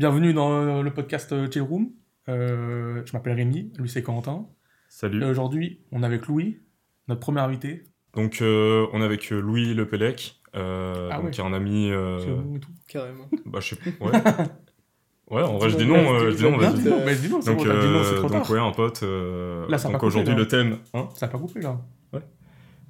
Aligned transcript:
Bienvenue 0.00 0.32
dans 0.32 0.80
le 0.80 0.90
podcast 0.94 1.30
euh, 1.32 1.46
Chill 1.52 1.60
Room. 1.60 1.90
Euh, 2.30 3.02
je 3.04 3.12
m'appelle 3.12 3.34
Rémi, 3.34 3.70
lui 3.78 3.86
c'est 3.86 4.02
Corentin. 4.02 4.46
Salut. 4.88 5.22
Et 5.22 5.26
Aujourd'hui, 5.26 5.82
on 5.92 6.02
est 6.02 6.06
avec 6.06 6.26
Louis, 6.26 6.58
notre 7.06 7.20
premier 7.20 7.42
invité. 7.42 7.84
Donc, 8.14 8.38
euh, 8.40 8.86
on 8.94 9.02
est 9.02 9.04
avec 9.04 9.30
euh, 9.30 9.38
Louis 9.42 9.74
Lepellec, 9.74 10.40
euh, 10.56 11.10
Ah 11.12 11.16
donc 11.16 11.26
ouais. 11.26 11.30
qui 11.32 11.42
est 11.42 11.44
un 11.44 11.52
ami. 11.52 11.90
euh, 11.90 12.18
C'est 12.18 12.30
bon 12.30 12.56
et 12.56 12.60
tout. 12.60 12.70
Carrément. 12.88 13.28
bah, 13.44 13.58
je 13.60 13.74
sais 13.74 13.76
pas. 13.76 14.06
Ouais. 14.06 14.12
ouais, 15.36 15.42
en 15.42 15.58
vrai, 15.58 15.68
je 15.68 15.76
dis 15.76 15.84
Ouais, 15.84 16.02
non, 16.02 16.14
euh, 16.14 16.30
je 16.30 16.36
dis 16.38 16.44
non, 16.44 16.56
vas-y. 16.56 16.80
bien. 16.80 16.96
Bah, 17.04 17.12
c'est 17.14 17.28
Donc, 17.28 17.42
non, 17.42 17.42
c'est 17.44 17.68
euh, 17.68 18.16
trop 18.20 18.28
donc 18.30 18.42
tard. 18.44 18.50
ouais, 18.52 18.58
un 18.58 18.72
pote. 18.72 19.02
euh, 19.02 19.68
Là, 19.68 19.76
ça 19.76 19.88
a 19.88 19.90
pas 19.90 19.98
donc 19.98 20.00
coupé, 20.00 20.06
aujourd'hui, 20.06 20.34
le 20.34 20.48
thème. 20.48 20.78
Hein 20.94 21.10
Ça 21.14 21.26
n'a 21.26 21.32
pas 21.32 21.38
coupé 21.38 21.60
là. 21.60 21.78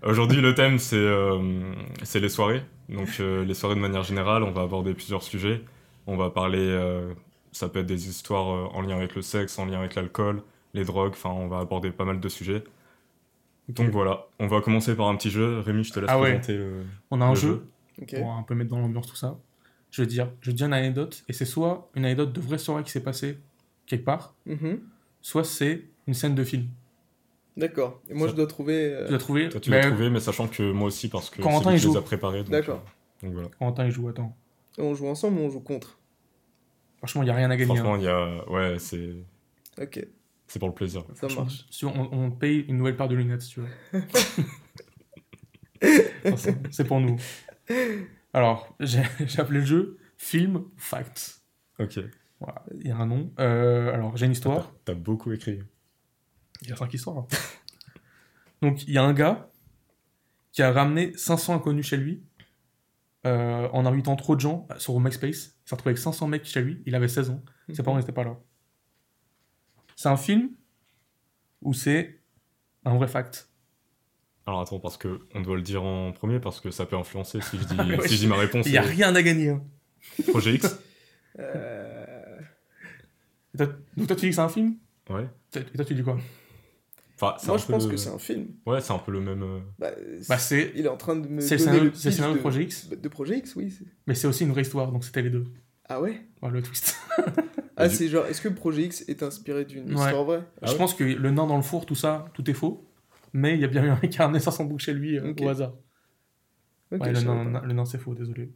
aujourd'hui, 0.05 0.41
le 0.41 0.55
thème, 0.55 0.79
c'est 0.79 0.95
euh, 0.95 1.73
c'est 2.05 2.21
les 2.21 2.29
soirées. 2.29 2.63
Donc, 2.89 3.09
euh, 3.19 3.45
les 3.45 3.55
soirées 3.55 3.75
de 3.75 3.81
manière 3.81 4.05
générale, 4.05 4.45
on 4.45 4.53
va 4.53 4.63
aborder 4.63 4.95
plusieurs 4.95 5.25
sujets. 5.25 5.61
On 6.07 6.17
va 6.17 6.31
parler. 6.31 6.59
euh, 6.61 7.13
ça 7.53 7.69
peut 7.69 7.81
être 7.81 7.87
des 7.87 8.09
histoires 8.09 8.49
euh, 8.51 8.69
en 8.77 8.81
lien 8.83 8.97
avec 8.97 9.15
le 9.17 9.23
sexe, 9.23 9.59
en 9.59 9.67
lien 9.67 9.79
avec 9.81 9.95
l'alcool, 9.97 10.43
les 10.75 10.85
drogues. 10.85 11.13
Enfin, 11.13 11.31
on 11.31 11.49
va 11.49 11.59
aborder 11.61 11.91
pas 11.91 12.05
mal 12.05 12.21
de 12.21 12.29
sujets. 12.29 12.63
Donc 13.69 13.91
voilà, 13.91 14.27
on 14.41 14.47
va 14.49 14.61
commencer 14.61 14.97
par 14.97 15.07
un 15.09 15.17
petit 15.17 15.31
jeu. 15.31 15.61
Rémi, 15.61 15.85
je 15.85 15.93
te 15.93 16.01
laisse 16.01 16.09
Ah 16.13 16.19
ouais. 16.21 16.33
présenter 16.35 16.57
le. 16.57 16.83
On 17.11 17.21
a 17.21 17.25
un 17.27 17.35
jeu, 17.35 17.49
jeu. 17.99 18.03
Ok. 18.03 18.15
pour 18.19 18.33
un 18.33 18.43
peu 18.43 18.55
mettre 18.55 18.71
dans 18.71 18.81
l'ambiance 18.81 19.07
tout 19.07 19.17
ça. 19.17 19.37
Je 19.93 20.03
veux 20.03 20.07
dire, 20.07 20.29
je 20.41 20.51
dis 20.53 20.63
une 20.65 20.73
anecdote, 20.73 21.23
et 21.29 21.33
c'est 21.33 21.45
soit 21.45 21.89
une 21.95 22.05
anecdote 22.05 22.33
de 22.33 22.41
vraie 22.41 22.59
soirée 22.59 22.83
qui 22.85 22.91
s'est 22.91 23.03
passée 23.03 23.39
quelque 23.87 24.05
part, 24.05 24.35
Mhm. 24.47 24.81
soit 25.21 25.45
c'est 25.45 25.83
une 26.07 26.15
scène 26.15 26.35
de 26.37 26.45
film. 26.45 26.67
D'accord. 27.57 28.01
Et 28.09 28.15
moi, 28.15 28.27
Ça- 28.29 28.33
je 28.33 28.37
dois 28.37 28.47
trouver. 28.47 28.95
euh, 28.95 29.07
Tu 29.07 29.13
l'as 29.13 29.19
trouvé 29.19 29.49
Toi, 29.49 29.61
tu 29.61 29.71
mais 29.71 29.81
l'as 29.83 29.89
trouvé, 29.91 30.09
mais 30.11 30.21
sachant 30.21 30.47
que 30.49 30.63
moi 30.73 30.87
aussi, 30.89 31.09
parce 31.09 31.29
que 31.31 31.43
lui 31.43 31.49
il 31.49 31.61
qui 31.63 31.69
les 31.71 31.79
joue. 31.79 31.97
a 31.99 32.03
préparés. 32.03 32.45
D'accord. 32.45 32.83
Donc 33.23 33.33
voilà. 33.35 33.49
Corentin 33.59 33.85
il 33.87 33.91
joue, 33.91 34.09
attends. 34.09 34.35
On 34.79 34.95
joue 34.95 35.09
ensemble 35.09 35.39
ou 35.39 35.43
on 35.45 35.51
joue 35.51 35.61
contre? 35.61 35.99
Franchement, 36.99 37.23
il 37.23 37.27
n'y 37.27 37.31
a 37.31 37.35
rien 37.35 37.51
à 37.51 37.57
gagner. 37.57 37.75
Franchement, 37.75 37.95
hein. 37.95 37.99
il 37.99 38.05
y 38.05 38.09
a. 38.09 38.51
Ouais, 38.51 38.79
c'est. 38.79 39.15
Ok, 39.81 40.07
C'est 40.47 40.59
pour 40.59 40.69
le 40.69 40.75
plaisir. 40.75 41.05
ça 41.15 41.29
marche. 41.29 41.65
si 41.71 41.85
on, 41.85 42.13
on 42.13 42.31
paye 42.31 42.61
une 42.69 42.77
nouvelle 42.77 42.97
paire 42.97 43.09
de 43.09 43.15
lunettes, 43.17 43.43
si 43.43 43.51
tu 43.55 43.61
veux. 43.61 43.69
Enfin, 46.27 46.53
c'est- 46.71 46.85
pour 46.85 47.01
nous. 47.01 47.17
Alors, 48.35 48.77
j'ai 48.81 49.03
appelé 49.39 49.61
le 49.61 49.65
jeu 49.67 49.99
Film 50.19 50.65
Facts. 50.77 51.43
Ok. 51.79 51.99
Voilà, 52.39 52.65
il 52.79 52.87
y 52.87 52.91
a 52.91 52.97
un 52.97 53.07
nom. 53.07 53.33
Euh, 53.39 53.93
alors, 53.93 54.17
j'ai 54.17 54.27
une 54.27 54.33
histoire. 54.33 54.73
T'as 54.85 54.95
beaucoup 54.95 55.33
écrit. 55.33 55.61
Il 56.63 56.69
y 56.69 56.73
a 56.73 56.77
cinq 56.77 56.93
histoires. 56.93 57.19
hein. 57.19 57.27
Donc, 58.63 58.87
il 58.87 58.93
y 58.95 58.99
a 58.99 59.03
un 59.03 59.15
gars 59.15 59.51
qui 60.53 60.63
a 60.63 60.73
ramené 60.73 61.13
500 61.17 61.55
inconnus 61.55 61.87
chez 61.87 61.97
lui 61.97 62.23
euh, 63.27 63.69
en 63.73 63.85
invitant 63.87 64.17
trop 64.17 64.35
de 64.37 64.41
gens 64.41 64.67
sur 64.79 64.99
MySpace. 65.01 65.29
Il 65.65 65.69
s'est 65.69 65.75
retrouvé 65.75 65.91
avec 65.91 65.99
500 65.99 66.27
mecs 66.29 66.45
chez 66.45 66.61
lui. 66.63 66.83
Il 66.87 66.95
avait 66.95 67.09
16 67.09 67.31
ans. 67.31 67.43
Ses 67.73 67.83
parents 67.83 67.99
n'étaient 67.99 68.13
pas 68.13 68.25
là. 68.25 68.37
C'est 69.97 70.09
un 70.09 70.17
film 70.17 70.51
ou 71.63 71.75
c'est 71.75 72.21
un 72.87 72.97
vrai 72.97 73.07
fact 73.09 73.51
Alors 74.47 74.61
attends, 74.63 74.81
parce 74.81 74.97
que 74.97 75.21
on 75.35 75.43
doit 75.43 75.57
le 75.57 75.63
dire 75.63 75.83
en 75.85 76.13
premier, 76.13 76.41
parce 76.41 76.61
que 76.61 76.71
ça 76.71 76.87
peut 76.87 76.97
influencer 76.97 77.41
si 77.43 77.59
je 77.59 77.65
dis, 77.65 77.77
Ouais, 77.99 78.09
si 78.09 78.15
je 78.15 78.21
dis 78.21 78.27
ma 78.27 78.37
réponse. 78.37 78.65
Il 78.67 78.73
n'y 78.73 78.79
a 78.79 78.83
euh, 78.83 78.87
rien 78.87 79.15
à 79.15 79.23
gagner. 79.23 79.51
hein. 79.51 79.63
Projet 80.29 80.55
X 80.55 80.79
Euh, 81.39 82.41
Donc, 83.55 83.69
toi, 84.07 84.17
tu 84.17 84.23
dis 84.23 84.29
que 84.31 84.35
c'est 84.35 84.41
un 84.41 84.49
film? 84.49 84.77
Ouais. 85.11 85.29
Et 85.55 85.77
toi, 85.77 85.85
tu 85.85 85.95
dis 85.95 86.03
quoi? 86.03 86.19
Enfin, 87.21 87.37
Moi, 87.47 87.59
je 87.59 87.67
pense 87.67 87.85
le- 87.87 87.91
que 87.91 87.97
c'est 87.97 88.09
un 88.11 88.19
film. 88.19 88.49
Ouais, 88.67 88.81
c'est 88.81 88.93
un 88.93 88.99
peu 88.99 89.13
le 89.13 89.21
même. 89.21 89.43
euh, 89.43 89.61
Bah, 89.79 89.91
Bah, 90.29 90.39
c'est. 90.39 90.73
Il 90.75 90.87
est 90.87 90.89
en 90.89 90.97
train 90.97 91.17
de 91.17 91.29
me. 91.29 91.41
C'est 91.41 91.57
le 91.57 91.59
scénario, 91.59 91.85
de 91.85 92.37
de... 92.37 92.41
Projet 92.41 92.63
X, 92.65 92.89
De 92.89 93.09
Projet 93.09 93.39
X, 93.39 93.57
oui. 93.57 93.71
c'est- 93.71 93.85
mais 94.07 94.15
c'est 94.15 94.27
aussi 94.27 94.45
une 94.45 94.51
vraie 94.53 94.63
histoire, 94.63 94.91
donc 94.91 95.05
c'était 95.05 95.23
les 95.23 95.31
deux. 95.31 95.45
Ah 95.89 96.01
ouais? 96.01 96.21
Le 96.43 96.63
twist. 96.63 96.97
Ah, 97.77 97.89
du- 97.89 97.95
c'est 97.95 98.09
genre. 98.09 98.27
Est-ce 98.27 98.43
que 98.43 98.49
Projet 98.51 98.83
X 98.83 99.09
est 99.09 99.23
inspiré 99.23 99.65
d'une 99.65 99.95
Ouais. 99.95 100.05
histoire 100.05 100.25
vraie? 100.25 100.43
Ah 100.61 100.67
je 100.67 100.73
ouais 100.73 100.79
pense 100.79 100.93
que 100.93 101.03
le 101.05 101.31
nain 101.31 101.47
dans 101.47 101.57
le 101.57 101.63
four, 101.63 101.87
tout 101.87 101.95
ça, 101.95 102.27
tout 102.35 102.49
est 102.51 102.55
faux. 102.55 102.87
Mais 103.33 103.55
il 103.55 103.61
y 103.61 103.65
a 103.65 103.69
bien 103.69 103.83
eu 103.85 103.89
un 103.89 103.99
mec 104.03 104.11
qui 104.11 104.19
a 104.21 104.25
ramené 104.25 104.39
500 104.41 104.65
boucs 104.65 104.81
chez 104.81 104.93
lui 104.93 105.19
euh, 105.19 105.33
au 105.41 105.49
hasard. 105.49 105.73
Ouais, 106.91 106.99
le 107.13 107.21
nain, 107.21 107.63
nain, 107.73 107.85
c'est 107.87 107.97
faux, 107.99 108.15
désolé. 108.15 108.53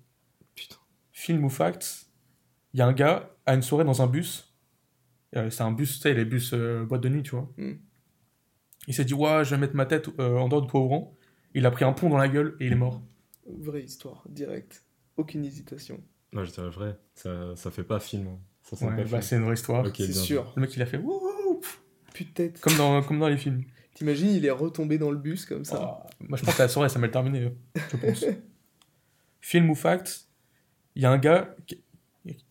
Putain. 0.55 0.77
Film 1.13 1.45
ou 1.45 1.49
fact 1.49 2.07
Il 2.75 2.81
y 2.81 2.83
a 2.83 2.87
un 2.87 2.93
gars 2.93 3.31
à 3.47 3.55
une 3.55 3.63
soirée 3.63 3.85
dans 3.85 4.03
un 4.03 4.07
bus. 4.09 4.53
Euh, 5.37 5.49
c'est 5.51 5.63
un 5.63 5.73
bus, 5.73 5.95
tu 5.95 6.01
sais, 6.01 6.13
les 6.15 6.25
bus 6.25 6.51
euh, 6.53 6.85
boîte 6.85 7.01
de 7.03 7.09
nuit, 7.09 7.23
tu 7.23 7.31
vois. 7.31 7.51
Hmm. 7.57 7.75
Il 8.89 8.95
s'est 8.95 9.05
dit, 9.05 9.15
ouais, 9.15 9.45
je 9.45 9.51
vais 9.55 9.59
mettre 9.61 9.75
ma 9.75 9.87
tête 9.87 10.09
euh, 10.19 10.37
en 10.37 10.49
dehors 10.49 10.63
du 10.63 10.71
rang. 10.73 11.15
Il 11.55 11.65
a 11.67 11.71
pris 11.71 11.85
un 11.85 11.93
pont 11.93 12.09
dans 12.11 12.17
la 12.19 12.29
gueule 12.29 12.57
et 12.61 12.67
il 12.67 12.73
est 12.73 12.77
mort. 12.77 13.01
Vraie 13.47 13.83
histoire, 13.83 14.23
direct. 14.29 14.85
Aucune 15.17 15.45
hésitation. 15.45 16.01
Je 16.33 16.51
dirais 16.51 16.69
vrai. 16.71 16.99
Ça, 17.15 17.55
ça 17.57 17.71
fait 17.71 17.85
pas 17.85 18.01
film. 18.01 18.27
hein. 18.27 18.39
Ça 18.63 18.77
sent 18.77 18.85
Ouais, 18.87 18.91
pas 18.97 19.03
bah, 19.03 19.09
film. 19.09 19.23
c'est 19.23 19.37
une 19.37 19.45
vraie 19.45 19.55
histoire. 19.55 19.87
C'est 19.95 20.13
sûr. 20.13 20.53
Le 20.57 20.63
mec, 20.63 20.75
il 20.75 20.83
a 20.83 20.87
fait, 20.87 20.97
wouhou 20.99 21.61
Plus 22.13 22.25
de 22.25 22.31
tête. 22.31 22.61
comme 22.61 22.77
dans, 22.77 23.03
comme 23.03 23.19
dans 23.21 23.29
les 23.29 23.37
films. 23.37 23.63
T'imagines, 23.95 24.31
il 24.31 24.45
est 24.45 24.51
retombé 24.51 24.99
dans 24.99 25.11
le 25.13 25.17
bus 25.19 25.47
comme 25.47 25.65
ça. 25.65 25.79
Ah, 26.05 26.07
moi, 26.21 26.37
je 26.37 26.45
pense 26.45 26.57
que 26.57 26.63
la 26.63 26.69
soirée, 26.69 26.89
ça 26.89 26.99
m'a 26.99 27.09
terminé, 27.09 27.43
euh, 27.45 27.81
je 27.93 27.97
pense. 27.97 28.25
Film 29.41 29.71
ou 29.71 29.75
fact 29.75 30.27
Il 30.97 31.03
y 31.03 31.07
a 31.07 31.11
un 31.13 31.19
gars, 31.19 31.55
qui- 31.67 31.83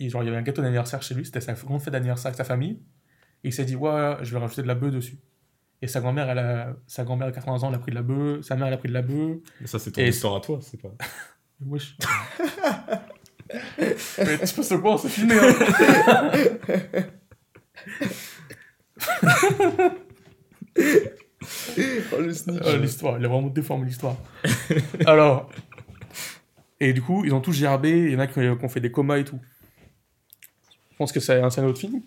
genre, 0.10 0.24
il 0.24 0.28
y 0.28 0.30
avait 0.30 0.38
un 0.38 0.42
gâteau 0.44 0.62
d'anniversaire 0.62 1.02
chez 1.02 1.16
lui, 1.16 1.26
c'était 1.26 1.42
sa 1.42 1.54
grande 1.54 1.82
fête 1.82 1.92
d'anniversaire 1.92 2.28
avec 2.28 2.38
sa 2.38 2.44
famille. 2.44 2.80
Et 3.44 3.50
il 3.50 3.54
s'est 3.54 3.66
dit, 3.66 3.76
ouais, 3.76 4.18
je 4.22 4.32
vais 4.32 4.40
rajouter 4.40 4.62
de 4.62 4.68
la 4.68 4.76
bœuf 4.76 4.92
dessus. 4.94 5.18
Et 5.84 5.88
sa 5.88 6.00
grand-mère, 6.00 6.30
elle 6.30 6.40
a, 6.40 6.78
sa 6.88 7.04
grand-mère 7.04 7.28
de 7.28 7.34
80 7.34 7.64
ans, 7.64 7.68
elle 7.68 7.76
a 7.76 7.80
pris 7.80 7.92
de 7.92 7.96
la 7.96 8.04
bœuf, 8.04 8.46
sa 8.46 8.56
mère, 8.56 8.68
elle 8.68 8.74
a 8.74 8.78
pris 8.78 8.88
de 8.88 8.94
la 8.94 9.02
bœuf. 9.02 9.40
Mais 9.60 9.68
ça, 9.68 9.80
c'est 9.80 9.92
ton 9.92 10.00
Et- 10.00 10.08
histoire 10.08 10.38
à 10.38 10.40
toi, 10.40 10.60
c'est 10.62 10.82
pas. 10.82 10.94
Wesh. 11.66 11.98
Mais 14.18 14.40
tu 14.40 14.64
se 14.64 14.76
voir, 14.76 14.98
c'est 14.98 15.10
filmé. 15.10 15.36
Hein. 15.38 15.54
Oh, 22.14 22.22
le 22.22 22.34
snitch. 22.34 22.66
Euh, 22.66 22.78
l'histoire, 22.78 23.20
il 23.20 23.26
a 23.26 23.28
vraiment 23.28 23.50
déformé 23.50 23.86
l'histoire. 23.86 24.16
Alors, 25.06 25.50
et 26.80 26.94
du 26.94 27.02
coup, 27.02 27.26
ils 27.26 27.34
ont 27.34 27.42
tous 27.42 27.52
gerbé, 27.52 27.92
il 27.92 28.12
y 28.14 28.16
en 28.16 28.20
a 28.20 28.28
qui, 28.28 28.40
ont 28.40 28.70
fait 28.70 28.80
des 28.80 28.92
comas 28.92 29.18
et 29.18 29.26
tout. 29.26 29.42
Je 30.92 30.98
pense 30.98 31.12
que 31.12 31.20
c'est 31.20 31.42
un, 31.42 31.66
autre 31.66 31.80
film. 31.80 32.02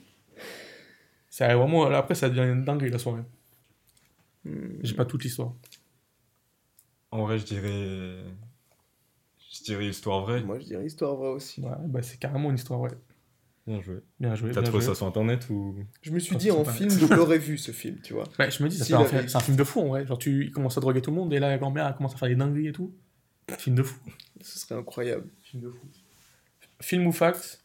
C'est 1.28 1.52
vraiment, 1.52 1.84
après, 1.90 2.14
ça 2.14 2.30
devient 2.30 2.50
une 2.50 2.64
dinguerie 2.64 2.88
la 2.88 2.98
soirée. 2.98 3.20
J'ai 4.82 4.94
pas 4.94 5.04
toute 5.04 5.24
l'histoire. 5.24 5.52
En 7.10 7.22
vrai, 7.24 7.38
je 7.38 7.44
dirais. 7.44 8.16
Je 9.52 9.62
dirais 9.64 9.86
histoire 9.88 10.20
vraie. 10.22 10.42
Moi, 10.42 10.58
je 10.58 10.64
dirais 10.64 10.84
histoire 10.86 11.14
vraie 11.16 11.28
aussi. 11.30 11.60
Ouais, 11.62 11.70
bah, 11.86 12.02
c'est 12.02 12.18
carrément 12.18 12.50
une 12.50 12.56
histoire, 12.56 12.80
ouais. 12.80 12.90
Bien 13.66 13.80
joué. 13.80 13.96
Bien 14.20 14.34
joué. 14.34 14.52
T'as 14.52 14.62
trouvé 14.62 14.80
joué. 14.84 14.88
ça 14.92 14.94
sur 14.94 15.06
internet 15.06 15.48
ou? 15.50 15.74
Je 16.02 16.10
me 16.12 16.18
suis 16.20 16.36
dit, 16.36 16.50
en 16.50 16.64
film, 16.64 16.90
je 16.90 17.06
l'aurais 17.14 17.38
vu, 17.38 17.58
ce 17.58 17.72
film, 17.72 17.98
tu 18.00 18.12
vois. 18.12 18.24
Ouais, 18.38 18.50
je 18.50 18.62
me 18.62 18.68
dis, 18.68 18.78
Si, 18.78 18.94
un 18.94 19.00
avait- 19.00 19.26
c'est 19.28 19.36
un 19.36 19.40
film 19.40 19.56
de 19.56 19.64
fou, 19.64 19.80
en 19.80 19.88
vrai. 19.88 20.06
Genre, 20.06 20.18
tu 20.18 20.44
il 20.44 20.50
commence 20.52 20.76
à 20.78 20.80
droguer 20.80 21.02
tout 21.02 21.10
le 21.10 21.16
monde, 21.16 21.32
et 21.32 21.38
là, 21.40 21.48
la 21.48 21.58
grand-mère, 21.58 21.86
elle 21.86 21.94
commence 21.94 22.14
à 22.14 22.18
faire 22.18 22.28
des 22.28 22.36
dingueries 22.36 22.68
et 22.68 22.72
tout. 22.72 22.94
Film 23.58 23.74
de 23.76 23.82
fou. 23.82 23.98
Ce 24.40 24.58
serait 24.58 24.74
incroyable. 24.78 25.28
Film 25.42 25.62
de 25.64 25.70
fou. 25.70 25.86
Film 26.80 27.06
ou 27.06 27.12
fact 27.12 27.64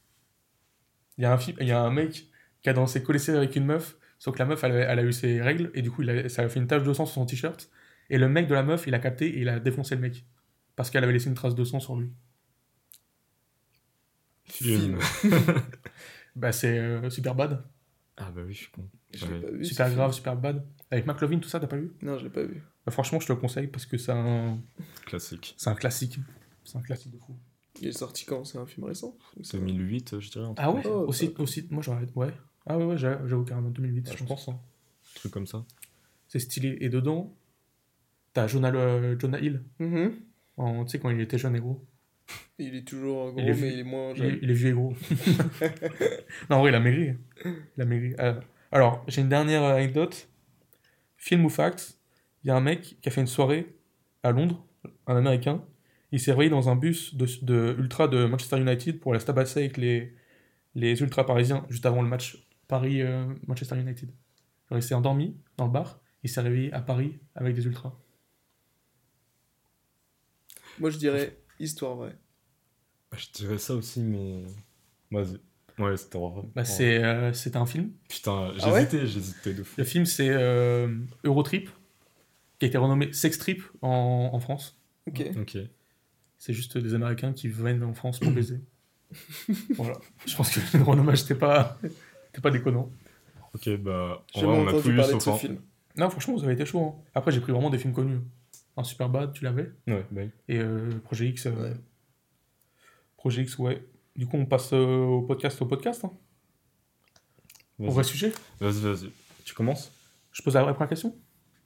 Il 1.17 1.23
y, 1.23 1.25
a 1.25 1.33
un 1.33 1.37
film- 1.37 1.57
il 1.59 1.67
y 1.67 1.71
a 1.71 1.81
un 1.81 1.91
mec 1.91 2.27
qui 2.63 2.69
a 2.69 2.73
dansé 2.73 3.03
collé 3.03 3.19
avec 3.29 3.55
une 3.55 3.65
meuf, 3.65 3.95
sauf 4.23 4.35
que 4.35 4.39
la 4.39 4.45
meuf, 4.45 4.63
elle, 4.63 4.73
a- 4.73 4.91
elle 4.91 4.99
a 4.99 5.03
eu 5.03 5.11
ses 5.11 5.41
règles, 5.41 5.71
et 5.73 5.81
du 5.81 5.89
coup, 5.89 6.03
il 6.03 6.09
a- 6.11 6.29
ça 6.29 6.43
a 6.43 6.47
fait 6.49 6.59
une 6.59 6.67
tache 6.67 6.83
de 6.83 6.93
sang 6.93 7.05
sur 7.07 7.15
son 7.15 7.25
t-shirt. 7.25 7.71
Et 8.11 8.19
le 8.19 8.29
mec 8.29 8.47
de 8.47 8.53
la 8.53 8.61
meuf, 8.61 8.85
il 8.85 8.93
a 8.93 8.99
capté 8.99 9.25
et 9.27 9.39
il 9.41 9.49
a 9.49 9.59
défoncé 9.59 9.95
le 9.95 10.01
mec. 10.01 10.25
Parce 10.75 10.91
qu'elle 10.91 11.03
avait 11.03 11.13
laissé 11.13 11.27
une 11.29 11.33
trace 11.35 11.55
de 11.55 11.63
sang 11.63 11.79
sur 11.79 11.95
lui. 11.95 12.11
Film. 14.45 14.99
Bah, 16.35 16.53
c'est 16.53 16.77
euh, 16.79 17.09
super 17.09 17.35
bad. 17.35 17.61
Ah 18.15 18.31
bah 18.31 18.41
oui, 18.45 18.53
je 18.53 18.59
suis 18.59 18.71
con. 18.71 18.87
Je 19.13 19.25
l'ai 19.25 19.33
Ouais. 19.33 19.41
pas 19.41 19.51
vu. 19.51 19.65
super 19.65 19.89
grave, 19.93 20.11
film. 20.11 20.15
super 20.17 20.35
bad. 20.37 20.65
Avec 20.89 21.05
McLovin, 21.05 21.39
tout 21.39 21.49
ça, 21.49 21.59
t'as 21.59 21.67
pas 21.67 21.75
vu? 21.75 21.91
Non, 22.01 22.17
je 22.17 22.23
l'ai 22.23 22.29
pas 22.29 22.43
vu. 22.43 22.63
Bah, 22.85 22.91
Franchement, 22.93 23.19
je 23.19 23.27
te 23.27 23.33
le 23.33 23.37
conseille 23.39 23.67
parce 23.67 23.85
que 23.85 23.97
c'est 23.97 24.13
un, 24.13 24.57
Classique. 25.05 25.55
c'est 25.57 25.69
un 25.69 25.75
classique. 25.75 26.19
C'est 26.63 26.77
un 26.77 26.81
classique 26.81 27.11
de 27.11 27.17
fou. 27.17 27.37
Il 27.81 27.87
est 27.89 27.91
sorti 27.91 28.23
quand? 28.23 28.45
C'est 28.45 28.57
un 28.59 28.65
film 28.65 28.85
récent? 28.85 29.17
Ou 29.35 29.43
c'est- 29.43 29.57
2008, 29.57 30.19
je 30.21 30.29
dirais. 30.31 30.47
Ah 30.55 30.71
ouais? 30.71 30.81
Oh, 30.85 31.03
aussi, 31.07 31.33
aussi, 31.37 31.67
moi 31.69 31.83
j'aurais. 31.83 32.05
Ouais. 32.15 32.31
Ah 32.67 32.77
ouais, 32.77 32.85
ouais, 32.85 32.97
j'a- 32.97 33.25
j'avoue 33.27 33.43
carrément 33.43 33.69
2008, 33.69 34.09
Ouais, 34.09 34.15
je 34.17 34.23
pense. 34.23 34.47
hein. 34.49 34.53
un 34.59 35.19
truc 35.19 35.31
comme 35.33 35.47
ça. 35.47 35.65
C'est 36.27 36.39
stylé. 36.39 36.77
Et 36.81 36.89
dedans, 36.89 37.35
t'as 38.33 38.47
Jonah, 38.47 38.71
Jonah 39.19 39.39
Hill, 39.39 39.61
Mhm. 39.79 40.13
en- 40.57 40.85
tu 40.85 40.91
sais, 40.91 40.99
quand 40.99 41.09
il 41.09 41.19
était 41.19 41.37
jeune 41.37 41.55
et 41.55 41.59
gros. 41.59 41.83
Il 42.59 42.75
est 42.75 42.87
toujours 42.87 43.31
gros, 43.31 43.41
Il 43.41 43.49
est 43.49 43.53
mais 43.59 43.73
il 43.73 43.79
est 43.79 43.83
moins 43.83 44.13
Il 44.15 44.23
est, 44.23 44.29
jeune. 44.29 44.39
il 44.41 44.51
est 44.51 44.53
vieux 44.53 44.69
et 44.69 44.73
gros. 44.73 44.93
non, 46.49 46.57
en 46.57 46.59
vrai, 46.61 46.71
il 46.71 46.75
a 46.75 46.79
maigri. 46.79 47.13
Il 47.45 47.81
a 47.81 47.85
maigri. 47.85 48.13
Euh, 48.19 48.39
alors, 48.71 49.03
j'ai 49.07 49.21
une 49.21 49.29
dernière 49.29 49.63
anecdote. 49.63 50.29
Film 51.17 51.45
ou 51.45 51.49
fact 51.49 51.97
Il 52.43 52.47
y 52.47 52.51
a 52.51 52.55
un 52.55 52.61
mec 52.61 52.97
qui 53.01 53.09
a 53.09 53.11
fait 53.11 53.21
une 53.21 53.27
soirée 53.27 53.75
à 54.23 54.31
Londres, 54.31 54.65
un 55.07 55.15
américain. 55.17 55.63
Il 56.11 56.19
s'est 56.19 56.31
réveillé 56.31 56.49
dans 56.49 56.69
un 56.69 56.75
bus 56.75 57.15
de, 57.15 57.25
de 57.43 57.75
ultra 57.79 58.07
de 58.07 58.25
Manchester 58.25 58.59
United 58.59 58.99
pour 58.99 59.11
aller 59.13 59.19
se 59.19 59.25
tabasser 59.25 59.59
avec 59.61 59.77
les, 59.77 60.13
les 60.75 60.99
ultras 61.01 61.23
parisiens 61.25 61.65
juste 61.69 61.85
avant 61.85 62.01
le 62.01 62.07
match 62.07 62.37
Paris-Manchester 62.71 63.77
United. 63.77 64.09
Genre, 64.69 64.79
il 64.79 64.81
s'est 64.81 64.95
endormi 64.95 65.35
dans 65.57 65.65
le 65.65 65.71
bar. 65.71 65.99
Il 66.23 66.29
s'est 66.29 66.39
réveillé 66.39 66.71
à 66.71 66.79
Paris 66.79 67.19
avec 67.35 67.53
des 67.53 67.65
ultras. 67.65 67.93
Moi, 70.79 70.89
je 70.89 70.97
dirais 70.97 71.37
histoire 71.59 71.95
vraie. 71.95 72.17
Bah, 73.11 73.17
je 73.17 73.27
dirais 73.33 73.57
ça 73.57 73.75
aussi, 73.75 73.99
mais. 73.99 74.45
Vas-y. 75.11 75.37
Ouais, 75.77 75.97
c'était 75.97 76.15
horrible. 76.15 76.47
Bah, 76.55 76.63
c'est 76.63 77.03
euh, 77.03 77.33
c'est 77.33 77.57
un 77.57 77.65
film. 77.65 77.91
Putain, 78.07 78.53
Ah 78.61 78.71
ouais 78.71 78.81
j'hésitais, 78.81 79.05
j'hésitais 79.05 79.53
de 79.53 79.63
fou. 79.63 79.75
Le 79.77 79.83
film, 79.83 80.05
c'est 80.05 80.29
euh, 80.29 80.95
Eurotrip, 81.25 81.69
qui 82.57 82.65
a 82.65 82.67
été 82.69 82.77
renommé 82.77 83.11
Sex 83.11 83.37
Trip 83.37 83.61
en, 83.81 84.29
en 84.31 84.39
France. 84.39 84.79
Ok. 85.07 85.23
Ok. 85.41 85.57
C'est 86.37 86.53
juste 86.53 86.77
des 86.77 86.93
Américains 86.93 87.33
qui 87.33 87.49
viennent 87.49 87.83
en 87.83 87.93
France 87.93 88.19
pour 88.19 88.31
baiser. 88.31 88.61
voilà. 89.75 89.99
Je 90.25 90.35
pense 90.37 90.55
que 90.55 90.77
le 90.77 90.83
renommage, 90.83 91.23
c'était 91.23 91.35
pas, 91.35 91.77
c'était 92.31 92.41
pas 92.41 92.51
déconnant. 92.51 92.89
Ok, 93.53 93.69
bah, 93.79 94.23
on 94.35 94.39
a 94.67 94.71
tout 94.71 94.77
entendu 94.77 94.93
eu 94.93 94.95
parler 94.97 95.13
de 95.13 95.19
sauf 95.19 95.23
ce 95.23 95.29
un. 95.29 95.35
film. 95.35 95.61
Non, 95.97 96.09
franchement, 96.09 96.35
vous 96.35 96.43
avez 96.45 96.53
été 96.53 96.65
chaud. 96.65 96.81
hein. 96.97 97.03
Après, 97.13 97.31
j'ai 97.31 97.41
pris 97.41 97.51
vraiment 97.51 97.69
des 97.69 97.77
films 97.77 97.93
connus. 97.93 98.19
Un 98.77 98.83
Superbad, 98.83 99.33
tu 99.33 99.43
l'avais. 99.43 99.71
Ouais, 99.87 100.05
bah 100.09 100.21
oui. 100.23 100.29
Et 100.47 100.57
euh, 100.59 100.89
Projet 101.03 101.27
X. 101.27 101.45
euh, 101.47 101.51
Ouais. 101.51 101.73
Projet 103.17 103.41
X, 103.43 103.57
ouais. 103.59 103.85
Du 104.15 104.25
coup, 104.25 104.37
on 104.37 104.45
passe 104.45 104.71
euh, 104.73 105.03
au 105.03 105.21
podcast, 105.23 105.61
au 105.61 105.65
podcast. 105.65 106.05
Hein. 106.05 106.11
Au 107.79 107.91
vrai 107.91 108.03
sujet. 108.05 108.31
Vas-y, 108.59 108.79
vas-y. 108.81 109.11
Tu 109.43 109.53
commences? 109.53 109.91
Je 110.31 110.41
pose 110.41 110.53
la 110.55 110.63
première 110.73 110.87
question. 110.89 111.13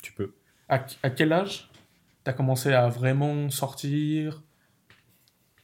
Tu 0.02 0.12
peux. 0.14 0.34
À, 0.70 0.84
à 1.04 1.10
quel 1.12 1.32
âge 1.34 1.70
t'as 2.24 2.34
commencé 2.34 2.74
à 2.74 2.88
vraiment 2.90 3.50
sortir, 3.52 4.42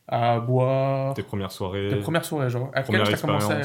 à 0.07 0.39
boire? 0.39 1.13
Tes 1.15 1.23
premières 1.23 1.51
soirées? 1.51 1.87
Tes 1.89 1.95
premières 1.97 2.25
soirées, 2.25 2.49
genre. 2.51 2.69
À 2.73 2.83
quel 2.83 3.01
âge 3.01 3.09
t'as 3.09 3.17
commencé 3.17 3.51
à... 3.53 3.61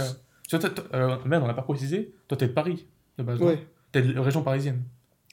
Parce 0.51 0.63
que 0.63 0.69
toi, 0.69 0.85
toi, 0.85 0.97
euh, 0.99 1.17
merde, 1.25 1.43
on 1.45 1.47
n'a 1.47 1.55
pas 1.55 1.63
précisé. 1.63 2.15
Toi, 2.29 2.37
t'es 2.39 2.49
de 2.49 2.53
Paris, 2.53 2.87
de 3.19 3.23
base. 3.25 3.41
Ouais. 3.41 3.67
T'es 3.93 4.03
de 4.03 4.19
région 4.19 4.43
parisienne. 4.43 4.83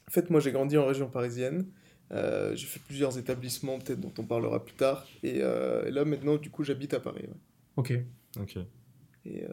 En 0.08 0.10
fait, 0.10 0.28
moi, 0.30 0.40
j'ai 0.40 0.52
grandi 0.52 0.76
en 0.76 0.86
région 0.86 1.08
parisienne. 1.08 1.66
Euh, 2.12 2.54
j'ai 2.54 2.66
fait 2.66 2.80
plusieurs 2.80 3.16
établissements, 3.18 3.78
peut-être 3.78 4.00
dont 4.00 4.12
on 4.18 4.24
parlera 4.24 4.64
plus 4.64 4.74
tard. 4.74 5.06
Et, 5.22 5.38
euh, 5.40 5.84
et 5.86 5.90
là, 5.90 6.04
maintenant, 6.04 6.36
du 6.36 6.50
coup, 6.50 6.62
j'habite 6.64 6.94
à 6.94 7.00
Paris. 7.00 7.22
ouais. 7.22 7.34
Ok. 7.76 7.92
Ok. 8.40 8.58
Et, 9.24 9.44
euh, 9.44 9.48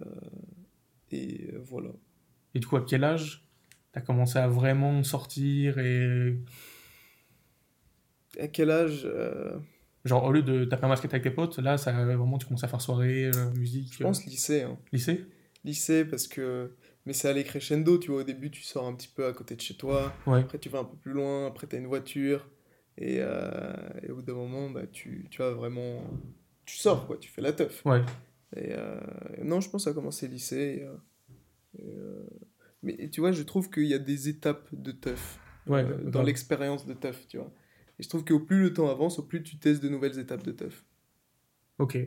et 1.11 1.51
voilà. 1.63 1.89
Et 2.53 2.59
du 2.59 2.67
coup, 2.67 2.75
à 2.75 2.81
quel 2.85 3.03
âge 3.03 3.45
t'as 3.93 4.01
commencé 4.01 4.37
à 4.39 4.47
vraiment 4.47 5.03
sortir 5.03 5.77
et. 5.79 6.37
À 8.39 8.47
quel 8.47 8.71
âge 8.71 9.03
euh, 9.05 9.57
Genre, 10.05 10.23
au 10.23 10.31
lieu 10.31 10.41
de 10.41 10.65
taper 10.65 10.85
un 10.85 10.89
basket 10.89 11.13
avec 11.13 11.23
tes 11.23 11.31
potes, 11.31 11.59
là, 11.59 11.77
ça, 11.77 11.91
vraiment, 11.91 12.37
tu 12.37 12.47
commences 12.47 12.63
à 12.63 12.67
faire 12.67 12.81
soirée, 12.81 13.25
euh, 13.35 13.51
musique. 13.51 13.93
Je 13.93 14.03
pense 14.03 14.25
lycée. 14.25 14.63
hein. 14.63 14.77
lycée? 14.91 15.25
Lycée, 15.63 16.05
parce 16.05 16.27
que. 16.27 16.71
Mais 17.05 17.13
c'est 17.13 17.27
allé 17.27 17.43
crescendo, 17.43 17.97
tu 17.97 18.11
vois. 18.11 18.21
Au 18.21 18.23
début, 18.23 18.51
tu 18.51 18.61
sors 18.61 18.85
un 18.85 18.93
petit 18.93 19.07
peu 19.07 19.25
à 19.25 19.33
côté 19.33 19.55
de 19.55 19.61
chez 19.61 19.75
toi. 19.75 20.13
Ouais. 20.27 20.39
Après, 20.39 20.59
tu 20.59 20.69
vas 20.69 20.79
un 20.79 20.83
peu 20.83 20.97
plus 20.97 21.13
loin. 21.13 21.47
Après, 21.47 21.67
tu 21.67 21.75
as 21.75 21.79
une 21.79 21.87
voiture. 21.87 22.47
Et, 22.97 23.17
euh, 23.19 23.73
et 24.03 24.11
au 24.11 24.15
bout 24.15 24.21
d'un 24.21 24.33
moment, 24.35 24.69
bah, 24.69 24.85
tu, 24.87 25.27
tu 25.31 25.41
vas 25.41 25.51
vraiment. 25.51 26.03
Tu 26.65 26.77
sors, 26.77 27.07
quoi. 27.07 27.17
Tu 27.17 27.29
fais 27.29 27.41
la 27.41 27.53
teuf. 27.53 27.83
Ouais. 27.85 28.01
Et 28.55 28.73
euh, 28.73 28.99
non, 29.43 29.61
je 29.61 29.69
pense 29.69 29.87
a 29.87 29.93
commencé 29.93 30.27
lycée. 30.27 30.83
et, 30.83 30.83
euh, 30.83 30.97
et, 31.79 31.95
mais 32.83 33.09
tu 33.09 33.21
vois, 33.21 33.31
je 33.31 33.43
trouve 33.43 33.69
qu'il 33.69 33.85
y 33.85 33.93
a 33.93 33.99
des 33.99 34.29
étapes 34.29 34.67
de 34.73 34.91
teuf 34.91 35.39
Ouais, 35.67 35.83
euh, 35.83 36.09
dans 36.09 36.23
l'expérience 36.23 36.85
de 36.85 36.93
teuf, 36.93 37.27
tu 37.27 37.37
vois. 37.37 37.51
Et 37.99 38.03
je 38.03 38.09
trouve 38.09 38.25
qu'au 38.25 38.39
plus 38.39 38.63
le 38.63 38.73
temps 38.73 38.89
avance, 38.89 39.19
au 39.19 39.23
plus 39.23 39.43
tu 39.43 39.57
testes 39.57 39.83
de 39.83 39.89
nouvelles 39.89 40.17
étapes 40.17 40.43
de 40.43 40.51
teuf. 40.51 40.83
Ok. 41.77 41.97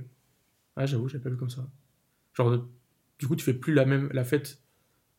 Ah, 0.77 0.87
j'avoue, 0.87 1.09
j'avais 1.09 1.23
pas 1.23 1.31
vu 1.31 1.37
comme 1.37 1.51
ça. 1.51 1.69
Genre, 2.33 2.67
du 3.19 3.27
coup, 3.27 3.37
tu 3.37 3.45
fais 3.45 3.55
plus 3.55 3.73
la, 3.75 3.85
même, 3.85 4.09
la 4.13 4.25
fête 4.25 4.59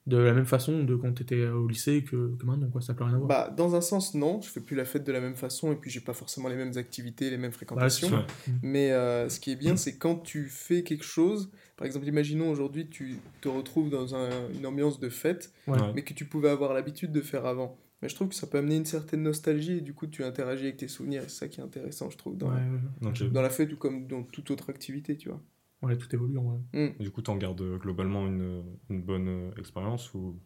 de 0.08 0.18
la 0.18 0.34
même 0.34 0.46
façon 0.46 0.84
de 0.84 0.96
quand 0.96 1.12
t'étais 1.14 1.48
au 1.48 1.68
lycée 1.68 2.04
que, 2.04 2.36
que 2.36 2.46
maintenant, 2.46 2.70
quoi. 2.70 2.80
Ça 2.80 2.94
plus 2.94 3.04
rien 3.06 3.16
à 3.16 3.18
voir. 3.18 3.28
Bah, 3.28 3.54
dans 3.58 3.74
un 3.76 3.82
sens, 3.82 4.14
non, 4.14 4.40
je 4.42 4.50
fais 4.50 4.60
plus 4.62 4.76
la 4.76 4.86
fête 4.86 5.04
de 5.04 5.12
la 5.12 5.20
même 5.20 5.36
façon 5.36 5.72
et 5.72 5.76
puis 5.76 5.90
j'ai 5.90 6.00
pas 6.02 6.14
forcément 6.14 6.48
les 6.48 6.56
mêmes 6.56 6.78
activités, 6.78 7.32
les 7.32 7.38
mêmes 7.40 7.52
fréquentations. 7.52 8.10
Ouais. 8.16 8.24
Mais 8.62 8.92
euh, 8.92 9.30
ce 9.30 9.40
qui 9.40 9.52
est 9.52 9.56
bien, 9.56 9.76
c'est 9.78 9.98
quand 9.98 10.18
tu 10.18 10.46
fais 10.48 10.84
quelque 10.84 11.04
chose, 11.06 11.50
par 11.76 11.88
exemple, 11.88 12.06
imaginons 12.06 12.52
aujourd'hui, 12.52 12.88
tu 12.88 13.18
te 13.42 13.48
retrouves 13.50 13.90
dans 13.90 14.14
un- 14.14 14.50
une 14.54 14.68
ambiance 14.68 15.00
de 15.00 15.10
fête, 15.10 15.52
Ouais. 15.68 15.78
Mais 15.96 16.04
que 16.04 16.14
tu 16.14 16.26
pouvais 16.26 16.50
avoir 16.50 16.74
l'habitude 16.76 17.12
de 17.12 17.22
faire 17.22 17.48
avant. 17.48 17.76
Mais 18.04 18.10
je 18.10 18.14
trouve 18.14 18.28
que 18.28 18.36
ça 18.36 18.46
peut 18.46 18.60
amener 18.60 18.76
une 18.76 18.86
certaine 18.86 19.24
nostalgie 19.24 19.78
et 19.78 19.82
du 19.82 19.96
coup, 19.96 20.06
tu 20.06 20.24
interagis 20.24 20.66
avec 20.66 20.78
tes 20.78 20.88
souvenirs. 20.88 21.24
et 21.24 21.30
C'est 21.30 21.40
ça 21.40 21.48
qui 21.48 21.62
est 21.62 21.64
intéressant, 21.64 22.12
je 22.12 22.18
trouve, 22.18 22.38
dans, 22.38 22.50
Ouais, 22.50 22.62
ouais, 23.02 23.08
Ok. 23.10 23.32
dans 23.32 23.42
la 23.42 23.50
fête 23.50 23.74
ou 23.74 23.78
comme 23.78 24.06
dans 24.06 24.22
toute 24.22 24.52
autre 24.52 24.70
activité, 24.70 25.18
tu 25.18 25.30
vois. 25.30 25.42
Ouais, 25.86 25.98
tout 25.98 26.14
évolue 26.14 26.38
en 26.38 26.44
vrai. 26.44 26.60
Mm. 26.74 26.98
Du 27.04 27.12
coup, 27.12 27.22
t'en 27.22 27.38
gardes 27.38 27.62
euh, 27.62 27.78
globalement 27.78 28.26
une, 28.28 28.64
une 28.90 29.02
bonne 29.02 29.28
euh, 29.28 29.52
expérience 29.58 30.14
ou? 30.14 30.40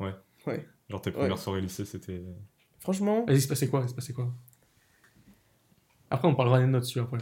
Ouais. 0.00 0.14
Ouais. 0.46 0.66
Genre 0.90 1.00
tes 1.00 1.10
Ouais. 1.10 1.16
premières 1.16 1.38
soirées 1.38 1.60
lycée, 1.60 1.84
c'était. 1.84 2.22
Franchement, 2.80 3.24
Vas-y, 3.26 3.36
il 3.36 3.42
se 3.42 3.48
passait 3.48 3.68
quoi? 3.68 3.80
Il 3.84 3.88
se 3.88 3.94
passait 3.94 4.12
quoi? 4.12 4.34
Après, 6.10 6.28
on 6.28 6.34
parlera 6.34 6.60
des 6.60 6.66
notes 6.66 6.82
dessus 6.82 7.00
après. 7.00 7.18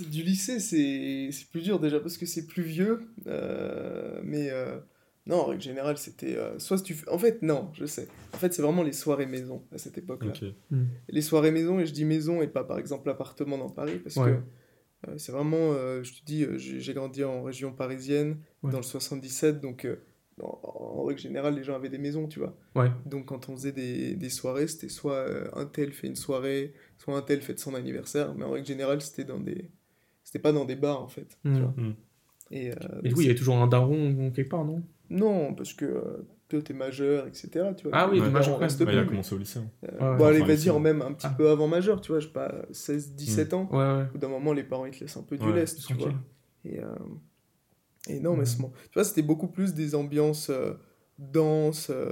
du 0.00 0.22
lycée, 0.22 0.60
c'est 0.60 1.30
c'est 1.32 1.48
plus 1.50 1.62
dur 1.62 1.80
déjà 1.80 2.00
parce 2.00 2.16
que 2.18 2.26
c'est 2.26 2.46
plus 2.46 2.62
vieux. 2.62 3.08
euh, 3.26 4.20
mais 4.24 4.50
euh, 4.50 4.78
non, 5.26 5.36
en 5.40 5.44
règle 5.46 5.62
générale, 5.62 5.96
c'était. 5.98 6.36
euh, 6.36 6.58
soit 6.58 6.80
tu 6.82 6.96
En 7.10 7.18
fait, 7.18 7.42
non, 7.42 7.70
je 7.74 7.86
sais. 7.86 8.08
En 8.34 8.36
fait, 8.38 8.52
c'est 8.52 8.62
vraiment 8.62 8.82
les 8.82 8.92
soirées 8.92 9.26
maison 9.26 9.64
à 9.72 9.78
cette 9.78 9.96
époque-là. 9.98 10.32
Ok. 10.32 10.44
Les 11.08 11.22
soirées 11.22 11.50
maison, 11.50 11.78
et 11.80 11.86
je 11.86 11.92
dis 11.92 12.04
maison 12.04 12.42
et 12.42 12.48
pas 12.48 12.64
par 12.64 12.78
exemple 12.78 13.08
appartement 13.10 13.58
dans 13.58 13.70
Paris, 13.70 13.98
parce 14.02 14.16
Ouais. 14.16 14.32
que 14.32 14.40
c'est 15.16 15.32
vraiment, 15.32 15.72
euh, 15.72 16.02
je 16.02 16.12
te 16.14 16.24
dis, 16.24 16.44
euh, 16.44 16.58
j'ai 16.58 16.94
grandi 16.94 17.22
en 17.24 17.42
région 17.42 17.72
parisienne, 17.72 18.38
Ouais. 18.62 18.72
dans 18.72 18.78
le 18.78 18.82
77, 18.84 19.60
donc 19.60 19.84
euh, 19.84 19.96
en, 20.42 20.58
en 20.62 21.04
règle 21.04 21.20
générale, 21.20 21.54
les 21.54 21.62
gens 21.64 21.74
avaient 21.76 21.88
des 21.88 21.98
maisons, 21.98 22.26
tu 22.28 22.38
vois. 22.40 22.56
Ouais. 22.74 22.90
Donc 23.06 23.26
quand 23.26 23.48
on 23.48 23.56
faisait 23.56 23.72
des, 23.72 24.14
des 24.16 24.28
soirées, 24.30 24.66
c'était 24.68 24.88
soit 24.88 25.14
euh, 25.14 25.48
un 25.54 25.66
tel 25.66 25.92
fait 25.92 26.06
une 26.08 26.16
soirée, 26.16 26.74
soit 26.98 27.16
un 27.16 27.22
tel 27.22 27.40
fête 27.42 27.58
son 27.60 27.74
anniversaire, 27.74 28.34
mais 28.34 28.44
en 28.44 28.50
règle 28.52 28.66
générale, 28.66 29.00
c'était 29.00 29.24
dans 29.24 29.40
des... 29.40 29.70
C'était 30.24 30.40
pas 30.40 30.52
dans 30.52 30.64
des 30.64 30.76
bars, 30.76 31.02
en 31.02 31.08
fait. 31.08 31.38
tu 31.42 31.48
Mm. 31.48 31.58
vois. 31.60 31.74
Mm. 31.76 31.94
Et, 32.50 32.70
euh, 32.70 32.74
Et 33.04 33.08
du 33.08 33.14
coup, 33.14 33.20
il 33.22 33.26
y 33.26 33.30
avait 33.30 33.38
toujours 33.38 33.56
un 33.56 33.66
daron 33.66 34.30
quelque 34.34 34.48
part, 34.50 34.64
non? 34.64 34.82
Non, 35.10 35.54
parce 35.54 35.72
que 35.72 35.84
euh, 35.86 36.26
t'es 36.56 36.72
majeur, 36.74 37.26
etc. 37.26 37.48
Tu 37.76 37.84
vois, 37.88 37.92
Ah 37.94 38.08
oui, 38.10 38.18
parents 38.18 38.30
majeur 38.30 38.58
même. 38.60 38.68
Bah, 38.84 38.92
il 38.92 38.98
a 38.98 39.04
commencé 39.04 39.34
au 39.34 39.38
lycée. 39.38 39.58
hein. 39.58 39.70
Euh, 39.84 39.88
Ouais, 40.12 40.16
bon, 40.16 40.24
ouais. 40.24 40.30
allez, 40.30 40.42
vas-y, 40.42 40.70
en 40.70 40.80
même 40.80 41.02
un 41.02 41.12
petit 41.12 41.26
Ah. 41.28 41.34
peu 41.36 41.50
avant 41.50 41.68
majeur, 41.68 42.00
tu 42.00 42.12
vois, 42.12 42.20
je 42.20 42.26
sais 42.26 42.32
pas, 42.32 42.52
16, 42.72 43.14
17 43.14 43.52
ans. 43.54 43.68
Ouais, 43.70 43.76
ouais. 43.78 44.06
Au 44.08 44.12
bout 44.12 44.18
d'un 44.18 44.28
moment, 44.28 44.52
les 44.52 44.64
parents, 44.64 44.86
ils 44.86 44.92
te 44.94 45.00
laissent 45.00 45.16
un 45.16 45.22
peu 45.22 45.36
du 45.36 45.46
Ouais, 45.46 45.54
lest, 45.54 45.86
tu 45.86 45.92
vois. 45.94 46.12
Et, 46.64 46.80
euh, 46.80 46.86
et 48.08 48.20
non, 48.20 48.32
mais 48.32 48.38
Mhm. 48.40 48.46
c'est 48.46 48.60
bon. 48.60 48.70
Tu 48.84 48.90
vois, 48.94 49.04
c'était 49.04 49.22
beaucoup 49.22 49.48
plus 49.48 49.74
des 49.74 49.94
ambiances 49.94 50.50
euh, 50.50 50.72
danse, 51.18 51.90
euh, 51.90 52.10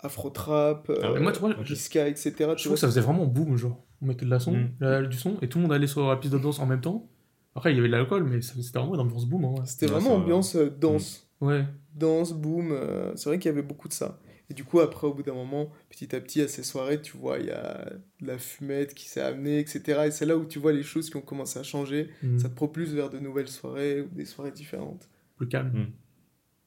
afro-trap, 0.00 0.90
Ah 1.02 1.08
ouais, 1.12 1.14
Mais 1.18 1.20
moi, 1.20 1.32
tu 1.32 1.40
vois, 1.40 1.54
disca, 1.54 2.06
etc. 2.08 2.30
je 2.30 2.34
tu 2.34 2.44
trouve 2.44 2.56
vois, 2.68 2.74
que 2.74 2.80
ça 2.80 2.86
faisait 2.86 3.00
vraiment 3.00 3.26
boum, 3.26 3.56
genre. 3.56 3.84
On 4.02 4.06
mettait 4.06 4.24
de 4.26 4.30
la 4.30 4.38
son, 4.40 4.52
Mm. 4.52 4.68
la- 4.80 5.02
du 5.02 5.16
son, 5.16 5.36
et 5.40 5.48
tout 5.48 5.58
le 5.58 5.62
monde 5.62 5.72
allait 5.72 5.86
sur 5.86 6.06
la 6.08 6.16
piste 6.16 6.32
de 6.34 6.38
danse 6.38 6.58
en 6.58 6.66
même 6.66 6.80
temps. 6.80 7.08
Après, 7.54 7.72
il 7.72 7.76
y 7.76 7.78
avait 7.78 7.88
de 7.88 7.92
l'alcool, 7.92 8.24
mais 8.24 8.42
c'était 8.42 8.78
vraiment 8.78 8.94
une 8.94 9.00
ambiance 9.00 9.24
boum. 9.26 9.44
Hein, 9.46 9.48
ouais. 9.48 9.60
C'était 9.64 9.86
Ouais, 9.86 9.92
vraiment 9.92 10.14
ambiance 10.16 10.56
euh, 10.56 10.68
danse. 10.70 11.25
Ouais. 11.40 11.64
Danse, 11.94 12.32
boom. 12.32 12.70
euh, 12.72 13.14
c'est 13.16 13.28
vrai 13.28 13.38
qu'il 13.38 13.50
y 13.50 13.52
avait 13.52 13.62
beaucoup 13.62 13.88
de 13.88 13.92
ça. 13.92 14.18
Et 14.48 14.54
du 14.54 14.62
coup, 14.64 14.78
après, 14.80 15.06
au 15.08 15.12
bout 15.14 15.24
d'un 15.24 15.34
moment, 15.34 15.70
petit 15.90 16.14
à 16.14 16.20
petit, 16.20 16.40
à 16.40 16.46
ces 16.48 16.62
soirées, 16.62 17.02
tu 17.02 17.16
vois, 17.16 17.38
il 17.40 17.46
y 17.46 17.50
a 17.50 17.84
de 18.20 18.26
la 18.26 18.38
fumette 18.38 18.94
qui 18.94 19.08
s'est 19.08 19.20
amenée, 19.20 19.58
etc. 19.58 20.02
Et 20.06 20.10
c'est 20.12 20.24
là 20.24 20.36
où 20.36 20.44
tu 20.44 20.58
vois 20.60 20.72
les 20.72 20.84
choses 20.84 21.10
qui 21.10 21.16
ont 21.16 21.20
commencé 21.22 21.58
à 21.58 21.64
changer. 21.64 22.10
Mm. 22.22 22.38
Ça 22.38 22.48
te 22.48 22.54
propulse 22.54 22.90
vers 22.90 23.10
de 23.10 23.18
nouvelles 23.18 23.48
soirées 23.48 24.02
ou 24.02 24.08
des 24.14 24.24
soirées 24.24 24.52
différentes. 24.52 25.08
Plus 25.36 25.48
calme. 25.48 25.72
Mm. 25.76 25.86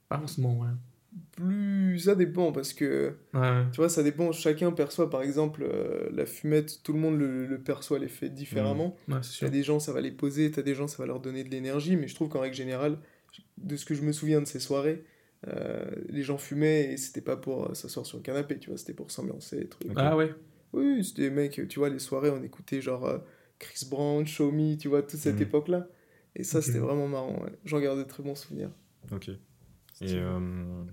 Pas 0.09 0.19
forcément, 0.19 0.59
ouais. 0.59 0.67
Plus 1.31 1.99
ça 1.99 2.15
dépend 2.15 2.51
parce 2.51 2.73
que 2.73 3.15
Ouais. 3.33 3.63
tu 3.71 3.77
vois, 3.77 3.89
ça 3.89 4.03
dépend. 4.03 4.31
Chacun 4.31 4.71
perçoit, 4.71 5.09
par 5.09 5.21
exemple, 5.21 5.63
euh, 5.63 6.09
la 6.13 6.25
fumette, 6.25 6.83
tout 6.83 6.93
le 6.93 6.99
monde 6.99 7.17
le, 7.17 7.45
le 7.47 7.59
perçoit 7.59 7.97
l'effet 7.97 8.29
différemment. 8.29 8.95
Ouais, 9.07 9.15
c'est 9.21 9.31
sûr. 9.31 9.47
T'as 9.47 9.51
des 9.53 9.63
gens, 9.63 9.79
ça 9.79 9.93
va 9.93 10.01
les 10.01 10.11
poser, 10.11 10.51
t'as 10.51 10.61
des 10.61 10.75
gens, 10.75 10.87
ça 10.87 10.97
va 10.97 11.05
leur 11.07 11.19
donner 11.19 11.43
de 11.43 11.49
l'énergie. 11.49 11.95
Mais 11.95 12.07
je 12.07 12.15
trouve 12.15 12.29
qu'en 12.29 12.41
règle 12.41 12.55
générale, 12.55 12.97
de 13.63 13.75
ce 13.75 13.85
que 13.85 13.93
je 13.95 14.01
me 14.01 14.11
souviens 14.11 14.41
de 14.41 14.45
ces 14.45 14.59
soirées, 14.59 15.03
euh, 15.47 15.85
les 16.09 16.23
gens 16.23 16.37
fumaient 16.37 16.93
et 16.93 16.97
c'était 16.97 17.21
pas 17.21 17.37
pour 17.37 17.69
euh, 17.69 17.73
s'asseoir 17.73 18.05
sur 18.05 18.17
le 18.17 18.23
canapé, 18.23 18.59
tu 18.59 18.69
vois, 18.69 18.77
c'était 18.77 18.93
pour 18.93 19.11
s'ambiancer, 19.11 19.67
trucs. 19.69 19.91
Ah 19.95 20.15
ouais. 20.17 20.33
Oui, 20.73 21.03
c'était 21.03 21.23
des 21.23 21.29
mecs, 21.29 21.67
tu 21.67 21.79
vois, 21.79 21.89
les 21.89 21.99
soirées, 21.99 22.29
on 22.29 22.43
écoutait 22.43 22.81
genre 22.81 23.05
euh, 23.05 23.19
Chris 23.57 23.85
Brown, 23.89 24.25
Show 24.27 24.51
Me, 24.51 24.75
tu 24.75 24.87
vois, 24.87 25.01
toute 25.01 25.19
cette 25.19 25.35
Mhm. 25.35 25.43
époque-là. 25.43 25.87
Et 26.35 26.43
ça, 26.43 26.61
c'était 26.61 26.79
vraiment 26.79 27.07
marrant, 27.07 27.41
ouais. 27.43 27.51
J'en 27.65 27.79
garde 27.79 27.97
de 27.99 28.03
très 28.03 28.21
bons 28.23 28.35
souvenirs. 28.35 28.71
Ok. 29.11 29.29
Et 29.29 29.37
euh, 30.13 30.83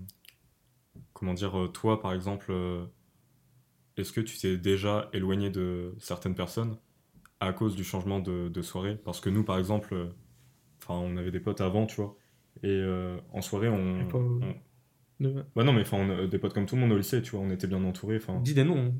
comment 1.12 1.34
dire, 1.34 1.70
toi 1.72 2.00
par 2.00 2.12
exemple, 2.12 2.52
est-ce 3.96 4.12
que 4.12 4.20
tu 4.20 4.36
t'es 4.38 4.56
déjà 4.56 5.08
éloigné 5.12 5.50
de 5.50 5.94
certaines 5.98 6.34
personnes 6.34 6.76
à 7.40 7.52
cause 7.52 7.76
du 7.76 7.84
changement 7.84 8.20
de, 8.20 8.48
de 8.48 8.62
soirée? 8.62 8.96
Parce 9.04 9.20
que 9.20 9.30
nous 9.30 9.44
par 9.44 9.58
exemple, 9.58 9.94
enfin 10.82 10.94
on 10.94 11.16
avait 11.16 11.30
des 11.30 11.40
potes 11.40 11.60
avant, 11.60 11.86
tu 11.86 11.96
vois, 11.96 12.16
et 12.62 12.68
euh, 12.68 13.16
en 13.32 13.42
soirée 13.42 13.68
on. 13.68 14.06
Pas- 14.08 14.18
on- 14.18 15.44
Bah 15.54 15.64
non, 15.64 15.72
mais 15.72 15.82
enfin 15.82 16.08
a 16.10 16.26
des 16.26 16.38
potes 16.38 16.52
comme 16.52 16.66
tout 16.66 16.74
le 16.74 16.82
monde 16.82 16.92
au 16.92 16.96
lycée, 16.98 17.22
tu 17.22 17.30
vois, 17.32 17.40
on 17.40 17.50
était 17.50 17.66
bien 17.66 17.82
entourés. 17.84 18.20
Dis 18.42 18.54
des 18.54 18.64
noms. 18.64 18.94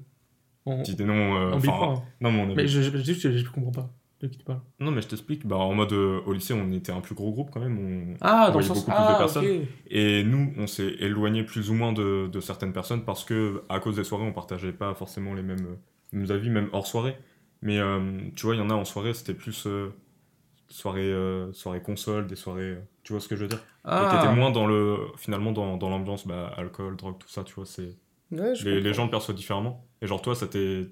On, 0.64 0.82
dis 0.82 0.94
des 0.96 1.04
noms. 1.04 1.36
euh, 1.36 1.52
on 1.54 1.58
hein. 1.94 2.02
non, 2.20 2.32
mais 2.32 2.40
on 2.40 2.44
avait- 2.46 2.54
Mais 2.56 2.66
je, 2.68 2.80
je, 2.82 2.96
je, 2.96 3.12
je, 3.38 3.50
comprends 3.50 3.70
pas. 3.70 3.90
De 4.20 4.26
qui 4.28 4.38
tu 4.38 4.44
parles. 4.44 4.62
Non, 4.80 4.90
mais 4.92 5.02
je 5.02 5.08
t'explique. 5.08 5.46
Bah, 5.46 5.56
en 5.56 5.74
mode 5.74 5.92
euh, 5.92 6.20
au 6.24 6.32
lycée, 6.32 6.54
on 6.54 6.72
était 6.72 6.90
un 6.90 7.02
plus 7.02 7.14
gros 7.14 7.30
groupe 7.32 7.50
quand 7.52 7.60
même. 7.60 7.78
On... 7.78 8.14
Ah, 8.22 8.46
on 8.48 8.52
dans 8.52 8.58
le 8.58 8.64
sens. 8.64 8.78
beaucoup 8.78 8.90
plus 8.96 9.04
de 9.06 9.12
Ah, 9.14 9.16
personnes. 9.18 9.66
Et 9.90 10.24
nous, 10.24 10.54
on 10.56 10.66
s'est 10.66 10.94
éloigné 11.00 11.44
plus 11.44 11.70
ou 11.70 11.74
moins 11.74 11.92
de, 11.92 12.26
de 12.32 12.40
certaines 12.40 12.72
personnes 12.72 13.04
parce 13.04 13.24
que, 13.26 13.62
à 13.68 13.78
cause 13.78 13.96
des 13.96 14.04
soirées, 14.04 14.24
on 14.24 14.32
partageait 14.32 14.72
pas 14.72 14.94
forcément 14.94 15.34
les 15.34 15.42
mêmes, 15.42 15.76
mêmes 16.12 16.30
avis, 16.30 16.48
même 16.48 16.70
hors 16.72 16.86
soirée. 16.86 17.16
Mais 17.60 17.78
euh, 17.78 18.00
tu 18.34 18.46
vois, 18.46 18.54
il 18.54 18.58
y 18.58 18.62
en 18.62 18.70
a 18.70 18.74
en 18.74 18.86
soirée, 18.86 19.12
c'était 19.12 19.34
plus. 19.34 19.66
Soirées, 20.68 21.12
euh, 21.12 21.52
soirées 21.52 21.82
console, 21.82 22.26
des 22.26 22.36
soirées. 22.36 22.78
Tu 23.02 23.12
vois 23.12 23.20
ce 23.20 23.28
que 23.28 23.36
je 23.36 23.42
veux 23.42 23.48
dire? 23.48 23.58
Et 23.58 23.62
Ah, 23.84 24.08
t'étais 24.10 24.34
moins 24.34 24.50
dans 24.50 24.66
le. 24.66 24.98
Finalement, 25.16 25.52
dans, 25.52 25.76
dans 25.76 25.88
l'ambiance, 25.90 26.26
bah, 26.26 26.52
alcool, 26.56 26.96
drogue, 26.96 27.18
tout 27.18 27.28
ça, 27.28 27.44
tu 27.44 27.54
vois, 27.54 27.66
c'est. 27.66 27.96
Ouais, 28.32 28.54
Les, 28.64 28.80
les 28.80 28.94
gens 28.94 29.04
le 29.04 29.10
perçoivent 29.10 29.36
différemment. 29.36 29.86
Et 30.02 30.06
genre, 30.06 30.20
toi, 30.22 30.34
ça 30.34 30.46
t'est. 30.48 30.88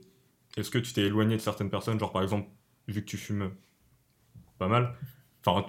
Est-ce 0.56 0.70
que 0.70 0.78
tu 0.78 0.92
t'es 0.92 1.02
éloigné 1.02 1.36
de 1.36 1.40
certaines 1.42 1.70
personnes 1.70 1.98
Genre, 1.98 2.12
par 2.12 2.22
exemple, 2.22 2.48
vu 2.88 3.00
que 3.02 3.06
tu 3.06 3.16
fumes 3.16 3.50
pas 4.58 4.68
mal? 4.68 4.94
Enfin, 5.44 5.66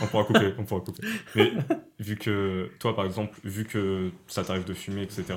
on 0.00 0.06
pourra 0.06 0.24
couper, 0.24 0.54
on 0.58 0.64
pourra 0.64 0.80
couper. 0.80 1.02
Mais 1.34 1.52
vu 1.98 2.16
que, 2.16 2.70
toi, 2.78 2.94
par 2.94 3.04
exemple, 3.04 3.38
vu 3.44 3.64
que 3.64 4.10
ça 4.26 4.44
t'arrive 4.44 4.64
de 4.64 4.74
fumer, 4.74 5.02
etc., 5.02 5.34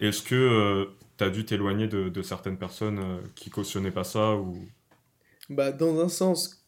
est-ce 0.00 0.22
que 0.22 0.34
euh, 0.34 0.86
t'as 1.16 1.30
dû 1.30 1.44
t'éloigner 1.44 1.88
de, 1.88 2.08
de 2.08 2.22
certaines 2.22 2.58
personnes 2.58 2.98
euh, 2.98 3.20
qui 3.34 3.50
cautionnaient 3.50 3.90
pas 3.90 4.04
ça 4.04 4.34
ou... 4.36 4.56
Bah, 5.48 5.72
dans 5.72 5.98
un 6.00 6.08
sens, 6.08 6.65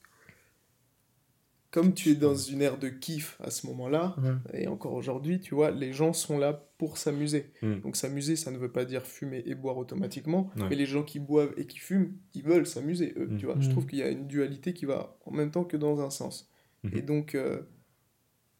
comme 1.70 1.92
tu 1.92 2.10
es 2.10 2.14
dans 2.14 2.34
une 2.34 2.62
ère 2.62 2.78
de 2.78 2.88
kiff 2.88 3.36
à 3.42 3.50
ce 3.50 3.66
moment-là, 3.66 4.16
ouais. 4.22 4.62
et 4.62 4.68
encore 4.68 4.94
aujourd'hui, 4.94 5.38
tu 5.40 5.54
vois, 5.54 5.70
les 5.70 5.92
gens 5.92 6.12
sont 6.14 6.38
là 6.38 6.52
pour 6.78 6.96
s'amuser. 6.96 7.52
Mm. 7.62 7.80
Donc 7.80 7.96
s'amuser, 7.96 8.36
ça 8.36 8.50
ne 8.50 8.56
veut 8.56 8.72
pas 8.72 8.84
dire 8.86 9.04
fumer 9.06 9.42
et 9.44 9.54
boire 9.54 9.76
automatiquement, 9.76 10.50
Ouais. 10.56 10.68
mais 10.70 10.76
les 10.76 10.86
gens 10.86 11.02
qui 11.02 11.18
boivent 11.18 11.52
et 11.58 11.66
qui 11.66 11.78
fument, 11.78 12.12
ils 12.34 12.42
veulent 12.42 12.66
s'amuser, 12.66 13.12
eux, 13.18 13.26
Mm. 13.26 13.36
tu 13.36 13.46
vois. 13.46 13.56
Je 13.60 13.68
Mm. 13.68 13.72
trouve 13.72 13.86
qu'il 13.86 13.98
y 13.98 14.02
a 14.02 14.08
une 14.08 14.26
dualité 14.26 14.72
qui 14.72 14.86
va 14.86 15.18
en 15.26 15.32
même 15.32 15.50
temps 15.50 15.64
que 15.64 15.76
dans 15.76 16.00
un 16.00 16.10
sens. 16.10 16.50
Mhm. 16.84 16.96
Et 16.96 17.02
donc, 17.02 17.34
euh, 17.34 17.60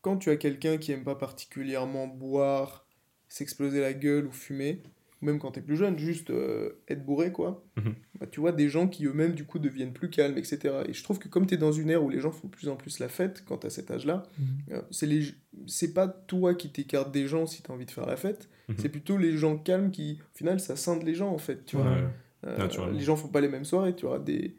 quand 0.02 0.18
tu 0.18 0.28
as 0.30 0.36
quelqu'un 0.36 0.76
qui 0.76 0.92
aime 0.92 1.04
pas 1.04 1.14
particulièrement 1.14 2.06
boire, 2.08 2.86
s'exploser 3.28 3.80
la 3.80 3.92
gueule 3.94 4.26
ou 4.26 4.32
fumer, 4.32 4.82
même 5.20 5.38
quand 5.38 5.52
tu 5.52 5.58
es 5.58 5.62
plus 5.62 5.76
jeune, 5.76 5.98
juste 5.98 6.30
euh, 6.30 6.80
être 6.88 7.04
bourré, 7.04 7.32
quoi, 7.32 7.64
Mhm. 7.76 7.94
bah, 8.20 8.26
tu 8.30 8.38
vois 8.40 8.52
des 8.52 8.68
gens 8.68 8.86
qui 8.88 9.04
eux-mêmes, 9.06 9.32
du 9.32 9.44
coup, 9.44 9.58
deviennent 9.58 9.92
plus 9.92 10.10
calmes, 10.10 10.38
etc. 10.38 10.58
Et 10.88 10.92
je 10.92 11.02
trouve 11.02 11.18
que 11.18 11.28
comme 11.28 11.46
tu 11.46 11.54
es 11.54 11.56
dans 11.56 11.72
une 11.72 11.90
ère 11.90 12.02
où 12.04 12.08
les 12.10 12.20
gens 12.20 12.30
font 12.30 12.46
de 12.48 12.52
plus 12.52 12.68
en 12.68 12.76
plus 12.76 12.98
la 13.00 13.08
fête, 13.08 13.44
quand 13.44 13.64
as 13.64 13.70
cet 13.70 13.90
âge-là, 13.90 14.22
Mhm. 14.38 14.46
euh, 14.74 14.82
c'est 14.90 15.06
les... 15.06 15.22
c'est 15.66 15.92
pas 15.92 16.06
toi 16.08 16.54
qui 16.54 16.70
t'écartes 16.70 17.10
des 17.12 17.26
gens 17.26 17.46
si 17.46 17.62
tu 17.62 17.70
as 17.70 17.74
envie 17.74 17.86
de 17.86 17.90
faire 17.90 18.06
la 18.06 18.16
fête, 18.16 18.48
Mhm. 18.68 18.76
c'est 18.78 18.88
plutôt 18.88 19.16
les 19.16 19.36
gens 19.36 19.58
calmes 19.58 19.90
qui, 19.90 20.18
au 20.34 20.38
final, 20.38 20.60
ça 20.60 20.76
scinde 20.76 21.02
les 21.02 21.14
gens, 21.14 21.30
en 21.32 21.38
fait, 21.38 21.64
tu 21.64 21.76
vois. 21.76 21.96
Euh, 22.46 22.68
les 22.92 23.00
gens 23.00 23.16
font 23.16 23.28
pas 23.28 23.40
les 23.40 23.48
mêmes 23.48 23.64
soirées, 23.64 23.96
tu 23.96 24.06
auras 24.06 24.20
des... 24.20 24.56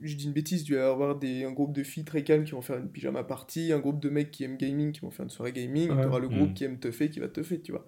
Je 0.00 0.16
dis 0.16 0.24
une 0.24 0.32
bêtise, 0.32 0.64
tu 0.64 0.74
vas 0.74 0.88
avoir 0.90 1.16
des, 1.16 1.44
un 1.44 1.52
groupe 1.52 1.72
de 1.72 1.82
filles 1.84 2.04
très 2.04 2.24
calmes 2.24 2.42
qui 2.44 2.52
vont 2.52 2.62
faire 2.62 2.78
une 2.78 2.88
pyjama 2.88 3.22
party, 3.22 3.72
un 3.72 3.78
groupe 3.78 4.00
de 4.00 4.08
mecs 4.08 4.30
qui 4.32 4.42
aiment 4.42 4.56
gaming 4.56 4.90
qui 4.90 5.00
vont 5.00 5.10
faire 5.10 5.24
une 5.24 5.30
soirée 5.30 5.52
gaming, 5.52 5.90
Ouais. 5.90 6.00
tu 6.02 6.08
auras 6.08 6.18
le 6.18 6.28
groupe 6.28 6.54
qui 6.54 6.64
aime 6.64 6.78
teuffer 6.80 7.08
qui 7.10 7.20
va 7.20 7.28
teuffer, 7.28 7.60
tu 7.60 7.70
vois. 7.72 7.86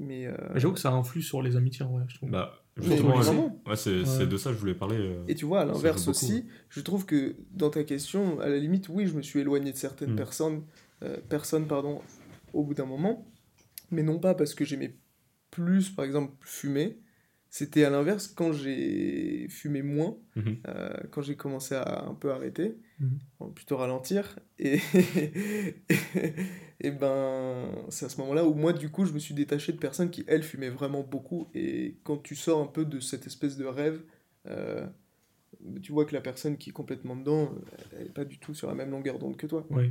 Euh, 0.00 0.04
Mais... 0.06 0.26
euh, 0.26 0.34
J'avoue 0.56 0.74
que 0.74 0.80
ça 0.80 0.90
influe 0.92 1.22
sur 1.22 1.42
les 1.42 1.56
amitiés, 1.56 1.84
en 1.84 1.92
vrai, 1.92 2.04
je 2.08 2.16
trouve. 2.16 2.30
Bah, 2.30 2.64
justement, 2.76 3.16
vraiment. 3.18 3.62
ouais, 3.66 3.76
c'est 3.76 4.00
Ouais. 4.00 4.04
c'est 4.06 4.26
de 4.26 4.36
ça 4.36 4.50
que 4.50 4.56
je 4.56 4.60
voulais 4.60 4.74
parler. 4.74 4.96
euh. 4.98 5.24
Et 5.28 5.34
tu 5.34 5.44
vois, 5.44 5.60
à 5.60 5.64
l'inverse 5.64 6.08
aussi, 6.08 6.46
je 6.70 6.80
trouve 6.80 7.06
que 7.06 7.36
dans 7.52 7.70
ta 7.70 7.84
question, 7.84 8.40
à 8.40 8.48
la 8.48 8.58
limite, 8.58 8.88
oui, 8.88 9.06
je 9.06 9.14
me 9.14 9.22
suis 9.22 9.40
éloigné 9.40 9.72
de 9.72 9.76
certaines 9.76 10.12
Mm. 10.12 10.16
personnes, 10.16 10.62
euh, 11.02 11.16
personnes 11.28 11.66
pardon, 11.66 12.00
au 12.52 12.64
bout 12.64 12.74
d'un 12.74 12.86
moment, 12.86 13.26
mais 13.90 14.02
non 14.02 14.18
pas 14.18 14.34
parce 14.34 14.54
que 14.54 14.64
j'aimais 14.64 14.96
plus, 15.50 15.90
par 15.90 16.04
exemple, 16.04 16.32
fumer. 16.40 16.98
C'était 17.50 17.84
à 17.84 17.90
l'inverse 17.90 18.28
quand 18.28 18.54
j'ai 18.54 19.46
fumé 19.50 19.82
moins, 19.82 20.16
Mhm. 20.36 20.56
euh, 20.68 20.94
quand 21.10 21.20
j'ai 21.20 21.36
commencé 21.36 21.74
à 21.74 22.06
un 22.06 22.14
peu 22.14 22.32
arrêter, 22.32 22.78
Mhm. 22.98 23.18
bon, 23.38 23.50
plutôt 23.50 23.76
ralentir, 23.76 24.38
et, 24.58 24.78
et 26.82 26.90
ben 26.90 27.70
c'est 27.88 28.04
à 28.06 28.08
ce 28.10 28.20
moment-là 28.20 28.44
où 28.44 28.52
moi 28.54 28.72
du 28.74 28.90
coup 28.90 29.04
je 29.06 29.12
me 29.12 29.18
suis 29.18 29.34
détaché 29.34 29.72
de 29.72 29.78
personnes 29.78 30.10
qui 30.10 30.24
elles 30.26 30.42
fumaient 30.42 30.68
vraiment 30.68 31.02
beaucoup, 31.02 31.48
et 31.54 31.96
quand 32.04 32.18
tu 32.18 32.34
sors 32.34 32.60
un 32.60 32.66
peu 32.66 32.84
de 32.84 33.00
cette 33.00 33.26
espèce 33.26 33.56
de 33.56 33.64
rêve, 33.64 34.02
euh, 34.48 34.86
tu 35.82 35.92
vois 35.92 36.04
que 36.04 36.12
la 36.14 36.20
personne 36.20 36.56
qui 36.56 36.70
est 36.70 36.72
complètement 36.72 37.14
dedans, 37.16 37.54
elle 37.92 38.04
n'est 38.04 38.08
pas 38.12 38.24
du 38.24 38.38
tout 38.38 38.52
sur 38.54 38.68
la 38.68 38.74
même 38.74 38.90
longueur 38.90 39.18
d'onde 39.18 39.36
que 39.36 39.46
toi. 39.46 39.64
Ouais. 39.70 39.90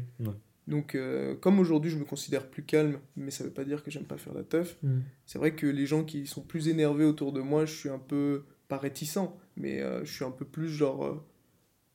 Donc 0.67 0.93
euh, 0.95 1.35
comme 1.35 1.59
aujourd'hui 1.59 1.89
je 1.89 1.97
me 1.97 2.05
considère 2.05 2.47
plus 2.49 2.63
calme, 2.63 2.99
mais 3.15 3.31
ça 3.31 3.43
veut 3.43 3.49
pas 3.51 3.63
dire 3.63 3.83
que 3.83 3.89
j'aime 3.89 4.05
pas 4.05 4.17
faire 4.17 4.33
la 4.33 4.43
teuf, 4.43 4.77
Mhm. 4.83 5.03
c'est 5.25 5.39
vrai 5.39 5.55
que 5.55 5.65
les 5.65 5.85
gens 5.85 6.03
qui 6.03 6.27
sont 6.27 6.41
plus 6.43 6.67
énervés 6.67 7.05
autour 7.05 7.31
de 7.33 7.41
moi, 7.41 7.65
je 7.65 7.73
suis 7.73 7.89
un 7.89 7.99
peu, 7.99 8.43
pas 8.67 8.77
réticent, 8.77 9.17
mais 9.55 9.81
euh, 9.81 10.05
je 10.05 10.13
suis 10.13 10.23
un 10.25 10.31
peu 10.31 10.45
plus 10.45 10.69
genre, 10.69 11.05
euh, 11.05 11.15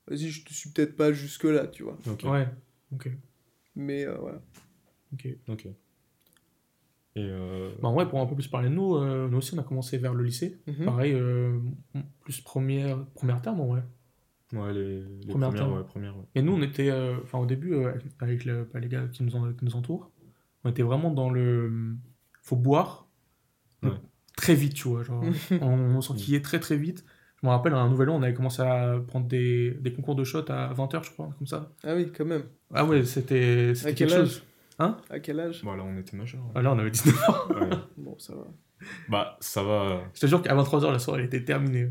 vas-y, 0.09 0.29
je 0.31 0.45
te 0.45 0.53
suis 0.53 0.71
peut-être 0.71 0.97
pas 0.97 1.13
jusque-là, 1.13 1.67
tu 1.69 1.85
vois. 1.85 1.97
Ok. 2.11 2.25
Ouais, 2.25 2.49
ok. 2.93 3.09
Mais 3.77 4.05
euh, 4.07 4.17
voilà. 4.17 4.43
Ok. 5.13 5.29
Ok. 5.49 5.67
Et 5.67 7.23
euh, 7.25 7.71
Bah, 7.81 7.89
en 7.89 7.95
vrai, 7.95 8.09
pour 8.09 8.21
un 8.21 8.27
peu 8.27 8.35
plus 8.35 8.49
parler 8.49 8.69
de 8.69 8.75
nous, 8.75 8.95
euh, 8.97 9.29
nous 9.29 9.39
aussi, 9.39 9.55
on 9.55 9.59
a 9.59 9.63
commencé 9.63 9.97
vers 9.99 10.13
le 10.15 10.23
lycée. 10.23 10.59
Mhm. 10.67 10.85
Pareil, 10.85 11.13
euh, 11.15 11.59
plus 12.21 12.41
première, 12.41 13.05
première 13.15 13.41
terme, 13.41 13.61
en 13.61 13.67
vrai. 13.67 13.83
ouais, 14.53 14.73
les, 14.75 15.01
les 15.01 15.27
Première 15.29 15.49
premières, 15.49 15.55
terme. 15.55 15.73
ouais, 15.79 15.85
premières, 15.85 16.17
ouais. 16.17 16.25
Et 16.35 16.43
nous, 16.43 16.53
on 16.53 16.63
était, 16.63 16.91
euh, 16.91 17.17
enfin, 17.23 17.39
au 17.39 17.47
début, 17.47 17.73
euh, 17.75 17.93
avec 18.21 18.45
le- 18.45 18.69
bah, 18.73 18.81
les 18.81 18.89
gars 18.89 19.07
qui 19.09 19.23
nous, 19.23 19.35
en- 19.35 19.53
qui 19.53 19.65
nous 19.65 19.77
entourent, 19.77 20.11
on 20.65 20.71
était 20.71 20.83
vraiment 20.83 21.11
dans 21.11 21.31
le. 21.31 21.97
Faut 22.43 22.57
boire 22.57 23.09
Ouais. 23.83 23.91
très 24.37 24.55
vite, 24.55 24.75
tu 24.75 24.89
vois. 24.89 25.03
Genre, 25.03 25.23
on, 25.63 25.97
on 25.97 26.01
s'enquillait 26.03 26.43
très 26.43 26.61
très 26.61 26.77
vite. 26.77 27.05
Je 27.43 27.47
me 27.47 27.51
rappelle, 27.51 27.73
à 27.75 27.79
un 27.79 27.89
nouvel 27.91 28.11
an, 28.11 28.17
on 28.17 28.23
avait 28.23 28.35
commencé 28.35 28.63
à 28.63 28.99
prendre 29.07 29.27
des, 29.27 29.71
des 29.81 29.93
concours 29.93 30.15
de 30.17 30.25
shot 30.25 30.45
à 30.51 30.73
20h, 30.75 31.03
je 31.05 31.11
crois, 31.13 31.31
comme 31.39 31.47
ça. 31.47 31.71
Ah 31.83 31.95
oui, 31.95 32.11
quand 32.15 32.25
même. 32.25 32.45
Ah 32.75 32.85
ouais, 32.85 33.05
c'était 33.05 33.73
quelque 33.95 34.09
chose. 34.09 34.43
Hein 34.79 34.99
À 35.11 35.21
quel 35.21 35.41
âge? 35.41 35.61
Voilà, 35.65 35.85
on 35.85 35.97
était 35.99 36.17
majeurs. 36.17 36.43
Ah, 36.55 36.63
Là, 36.63 36.73
on 36.73 36.79
avait 36.79 36.91
19 36.91 37.17
ans. 37.29 37.55
ouais. 37.55 37.71
Bon, 37.97 38.19
ça 38.19 38.35
va. 38.35 38.45
Bah, 39.09 39.37
ça 39.41 39.63
va. 39.63 40.03
Je 40.15 40.21
te 40.21 40.27
jure 40.27 40.43
qu'à 40.43 40.55
23h, 40.55 40.93
la 40.93 40.99
soirée, 40.99 41.21
elle 41.21 41.27
était 41.27 41.45
terminée. 41.45 41.91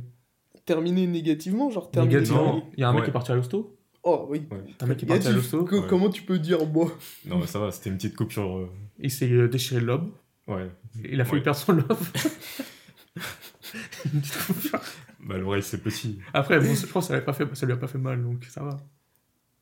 Terminé 0.66 1.08
négativement, 1.08 1.70
genre 1.70 1.90
terminé. 1.92 2.16
Négativement. 2.16 2.70
Il 2.78 2.82
y 2.82 2.84
a 2.84 2.90
un 2.90 2.92
mec 2.94 3.00
Ouais. 3.00 3.06
qui 3.06 3.10
est 3.10 3.14
parti 3.14 3.32
à 3.32 3.36
l'hosto? 3.36 3.78
Oh 4.04 4.28
oui. 4.30 4.46
Ouais. 4.52 4.64
Un 4.82 4.86
mec 4.86 4.98
qui 4.98 5.06
est 5.06 5.08
parti 5.08 5.28
à 5.28 5.32
l'hosto? 5.32 5.64
Co- 5.66 5.82
Ouais. 5.82 5.88
Comment 5.90 6.10
tu 6.10 6.22
peux 6.22 6.38
dire 6.38 6.64
moi? 6.68 6.92
Non, 7.26 7.40
mais 7.40 7.48
ça 7.48 7.58
va, 7.60 7.72
c'était 7.72 7.90
une 7.90 7.98
petite 7.98 8.16
coupure. 8.16 8.58
euh, 8.58 8.70
Il 9.00 9.10
s'est 9.12 9.32
euh, 9.32 9.48
déchiré 9.48 9.80
le 9.82 9.88
lobe. 9.88 10.12
Ouais. 10.48 10.70
Il 11.04 11.20
a 11.20 11.26
failli 11.26 11.38
Ouais. 11.40 11.44
perdre 11.44 11.60
son 11.60 11.72
lobe. 11.74 11.88
Une 14.14 14.22
petite 14.22 14.46
coupure. 14.46 14.80
Bah, 15.22 15.38
l'oreille, 15.38 15.64
c'est 15.64 15.82
petit. 15.82 16.20
Après, 16.34 16.60
bon, 16.60 16.74
je 16.74 16.86
pense 16.86 17.08
que 17.08 17.16
ça, 17.16 17.22
pas 17.22 17.34
fait, 17.34 17.48
ça 17.56 17.66
lui 17.66 17.74
a 17.74 17.78
pas 17.78 17.88
fait 17.88 17.98
mal, 17.98 18.22
donc 18.24 18.44
ça 18.46 18.62
va. 18.64 18.78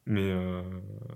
Mais, 0.06 0.32
euh, 0.32 0.62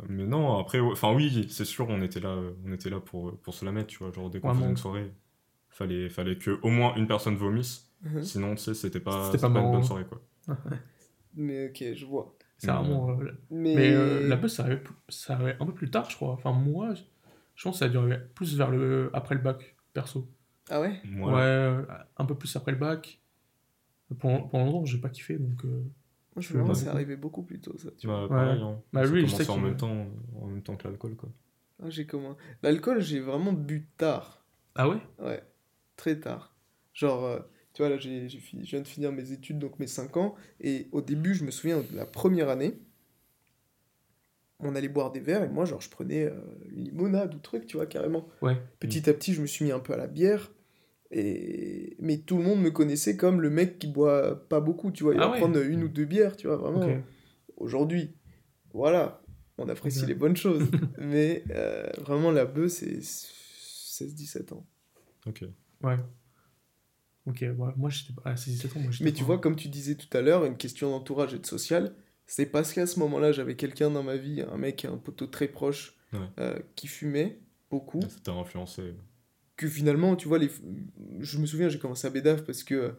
mais 0.08 0.26
non, 0.26 0.58
après, 0.60 0.80
ouais, 0.80 0.92
enfin 0.92 1.14
oui, 1.14 1.48
c'est 1.50 1.66
sûr, 1.66 1.88
on 1.90 2.02
était 2.02 2.22
là, 2.22 2.30
euh, 2.30 2.54
on 2.66 2.72
était 2.72 2.90
là 2.90 3.00
pour, 3.02 3.38
pour 3.42 3.54
se 3.54 3.66
la 3.66 3.72
mettre, 3.72 3.88
tu 3.88 3.98
vois. 4.00 4.12
Genre, 4.14 4.30
dès 4.30 4.40
qu'on 4.40 4.48
Vraiment. 4.48 4.62
faisait 4.62 4.70
une 4.72 4.78
soirée, 4.78 5.14
fallait, 5.70 6.10
fallait 6.10 6.38
que 6.38 6.60
au 6.64 6.70
moins 6.70 6.96
une 6.96 7.08
personne 7.08 7.36
vomisse. 7.36 7.92
Mhm. 8.04 8.24
Sinon, 8.24 8.56
tu 8.56 8.64
sais, 8.64 8.74
c'était 8.74 9.00
pas, 9.00 9.32
C'était 9.32 9.42
pas 9.42 9.50
pas, 9.50 9.60
une 9.62 9.72
bonne 9.72 9.84
soirée, 9.84 10.06
quoi. 10.06 10.22
Mais 11.36 11.70
ok, 11.70 11.94
je 11.96 12.06
vois. 12.06 12.36
C'est 12.58 12.68
Mais, 12.68 12.74
vraiment. 12.74 13.10
euh, 13.12 13.32
Mais, 13.52 13.76
Mais 13.76 13.94
euh, 13.94 14.28
la 14.28 14.36
buzz, 14.38 14.54
ça 14.54 14.64
arrivait, 14.64 14.84
ça 15.10 15.34
arrivait 15.36 15.58
un 15.60 15.66
peu 15.66 15.74
plus 15.74 15.90
tard, 15.92 16.10
je 16.10 16.16
crois. 16.16 16.34
Enfin, 16.34 16.52
moi, 16.52 16.94
je 16.96 17.02
je 17.56 17.64
pense 17.64 17.80
que 17.80 17.86
ça 17.88 17.92
a 17.92 17.98
arriver 17.98 18.20
plus 18.36 18.56
vers 18.56 18.70
le. 18.70 19.10
après 19.14 19.34
le 19.36 19.42
bac, 19.42 19.76
perso. 19.94 20.30
Ah 20.70 20.80
ouais? 20.80 21.02
Ouais, 21.16 21.34
euh, 21.34 21.84
un 22.18 22.26
peu 22.26 22.36
plus 22.36 22.56
après 22.56 22.72
le 22.72 22.78
bac. 22.78 23.20
Pendant, 24.20 24.44
pendant 24.48 24.66
longtemps, 24.66 24.86
j'ai 24.86 25.00
pas 25.00 25.10
kiffé, 25.10 25.38
donc. 25.38 25.64
Moi, 26.38 26.44
je 26.44 26.54
me 26.54 26.62
demande, 26.62 26.76
c'est 26.76 26.88
arrivé 26.88 27.16
beaucoup 27.16 27.42
plus 27.42 27.60
tôt, 27.60 27.76
ça. 27.80 27.90
Tu 27.98 28.06
bah, 28.06 28.28
vois. 28.28 28.30
pareil, 28.30 28.62
hein. 28.62 28.80
Bah, 28.94 29.04
lui, 29.08 29.26
je 29.28 29.36
sais 29.36 29.50
en 29.50 29.56
qu'il- 29.56 29.64
même 29.64 29.76
temps, 29.76 30.06
en 30.40 30.46
même 30.46 30.62
temps 30.62 30.76
que 30.76 30.88
l'alcool, 30.88 31.16
quoi. 31.16 31.30
Ah, 31.82 31.90
j'ai 31.90 32.06
comment 32.06 32.38
L'alcool, 32.62 33.02
j'ai 33.02 33.20
vraiment 33.20 33.54
bu 33.54 33.88
tard. 33.98 34.46
Ah 34.76 34.88
ouais? 34.88 34.98
Ouais, 35.18 35.42
très 35.96 36.20
tard. 36.20 36.54
Genre, 36.94 37.26
euh, 37.26 37.40
tu 37.74 37.82
vois, 37.82 37.90
là, 37.90 37.98
j'ai, 37.98 38.30
j'ai 38.30 38.38
fini, 38.38 38.64
je 38.66 38.70
viens 38.70 38.82
de 38.82 38.88
finir 38.88 39.12
mes 39.12 39.32
études, 39.32 39.58
donc 39.58 39.80
mes 39.80 39.88
5 39.88 40.16
ans. 40.16 40.36
Et 40.62 40.90
au 40.92 41.02
début, 41.02 41.34
je 41.34 41.44
me 41.44 41.50
souviens 41.50 41.80
de 41.80 41.96
la 41.98 42.06
première 42.06 42.50
année, 42.50 42.78
on 44.60 44.76
allait 44.76 44.90
boire 44.90 45.12
des 45.12 45.20
verres, 45.20 45.44
et 45.44 45.50
moi, 45.50 45.66
genre, 45.66 45.82
je 45.82 45.90
prenais 45.90 46.26
euh, 46.26 46.40
une 46.70 46.84
limonade 46.84 47.34
ou 47.34 47.40
truc, 47.40 47.66
tu 47.66 47.78
vois, 47.78 47.88
carrément. 47.88 48.28
Ouais. 48.44 48.58
Petit 48.80 49.10
à 49.10 49.14
petit, 49.14 49.34
je 49.34 49.42
me 49.42 49.48
suis 49.48 49.66
mis 49.66 49.72
un 49.72 49.80
peu 49.80 49.94
à 49.94 49.98
la 49.98 50.06
bière. 50.08 50.52
Et... 51.12 51.96
Mais 52.00 52.18
tout 52.18 52.38
le 52.38 52.44
monde 52.44 52.62
me 52.62 52.70
connaissait 52.72 53.16
comme 53.18 53.42
le 53.42 53.50
mec 53.50 53.80
qui 53.80 53.88
boit 53.88 54.48
pas 54.50 54.60
beaucoup, 54.60 54.92
tu 54.92 55.04
vois. 55.04 55.14
Il 55.16 55.20
Ah 55.22 55.28
va 55.28 55.32
ouais. 55.34 55.40
prendre 55.40 55.62
une 55.62 55.84
ou 55.84 55.88
deux 55.88 56.06
bières, 56.06 56.36
tu 56.36 56.48
vois, 56.48 56.58
vraiment. 56.58 57.02
Aujourd'hui, 57.58 58.12
voilà, 58.74 59.22
on 59.58 59.68
apprécie 59.70 60.06
les 60.06 60.14
bonnes 60.16 60.36
choses. 60.38 60.70
mais 61.00 61.44
euh, 61.52 61.90
vraiment, 62.00 62.32
la 62.32 62.46
bœuf, 62.46 62.72
c'est 62.72 63.00
16-17 63.00 64.54
ans. 64.54 64.66
Ok. 65.26 65.44
Ouais. 65.84 65.98
Ok, 67.26 67.40
ouais. 67.42 67.56
moi 67.76 67.90
j'étais 67.90 68.14
pas. 68.14 68.30
À 68.30 68.34
17 68.36 68.78
ans, 68.78 68.80
moi 68.80 68.92
j'étais 68.92 69.04
Mais 69.04 69.12
pas- 69.12 69.18
tu 69.18 69.24
vois, 69.24 69.38
comme 69.40 69.56
tu 69.56 69.68
disais 69.68 69.96
tout 69.96 70.16
à 70.16 70.22
l'heure, 70.22 70.46
une 70.46 70.56
question 70.56 70.92
d'entourage 70.92 71.34
et 71.34 71.40
de 71.40 71.46
social, 71.46 71.94
c'est 72.26 72.46
parce 72.46 72.72
qu'à 72.74 72.86
ce 72.88 73.00
moment-là, 73.00 73.32
j'avais 73.34 73.56
quelqu'un 73.56 73.90
dans 73.90 74.04
ma 74.04 74.16
vie, 74.18 74.42
un 74.50 74.58
mec, 74.58 74.86
un 74.86 74.98
poteau 74.98 75.28
très 75.28 75.48
proche, 75.48 75.96
Ouais. 76.14 76.20
euh, 76.40 76.58
qui 76.76 76.88
fumait 76.88 77.40
beaucoup, 77.70 78.00
Ça 78.02 78.08
t'a 78.24 78.32
influencé. 78.32 78.94
Que 79.58 79.68
finalement, 79.68 80.16
tu 80.16 80.28
vois, 80.28 80.38
les... 80.40 80.50
je 81.20 81.38
me 81.40 81.46
souviens, 81.46 81.68
j'ai 81.70 81.80
commencé 81.80 82.08
à 82.08 82.10
bédaf 82.10 82.44
parce 82.44 82.64
que 82.64 82.94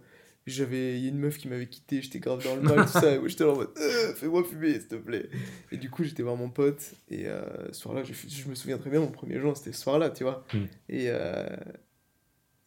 j'avais 0.46 0.98
il 0.98 1.04
y 1.04 1.06
a 1.06 1.10
une 1.10 1.18
meuf 1.18 1.38
qui 1.38 1.46
m'avait 1.48 1.68
quitté, 1.68 2.00
j'étais 2.02 2.20
grave 2.20 2.42
dans 2.42 2.56
le 2.56 2.62
mal, 2.62 2.84
tout 2.86 2.92
ça, 2.92 3.14
et 3.14 3.18
moi 3.18 3.28
j'étais 3.28 3.44
en 3.44 3.54
mode 3.54 3.70
Euh, 3.76 4.14
fais-moi 4.14 4.42
fumer, 4.44 4.72
s'il 4.74 4.88
te 4.88 4.94
plaît. 4.96 5.28
Et 5.72 5.76
du 5.76 5.90
coup, 5.90 6.04
j'étais 6.04 6.22
vraiment 6.22 6.48
pote, 6.48 6.94
et 7.10 7.26
euh, 7.28 7.42
ce 7.72 7.80
soir-là, 7.80 8.02
je, 8.02 8.12
je 8.12 8.48
me 8.48 8.54
souviens 8.54 8.78
très 8.78 8.90
bien, 8.90 9.00
mon 9.00 9.10
premier 9.10 9.38
jour, 9.40 9.56
c'était 9.56 9.72
ce 9.72 9.82
soir-là, 9.82 10.10
tu 10.10 10.24
vois. 10.24 10.44
Mm. 10.52 10.58
Et, 10.88 11.04
euh, 11.08 11.46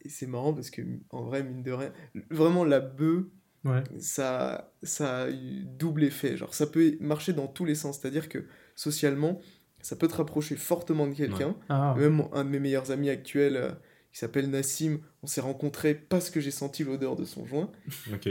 et 0.02 0.08
c'est 0.08 0.26
marrant 0.26 0.52
parce 0.54 0.70
que, 0.70 0.82
en 1.10 1.22
vrai, 1.24 1.42
mine 1.42 1.62
de 1.62 1.72
rien, 1.72 1.92
vraiment 2.30 2.64
la 2.64 2.80
bœuf, 2.80 3.24
Ouais. 3.64 3.84
ça, 4.00 4.72
ça 4.82 5.22
a 5.22 5.30
eu 5.30 5.64
double 5.78 6.02
effet. 6.02 6.36
Genre, 6.36 6.52
ça 6.52 6.66
peut 6.66 6.96
marcher 6.98 7.32
dans 7.32 7.46
tous 7.46 7.64
les 7.64 7.76
sens. 7.76 8.00
C'est-à-dire 8.00 8.28
que 8.28 8.44
socialement, 8.74 9.40
ça 9.82 9.96
peut 9.96 10.08
te 10.08 10.14
rapprocher 10.14 10.56
fortement 10.56 11.06
de 11.06 11.14
quelqu'un. 11.14 11.54
Ah, 11.68 11.94
Même 11.98 12.22
un 12.32 12.44
de 12.44 12.48
mes 12.50 12.60
meilleurs 12.60 12.90
amis 12.90 13.10
actuels, 13.10 13.56
euh, 13.56 13.70
qui 14.12 14.18
s'appelle 14.18 14.48
Nassim, 14.50 14.98
on 15.22 15.26
s'est 15.26 15.40
rencontrés 15.40 15.94
parce 15.94 16.28
que 16.30 16.38
j'ai 16.40 16.50
senti 16.50 16.84
l'odeur 16.84 17.16
de 17.16 17.24
son 17.24 17.46
joint. 17.46 17.70
Ok. 18.12 18.28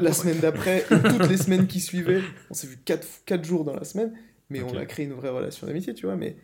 La 0.00 0.12
semaine 0.12 0.38
d'après, 0.40 0.84
et 0.90 1.02
toutes 1.08 1.28
les 1.28 1.36
semaines 1.36 1.66
qui 1.66 1.80
suivaient, 1.80 2.22
on 2.50 2.54
s'est 2.54 2.66
vu 2.66 2.78
4, 2.84 3.44
jours 3.44 3.64
dans 3.64 3.74
la 3.74 3.84
semaine, 3.84 4.12
mais 4.48 4.62
on 4.62 4.76
a 4.76 4.86
créé 4.86 5.06
une 5.06 5.12
vraie 5.12 5.28
relation 5.30 5.66
d'amitié, 5.66 5.94
tu 5.94 6.06
vois. 6.06 6.16
Mais... 6.16 6.36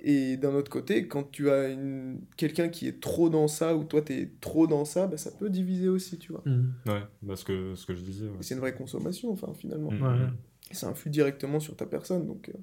Et, 0.00 0.36
d'un 0.36 0.54
autre 0.54 0.70
côté, 0.70 1.08
quand 1.08 1.30
tu 1.30 1.50
as 1.50 1.68
une... 1.68 2.20
quelqu'un 2.36 2.68
qui 2.68 2.86
est 2.88 3.00
trop 3.00 3.28
dans 3.30 3.48
ça, 3.48 3.74
ou 3.74 3.84
toi 3.84 4.02
t'es 4.02 4.30
trop 4.40 4.66
dans 4.66 4.84
ça, 4.84 5.06
bah, 5.06 5.16
ça 5.16 5.30
peut 5.30 5.50
diviser 5.50 5.88
aussi, 5.88 6.18
tu 6.18 6.32
vois. 6.32 6.42
Hmm. 6.44 6.72
Ouais, 6.86 7.02
bah, 7.22 7.36
ce, 7.36 7.44
que, 7.44 7.74
ce 7.74 7.86
que 7.86 7.94
je 7.94 8.02
disais. 8.02 8.26
ouais. 8.26 8.36
C'est 8.40 8.54
une 8.54 8.60
vraie 8.60 8.74
consommation, 8.74 9.30
enfin, 9.32 9.52
finalement. 9.58 9.90
Mm, 9.90 10.02
Ouais. 10.02 10.08
mm. 10.26 10.36
Et 10.70 10.74
ça 10.74 10.88
influe 10.88 11.10
directement 11.10 11.60
sur 11.60 11.76
ta 11.76 11.86
personne. 11.86 12.26
Donc, 12.26 12.48
euh, 12.48 12.58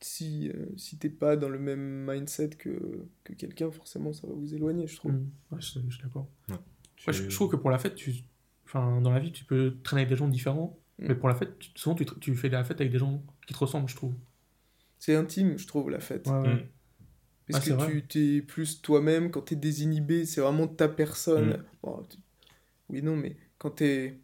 si, 0.00 0.48
euh, 0.50 0.66
si 0.76 0.98
t'es 0.98 1.08
pas 1.10 1.36
dans 1.36 1.48
le 1.48 1.58
même 1.58 2.04
mindset 2.10 2.50
que, 2.50 3.06
que 3.24 3.32
quelqu'un, 3.32 3.70
forcément, 3.70 4.12
ça 4.12 4.26
va 4.26 4.32
vous 4.34 4.54
éloigner, 4.54 4.86
je 4.86 4.96
trouve. 4.96 5.12
Ouais, 5.50 5.58
je, 5.60 5.80
je 5.88 5.94
suis 5.94 6.02
d'accord. 6.02 6.28
Tu- 6.96 7.08
Ouais, 7.08 7.12
je, 7.12 7.28
je 7.28 7.34
trouve 7.34 7.50
que 7.50 7.56
pour 7.56 7.70
la 7.70 7.78
fête, 7.78 7.94
tu... 7.94 8.12
enfin, 8.64 9.00
dans 9.00 9.12
la 9.12 9.20
vie, 9.20 9.32
tu 9.32 9.44
peux 9.44 9.76
traîner 9.82 10.02
avec 10.02 10.10
des 10.10 10.16
gens 10.16 10.28
différents. 10.28 10.78
Mm. 10.98 11.06
Mais 11.08 11.14
pour 11.14 11.28
la 11.28 11.34
fête, 11.34 11.58
tu- 11.58 11.70
souvent, 11.76 11.94
tu, 11.94 12.04
te- 12.06 12.18
tu 12.18 12.34
fais 12.34 12.48
la 12.48 12.64
fête 12.64 12.80
avec 12.80 12.92
des 12.92 12.98
gens 12.98 13.22
qui 13.46 13.54
te 13.54 13.58
ressemblent, 13.58 13.88
je 13.88 13.96
trouve. 13.96 14.14
C'est 14.98 15.14
intime, 15.14 15.56
je 15.58 15.66
trouve, 15.66 15.90
la 15.90 16.00
fête. 16.00 16.26
Ouais, 16.26 16.40
ouais. 16.40 16.54
Mm. 16.54 16.66
Parce 17.50 17.70
Ah, 17.70 17.76
que 17.76 17.90
tu 17.90 18.06
t'es 18.06 18.42
plus 18.42 18.82
toi-même, 18.82 19.30
quand 19.30 19.40
t'es 19.42 19.56
désinhibé, 19.56 20.26
c'est 20.26 20.40
vraiment 20.40 20.66
ta 20.68 20.88
personne. 20.88 21.64
Bon, 21.82 22.04
tu- 22.10 22.18
Oui, 22.90 23.02
non, 23.02 23.16
mais 23.16 23.36
quand 23.58 23.70
t'es 23.70 24.18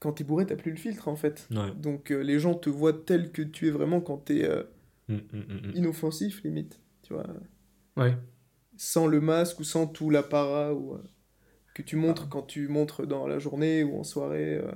quand 0.00 0.12
t'es 0.12 0.22
bourré, 0.22 0.46
t'as 0.46 0.54
plus 0.54 0.70
le 0.70 0.76
filtre, 0.76 1.08
en 1.08 1.16
fait. 1.16 1.48
Ouais. 1.50 1.74
Donc, 1.74 2.12
euh, 2.12 2.20
les 2.20 2.38
gens 2.38 2.54
te 2.54 2.70
voient 2.70 2.92
tel 2.92 3.32
que 3.32 3.42
tu 3.42 3.66
es 3.66 3.70
vraiment 3.72 4.00
quand 4.00 4.18
t'es 4.18 4.44
euh, 4.44 4.62
Mm, 5.08 5.14
mm, 5.14 5.38
mm, 5.68 5.72
inoffensif, 5.74 6.42
limite. 6.44 6.80
Tu 7.02 7.12
vois 7.14 7.26
Ouais. 7.96 8.16
sans 8.76 9.06
le 9.06 9.20
masque 9.20 9.60
ou 9.60 9.64
sans 9.64 9.86
tout 9.86 10.10
l'apparat 10.10 10.74
ou, 10.74 10.94
euh, 10.94 11.02
que 11.74 11.82
tu 11.82 11.96
montres 11.96 12.24
Ah. 12.26 12.28
quand 12.30 12.42
tu 12.42 12.68
montres 12.68 13.06
dans 13.06 13.26
la 13.26 13.38
journée 13.38 13.82
ou 13.84 13.98
en 13.98 14.04
soirée. 14.04 14.56
euh, 14.56 14.70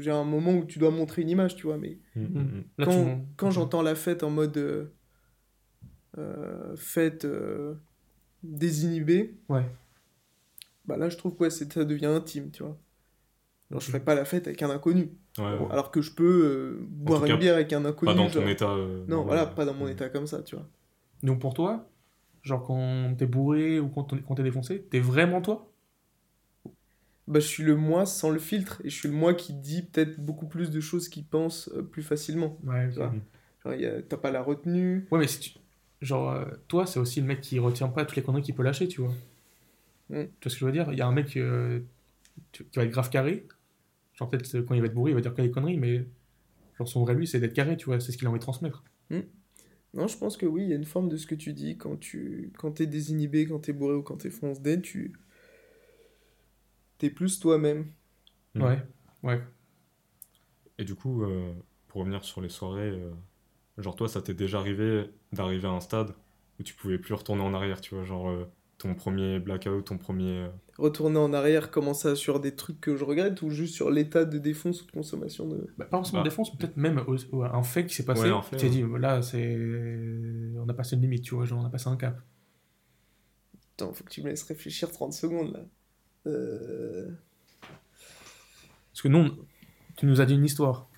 J'ai 0.00 0.10
un 0.10 0.24
moment 0.24 0.52
où 0.52 0.64
tu 0.64 0.78
dois 0.80 0.90
montrer 0.90 1.22
une 1.22 1.30
image, 1.30 1.54
tu 1.54 1.66
vois, 1.66 1.78
mais. 1.78 1.98
Là, 2.16 2.84
quand, 2.86 3.24
quand 3.36 3.50
j'entends 3.52 3.82
la 3.82 3.94
fête 3.94 4.22
en 4.24 4.30
mode 4.30 4.56
euh, 4.56 4.86
euh, 6.18 6.76
fête 6.76 7.24
euh, 7.24 7.74
désinhibée, 8.42 9.36
Ouais. 9.48 9.64
bah 10.86 10.96
là 10.96 11.08
je 11.08 11.16
trouve 11.16 11.34
que 11.36 11.44
ouais, 11.44 11.50
c'est- 11.50 11.72
ça 11.72 11.84
devient 11.84 12.06
intime, 12.06 12.50
tu 12.50 12.62
vois. 12.62 12.78
Alors, 13.74 13.80
je 13.82 13.86
Ok. 13.86 13.92
ferais 13.92 14.04
pas 14.04 14.14
la 14.14 14.24
fête 14.24 14.46
avec 14.46 14.62
un 14.62 14.70
inconnu, 14.70 15.10
Ouais, 15.38 15.44
ouais. 15.44 15.66
alors 15.70 15.90
que 15.90 16.00
je 16.00 16.12
peux 16.12 16.78
euh, 16.80 16.86
boire 16.88 17.22
une 17.22 17.32
cas, 17.32 17.36
bière 17.36 17.54
avec 17.54 17.72
un 17.72 17.84
inconnu. 17.84 18.12
Pas 18.12 18.18
dans 18.18 18.28
genre. 18.28 18.42
ton 18.44 18.48
état. 18.48 18.70
euh, 18.70 19.04
Non, 19.08 19.24
voilà, 19.24 19.46
pas 19.46 19.64
dans 19.64 19.74
mon 19.74 19.86
Mm. 19.86 19.90
état 19.90 20.08
comme 20.08 20.26
ça, 20.26 20.42
tu 20.42 20.56
vois. 20.56 20.66
Donc 21.22 21.40
pour 21.40 21.54
toi, 21.54 21.88
genre 22.42 22.62
quand 22.64 23.14
t'es 23.18 23.26
bourré 23.26 23.80
ou 23.80 23.88
quand 23.88 24.04
t'es 24.04 24.42
défoncé, 24.42 24.82
t'es 24.90 25.00
vraiment 25.00 25.40
toi? 25.42 25.70
Bah, 27.26 27.40
je 27.40 27.46
suis 27.46 27.62
le 27.62 27.74
moi 27.74 28.04
sans 28.04 28.30
le 28.30 28.38
filtre 28.38 28.82
et 28.84 28.90
je 28.90 28.94
suis 28.94 29.08
le 29.08 29.14
moi 29.14 29.32
qui 29.32 29.54
dit 29.54 29.82
peut-être 29.82 30.20
beaucoup 30.20 30.46
plus 30.46 30.70
de 30.70 30.80
choses 30.80 31.08
qu'il 31.08 31.24
pense 31.24 31.70
euh, 31.74 31.82
plus 31.82 32.02
facilement. 32.02 32.58
Ouais, 32.64 32.88
Tu 32.90 32.96
vois. 32.96 33.14
Genre, 33.64 33.72
a- 33.72 34.02
t'as 34.02 34.16
pas 34.18 34.30
la 34.30 34.42
retenue. 34.42 35.06
Ouais, 35.10 35.18
mais 35.20 35.26
si 35.26 35.40
tu... 35.40 35.50
Genre, 36.02 36.30
euh, 36.32 36.44
toi, 36.68 36.86
c'est 36.86 36.98
aussi 37.00 37.20
le 37.22 37.26
mec 37.26 37.40
qui 37.40 37.58
retient 37.58 37.88
pas 37.88 38.04
toutes 38.04 38.16
les 38.16 38.22
conneries 38.22 38.42
qu'il 38.42 38.54
peut 38.54 38.62
lâcher, 38.62 38.88
tu 38.88 39.00
vois. 39.00 39.14
Mm. 40.10 40.28
Tu 40.40 40.48
vois 40.48 40.50
ce 40.50 40.54
que 40.56 40.60
je 40.60 40.64
veux 40.66 40.72
dire? 40.72 40.92
Il 40.92 40.98
y 40.98 41.02
a 41.02 41.06
un 41.06 41.12
mec 41.12 41.36
euh, 41.36 41.80
qui 42.52 42.64
va 42.76 42.84
être 42.84 42.90
grave 42.92 43.10
carré. 43.10 43.46
Genre, 44.14 44.30
peut-être 44.30 44.54
euh, 44.54 44.62
quand 44.62 44.74
il 44.74 44.80
va 44.80 44.86
être 44.86 44.94
bourré, 44.94 45.10
il 45.10 45.14
va 45.14 45.20
dire 45.20 45.34
que 45.34 45.42
des 45.42 45.50
conneries, 45.50 45.78
mais 45.78 46.06
genre, 46.78 46.88
son 46.88 47.02
vrai 47.02 47.14
lui, 47.14 47.26
c'est 47.26 47.40
d'être 47.40 47.54
carré, 47.54 47.76
tu 47.76 47.86
vois. 47.86 48.00
C'est 48.00 48.12
ce 48.12 48.16
qu'il 48.16 48.26
a 48.26 48.30
envie 48.30 48.38
de 48.38 48.44
transmettre. 48.44 48.84
Non, 49.94 50.08
je 50.08 50.18
pense 50.18 50.36
que 50.36 50.44
oui, 50.44 50.64
il 50.64 50.68
y 50.70 50.72
a 50.72 50.76
une 50.76 50.84
forme 50.84 51.08
de 51.08 51.16
ce 51.16 51.26
que 51.26 51.36
tu 51.36 51.52
dis 51.52 51.78
quand 51.78 51.96
tu 51.96 52.52
quand 52.58 52.72
t'es 52.72 52.86
désinhibé, 52.86 53.46
quand 53.46 53.60
t'es 53.60 53.72
bourré 53.72 53.94
ou 53.94 54.02
quand 54.02 54.16
t'es 54.16 54.30
foncé, 54.30 54.80
tu 54.82 55.12
t'es 56.98 57.10
plus 57.10 57.38
toi-même. 57.38 57.92
Mm. 58.54 58.62
Ouais, 58.62 58.82
ouais. 59.22 59.40
Et 60.78 60.84
du 60.84 60.96
coup, 60.96 61.22
euh, 61.22 61.52
pour 61.86 62.00
revenir 62.00 62.24
sur 62.24 62.40
les 62.40 62.48
soirées, 62.48 62.90
euh, 62.90 63.12
genre 63.78 63.94
toi, 63.94 64.08
ça 64.08 64.20
t'est 64.20 64.34
déjà 64.34 64.58
arrivé 64.58 65.10
d'arriver 65.32 65.68
à 65.68 65.70
un 65.70 65.80
stade 65.80 66.14
où 66.58 66.64
tu 66.64 66.74
pouvais 66.74 66.98
plus 66.98 67.14
retourner 67.14 67.42
en 67.42 67.54
arrière, 67.54 67.80
tu 67.80 67.94
vois, 67.94 68.04
genre 68.04 68.28
euh, 68.28 68.44
ton 68.84 68.94
premier 68.94 69.38
blackout, 69.40 69.84
ton 69.86 69.96
premier... 69.98 70.40
euh, 70.42 70.48
Retourner 70.78 71.18
en 71.18 71.32
arrière, 71.32 71.70
comment 71.70 71.94
ça 71.94 72.14
sur 72.16 72.38
des 72.40 72.54
trucs 72.54 72.80
que 72.80 72.96
je 72.96 73.04
regrette 73.04 73.40
ou 73.42 73.50
juste 73.50 73.74
sur 73.74 73.90
l'état 73.90 74.24
de 74.24 74.38
défonce 74.38 74.82
ou 74.82 74.86
de 74.86 74.90
consommation 74.92 75.46
de. 75.48 75.68
Bah, 75.78 75.84
pas 75.86 75.96
forcément 75.98 76.20
Bah. 76.22 76.28
défense, 76.28 76.52
mais 76.52 76.58
peut-être 76.58 76.76
même 76.76 77.02
au- 77.06 77.16
au- 77.36 77.42
un 77.44 77.62
fait 77.62 77.86
qui 77.86 77.94
s'est 77.94 78.04
passé. 78.04 78.30
Ouais, 78.30 78.42
fait, 78.42 78.56
tu 78.56 78.64
t'es 78.66 78.70
dit, 78.70 78.84
là, 78.98 79.22
c'est. 79.22 79.56
On 80.58 80.68
a 80.68 80.74
passé 80.74 80.96
une 80.96 81.02
limite, 81.02 81.22
tu 81.24 81.34
vois, 81.34 81.44
genre, 81.46 81.60
on 81.62 81.64
a 81.66 81.70
passé 81.70 81.88
un 81.88 81.96
cap. 81.96 82.20
Attends, 83.76 83.92
faut 83.92 84.04
que 84.04 84.10
tu 84.10 84.22
me 84.22 84.28
laisses 84.28 84.42
réfléchir 84.42 84.90
30 84.90 85.12
secondes 85.12 85.52
là. 85.52 85.60
Euh... 86.26 87.10
Parce 88.92 89.02
que 89.02 89.08
nous, 89.08 89.18
on- 89.18 89.36
tu 89.96 90.06
nous 90.06 90.20
as 90.20 90.26
dit 90.26 90.34
une 90.34 90.44
histoire. 90.44 90.88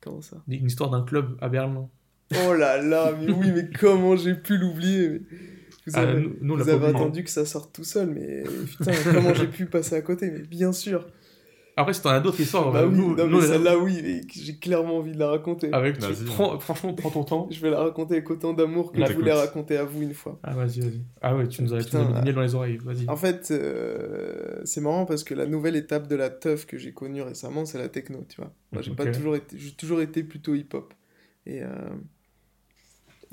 Comment 0.00 0.20
ça? 0.20 0.42
Une 0.48 0.66
histoire 0.66 0.90
d'un 0.90 1.02
club 1.02 1.36
à 1.40 1.48
Berlin. 1.48 1.88
Oh 2.46 2.54
là 2.54 2.80
là, 2.82 3.12
mais 3.18 3.30
oui, 3.32 3.52
mais 3.52 3.70
comment 3.70 4.16
j'ai 4.16 4.34
pu 4.34 4.56
l'oublier 4.58 5.08
mais- 5.08 5.20
Vous 5.86 5.92
Ah, 5.94 6.00
avez, 6.00 6.20
nous- 6.20 6.36
nous, 6.40 6.54
on 6.54 6.56
l'a 6.56 6.64
vous 6.64 6.70
pas 6.70 6.74
avez 6.76 6.84
oublié. 6.86 7.00
attendu 7.00 7.24
que 7.24 7.30
ça 7.30 7.46
sorte 7.46 7.72
tout 7.72 7.84
seul, 7.84 8.08
mais 8.10 8.42
putain, 8.66 8.92
comment 9.12 9.34
j'ai 9.34 9.46
pu 9.46 9.66
passer 9.66 9.94
à 9.94 10.02
côté 10.02 10.30
Mais 10.30 10.40
bien 10.40 10.72
sûr. 10.72 11.06
Après, 11.78 11.92
si 11.92 12.00
t'en 12.00 12.08
as 12.08 12.20
d'autres 12.20 12.40
histoires, 12.40 12.72
bah 12.72 12.80
euh, 12.80 12.86
oui, 12.88 12.96
nous, 12.96 13.14
non, 13.14 13.26
nous, 13.26 13.32
mais 13.32 13.36
on 13.36 13.42
est- 13.42 13.46
celle-là, 13.48 13.78
oui, 13.78 14.00
mais 14.02 14.22
j'ai 14.34 14.56
clairement 14.56 14.96
envie 14.96 15.12
de 15.12 15.18
la 15.18 15.28
raconter. 15.28 15.68
avec, 15.72 15.98
tu 15.98 16.06
Vas-y. 16.06 16.24
prends, 16.24 16.58
franchement, 16.58 16.94
prends 16.94 17.10
ton 17.10 17.22
temps. 17.22 17.48
Je 17.50 17.60
vais 17.60 17.68
la 17.70 17.80
raconter 17.80 18.14
avec 18.14 18.30
autant 18.30 18.54
d'amour 18.54 18.92
que 18.92 19.04
je 19.06 19.12
voulais 19.12 19.32
raconter 19.34 19.76
à 19.76 19.84
vous 19.84 20.00
une 20.00 20.14
fois. 20.14 20.40
Ah, 20.42 20.54
vas-y, 20.54 20.80
vas-y. 20.80 21.02
Ah 21.20 21.36
ouais, 21.36 21.46
tu 21.48 21.62
nous 21.62 21.74
as, 21.74 22.22
mis 22.24 22.32
dans 22.32 22.40
les 22.40 22.54
oreilles, 22.54 22.78
vas-y. 22.78 23.06
En 23.08 23.16
fait, 23.16 23.48
euh, 23.50 24.62
c'est 24.64 24.80
marrant 24.80 25.04
parce 25.04 25.22
que 25.22 25.34
la 25.34 25.44
nouvelle 25.46 25.76
étape 25.76 26.08
de 26.08 26.16
la 26.16 26.30
teuf 26.30 26.64
que 26.66 26.78
j'ai 26.78 26.92
connue 26.94 27.20
récemment, 27.20 27.66
c'est 27.66 27.78
la 27.78 27.90
techno, 27.90 28.24
tu 28.26 28.40
vois. 28.40 28.52
Moi, 28.72 28.80
j'ai 28.82 28.92
pas 28.92 29.04
toujours 29.06 29.36
été, 29.36 29.56
j'ai 29.58 29.72
toujours 29.72 30.00
été 30.00 30.22
plutôt 30.24 30.54
hip-hop. 30.54 30.94
Et, 31.44 31.62
euh, 31.62 31.68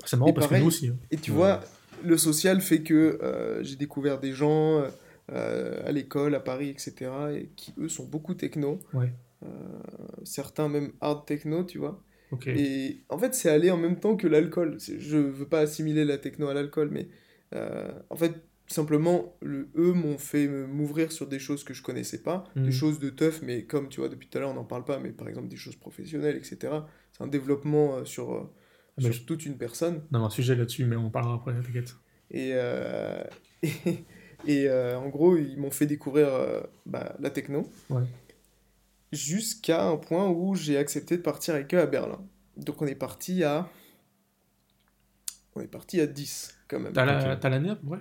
C'est 0.04 0.16
marrant 0.18 0.30
et 0.30 0.34
parce 0.34 0.46
pareil. 0.48 0.60
que 0.60 0.64
nous 0.64 0.68
aussi. 0.68 0.88
hein. 0.88 0.96
et 1.10 1.16
tu 1.16 1.30
Ouais. 1.30 1.36
vois, 1.38 1.60
le 2.04 2.16
social 2.16 2.60
fait 2.60 2.82
que 2.82 3.18
euh, 3.22 3.62
j'ai 3.62 3.76
découvert 3.76 4.20
des 4.20 4.32
gens 4.32 4.84
euh, 5.32 5.82
à 5.86 5.92
l'école, 5.92 6.34
à 6.34 6.40
Paris, 6.40 6.68
etc., 6.68 7.10
et 7.34 7.50
qui 7.56 7.74
eux 7.78 7.88
sont 7.88 8.04
beaucoup 8.04 8.34
techno. 8.34 8.78
Ouais. 8.92 9.12
Euh, 9.42 9.48
certains 10.24 10.68
même 10.68 10.92
hard 11.00 11.26
techno, 11.26 11.64
tu 11.64 11.78
vois. 11.78 12.02
Et 12.46 13.04
en 13.10 13.18
fait, 13.18 13.32
c'est 13.32 13.48
allé 13.48 13.70
en 13.70 13.76
même 13.76 14.00
temps 14.00 14.16
que 14.16 14.26
l'alcool. 14.26 14.78
Je 14.80 15.16
veux 15.16 15.46
pas 15.46 15.60
assimiler 15.60 16.04
la 16.04 16.18
techno 16.18 16.48
à 16.48 16.54
l'alcool, 16.54 16.90
mais 16.90 17.06
en 18.10 18.16
fait, 18.16 18.32
simplement, 18.66 19.36
le, 19.40 19.68
eux 19.76 19.92
m'ont 19.92 20.18
fait 20.18 20.48
m'ouvrir 20.48 21.12
sur 21.12 21.28
des 21.28 21.38
choses 21.38 21.62
que 21.62 21.74
je 21.74 21.82
connaissais 21.82 22.22
pas, 22.22 22.42
des 22.56 22.72
choses 22.72 22.98
de 22.98 23.08
teuf, 23.08 23.40
mais 23.42 23.62
comme 23.62 23.88
tu 23.88 24.00
vois, 24.00 24.08
depuis 24.08 24.26
tout 24.26 24.38
à 24.38 24.40
l'heure, 24.40 24.50
on 24.50 24.54
n'en 24.54 24.64
parle 24.64 24.84
pas, 24.84 24.98
mais 24.98 25.10
par 25.10 25.28
exemple 25.28 25.46
des 25.46 25.56
choses 25.56 25.76
professionnelles, 25.76 26.36
etc. 26.36 26.72
C'est 27.16 27.22
un 27.22 27.28
développement 27.28 27.96
euh, 27.96 28.04
sur, 28.04 28.50
mais 28.98 29.12
sur 29.12 29.26
toute 29.26 29.46
une 29.46 29.56
personne. 29.56 30.02
On 30.12 30.16
a 30.16 30.18
un 30.18 30.30
sujet 30.30 30.54
là-dessus, 30.54 30.84
mais 30.84 30.96
on 30.96 31.06
en 31.06 31.10
parlera 31.10 31.34
après, 31.34 31.52
t'inquiète. 31.54 31.94
Et, 32.30 32.50
euh, 32.54 33.22
et, 33.62 33.72
et, 34.46 34.68
euh, 34.68 34.98
en 34.98 35.08
gros, 35.08 35.36
ils 35.36 35.56
m'ont 35.58 35.70
fait 35.70 35.86
découvrir 35.86 36.28
euh, 36.28 36.60
bah, 36.86 37.14
la 37.18 37.30
techno. 37.30 37.68
Ouais. 37.90 38.02
Jusqu'à 39.12 39.84
un 39.84 39.96
point 39.96 40.28
où 40.28 40.54
j'ai 40.54 40.76
accepté 40.76 41.16
de 41.16 41.22
partir 41.22 41.54
avec 41.54 41.72
eux 41.74 41.80
à 41.80 41.86
Berlin. 41.86 42.20
Donc 42.56 42.82
on 42.82 42.86
est 42.86 42.94
parti 42.94 43.44
à... 43.44 43.68
On 45.54 45.60
est 45.60 45.68
parti 45.68 46.00
à 46.00 46.06
10 46.06 46.56
quand 46.66 46.80
même. 46.80 46.92
T'as 46.92 47.04
la- 47.04 47.48
l'année 47.50 47.70
à 47.70 47.76
peu 47.76 47.86
près? 47.86 48.00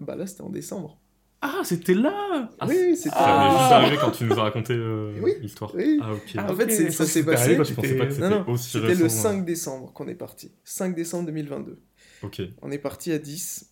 Bah 0.00 0.16
là 0.16 0.26
c'était 0.26 0.42
en 0.42 0.50
décembre. 0.50 1.00
Ah, 1.46 1.60
c'était 1.62 1.92
là 1.94 2.48
Ah, 2.58 2.66
oui, 2.66 2.96
c'était... 2.96 3.10
Ah. 3.18 3.50
juste 3.58 3.72
arrivé 3.72 3.96
quand 4.00 4.10
tu 4.12 4.24
nous 4.24 4.32
as 4.32 4.42
raconté 4.44 4.72
euh, 4.72 5.12
Oui. 5.22 5.32
l'histoire. 5.42 5.74
Oui. 5.74 5.98
Ah 6.02 6.14
ok. 6.14 6.20
Ah, 6.38 6.50
En 6.50 6.56
fait, 6.56 6.64
ok, 6.64 6.70
c'est- 6.70 6.86
je 6.86 6.90
ça 6.90 7.04
s'est 7.04 7.22
passé. 7.22 7.42
arrivé 7.42 7.56
quand 7.58 7.64
Je 7.64 7.74
pensais 7.74 7.88
t'étais- 7.88 7.98
pas 7.98 8.06
que 8.06 8.12
c'était 8.14 8.28
Non, 8.30 8.44
non, 8.46 8.52
aussi 8.52 8.70
C'était 8.70 8.86
récent. 8.86 9.00
le 9.00 9.06
hein. 9.06 9.08
5 9.10 9.44
décembre 9.44 9.92
qu'on 9.92 10.08
est 10.08 10.14
parti. 10.14 10.52
5 10.64 10.94
décembre 10.94 11.26
2022. 11.26 11.78
Ok. 12.22 12.40
On 12.62 12.70
est 12.70 12.78
parti 12.78 13.12
à 13.12 13.18
10. 13.18 13.70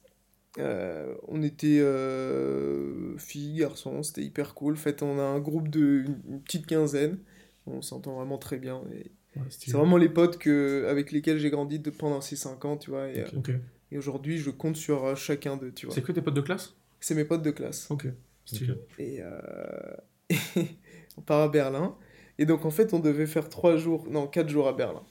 Euh, 0.59 1.15
on 1.29 1.43
était 1.43 1.79
euh, 1.81 3.17
filles, 3.17 3.61
garçons, 3.61 4.03
c'était 4.03 4.23
hyper 4.23 4.53
cool. 4.55 4.75
En 4.75 4.77
fait, 4.77 5.03
on 5.03 5.19
a 5.19 5.23
un 5.23 5.39
groupe 5.39 5.69
de 5.69 6.05
une, 6.29 6.43
petite 6.43 6.67
quinzaine. 6.67 7.19
On 7.67 7.81
s'entend 7.81 8.17
vraiment 8.17 8.39
très 8.39 8.59
bien. 8.59 8.83
Et 8.93 9.13
Ouais, 9.35 9.47
c'est 9.49 9.71
vraiment 9.73 9.97
les 9.97 10.11
potes 10.11 10.37
que, 10.37 10.85
avec 10.91 11.11
lesquels 11.11 11.39
j'ai 11.39 11.49
grandi 11.49 11.79
de- 11.79 11.89
pendant 11.89 12.21
ces 12.21 12.37
5 12.37 12.67
ans, 12.67 12.77
tu 12.77 12.91
vois. 12.91 13.09
Et, 13.09 13.21
euh, 13.21 13.57
et 13.91 13.97
aujourd'hui, 13.97 14.37
je 14.37 14.51
compte 14.51 14.77
sur 14.77 15.17
chacun 15.17 15.57
d'eux, 15.57 15.73
tu 15.75 15.87
vois. 15.87 15.95
C'est 15.95 16.03
que 16.03 16.13
tes 16.13 16.21
potes 16.21 16.35
de 16.35 16.43
classe? 16.43 16.75
C'est 17.03 17.15
mes 17.15 17.25
potes 17.25 17.43
de 17.43 17.51
classe. 17.51 17.91
Ok. 17.91 18.07
Stylé. 18.45 18.73
Ok. 18.73 18.79
Et 18.99 19.19
euh, 19.21 19.97
on 21.17 21.21
part 21.23 21.41
à 21.41 21.49
Berlin. 21.49 21.97
Et 22.39 22.47
donc, 22.47 22.65
en 22.65 22.71
fait, 22.71 22.95
on 22.95 22.99
devait 23.01 23.27
faire 23.27 23.49
3 23.49 23.77
jours, 23.77 24.07
non, 24.11 24.27
4 24.27 24.49
jours 24.49 24.67
à 24.69 24.73
Berlin. 24.73 25.03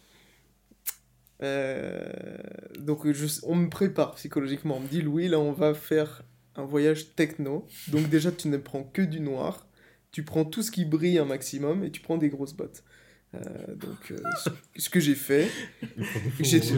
Euh, 1.43 2.37
donc, 2.79 3.09
je- 3.11 3.39
on 3.43 3.55
me 3.55 3.69
prépare 3.69 4.15
psychologiquement. 4.15 4.77
On 4.77 4.79
me 4.81 4.87
dit, 4.87 5.01
Louis, 5.01 5.27
là, 5.27 5.39
on 5.39 5.51
va 5.51 5.73
faire 5.73 6.23
un 6.55 6.65
voyage 6.65 7.15
techno. 7.15 7.67
Donc, 7.87 8.09
déjà, 8.09 8.31
tu 8.31 8.47
ne 8.47 8.57
prends 8.57 8.83
que 8.83 9.01
du 9.01 9.19
noir. 9.19 9.67
tu 10.11 10.23
prends 10.25 10.43
tout 10.43 10.61
ce 10.61 10.71
qui 10.71 10.83
brille 10.83 11.17
un 11.19 11.23
maximum 11.25 11.85
et 11.85 11.89
tu 11.91 12.01
prends 12.01 12.17
des 12.17 12.27
grosses 12.27 12.51
bottes. 12.53 12.83
Euh, 13.33 13.75
donc, 13.75 14.11
euh, 14.11 14.17
ce- 14.43 14.49
ce 14.81 14.89
que 14.89 14.99
j'ai 14.99 15.15
fait. 15.15 15.47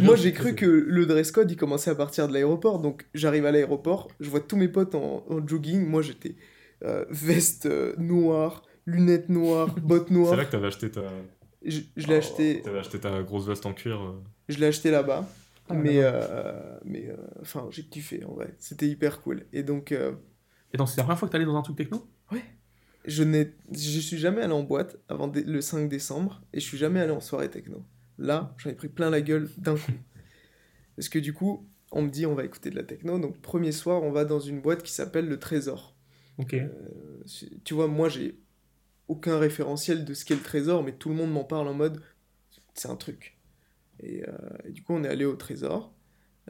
Moi, 0.01 0.15
j'ai 0.15 0.33
cru 0.33 0.55
que 0.55 0.65
le 0.65 1.05
dress 1.05 1.31
code, 1.31 1.49
il 1.49 1.57
commençait 1.57 1.89
à 1.89 1.95
partir 1.95 2.27
de 2.27 2.33
l'aéroport. 2.33 2.79
Donc, 2.79 3.05
j'arrive 3.13 3.45
à 3.45 3.51
l'aéroport, 3.51 4.09
je 4.19 4.29
vois 4.29 4.39
tous 4.39 4.55
mes 4.55 4.67
potes 4.67 4.93
en, 4.95 5.25
en 5.29 5.47
jogging. 5.47 5.85
Moi, 5.85 6.01
j'étais 6.01 6.35
euh, 6.83 7.05
veste 7.09 7.65
euh, 7.65 7.95
noire, 7.97 8.63
lunettes 8.85 9.29
noires, 9.29 9.73
bottes 9.81 10.07
C'est 10.09 10.13
noires. 10.13 10.35
là 10.35 10.45
que 10.45 10.51
t'avais 10.51 10.67
acheté 10.67 10.91
ta. 10.91 11.01
Je, 11.65 11.79
je 11.95 12.07
l'ai 12.07 12.15
acheté, 12.15 12.61
T'avais 12.61 12.79
acheté 12.79 12.99
ta 12.99 13.23
grosse 13.23 13.47
veste 13.47 13.65
en 13.65 13.73
cuir. 13.73 14.13
je 14.49 14.57
l'ai 14.59 14.67
acheté 14.67 14.91
là-bas. 14.91 15.27
Ah, 15.69 15.73
mais, 15.75 15.99
euh, 16.01 16.77
mais 16.83 17.07
euh, 17.09 17.15
enfin, 17.41 17.67
j'ai 17.71 17.83
kiffé 17.83 18.23
en 18.25 18.33
vrai. 18.33 18.53
C'était 18.59 18.87
hyper 18.87 19.21
cool. 19.21 19.45
Et 19.53 19.63
donc, 19.63 19.91
euh, 19.93 20.11
Et 20.73 20.77
donc, 20.77 20.89
c'est 20.89 20.97
la 20.97 21.03
première 21.03 21.17
fois 21.17 21.29
que 21.29 21.31
t'allais 21.31 21.45
dans 21.45 21.55
un 21.55 21.61
truc 21.61 21.77
techno? 21.77 22.05
Je 23.05 23.23
n'ai, 23.23 23.53
je 23.71 23.99
suis 23.99 24.17
jamais 24.17 24.41
allé 24.41 24.53
en 24.53 24.63
boîte 24.63 24.97
avant 25.09 25.31
le 25.33 25.61
5 25.61 25.89
décembre 25.89 26.41
et 26.53 26.59
je 26.59 26.65
suis 26.65 26.77
jamais 26.77 26.99
allé 26.99 27.11
en 27.11 27.19
soirée 27.21 27.49
techno. 27.49 27.83
Là, 28.17 28.53
j'en 28.57 28.69
ai 28.69 28.73
pris 28.75 28.89
plein 28.89 29.09
la 29.09 29.21
gueule 29.21 29.49
d'un 29.57 29.75
coup. 29.75 29.91
Parce 30.95 31.09
que 31.09 31.19
du 31.19 31.33
coup, 31.33 31.67
on 31.91 32.03
me 32.03 32.09
dit 32.09 32.25
on 32.25 32.35
va 32.35 32.45
écouter 32.45 32.69
de 32.69 32.75
la 32.75 32.83
techno. 32.83 33.19
Donc, 33.19 33.39
premier 33.41 33.71
soir, 33.71 34.03
on 34.03 34.11
va 34.11 34.25
dans 34.25 34.39
une 34.39 34.61
boîte 34.61 34.83
qui 34.83 34.91
s'appelle 34.91 35.27
le 35.27 35.39
Trésor. 35.39 35.95
Ok. 36.37 36.53
Euh, 36.53 36.69
c'est- 37.25 37.63
tu 37.63 37.73
vois, 37.73 37.87
moi, 37.87 38.09
j'ai 38.09 38.37
aucun 39.07 39.37
référentiel 39.37 40.05
de 40.05 40.13
ce 40.13 40.23
qu'est 40.25 40.35
le 40.35 40.41
Trésor, 40.41 40.83
mais 40.83 40.93
tout 40.93 41.09
le 41.09 41.15
monde 41.15 41.31
m'en 41.31 41.43
parle 41.43 41.67
en 41.67 41.73
mode 41.73 42.01
c'est 42.75 42.87
un 42.89 42.95
truc. 42.95 43.37
Et, 43.99 44.23
euh, 44.27 44.31
et 44.65 44.71
du 44.71 44.81
coup, 44.81 44.93
on 44.93 45.03
est 45.03 45.07
allé 45.07 45.25
au 45.25 45.35
Trésor. 45.35 45.93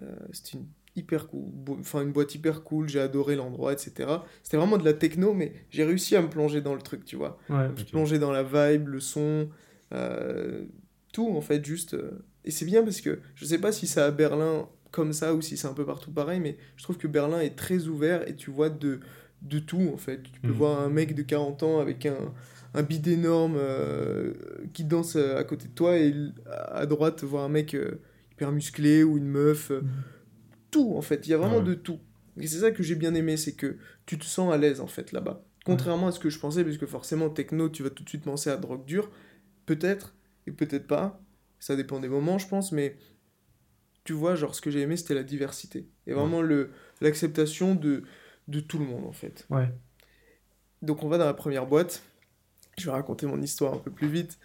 Euh, 0.01 0.15
C'était 0.31 0.57
une 0.57 0.67
hyper 0.95 1.27
cool, 1.27 1.43
enfin 1.79 2.01
une 2.03 2.11
boîte 2.11 2.35
hyper 2.35 2.63
cool. 2.63 2.87
J'ai 2.89 2.99
adoré 2.99 3.35
l'endroit, 3.35 3.73
etc. 3.73 4.25
C'était 4.43 4.57
vraiment 4.57 4.77
de 4.77 4.85
la 4.85 4.93
techno, 4.93 5.33
mais 5.33 5.53
j'ai 5.69 5.83
réussi 5.83 6.15
à 6.15 6.21
me 6.21 6.29
plonger 6.29 6.61
dans 6.61 6.75
le 6.75 6.81
truc, 6.81 7.03
tu 7.05 7.15
vois 7.15 7.37
Ouais. 7.49 7.67
Ok. 7.69 7.89
plonger 7.91 8.19
dans 8.19 8.31
la 8.31 8.43
vibe, 8.43 8.87
le 8.89 8.99
son, 8.99 9.49
euh, 9.93 10.63
tout 11.11 11.29
en 11.29 11.41
fait, 11.41 11.63
juste. 11.65 11.93
euh, 11.93 12.23
Et 12.45 12.51
c'est 12.51 12.65
bien 12.65 12.83
parce 12.83 13.01
que 13.01 13.19
je 13.35 13.45
sais 13.45 13.57
pas 13.59 13.71
si 13.71 13.87
c'est 13.87 14.01
à 14.01 14.11
Berlin 14.11 14.67
comme 14.91 15.13
ça 15.13 15.33
ou 15.33 15.41
si 15.41 15.57
c'est 15.57 15.67
un 15.67 15.73
peu 15.73 15.85
partout 15.85 16.11
pareil, 16.11 16.39
mais 16.39 16.57
je 16.75 16.83
trouve 16.83 16.97
que 16.97 17.07
Berlin 17.07 17.39
est 17.41 17.55
très 17.55 17.87
ouvert 17.87 18.27
et 18.27 18.35
tu 18.35 18.51
vois 18.51 18.69
de, 18.69 18.99
de 19.41 19.59
tout 19.59 19.89
en 19.93 19.97
fait. 19.97 20.21
Tu 20.31 20.39
peux 20.41 20.49
Mhm. 20.49 20.53
voir 20.53 20.79
un 20.79 20.89
mec 20.89 21.15
de 21.15 21.23
40 21.23 21.63
ans 21.63 21.79
avec 21.79 22.05
un, 22.05 22.31
un 22.75 22.83
bide 22.83 23.07
énorme 23.07 23.55
euh, 23.57 24.33
qui 24.73 24.83
danse 24.83 25.15
à 25.15 25.43
côté 25.43 25.67
de 25.67 25.73
toi 25.73 25.97
et 25.97 26.13
à 26.45 26.85
droite 26.85 27.23
voir 27.23 27.43
un 27.45 27.49
mec 27.49 27.75
hyper 28.33 28.51
musclé 28.51 29.03
ou 29.03 29.17
une 29.17 29.25
meuf. 29.27 29.71
Mhm. 29.71 29.81
Tout 30.73 30.95
en 30.97 31.01
fait, 31.01 31.25
il 31.25 31.29
y 31.29 31.33
a 31.33 31.37
vraiment 31.37 31.59
Ouais. 31.59 31.63
de 31.63 31.73
tout. 31.75 31.99
Et 32.37 32.47
c'est 32.47 32.59
ça 32.59 32.71
que 32.71 32.83
j'ai 32.83 32.95
bien 32.95 33.13
aimé, 33.13 33.37
c'est 33.37 33.53
que 33.53 33.77
tu 34.05 34.17
te 34.17 34.25
sens 34.25 34.51
à 34.53 34.57
l'aise 34.57 34.81
en 34.81 34.87
fait 34.87 35.11
là-bas. 35.13 35.43
Contrairement 35.65 36.07
à 36.07 36.11
ce 36.11 36.19
que 36.19 36.29
je 36.29 36.39
pensais, 36.39 36.65
parce 36.65 36.77
que 36.77 36.85
forcément, 36.87 37.29
techno, 37.29 37.69
tu 37.69 37.83
vas 37.83 37.89
tout 37.89 38.03
de 38.03 38.09
suite 38.09 38.23
penser 38.23 38.49
à 38.49 38.57
drogue 38.57 38.83
dure. 38.85 39.09
Peut-être, 39.65 40.13
et 40.47 40.51
peut-être 40.51 40.87
pas. 40.87 41.21
Ça 41.59 41.77
dépend 41.77 42.01
des 42.01 42.09
moments, 42.09 42.37
je 42.37 42.47
pense, 42.49 42.73
mais 42.73 42.97
tu 44.03 44.11
vois, 44.11 44.35
genre, 44.35 44.53
ce 44.55 44.59
que 44.61 44.69
j'ai 44.71 44.81
aimé, 44.81 44.97
c'était 44.97 45.13
la 45.13 45.23
diversité. 45.23 45.87
Et 46.07 46.11
vraiment 46.13 46.41
le 46.41 46.71
l'acceptation 46.99 47.75
de, 47.75 48.03
de 48.49 48.59
tout 48.59 48.77
le 48.79 48.83
monde, 48.85 49.05
en 49.05 49.13
fait. 49.13 49.45
Ouais. 49.49 49.69
Donc, 50.81 51.03
on 51.03 51.07
va 51.07 51.17
dans 51.17 51.25
la 51.25 51.33
première 51.33 51.65
boîte. 51.65 52.03
Je 52.77 52.85
vais 52.85 52.91
raconter 52.91 53.25
mon 53.27 53.41
histoire 53.41 53.73
un 53.75 53.77
peu 53.77 53.91
plus 53.91 54.07
vite. 54.09 54.37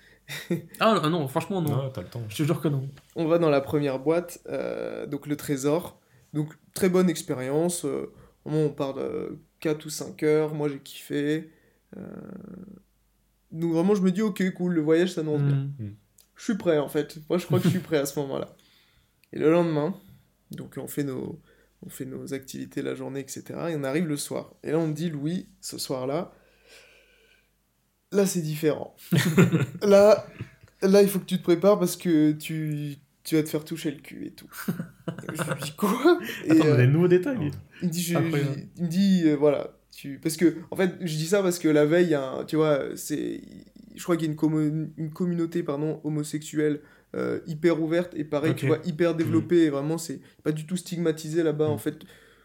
Ah 0.78 1.00
non, 1.02 1.08
non, 1.10 1.26
franchement, 1.26 1.62
non. 1.62 1.74
Ah, 1.86 1.90
t'as 1.92 2.02
le 2.02 2.08
temps. 2.08 2.22
Je 2.28 2.36
te 2.36 2.42
jure 2.42 2.60
que 2.60 2.68
non. 2.68 2.86
On 3.16 3.26
va 3.26 3.38
dans 3.38 3.48
la 3.48 3.62
première 3.62 3.98
boîte, 3.98 4.40
euh, 4.46 5.06
donc 5.06 5.26
le 5.26 5.36
trésor. 5.36 5.98
Donc 6.32 6.54
très 6.74 6.88
bonne 6.88 7.08
expérience. 7.10 7.84
euh, 7.84 8.12
vraiment, 8.44 8.64
on 8.66 8.70
part 8.70 8.94
de 8.94 9.38
4 9.60 9.86
ou 9.86 9.90
5 9.90 10.22
heures. 10.22 10.54
Moi 10.54 10.68
j'ai 10.68 10.78
kiffé. 10.80 11.50
Euh, 11.96 12.02
Donc 13.52 13.72
vraiment 13.72 13.94
je 13.94 14.02
me 14.02 14.10
dis 14.12 14.22
ok 14.22 14.52
cool, 14.54 14.74
le 14.74 14.80
voyage 14.82 15.12
s'annonce 15.14 15.40
bien. 15.42 15.68
Mhm. 15.78 15.94
Je 16.36 16.44
suis 16.44 16.56
prêt 16.56 16.78
en 16.78 16.88
fait. 16.88 17.18
Moi 17.28 17.38
je 17.38 17.46
crois 17.46 17.58
que 17.58 17.64
je 17.64 17.70
suis 17.70 17.78
prêt 17.80 17.98
à 17.98 18.06
ce 18.06 18.18
moment-là. 18.20 18.48
Et 19.32 19.38
le 19.38 19.50
lendemain, 19.50 19.94
donc 20.50 20.74
on 20.78 20.86
fait 20.86 21.04
nos, 21.04 21.40
on 21.84 21.90
fait 21.90 22.04
nos 22.04 22.32
activités 22.34 22.82
la 22.82 22.94
journée, 22.94 23.20
etc. 23.20 23.44
Et 23.70 23.76
on 23.76 23.84
arrive 23.84 24.06
le 24.06 24.16
soir. 24.16 24.54
Et 24.62 24.70
là 24.72 24.78
on 24.78 24.86
me 24.88 24.92
dit 24.94 25.10
Louis, 25.10 25.48
ce 25.60 25.78
soir-là, 25.78 26.32
là 28.12 28.26
c'est 28.26 28.40
différent. 28.42 28.94
là, 29.82 30.26
là 30.82 31.02
il 31.02 31.08
faut 31.08 31.18
que 31.18 31.24
tu 31.24 31.38
te 31.38 31.42
prépares 31.42 31.78
parce 31.78 31.96
que 31.96 32.32
tu, 32.32 32.96
tu 33.28 33.34
vas 33.36 33.42
te 33.42 33.48
faire 33.48 33.64
toucher 33.64 33.90
le 33.90 33.98
cul 33.98 34.26
et 34.26 34.30
tout. 34.30 34.48
je 35.32 35.42
lui 35.52 35.60
dis 35.62 35.72
quoi? 35.76 36.20
Et, 36.46 36.50
Attends, 36.52 36.60
on 36.64 36.72
a 36.72 36.74
euh, 36.74 36.76
des 36.78 36.86
nouveaux 36.86 37.08
détails. 37.08 37.50
il 37.82 37.88
me 37.88 37.92
dit, 37.92 38.02
je- 38.02 38.16
Incroyable. 38.16 38.54
je- 38.56 38.64
il 38.78 38.82
me 38.84 38.88
dit 38.88 39.22
euh, 39.26 39.34
voilà, 39.36 39.78
tu... 39.94 40.18
parce 40.22 40.36
que, 40.36 40.54
en 40.70 40.76
fait, 40.76 40.94
je 41.00 41.16
dis 41.16 41.26
ça 41.26 41.42
parce 41.42 41.58
que 41.58 41.68
la 41.68 41.84
veille, 41.84 42.16
tu 42.46 42.56
vois, 42.56 42.96
c'est, 42.96 43.40
je 43.94 44.02
crois 44.02 44.16
qu'il 44.16 44.26
y 44.26 44.28
a 44.30 44.32
une, 44.32 44.38
commu- 44.38 44.88
une 44.96 45.10
communauté, 45.10 45.62
pardon, 45.62 46.00
homosexuelle 46.04 46.80
euh, 47.14 47.40
hyper 47.46 47.82
ouverte 47.82 48.14
et 48.16 48.24
pareil, 48.24 48.54
tu 48.54 48.66
vois, 48.66 48.78
hyper 48.84 49.14
développée, 49.14 49.64
et 49.64 49.70
vraiment, 49.70 49.98
c'est 49.98 50.20
pas 50.42 50.52
du 50.52 50.66
tout 50.66 50.76
stigmatisé 50.76 51.42
là-bas, 51.42 51.68
en 51.68 51.78
fait. 51.78 51.98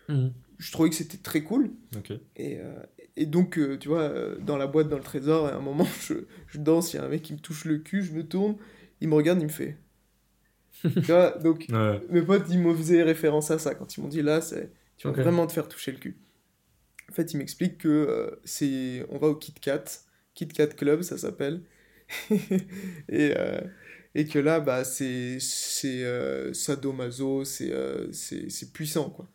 Mhm. 0.10 0.32
Je 0.58 0.72
trouvais 0.72 0.90
que 0.90 0.96
c'était 0.96 1.18
très 1.18 1.44
cool. 1.44 1.72
Et, 2.38 2.58
euh, 2.60 2.74
et 3.18 3.26
donc, 3.26 3.58
euh, 3.58 3.78
tu 3.78 3.90
vois, 3.90 4.12
dans 4.40 4.58
la 4.58 4.68
boîte, 4.68 4.88
dans 4.90 4.98
le 4.98 5.04
trésor, 5.04 5.48
à 5.48 5.56
un 5.56 5.60
moment, 5.60 5.88
je, 6.08 6.14
je 6.48 6.60
danse, 6.60 6.94
il 6.94 6.98
y 6.98 7.00
a 7.00 7.04
un 7.04 7.10
mec 7.10 7.22
qui 7.24 7.34
me 7.34 7.40
touche 7.40 7.66
le 7.66 7.78
cul, 7.80 8.04
je 8.04 8.14
me 8.14 8.24
tourne, 8.24 8.56
il 9.02 9.10
me 9.10 9.16
regarde, 9.16 9.40
il 9.42 9.46
me 9.46 9.50
fait. 9.52 9.76
Tu 10.84 11.02
vois, 11.02 11.32
donc, 11.40 11.66
Ouais. 11.72 12.02
mes 12.10 12.22
potes, 12.22 12.46
ils 12.50 12.60
me 12.60 12.74
faisaient 12.76 13.04
référence 13.04 13.52
à 13.52 13.58
ça 13.60 13.76
quand 13.76 13.96
ils 13.98 14.02
m'ont 14.02 14.08
dit 14.10 14.22
là, 14.22 14.42
c'est 14.42 14.72
tu 14.98 15.08
vas 15.08 15.14
vraiment 15.14 15.48
te 15.48 15.54
faire 15.54 15.68
toucher 15.68 15.92
le 15.92 15.98
cul. 15.98 16.18
En 17.10 17.14
fait, 17.14 17.34
ils 17.34 17.38
m'expliquent 17.38 17.78
que 17.80 17.88
euh, 17.90 18.32
c'est 18.44 19.06
on 19.10 19.18
va 19.18 19.28
au 19.28 19.36
Kit 19.36 19.54
Kat, 19.54 19.84
Kit 20.34 20.48
Kat 20.48 20.68
Club, 20.68 21.02
ça 21.02 21.18
s'appelle. 21.18 21.62
et, 23.10 23.34
euh, 23.38 23.62
et 24.16 24.26
que 24.26 24.40
là, 24.40 24.60
bah, 24.60 24.84
c'est 24.84 25.38
c'est 25.40 26.04
euh, 26.04 26.54
sadomaso, 26.54 27.44
c'est 27.46 27.72
euh, 27.72 28.12
c'est 28.12 28.50
c'est 28.50 28.72
puissant, 28.72 29.10
quoi. 29.10 29.30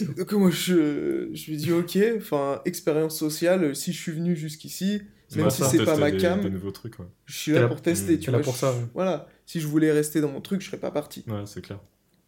Donc 0.16 0.32
moi, 0.32 0.50
je, 0.50 1.28
je 1.32 1.52
me 1.52 1.56
dis, 1.56 1.72
ok, 1.72 1.98
enfin, 2.16 2.62
expérience 2.64 3.18
sociale, 3.18 3.74
si 3.76 3.92
je 3.92 4.00
suis 4.00 4.12
venu 4.12 4.36
jusqu'ici, 4.36 5.02
même 5.36 5.50
si 5.50 5.62
c'est 5.64 5.84
pas 5.84 5.96
ma 5.96 6.10
cam, 6.10 6.40
Des 6.40 6.50
nouveaux 6.50 6.70
trucs, 6.70 6.98
ouais. 6.98 7.06
je 7.26 7.36
suis 7.36 7.52
là 7.52 7.60
là- 7.62 7.68
pour 7.68 7.82
tester, 7.82 8.16
Mmh, 8.16 8.20
tu 8.20 8.30
vois. 8.30 8.38
là 8.38 8.44
pour 8.44 8.54
je- 8.54 8.58
ça, 8.60 8.72
ouais. 8.72 8.84
Voilà, 8.94 9.26
si 9.46 9.60
je 9.60 9.66
voulais 9.66 9.92
rester 9.92 10.20
dans 10.20 10.30
mon 10.30 10.40
truc, 10.40 10.60
je 10.62 10.66
serais 10.66 10.78
pas 10.78 10.90
parti. 10.90 11.24
Ouais, 11.28 11.42
c'est 11.46 11.60
clair. 11.62 11.80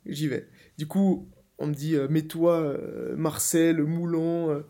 J'y 0.06 0.28
vais. 0.28 0.48
Du 0.78 0.86
coup, 0.86 1.28
on 1.58 1.66
me 1.66 1.74
dit, 1.74 1.94
euh, 1.96 2.08
mets-toi 2.08 2.54
euh, 2.60 3.16
Marcel, 3.16 3.82
moulon, 3.82 4.50
euh, 4.50 4.60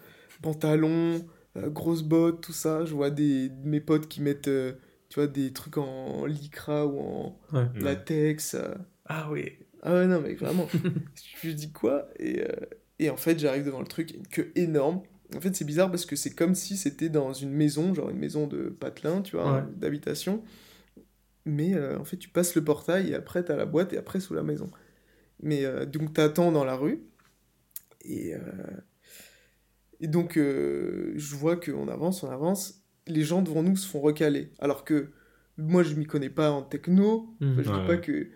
pantalon, 0.42 1.24
euh, 1.56 1.68
grosses 1.70 2.02
bottes, 2.02 2.40
tout 2.40 2.52
ça. 2.52 2.84
Je 2.84 2.94
vois 2.94 3.10
des, 3.10 3.50
mes 3.64 3.80
potes 3.80 4.08
qui 4.08 4.20
mettent, 4.22 4.48
euh, 4.48 4.72
tu 5.08 5.16
vois, 5.20 5.26
des 5.26 5.52
trucs 5.52 5.78
en 5.78 6.26
lycra 6.26 6.86
ou 6.86 6.98
en 7.00 7.40
Ouais. 7.52 7.60
Ouais. 7.60 7.80
latex. 7.80 8.54
euh. 8.54 8.74
Ah 9.06 9.28
oui. 9.30 9.52
Ah 9.82 9.94
ouais, 9.94 10.06
non, 10.06 10.20
mais 10.20 10.34
vraiment. 10.34 10.68
je 11.42 11.50
dis 11.50 11.72
quoi? 11.72 12.08
Et, 12.18 12.42
euh, 12.42 12.46
et 12.98 13.10
en 13.10 13.16
fait, 13.16 13.38
j'arrive 13.38 13.64
devant 13.64 13.80
le 13.80 13.86
truc, 13.86 14.12
une 14.14 14.26
queue 14.26 14.52
énorme. 14.56 15.02
En 15.36 15.40
fait, 15.40 15.54
c'est 15.54 15.64
bizarre 15.64 15.90
parce 15.90 16.06
que 16.06 16.16
c'est 16.16 16.30
comme 16.30 16.54
si 16.54 16.76
c'était 16.76 17.08
dans 17.08 17.32
une 17.32 17.50
maison, 17.52 17.94
genre 17.94 18.10
une 18.10 18.18
maison 18.18 18.46
de 18.46 18.68
patelin, 18.68 19.22
tu 19.22 19.36
vois, 19.36 19.56
Ouais. 19.56 19.62
d'habitation. 19.76 20.42
Mais 21.44 21.74
euh, 21.74 21.98
en 21.98 22.04
fait, 22.04 22.16
tu 22.16 22.28
passes 22.28 22.54
le 22.54 22.64
portail 22.64 23.10
et 23.10 23.14
après, 23.14 23.44
t'as 23.44 23.56
la 23.56 23.66
boîte 23.66 23.92
et 23.92 23.98
après, 23.98 24.20
sous 24.20 24.34
la 24.34 24.42
maison. 24.42 24.70
Mais 25.42 25.64
euh, 25.64 25.86
donc, 25.86 26.12
t'attends 26.12 26.52
dans 26.52 26.64
la 26.64 26.76
rue. 26.76 27.02
Et, 28.02 28.34
euh, 28.34 28.40
et 30.00 30.08
donc, 30.08 30.36
euh, 30.36 31.12
je 31.16 31.34
vois 31.36 31.56
qu'on 31.56 31.88
avance, 31.88 32.22
on 32.22 32.30
avance. 32.30 32.82
Les 33.06 33.22
gens 33.22 33.42
devant 33.42 33.62
nous 33.62 33.76
se 33.76 33.86
font 33.88 34.00
recaler. 34.00 34.52
Alors 34.58 34.84
que 34.84 35.10
moi, 35.56 35.82
je 35.82 35.94
m'y 35.94 36.06
connais 36.06 36.30
pas 36.30 36.50
en 36.50 36.62
techno. 36.62 37.34
Enfin, 37.42 37.62
je 37.62 37.70
dis 37.70 37.78
Ouais. 37.78 37.86
pas 37.86 37.96
que. 37.96 38.28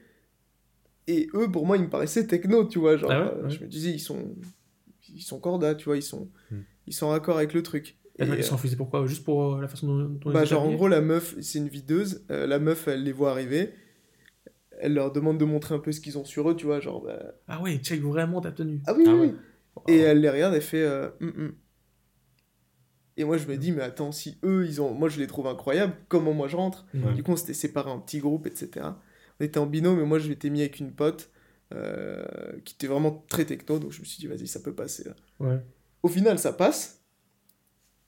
Et 1.07 1.28
eux, 1.35 1.50
pour 1.50 1.66
moi, 1.66 1.76
ils 1.76 1.83
me 1.85 1.90
paraissaient 1.90 2.26
techno, 2.26 2.64
tu 2.66 2.78
vois. 2.78 2.96
Genre, 2.96 3.11
Ah 3.11 3.24
ouais, 3.24 3.33
euh, 3.38 3.42
ouais. 3.44 3.50
je 3.50 3.61
me 3.61 3.66
disais, 3.66 3.90
ils 3.90 3.98
sont. 4.00 4.35
Ils 5.11 5.20
sont 5.22 5.38
corda, 5.38 5.74
tu 5.74 5.85
vois, 5.85 5.96
ils 5.98 6.02
sont. 6.02 6.30
Ils 6.87 6.92
sont 6.94 7.09
raccord 7.09 7.37
avec 7.38 7.53
le 7.55 7.62
truc. 7.62 7.97
Et, 8.18 8.23
euh, 8.23 8.37
Ils 8.37 8.44
s'en 8.44 8.57
faisaient 8.59 8.77
pourquoi? 8.77 9.07
Juste 9.07 9.25
pour 9.25 9.55
euh, 9.57 9.61
la 9.61 9.68
façon 9.68 9.87
dont, 9.87 10.05
dont 10.09 10.31
ils 10.31 10.33
bah, 10.33 10.40
étaient 10.40 10.51
genre, 10.51 10.62
en 10.62 10.73
gros, 10.73 10.88
la 10.88 11.01
meuf, 11.01 11.35
c'est 11.40 11.59
une 11.59 11.68
videuse. 11.68 12.25
euh, 12.31 12.47
la 12.47 12.59
meuf, 12.59 12.87
elle 12.88 13.03
les 13.03 13.12
voit 13.12 13.31
arriver. 13.33 13.73
Elle 14.81 14.94
leur 14.94 15.12
demande 15.12 15.38
de 15.38 15.44
montrer 15.44 15.75
un 15.75 15.79
peu 15.79 15.92
ce 15.92 16.01
qu'ils 16.01 16.18
ont 16.18 16.25
sur 16.25 16.49
eux, 16.51 16.57
tu 16.57 16.66
vois. 16.66 16.81
Genre, 16.81 17.03
bah, 17.03 17.35
Ah 17.49 17.61
ouais, 17.62 17.79
check 17.79 18.01
vraiment 18.03 18.40
ta 18.40 18.53
tenue. 18.53 18.81
ah 18.87 18.94
oui, 18.94 19.05
Ah 19.07 19.14
oui, 19.14 19.20
ouais. 19.20 19.33
oui. 19.87 19.94
Et 19.94 19.99
elle 19.99 20.20
les 20.20 20.31
regarde, 20.31 20.55
elle 20.55 20.62
fait. 20.62 20.83
euh, 20.83 21.09
Hum, 21.20 21.33
hum. 21.37 21.53
Et 23.16 23.25
moi, 23.25 23.37
je 23.37 23.47
me 23.47 23.57
dis, 23.57 23.70
mais 23.70 23.83
attends, 23.83 24.11
si 24.11 24.38
eux, 24.44 24.66
ils 24.66 24.83
ont. 24.83 24.92
Moi, 24.92 25.09
je 25.09 25.20
les 25.20 25.27
trouve 25.29 25.47
incroyables, 25.47 25.94
comment 26.09 26.33
moi 26.33 26.49
je 26.49 26.57
rentre? 26.57 26.85
Du 27.14 27.23
coup, 27.23 27.33
on 27.33 27.37
s'était 27.37 27.55
séparés 27.55 27.90
en 27.90 28.01
petits 28.01 28.18
groupes, 28.18 28.47
etc. 28.47 29.01
On 29.40 29.44
était 29.44 29.59
en 29.59 29.66
binôme, 29.66 30.01
et 30.01 30.05
moi, 30.05 30.18
je 30.18 30.29
m'étais 30.29 30.51
mis 30.51 30.61
avec 30.61 30.81
une 30.81 30.92
pote 30.92 31.31
euh, 31.73 32.25
qui 32.64 32.75
était 32.75 32.88
vraiment 32.88 33.25
très 33.29 33.44
techno, 33.44 33.79
donc 33.79 33.92
je 33.92 34.01
me 34.01 34.05
suis 34.05 34.18
dit, 34.18 34.27
vas-y, 34.27 34.47
ça 34.49 34.61
peut 34.61 34.75
passer. 34.75 35.05
là. 35.05 35.14
Ouais. 35.38 35.61
Au 36.05 36.09
final, 36.09 36.38
ça 36.38 36.53
passe. 36.53 37.01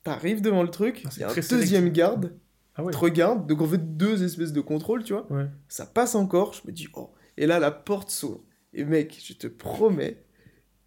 T'arrives 0.02 0.42
devant 0.42 0.62
le 0.62 0.68
truc, 0.70 1.02
Ah, 1.04 1.08
il 1.16 1.20
y 1.20 1.24
a 1.24 1.30
un 1.30 1.34
deuxième 1.34 1.88
garde, 1.88 2.36
Ah 2.74 2.84
ouais. 2.84 2.92
te 2.92 2.96
regarde, 2.98 3.46
donc 3.48 3.60
en 3.62 3.66
fait, 3.66 3.96
deux 3.96 4.22
espèces 4.22 4.52
de 4.52 4.60
contrôle, 4.60 5.02
tu 5.02 5.14
vois. 5.14 5.26
Ouais. 5.32 5.46
Ça 5.68 5.86
passe 5.86 6.14
encore, 6.14 6.52
je 6.52 6.60
me 6.66 6.72
dis, 6.72 6.88
oh. 6.94 7.10
Et 7.38 7.46
là, 7.46 7.58
la 7.58 7.70
porte 7.70 8.10
s'ouvre. 8.10 8.44
Et 8.74 8.84
mec, 8.84 9.18
je 9.24 9.32
te 9.32 9.46
promets, 9.46 10.22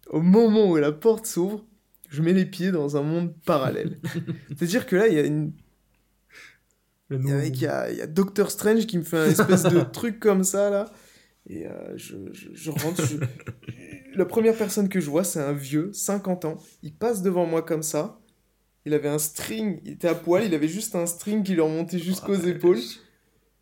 au 0.08 0.20
moment 0.22 0.70
où 0.70 0.76
la 0.76 0.92
porte 0.92 1.26
s'ouvre, 1.26 1.66
je 2.08 2.22
mets 2.22 2.32
les 2.32 2.46
pieds 2.46 2.70
dans 2.70 2.96
un 2.96 3.02
monde 3.02 3.34
parallèle. 3.44 3.98
C'est-à-dire 4.48 4.86
que 4.86 4.96
là, 4.96 5.08
il 5.08 5.14
y 5.14 5.18
a 5.18 5.26
une. 5.26 5.52
Il 7.10 7.16
y 7.16 7.16
a, 7.16 7.18
nouveau- 7.18 7.36
mec, 7.38 7.56
il 7.56 7.62
y 7.62 7.66
a- 7.66 7.90
il 7.90 7.98
y 7.98 8.02
a 8.02 8.06
Doctor 8.06 8.50
Strange 8.52 8.86
qui 8.86 8.96
me 8.98 9.02
fait 9.02 9.18
un 9.18 9.26
espèce 9.26 9.64
de 9.64 9.80
truc 9.92 10.20
comme 10.20 10.44
ça, 10.44 10.70
là. 10.70 10.84
Et 11.48 11.66
euh, 11.66 11.96
je, 11.96 12.16
je- 12.32 12.50
je 12.54 12.70
rentre. 12.70 13.04
je- 13.04 13.16
La 14.14 14.24
première 14.24 14.56
personne 14.56 14.88
que 14.88 15.00
je 15.00 15.08
vois, 15.08 15.24
c'est 15.24 15.40
un 15.40 15.52
vieux, 15.52 15.92
50 15.92 16.44
ans. 16.44 16.58
Il 16.82 16.92
passe 16.94 17.22
devant 17.22 17.46
moi 17.46 17.62
comme 17.62 17.82
ça. 17.82 18.20
Il 18.84 18.94
avait 18.94 19.08
un 19.08 19.18
string, 19.18 19.80
il 19.84 19.92
était 19.92 20.08
à 20.08 20.14
poil, 20.14 20.44
il 20.44 20.54
avait 20.54 20.68
juste 20.68 20.94
un 20.96 21.06
string 21.06 21.42
qui 21.44 21.52
lui 21.52 21.60
remontait 21.60 21.98
jusqu'aux 21.98 22.36
Ouais. 22.36 22.48
épaules. 22.50 22.78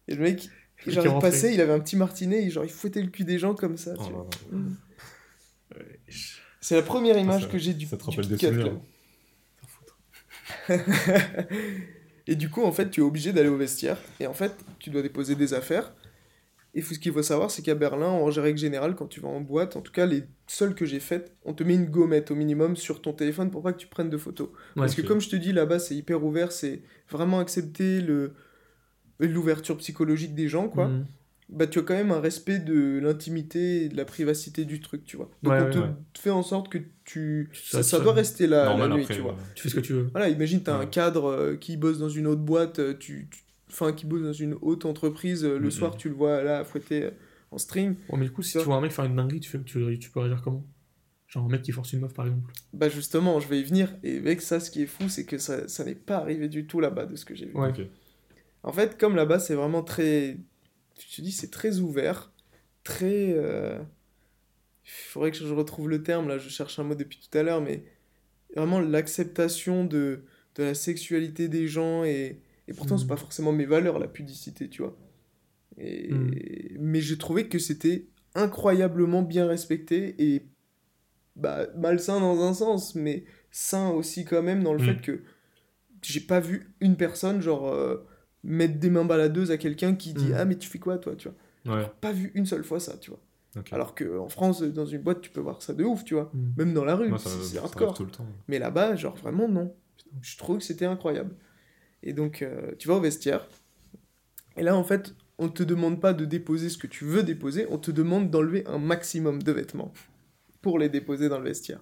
Et 0.06 0.14
le 0.14 0.22
mec, 0.22 0.48
genre, 0.86 1.04
il 1.06 1.18
passait, 1.20 1.52
il 1.54 1.60
avait 1.60 1.72
un 1.72 1.80
petit 1.80 1.96
martinet, 1.96 2.44
et 2.44 2.50
genre, 2.50 2.64
il 2.64 2.70
fouettait 2.70 3.02
le 3.02 3.08
cul 3.10 3.24
des 3.24 3.38
gens 3.38 3.54
comme 3.54 3.76
ça. 3.76 3.94
Oh. 3.98 4.26
Mm. 4.52 4.74
C'est 6.60 6.76
la 6.76 6.82
première 6.82 7.18
image 7.18 7.42
ça- 7.42 7.48
que 7.48 7.58
j'ai 7.58 7.74
du, 7.74 7.86
ça 7.86 7.96
te 7.96 8.20
du 8.22 8.36
Kit. 8.36 8.46
Et 12.26 12.36
du 12.36 12.50
coup, 12.50 12.62
en 12.62 12.72
fait, 12.72 12.90
tu 12.90 13.00
es 13.00 13.02
obligé 13.02 13.32
d'aller 13.32 13.48
au 13.48 13.56
vestiaire. 13.56 13.98
Et 14.20 14.26
en 14.26 14.34
fait, 14.34 14.52
tu 14.78 14.90
dois 14.90 15.00
déposer 15.02 15.34
des 15.34 15.54
affaires. 15.54 15.92
Et 16.74 16.82
faut- 16.82 16.94
ce 16.94 16.98
qu'il 16.98 17.12
faut 17.12 17.22
savoir, 17.22 17.50
c'est 17.50 17.62
qu'à 17.62 17.74
Berlin, 17.74 18.06
en 18.08 18.26
règle 18.26 18.58
générale, 18.58 18.94
quand 18.94 19.06
tu 19.06 19.20
vas 19.20 19.28
en 19.28 19.40
boîte, 19.40 19.74
en 19.76 19.80
tout 19.80 19.90
cas 19.92 20.06
les 20.06 20.24
seules 20.46 20.74
que 20.74 20.84
j'ai 20.84 21.00
faites, 21.00 21.34
on 21.44 21.54
te 21.54 21.64
met 21.64 21.74
une 21.74 21.86
gommette 21.86 22.30
au 22.30 22.34
minimum 22.34 22.76
sur 22.76 23.00
ton 23.02 23.12
téléphone 23.12 23.50
pour 23.50 23.62
pas 23.62 23.72
que 23.72 23.78
tu 23.78 23.86
prennes 23.86 24.10
de 24.10 24.18
photos. 24.18 24.48
Ouais, 24.48 24.54
Parce 24.76 24.94
que 24.94 25.02
comme 25.02 25.20
je 25.20 25.28
te 25.30 25.36
dis, 25.36 25.52
là-bas, 25.52 25.78
c'est 25.78 25.96
hyper 25.96 26.22
ouvert, 26.24 26.52
c'est 26.52 26.82
vraiment 27.10 27.40
accepter 27.40 28.00
le 28.00 28.34
l'ouverture 29.20 29.76
psychologique 29.78 30.34
des 30.34 30.48
gens, 30.48 30.68
quoi. 30.68 30.88
Mhm. 30.88 31.06
Bah, 31.48 31.66
tu 31.66 31.78
as 31.78 31.82
quand 31.82 31.94
même 31.94 32.10
un 32.12 32.20
respect 32.20 32.58
de 32.58 33.00
l'intimité 33.02 33.84
et 33.84 33.88
de 33.88 33.96
la 33.96 34.04
privacité 34.04 34.64
du 34.66 34.80
truc, 34.80 35.04
tu 35.04 35.16
vois. 35.16 35.30
Donc 35.42 35.54
Ouais, 35.54 35.60
on 35.60 35.64
ouais, 35.64 35.70
te 35.70 35.78
ouais. 35.78 35.86
fait 36.18 36.30
en 36.30 36.42
sorte 36.42 36.68
que 36.68 36.78
tu... 37.04 37.48
Ça- 37.54 37.78
Ça, 37.78 37.82
ça 37.82 37.96
ça- 37.96 38.02
doit 38.04 38.12
rester 38.12 38.46
là 38.46 38.66
Normal 38.66 38.90
la 38.90 38.94
nuit, 38.96 39.02
après. 39.04 39.14
tu 39.14 39.22
vois. 39.22 39.34
Tu 39.54 39.62
fais 39.62 39.70
ce 39.70 39.74
que 39.74 39.80
tu 39.80 39.94
veux. 39.94 40.08
Voilà, 40.12 40.28
imagine, 40.28 40.62
tu 40.62 40.68
as 40.70 40.76
un 40.76 40.84
cadre 40.86 41.24
euh, 41.30 41.56
qui 41.56 41.78
bosse 41.78 41.98
dans 41.98 42.10
une 42.10 42.26
autre 42.26 42.42
boîte, 42.42 42.80
euh, 42.80 42.92
tu, 42.98 43.28
tu- 43.30 43.40
enfin, 43.70 43.92
qui 43.92 44.06
bosse 44.06 44.22
dans 44.22 44.32
une 44.32 44.56
haute 44.60 44.84
entreprise, 44.84 45.44
euh, 45.44 45.58
le 45.58 45.70
soir, 45.70 45.96
tu 45.96 46.08
le 46.08 46.14
vois 46.14 46.42
là, 46.42 46.64
fouetté 46.64 47.04
euh, 47.04 47.10
en 47.50 47.58
string. 47.58 47.94
Ouais, 48.08 48.18
mais 48.18 48.24
du 48.24 48.30
coup, 48.32 48.42
si 48.42 48.58
tu 48.58 48.64
vois 48.64 48.76
un 48.76 48.80
mec 48.80 48.92
faire 48.92 49.04
une 49.04 49.16
dinguerie, 49.16 49.40
tu, 49.40 49.50
fais, 49.50 49.60
tu, 49.62 49.98
tu 49.98 50.10
peux 50.10 50.20
réagir 50.20 50.42
comment? 50.42 50.64
Genre 51.28 51.44
un 51.44 51.48
mec 51.48 51.62
qui 51.62 51.72
force 51.72 51.92
une 51.92 52.00
meuf, 52.00 52.14
par 52.14 52.26
exemple. 52.26 52.52
Bah, 52.72 52.88
justement, 52.88 53.38
je 53.40 53.48
vais 53.48 53.60
y 53.60 53.64
venir. 53.64 53.94
Et 54.02 54.16
avec 54.16 54.40
ça, 54.40 54.60
ce 54.60 54.70
qui 54.70 54.82
est 54.82 54.86
fou, 54.86 55.08
c'est 55.08 55.24
que 55.26 55.38
ça, 55.38 55.68
ça 55.68 55.84
n'est 55.84 55.94
pas 55.94 56.16
arrivé 56.16 56.48
du 56.48 56.66
tout 56.66 56.80
là-bas, 56.80 57.06
de 57.06 57.16
ce 57.16 57.24
que 57.24 57.34
j'ai 57.34 57.46
vu. 57.46 57.54
Ouais. 57.54 57.72
En 58.62 58.72
fait, 58.72 58.98
comme 58.98 59.14
là-bas, 59.14 59.38
c'est 59.38 59.54
vraiment 59.54 59.82
très. 59.82 60.38
Je 60.98 61.16
te 61.16 61.22
dis, 61.22 61.32
c'est 61.32 61.50
très 61.50 61.80
ouvert, 61.80 62.32
très. 62.82 63.32
euh, 63.34 63.78
Il 64.84 64.90
faudrait 64.90 65.30
que 65.30 65.36
je 65.36 65.52
retrouve 65.52 65.90
le 65.90 66.02
terme, 66.02 66.28
là, 66.28 66.38
je 66.38 66.48
cherche 66.48 66.78
un 66.78 66.84
mot 66.84 66.94
depuis 66.94 67.20
tout 67.20 67.36
à 67.36 67.42
l'heure, 67.42 67.60
mais 67.60 67.84
vraiment 68.56 68.80
l'acceptation 68.80 69.84
de, 69.84 70.24
de 70.54 70.62
la 70.62 70.74
sexualité 70.74 71.48
des 71.48 71.68
gens, 71.68 72.04
et, 72.04 72.40
et 72.68 72.72
pourtant, 72.74 72.96
c'est 72.98 73.04
Mhm. 73.04 73.08
pas 73.08 73.16
forcément 73.16 73.52
mes 73.52 73.66
valeurs, 73.66 73.98
la 73.98 74.06
pudicité, 74.08 74.68
tu 74.68 74.82
vois. 74.82 74.96
Et... 75.78 76.12
Mhm. 76.12 76.34
Mais 76.80 77.00
j'ai 77.00 77.18
trouvé 77.18 77.48
que 77.48 77.58
c'était 77.58 78.06
incroyablement 78.34 79.22
bien 79.22 79.46
respecté, 79.46 80.14
et 80.18 80.46
bah, 81.36 81.66
malsain 81.76 82.20
dans 82.20 82.40
un 82.42 82.54
sens, 82.54 82.94
mais 82.94 83.24
sain 83.50 83.90
aussi 83.90 84.24
quand 84.24 84.42
même 84.42 84.62
dans 84.62 84.72
le 84.74 84.80
Mhm. 84.80 84.84
fait 84.84 85.00
que 85.02 85.22
j'ai 86.02 86.20
pas 86.20 86.40
vu 86.40 86.72
une 86.80 86.96
personne, 86.96 87.40
genre. 87.40 87.68
euh, 87.68 88.06
mettre 88.44 88.78
des 88.78 88.88
mains 88.88 89.04
baladeuses 89.04 89.50
à 89.50 89.58
quelqu'un 89.58 89.96
qui 89.96 90.14
dit 90.14 90.26
Mm. 90.28 90.34
ah 90.36 90.44
mais 90.44 90.56
tu 90.56 90.68
fais 90.68 90.78
quoi 90.78 90.96
toi 90.98 91.16
tu 91.16 91.28
vois? 91.64 91.76
Ouais, 91.76 91.86
pas 92.00 92.12
vu 92.12 92.30
une 92.36 92.46
seule 92.46 92.62
fois 92.62 92.78
ça 92.78 92.96
tu 92.96 93.10
vois 93.10 93.20
ok. 93.56 93.72
alors 93.72 93.96
que 93.96 94.16
en 94.16 94.28
France 94.28 94.62
dans 94.62 94.86
une 94.86 95.02
boîte 95.02 95.20
tu 95.22 95.30
peux 95.30 95.40
voir 95.40 95.60
ça 95.60 95.74
de 95.74 95.82
ouf 95.82 96.04
tu 96.04 96.14
vois 96.14 96.30
même 96.56 96.72
dans 96.72 96.84
la 96.84 96.94
rue 96.94 97.12
c'est 97.18 97.58
hardcore 97.58 97.94
tout 97.94 98.04
le 98.04 98.12
temps. 98.12 98.24
mais 98.46 98.60
là-bas 98.60 98.94
genre 98.94 99.16
vraiment 99.16 99.48
non 99.48 99.74
je 100.22 100.36
trouve 100.38 100.58
que 100.58 100.64
c'était 100.64 100.84
incroyable 100.84 101.34
et 102.02 102.12
donc 102.12 102.42
euh, 102.42 102.72
tu 102.78 102.88
vas 102.88 102.94
au 102.94 103.00
vestiaire. 103.00 103.48
Et 104.56 104.62
là 104.62 104.76
en 104.76 104.84
fait 104.84 105.14
on 105.38 105.48
te 105.48 105.62
demande 105.62 106.00
pas 106.00 106.12
de 106.14 106.24
déposer 106.24 106.68
ce 106.68 106.78
que 106.78 106.88
tu 106.88 107.04
veux 107.04 107.22
déposer. 107.22 107.66
On 107.70 107.78
te 107.78 107.90
demande 107.90 108.30
d'enlever 108.30 108.66
un 108.66 108.78
maximum 108.78 109.42
de 109.42 109.52
vêtements 109.52 109.92
pour 110.62 110.78
les 110.78 110.88
déposer 110.88 111.28
dans 111.28 111.38
le 111.38 111.44
vestiaire. 111.44 111.80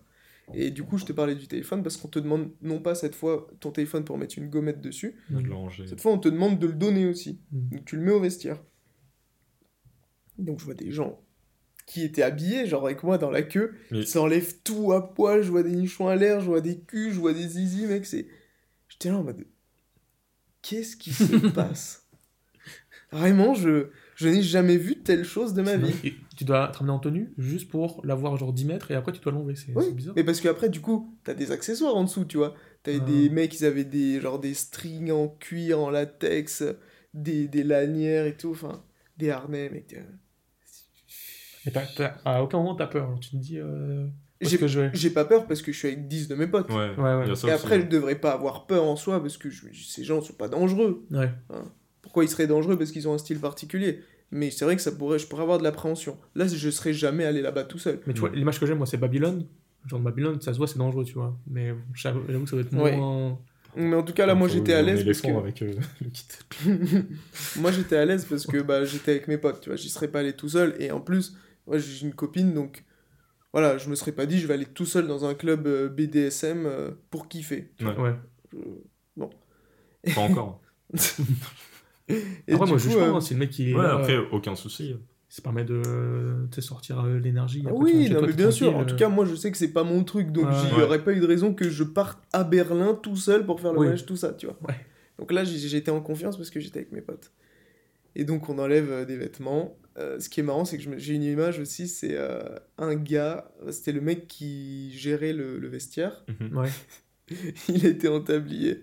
Et 0.54 0.70
du 0.70 0.84
coup 0.84 0.98
je 0.98 1.04
te 1.04 1.12
parlais 1.12 1.34
du 1.34 1.48
téléphone 1.48 1.82
parce 1.82 1.96
qu'on 1.96 2.08
te 2.08 2.18
demande 2.18 2.50
non 2.62 2.80
pas 2.80 2.94
cette 2.94 3.14
fois 3.14 3.48
ton 3.60 3.72
téléphone 3.72 4.04
pour 4.04 4.18
mettre 4.18 4.38
une 4.38 4.48
gommette 4.48 4.80
dessus. 4.80 5.16
Rangé. 5.50 5.86
cette 5.86 6.00
fois, 6.00 6.12
on 6.12 6.18
te 6.18 6.28
demande 6.28 6.58
de 6.58 6.66
le 6.66 6.74
donner 6.74 7.06
aussi. 7.06 7.40
Mhm. 7.50 7.68
Donc, 7.70 7.84
tu 7.84 7.96
le 7.96 8.02
mets 8.02 8.12
au 8.12 8.20
vestiaire. 8.20 8.62
Donc, 10.38 10.60
je 10.60 10.64
vois 10.64 10.74
des 10.74 10.92
gens 10.92 11.20
qui 11.86 12.02
étaient 12.04 12.22
habillés, 12.22 12.66
genre 12.66 12.84
avec 12.84 13.02
moi 13.02 13.16
dans 13.16 13.30
la 13.30 13.42
queue, 13.42 13.74
Mais- 13.90 14.00
ils 14.00 14.06
s'enlèvent 14.06 14.60
tout 14.62 14.92
à 14.92 15.14
poil, 15.14 15.42
je 15.42 15.50
vois 15.50 15.62
des 15.62 15.70
nichons 15.72 16.08
à 16.08 16.16
l'air, 16.16 16.40
je 16.40 16.46
vois 16.46 16.60
des 16.60 16.80
culs, 16.80 17.12
je 17.12 17.18
vois 17.18 17.32
des 17.32 17.48
zizi, 17.48 17.86
mec, 17.86 18.04
c'est... 18.06 18.26
J'étais 18.88 19.08
là 19.08 19.18
en 19.18 19.24
mode... 19.24 19.44
Qu'est-ce 20.68 20.96
qui 20.96 21.12
se 21.12 21.46
passe? 21.54 22.02
Vraiment, 23.12 23.54
je, 23.54 23.90
je 24.16 24.28
n'ai 24.28 24.42
jamais 24.42 24.76
vu 24.76 24.96
telle 25.02 25.24
chose 25.24 25.54
de 25.54 25.62
ma 25.62 25.76
vie. 25.76 25.94
Et 26.02 26.14
tu 26.36 26.44
dois 26.44 26.68
te 26.68 26.78
ramener 26.78 26.92
en 26.92 26.98
tenue 26.98 27.32
juste 27.38 27.68
pour 27.70 28.04
l'avoir 28.04 28.36
genre 28.36 28.52
10 28.52 28.64
mètres 28.64 28.90
et 28.90 28.94
après 28.94 29.12
tu 29.12 29.20
dois 29.20 29.32
l'enlever. 29.32 29.54
C'est 29.54 29.72
Oui, 29.76 29.92
bizarre. 29.92 30.14
mais 30.16 30.24
parce 30.24 30.40
qu'après, 30.40 30.68
du 30.68 30.80
coup, 30.80 31.16
t'as 31.22 31.34
des 31.34 31.52
accessoires 31.52 31.94
en 31.94 32.02
dessous, 32.04 32.24
tu 32.24 32.36
vois. 32.36 32.54
T'avais 32.82 32.98
Ah. 33.00 33.04
des 33.04 33.30
mecs, 33.30 33.58
ils 33.60 33.64
avaient 33.64 33.84
des, 33.84 34.20
genre, 34.20 34.40
des 34.40 34.54
strings 34.54 35.12
en 35.12 35.28
cuir, 35.28 35.78
en 35.80 35.88
latex, 35.90 36.64
des, 37.14 37.46
des 37.48 37.62
lanières 37.62 38.26
et 38.26 38.36
tout, 38.36 38.50
enfin, 38.50 38.84
des 39.16 39.30
harnais, 39.30 39.70
mec. 39.70 39.94
euh. 39.94 40.02
Mais 41.64 41.72
t'as- 41.72 41.86
t'as- 41.96 42.16
à 42.24 42.42
aucun 42.42 42.58
moment 42.58 42.74
t'as 42.74 42.86
peur. 42.86 43.16
tu 43.20 43.30
te 43.30 43.36
dis. 43.36 43.58
Euh... 43.58 44.06
J'ai 44.40 44.58
que 44.58 44.66
je 44.66 44.80
vais 44.80 44.90
j'ai 44.92 45.10
pas 45.10 45.24
peur 45.24 45.46
parce 45.46 45.62
que 45.62 45.72
je 45.72 45.78
suis 45.78 45.88
avec 45.88 46.08
10 46.08 46.28
de 46.28 46.34
mes 46.34 46.46
potes. 46.46 46.68
Ouais, 46.70 46.90
Ouais, 46.98 47.14
ouais. 47.16 47.32
Et 47.46 47.50
après, 47.50 47.80
je 47.80 47.86
devrais 47.86 48.16
pas 48.16 48.32
avoir 48.32 48.66
peur 48.66 48.84
en 48.84 48.96
soi 48.96 49.20
parce 49.20 49.36
que 49.38 49.48
je- 49.50 49.66
ces 49.72 50.04
gens 50.04 50.20
sont 50.20 50.34
pas 50.34 50.48
dangereux. 50.48 51.04
Ouais. 51.10 51.30
Pourquoi 52.02 52.24
ils 52.24 52.28
seraient 52.28 52.46
dangereux 52.46 52.76
Parce 52.76 52.90
qu'ils 52.92 53.08
ont 53.08 53.14
un 53.14 53.18
style 53.18 53.38
particulier? 53.40 54.00
Mais 54.30 54.50
c'est 54.50 54.64
vrai 54.64 54.76
que 54.76 54.82
ça 54.82 54.92
pourrait, 54.92 55.18
je 55.18 55.26
pourrais 55.26 55.42
avoir 55.42 55.58
de 55.58 55.62
l'appréhension. 55.64 56.18
Là, 56.34 56.46
je 56.46 56.70
serais 56.70 56.92
jamais 56.92 57.24
allé 57.24 57.40
là-bas 57.42 57.64
tout 57.64 57.78
seul. 57.78 58.00
Mais 58.06 58.12
tu 58.14 58.20
vois, 58.20 58.30
l'image 58.30 58.58
que 58.60 58.66
j'aime, 58.66 58.78
moi, 58.78 58.86
c'est 58.86 58.96
Babylone. 58.96 59.46
Genre 59.86 60.00
Babylone, 60.00 60.40
ça 60.40 60.52
se 60.52 60.58
voit, 60.58 60.66
c'est 60.66 60.78
dangereux, 60.78 61.04
tu 61.04 61.14
vois. 61.14 61.38
Mais 61.48 61.72
j'avoue 61.94 62.20
que 62.22 62.50
ça 62.50 62.56
doit 62.56 62.64
être 62.64 62.74
Ouais. 62.74 62.96
moins. 62.96 63.38
Mais 63.76 63.94
en 63.94 64.02
tout 64.02 64.12
cas, 64.14 64.26
là, 64.26 64.34
moi, 64.34 64.48
j'étais 64.48 64.72
à 64.72 64.82
l'aise 64.82 65.04
parce 65.04 65.20
que... 65.20 65.28
avec 65.28 65.62
euh, 65.62 65.72
le 66.02 66.08
kit. 66.10 66.26
moi 67.56 67.70
j'étais 67.72 67.96
à 67.96 68.04
l'aise 68.04 68.24
parce 68.24 68.46
que 68.46 68.62
bah, 68.62 68.84
j'étais 68.84 69.12
avec 69.12 69.28
mes 69.28 69.38
potes, 69.38 69.60
tu 69.60 69.68
vois, 69.68 69.76
j'y 69.76 69.88
serais 69.90 70.08
pas 70.08 70.20
allé 70.20 70.32
tout 70.32 70.48
seul. 70.48 70.74
Et 70.80 70.90
en 70.90 71.00
plus, 71.00 71.36
moi 71.66 71.78
j'ai 71.78 72.06
une 72.06 72.14
copine, 72.14 72.54
donc 72.54 72.84
voilà, 73.56 73.78
je 73.78 73.88
me 73.88 73.94
serais 73.94 74.12
pas 74.12 74.26
dit 74.26 74.38
je 74.38 74.46
vais 74.46 74.52
aller 74.54 74.66
tout 74.66 74.84
seul 74.84 75.06
dans 75.06 75.24
un 75.24 75.34
club 75.34 75.66
euh, 75.66 75.88
BDSM 75.88 76.66
euh, 76.66 76.90
pour 77.10 77.26
kiffer. 77.28 77.70
Ouais. 77.80 77.96
Ouais. 77.98 78.14
Je- 78.52 79.22
Pas 80.14 80.20
encore. 80.20 80.60
Et 82.08 82.52
après, 82.52 82.66
moi, 82.68 82.78
je 82.78 82.88
coup, 82.88 82.94
pas. 82.94 83.00
euh, 83.00 83.14
hein, 83.14 83.20
c'est 83.20 83.34
le 83.34 83.40
mec 83.40 83.50
qui 83.50 83.70
est. 83.70 83.74
Ouais, 83.74 83.82
là, 83.82 83.94
après, 83.96 84.14
euh, 84.16 84.24
aucun 84.32 84.54
souci. 84.54 84.94
Ça 85.28 85.42
permet 85.42 85.64
de 85.64 85.82
sortir 86.60 87.02
l'énergie. 87.04 87.64
ah 87.66 87.70
oui, 87.74 88.08
non, 88.10 88.22
mais 88.24 88.32
bien 88.32 88.50
sûr. 88.50 88.76
En 88.76 88.84
tout 88.84 88.94
cas, 88.96 89.08
moi 89.08 89.24
je 89.26 89.34
sais 89.34 89.50
que 89.50 89.56
c'est 89.58 89.72
pas 89.72 89.82
mon 89.84 90.04
truc, 90.04 90.30
donc 90.32 90.46
Ouais. 90.46 90.52
j'y 90.68 90.74
Ouais. 90.74 90.82
aurait 90.84 91.02
pas 91.02 91.12
eu 91.12 91.20
de 91.20 91.26
raison 91.26 91.52
que 91.52 91.68
je 91.68 91.82
parte 91.82 92.18
à 92.32 92.44
Berlin 92.44 92.94
tout 92.94 93.16
seul 93.16 93.44
pour 93.44 93.60
faire 93.60 93.72
le 93.72 93.78
Oui. 93.78 93.86
voyage, 93.86 94.06
tout 94.06 94.16
ça, 94.16 94.32
tu 94.32 94.46
vois. 94.46 94.56
Ouais. 94.68 94.76
Donc 95.18 95.32
là, 95.32 95.44
j'ai- 95.44 95.58
j'étais 95.68 95.90
en 95.90 96.00
confiance 96.00 96.36
parce 96.36 96.50
que 96.50 96.60
j'étais 96.60 96.78
avec 96.80 96.92
mes 96.92 97.00
potes. 97.00 97.32
Et 98.14 98.24
donc, 98.24 98.48
on 98.48 98.58
enlève 98.58 99.04
des 99.06 99.16
vêtements. 99.16 99.76
Euh, 99.98 100.20
ce 100.20 100.28
qui 100.28 100.40
est 100.40 100.42
marrant, 100.42 100.64
c'est 100.64 100.76
que 100.78 100.84
j'ai 100.98 101.14
une 101.14 101.22
image 101.22 101.58
aussi, 101.58 101.88
c'est 101.88 102.14
euh, 102.16 102.40
un 102.78 102.94
gars, 102.96 103.50
c'était 103.70 103.92
le 103.92 104.00
mec 104.02 104.28
qui 104.28 104.92
gérait 104.96 105.32
le, 105.32 105.58
le 105.58 105.68
vestiaire. 105.68 106.24
Mhm. 106.40 106.56
Ouais. 106.58 106.68
Il 107.68 107.86
était 107.86 108.08
en 108.08 108.20
tablier. 108.20 108.82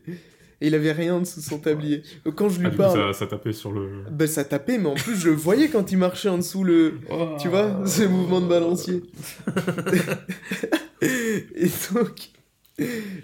Et 0.61 0.67
il 0.67 0.75
avait 0.75 0.93
rien 0.93 1.15
en 1.15 1.19
dessous 1.19 1.41
de 1.41 1.45
son 1.45 1.59
tablier. 1.59 2.03
Donc 2.23 2.35
quand 2.35 2.47
je 2.47 2.59
lui 2.61 2.67
Ah, 2.71 2.75
parle, 2.77 3.13
ça, 3.13 3.19
ça 3.19 3.27
tapait 3.27 3.51
sur 3.51 3.73
le. 3.73 4.03
ben, 4.09 4.27
ça 4.27 4.45
tapait, 4.45 4.77
mais 4.77 4.87
en 4.87 4.93
plus, 4.95 5.17
je 5.17 5.29
le 5.29 5.35
voyais 5.35 5.67
quand 5.67 5.91
il 5.91 5.97
marchait 5.97 6.29
en 6.29 6.37
dessous 6.37 6.63
le... 6.63 6.99
Tu 7.41 7.49
vois, 7.49 7.81
Oh. 7.81 7.85
ce 7.85 8.03
mouvement 8.03 8.39
de 8.39 8.47
balancier. 8.47 9.03
et 11.01 11.67
donc, 11.93 12.29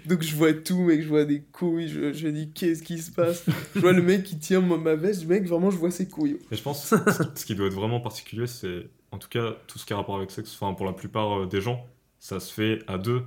donc 0.06 0.22
je 0.22 0.34
vois 0.36 0.52
tout, 0.52 0.82
mec, 0.82 1.02
je 1.02 1.08
vois 1.08 1.24
des 1.24 1.42
couilles, 1.42 1.88
je, 1.88 2.12
je 2.12 2.28
dis 2.28 2.52
qu'est-ce 2.52 2.82
qui 2.82 2.98
se 2.98 3.10
passe? 3.10 3.44
Je 3.74 3.80
vois 3.80 3.92
le 3.92 4.02
mec 4.02 4.22
qui 4.22 4.38
tient 4.38 4.60
ma, 4.60 4.94
veste, 4.94 5.26
mec, 5.26 5.46
vraiment 5.46 5.70
je 5.70 5.76
vois 5.76 5.90
ses 5.90 6.08
couilles. 6.08 6.38
Et 6.50 6.56
je 6.56 6.62
pense 6.62 6.90
que 6.90 6.96
ce 7.34 7.44
qui 7.44 7.54
doit 7.54 7.66
être 7.66 7.74
vraiment 7.74 8.00
particulier, 8.00 8.46
c'est 8.46 8.88
en 9.10 9.18
tout 9.18 9.28
cas 9.28 9.56
tout 9.66 9.78
ce 9.78 9.86
qui 9.86 9.92
a 9.92 9.96
rapport 9.96 10.16
avec 10.16 10.30
sexe, 10.30 10.54
enfin 10.54 10.74
pour 10.74 10.86
la 10.86 10.92
plupart 10.92 11.40
euh, 11.40 11.46
des 11.46 11.60
gens, 11.60 11.84
ça 12.18 12.38
se 12.38 12.52
fait 12.52 12.78
à 12.86 12.98
deux, 12.98 13.22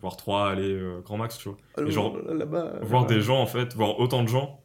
voire 0.00 0.16
trois, 0.16 0.48
allez, 0.48 0.74
euh, 0.74 1.00
grand 1.00 1.16
max, 1.16 1.38
tu 1.38 1.48
vois. 1.48 1.58
Alors, 1.76 1.90
genre, 1.90 2.18
là-bas, 2.18 2.74
euh, 2.76 2.80
voir 2.82 3.06
des 3.06 3.20
gens 3.20 3.40
en 3.40 3.46
fait, 3.46 3.74
voir 3.74 3.98
autant 3.98 4.22
de 4.22 4.28
gens 4.28 4.60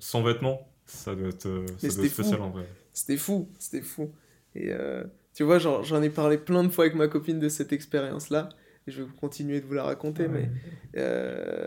sans 0.00 0.22
vêtements, 0.22 0.68
ça 0.86 1.14
doit 1.14 1.28
être, 1.28 1.46
euh, 1.46 1.66
ça 1.66 1.88
doit 1.88 1.88
être 1.88 1.92
c'était 1.92 2.08
spécial 2.08 2.38
fou. 2.38 2.44
en 2.44 2.50
vrai. 2.50 2.68
c'était 2.92 3.16
fou, 3.16 3.48
c'était 3.58 3.82
fou. 3.82 4.12
Et 4.54 4.72
euh, 4.72 5.04
tu 5.34 5.42
vois, 5.42 5.58
genre, 5.58 5.82
j'en 5.82 6.02
ai 6.02 6.10
parlé 6.10 6.38
plein 6.38 6.62
de 6.62 6.68
fois 6.68 6.84
avec 6.84 6.96
ma 6.96 7.08
copine 7.08 7.38
de 7.38 7.48
cette 7.48 7.72
expérience-là, 7.72 8.48
et 8.48 8.63
je 8.86 9.02
vais 9.02 9.08
continuer 9.20 9.60
de 9.60 9.66
vous 9.66 9.74
la 9.74 9.84
raconter, 9.84 10.28
mais 10.28 10.50
euh, 10.96 11.66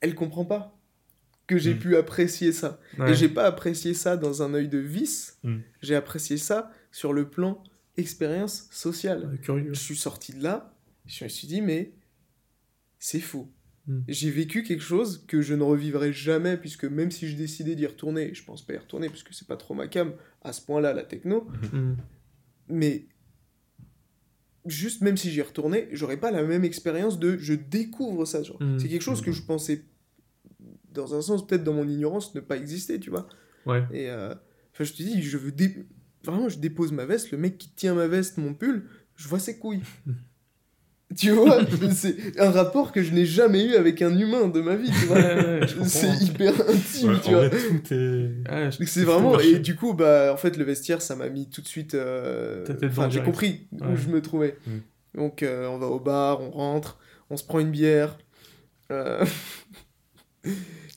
elle 0.00 0.14
comprend 0.14 0.44
pas 0.44 0.76
que 1.46 1.58
j'ai 1.58 1.74
Mm. 1.74 1.78
pu 1.78 1.96
apprécier 1.96 2.52
ça. 2.52 2.78
Ouais. 2.98 3.10
Et 3.10 3.14
j'ai 3.14 3.28
pas 3.28 3.44
apprécié 3.44 3.92
ça 3.94 4.16
dans 4.16 4.42
un 4.42 4.54
œil 4.54 4.68
de 4.68 4.78
vice, 4.78 5.38
Mm. 5.42 5.58
j'ai 5.82 5.94
apprécié 5.96 6.36
ça 6.36 6.70
sur 6.92 7.12
le 7.12 7.28
plan 7.28 7.62
expérience 7.96 8.68
sociale. 8.70 9.28
Ouais, 9.32 9.38
Curieux. 9.38 9.74
Je 9.74 9.78
suis 9.80 9.96
sorti 9.96 10.32
de 10.32 10.42
là, 10.42 10.74
je 11.06 11.24
me 11.24 11.28
suis 11.28 11.46
dit, 11.48 11.60
mais 11.60 11.92
c'est 12.98 13.20
fou. 13.20 13.50
Mm. 13.86 14.00
J'ai 14.08 14.30
vécu 14.30 14.62
quelque 14.62 14.82
chose 14.82 15.24
que 15.26 15.40
je 15.42 15.54
ne 15.54 15.62
revivrai 15.62 16.12
jamais, 16.12 16.56
puisque 16.56 16.84
même 16.84 17.10
si 17.10 17.28
je 17.28 17.36
décidais 17.36 17.74
d'y 17.74 17.86
retourner, 17.86 18.30
et 18.30 18.34
je 18.34 18.44
pense 18.44 18.64
pas 18.64 18.74
y 18.74 18.78
retourner, 18.78 19.08
puisque 19.08 19.32
c'est 19.34 19.48
pas 19.48 19.56
trop 19.56 19.74
ma 19.74 19.88
cam, 19.88 20.12
à 20.42 20.52
ce 20.52 20.60
point-là, 20.62 20.92
la 20.92 21.02
techno, 21.02 21.48
mais 22.68 23.06
juste 24.66 25.00
même 25.02 25.16
si 25.16 25.30
j'y 25.30 25.42
retournais, 25.42 25.88
j'aurais 25.92 26.16
pas 26.18 26.30
la 26.30 26.42
même 26.42 26.64
expérience 26.64 27.18
de 27.18 27.36
je 27.38 27.54
découvre 27.54 28.24
ça. 28.24 28.42
genre. 28.42 28.62
Mm. 28.62 28.78
C'est 28.78 28.88
quelque 28.88 29.02
chose 29.02 29.22
que 29.22 29.32
je 29.32 29.42
pensais, 29.42 29.84
dans 30.92 31.14
un 31.14 31.22
sens, 31.22 31.46
peut-être 31.46 31.64
dans 31.64 31.72
mon 31.74 31.88
ignorance, 31.88 32.34
ne 32.34 32.40
pas 32.40 32.56
exister, 32.56 32.98
tu 33.00 33.10
vois. 33.10 33.28
Ouais. 33.66 33.84
Et 33.92 34.10
euh, 34.10 34.34
enfin, 34.72 34.84
je 34.84 34.92
te 34.92 35.02
dis, 35.02 35.22
je 35.22 35.38
veux 35.38 35.52
dé- 35.52 35.84
vraiment, 36.24 36.48
je 36.48 36.58
dépose 36.58 36.92
ma 36.92 37.04
veste, 37.06 37.30
le 37.30 37.38
mec 37.38 37.58
qui 37.58 37.70
tient 37.70 37.94
ma 37.94 38.06
veste, 38.06 38.38
mon 38.38 38.54
pull, 38.54 38.88
je 39.16 39.28
vois 39.28 39.38
ses 39.38 39.58
couilles. 39.58 39.82
tu 41.18 41.30
vois, 41.32 41.58
c'est 41.92 42.38
un 42.40 42.50
rapport 42.50 42.92
que 42.92 43.02
je 43.02 43.12
n'ai 43.12 43.26
jamais 43.26 43.64
eu 43.64 43.74
avec 43.74 44.00
un 44.02 44.16
humain 44.16 44.48
de 44.48 44.60
ma 44.60 44.76
vie, 44.76 44.90
tu 44.90 45.06
vois. 45.06 45.16
Ouais, 45.16 45.60
ouais, 45.60 45.66
c'est 45.84 46.08
hyper 46.22 46.54
intime, 46.68 47.10
Ouais, 47.10 47.20
tu 47.20 47.30
vois. 47.30 47.48
vrai, 47.48 47.58
tout 47.58 47.94
est. 47.94 47.96
Ouais, 47.96 48.70
je- 48.70 48.78
Donc 48.78 48.88
c'est 48.88 49.04
vraiment 49.04 49.38
et 49.40 49.58
du 49.58 49.74
coup 49.76 49.94
bah 49.94 50.32
en 50.32 50.36
fait 50.36 50.56
le 50.56 50.64
vestiaire 50.64 51.02
ça 51.02 51.16
m'a 51.16 51.28
mis 51.28 51.48
tout 51.50 51.62
de 51.62 51.66
suite 51.68 51.94
euh, 51.94 52.64
enfin 52.84 53.08
j'ai 53.10 53.22
compris 53.22 53.66
où 53.72 53.84
Ouais. 53.84 53.96
je 53.96 54.08
me 54.08 54.20
trouvais 54.22 54.56
Mm. 54.66 54.78
donc 55.18 55.42
euh, 55.42 55.66
on 55.68 55.78
va 55.78 55.86
au 55.86 55.98
bar 56.00 56.40
on 56.40 56.50
rentre 56.50 56.98
on 57.30 57.36
se 57.36 57.44
prend 57.44 57.58
une 57.60 57.70
bière 57.70 58.16
euh, 58.92 59.24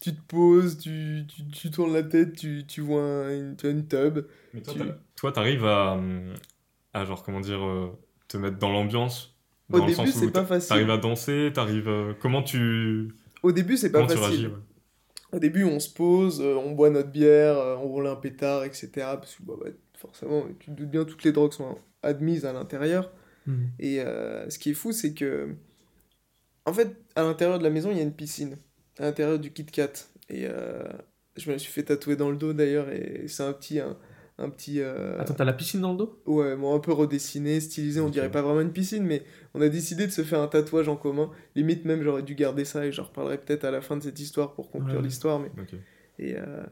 tu 0.02 0.14
te 0.14 0.22
poses 0.28 0.78
tu, 0.80 1.26
tu, 1.28 1.46
tu 1.48 1.72
tournes 1.72 1.94
la 1.94 2.04
tête 2.04 2.36
tu, 2.36 2.64
tu 2.68 2.82
vois 2.82 3.02
un- 3.02 3.30
une, 3.32 3.56
une 3.64 3.88
tub 3.88 4.20
Mais 4.54 4.62
toi, 4.62 4.74
Tu- 4.74 4.80
t'as- 4.80 4.98
toi, 5.16 5.32
t'arrives 5.32 5.66
à, 5.66 5.94
hum, 5.94 6.34
à, 6.94 7.06
genre, 7.06 7.24
comment 7.24 7.40
dire, 7.40 7.64
euh, 7.66 7.92
te 8.28 8.38
mettre 8.38 8.58
dans 8.58 8.72
l'ambiance. 8.72 9.33
Au 9.72 9.80
Dans 9.80 9.86
début, 9.86 10.12
c'est 10.12 10.32
pas 10.32 10.46
facile. 10.46 10.70
T'arrives 10.70 10.90
à 10.90 10.98
danser, 10.98 11.52
t'arrives. 11.54 11.88
euh, 11.88 12.14
comment 12.20 12.44
tu. 12.44 13.14
au 13.44 13.52
début 13.52 13.78
c'est 13.78 13.92
pas 13.92 14.00
Comment 14.06 14.14
tu 14.14 14.18
facile 14.18 14.48
ouais. 14.48 14.54
au 15.32 15.40
début 15.40 15.64
on 15.64 15.80
se 15.80 15.90
pose 15.90 16.42
euh, 16.42 16.56
on 16.56 16.72
boit 16.72 16.90
notre 16.90 17.10
bière 17.10 17.58
euh, 17.58 17.76
on 17.78 17.88
roule 17.88 18.08
un 18.08 18.16
pétard 18.16 18.66
etc 18.66 18.88
parce 18.96 19.36
que 19.36 19.44
bah, 19.44 19.54
bah, 19.60 19.72
forcément 19.98 20.44
tu 20.60 20.68
te 20.68 20.72
doutes 20.72 20.90
bien 20.92 21.06
toutes 21.06 21.24
les 21.24 21.32
drogues 21.32 21.54
sont 21.54 21.78
admises 22.04 22.46
à 22.46 22.54
l'intérieur 22.54 23.10
Mm. 23.46 23.66
Et 23.80 23.98
ce 24.50 24.58
qui 24.58 24.70
est 24.72 24.74
fou, 24.74 24.94
c'est 24.94 25.14
que. 25.14 25.50
En 26.66 26.72
fait, 26.72 26.96
à 27.16 27.24
l'intérieur 27.24 27.60
de 27.60 27.64
la 27.66 27.70
maison, 27.70 27.92
il 27.92 27.98
y 27.98 28.00
a 28.00 28.04
une 28.04 28.14
piscine. 28.14 28.58
À 28.98 29.04
l'intérieur 29.04 29.38
du 29.38 29.52
Kit 29.52 29.66
Kat. 29.66 29.92
Et 30.30 30.48
je 31.36 31.52
me 31.52 31.58
suis 31.58 31.70
fait 31.72 31.84
tatouer 31.84 32.16
dans 32.16 32.30
le 32.30 32.38
dos 32.38 32.54
d'ailleurs. 32.54 32.90
Et 32.90 33.26
c'est 33.28 33.44
un 33.44 33.52
petit. 33.52 33.80
Un, 33.82 33.98
un 34.40 34.50
petit. 34.50 34.80
euh, 34.82 35.20
Attends, 35.20 35.34
t'as 35.36 35.44
la 35.46 35.54
piscine 35.54 35.82
dans 35.82 35.92
le 35.92 35.98
dos? 35.98 36.22
Ouais, 36.26 36.56
bon, 36.56 36.76
un 36.76 36.80
peu 36.80 36.92
redessiné, 36.92 37.60
stylisé. 37.60 38.00
On 38.02 38.10
dirait 38.10 38.32
pas 38.32 38.42
vraiment 38.42 38.62
une 38.62 38.74
piscine, 38.74 39.04
mais 39.04 39.24
on 39.54 39.62
a 39.62 39.70
décidé 39.70 40.08
de 40.08 40.12
se 40.12 40.24
faire 40.24 40.40
un 40.42 40.48
tatouage 40.48 40.88
en 40.90 40.96
commun. 40.96 41.30
Limite, 41.56 41.86
même, 41.86 42.02
j'aurais 42.04 42.24
dû 42.24 42.36
garder 42.36 42.66
ça 42.66 42.86
et 42.86 42.92
j'en 42.92 43.04
reparlerai 43.04 43.38
peut-être 43.38 43.64
à 43.64 43.72
la 43.72 43.82
fin 43.82 43.96
de 43.98 44.04
cette 44.04 44.20
histoire 44.20 44.54
pour 44.54 44.72
conclure 44.72 44.98
Ouais. 44.98 45.02
l'histoire. 45.04 45.40
Mais 45.40 45.52
et 46.20 46.36
euh, 46.38 46.64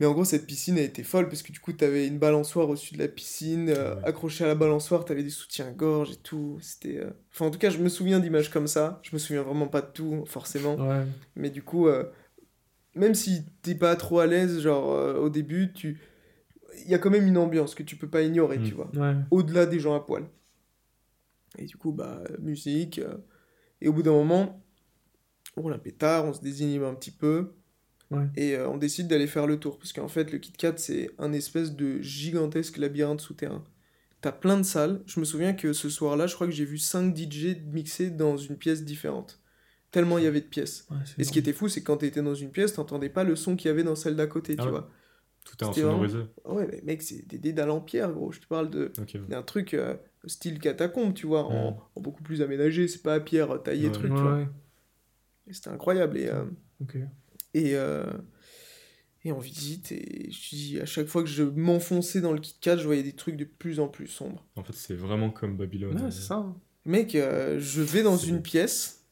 Mais 0.00 0.06
en 0.06 0.12
gros, 0.12 0.24
cette 0.24 0.46
piscine 0.46 0.78
a 0.78 0.82
été 0.82 1.02
folle 1.02 1.28
parce 1.28 1.42
que 1.42 1.50
du 1.50 1.58
coup, 1.58 1.72
t'avais 1.72 2.06
une 2.06 2.20
balançoire 2.20 2.68
au-dessus 2.68 2.94
de 2.94 3.00
la 3.00 3.08
piscine. 3.08 3.68
euh, 3.70 3.96
Ouais. 3.96 4.04
Accroché 4.04 4.44
à 4.44 4.46
la 4.46 4.54
balançoire, 4.54 5.04
t'avais 5.04 5.24
des 5.24 5.30
soutiens-gorge 5.30 6.12
et 6.12 6.16
tout. 6.22 6.58
C'était. 6.60 7.02
Enfin, 7.32 7.46
en 7.46 7.50
tout 7.50 7.58
cas, 7.58 7.70
je 7.70 7.78
me 7.78 7.88
souviens 7.88 8.20
d'images 8.20 8.48
comme 8.50 8.68
ça. 8.68 9.00
Je 9.02 9.10
me 9.12 9.18
souviens 9.18 9.42
vraiment 9.42 9.66
pas 9.66 9.80
de 9.80 9.90
tout, 9.92 10.24
forcément. 10.26 10.76
Ouais. 10.76 11.04
Mais 11.34 11.50
du 11.50 11.62
coup, 11.64 11.88
même 12.94 13.14
si 13.14 13.42
t'es 13.62 13.74
pas 13.74 13.96
trop 13.96 14.20
à 14.20 14.26
l'aise, 14.26 14.60
genre 14.60 14.92
euh, 14.92 15.14
au 15.18 15.30
début, 15.30 15.72
tu. 15.72 16.00
Il 16.84 16.90
y 16.90 16.94
a 16.94 16.98
quand 16.98 17.10
même 17.10 17.26
une 17.26 17.38
ambiance 17.38 17.74
que 17.74 17.82
tu 17.82 17.96
peux 17.96 18.08
pas 18.08 18.22
ignorer, 18.22 18.58
Mm. 18.58 18.62
tu 18.64 18.74
vois. 18.74 18.90
Ouais. 18.96 19.14
Au-delà 19.30 19.66
des 19.66 19.80
gens 19.80 19.94
à 19.94 20.00
poil. 20.00 20.24
Et 21.58 21.64
du 21.66 21.76
coup, 21.76 21.92
bah, 21.92 22.22
musique. 22.40 22.98
euh, 22.98 23.16
Et 23.80 23.88
au 23.88 23.92
bout 23.92 24.02
d'un 24.02 24.12
moment, 24.12 24.62
on 25.56 25.62
roule 25.62 25.72
un 25.72 25.78
pétard, 25.78 26.24
on 26.24 26.32
se 26.32 26.40
désinhibe 26.40 26.82
un 26.82 26.94
petit 26.94 27.10
peu. 27.12 27.52
Ouais. 28.10 28.26
Et 28.36 28.56
euh, 28.56 28.68
on 28.68 28.76
décide 28.78 29.06
d'aller 29.08 29.26
faire 29.26 29.46
le 29.46 29.58
tour. 29.60 29.78
Parce 29.78 29.92
qu'en 29.92 30.08
fait, 30.08 30.32
le 30.32 30.38
Kit 30.38 30.52
Kat, 30.52 30.74
c'est 30.76 31.10
un 31.18 31.32
espèce 31.32 31.74
de 31.76 32.00
gigantesque 32.00 32.76
labyrinthe 32.78 33.20
souterrain. 33.20 33.62
T'as 34.20 34.32
plein 34.32 34.56
de 34.56 34.62
salles. 34.64 35.00
Je 35.06 35.20
me 35.20 35.24
souviens 35.24 35.52
que 35.54 35.72
ce 35.72 35.88
soir-là, 35.88 36.26
je 36.26 36.34
crois 36.34 36.46
que 36.48 36.52
j'ai 36.52 36.64
vu 36.64 36.78
5 36.78 37.14
DJ 37.16 37.56
mixer 37.72 38.10
dans 38.10 38.36
une 38.36 38.56
pièce 38.56 38.84
différente. 38.84 39.40
Tellement 39.90 40.18
il 40.18 40.24
y 40.24 40.26
avait 40.26 40.40
de 40.40 40.46
pièces. 40.46 40.86
Ouais, 40.90 40.96
Et 41.18 41.24
ce 41.24 41.30
qui 41.32 41.38
était 41.38 41.52
fou, 41.52 41.68
c'est 41.68 41.80
que 41.80 41.86
quand 41.86 41.98
t'étais 41.98 42.20
dans 42.22 42.34
une 42.34 42.50
pièce, 42.50 42.74
t'entendais 42.74 43.08
pas 43.08 43.24
le 43.24 43.36
son 43.36 43.56
qu'il 43.56 43.68
y 43.68 43.70
avait 43.70 43.84
dans 43.84 43.94
celle 43.94 44.16
d'à 44.16 44.26
côté, 44.26 44.54
Ah 44.58 44.62
tu 44.62 44.64
ouais. 44.66 44.70
vois. 44.72 44.90
Tout 45.56 45.64
est 45.64 45.68
vraiment- 45.80 46.02
insonorisé. 46.02 46.18
Ah 46.44 46.52
Ouais, 46.52 46.68
mais 46.70 46.82
mec, 46.84 47.02
c'est 47.02 47.26
des 47.26 47.38
dédales 47.38 47.70
en 47.70 47.80
pierre, 47.80 48.12
gros. 48.12 48.32
Je 48.32 48.40
te 48.40 48.46
parle 48.46 48.70
de 48.70 48.92
Ok. 49.00 49.10
ouais. 49.14 49.20
d'un 49.28 49.42
truc 49.42 49.74
euh, 49.74 49.96
style 50.26 50.58
catacombe, 50.58 51.14
tu 51.14 51.26
vois, 51.26 51.44
en, 51.44 51.80
en 51.94 52.00
beaucoup 52.00 52.22
plus 52.22 52.42
aménagé. 52.42 52.86
C'est 52.88 53.02
pas 53.02 53.14
à 53.14 53.20
pierre 53.20 53.62
taillé, 53.62 53.86
Ouais. 53.86 53.92
truc, 53.92 54.10
Ouais, 54.12 54.16
tu 54.16 54.22
vois. 54.22 54.34
ouais. 54.36 54.48
Et 55.48 55.52
C'était 55.52 55.70
incroyable. 55.70 56.18
Et, 56.18 56.28
euh, 56.28 56.44
et, 57.54 57.74
euh, 57.76 58.04
et 59.24 59.32
on 59.32 59.38
visite. 59.38 59.92
Et 59.92 60.30
je 60.30 60.48
dis, 60.50 60.80
à 60.80 60.86
chaque 60.86 61.06
fois 61.06 61.22
que 61.22 61.28
je 61.28 61.42
m'enfonçais 61.42 62.20
dans 62.20 62.32
le 62.32 62.40
Kit 62.40 62.56
Kat, 62.60 62.76
je 62.76 62.84
voyais 62.84 63.02
des 63.02 63.14
trucs 63.14 63.36
de 63.36 63.44
plus 63.44 63.80
en 63.80 63.88
plus 63.88 64.06
sombres. 64.08 64.46
En 64.56 64.62
fait, 64.62 64.74
c'est 64.74 64.94
vraiment 64.94 65.30
comme 65.30 65.56
Babylone. 65.56 66.00
Ouais, 66.00 66.10
c'est 66.10 66.22
ça. 66.22 66.36
hein. 66.36 66.56
Mec, 66.84 67.14
euh, 67.14 67.58
je 67.58 67.82
vais 67.82 68.02
dans 68.02 68.16
une 68.16 68.40
pièce. 68.42 69.04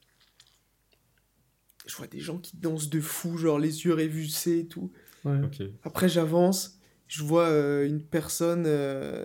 Je 1.87 1.97
vois 1.97 2.07
des 2.09 2.21
gens 2.21 2.39
qui 2.39 2.57
dansent 2.57 2.91
de 2.91 3.01
fou, 3.01 3.37
genre 3.39 3.59
les 3.59 3.85
yeux 3.85 3.95
révulsés 3.95 4.61
et 4.61 4.67
tout. 4.67 4.91
Ouais. 5.25 5.41
Après, 5.83 6.09
j'avance, 6.09 6.79
je 7.09 7.23
vois 7.23 7.49
euh, 7.49 7.87
une 7.87 8.03
personne. 8.03 8.65
euh, 8.67 9.25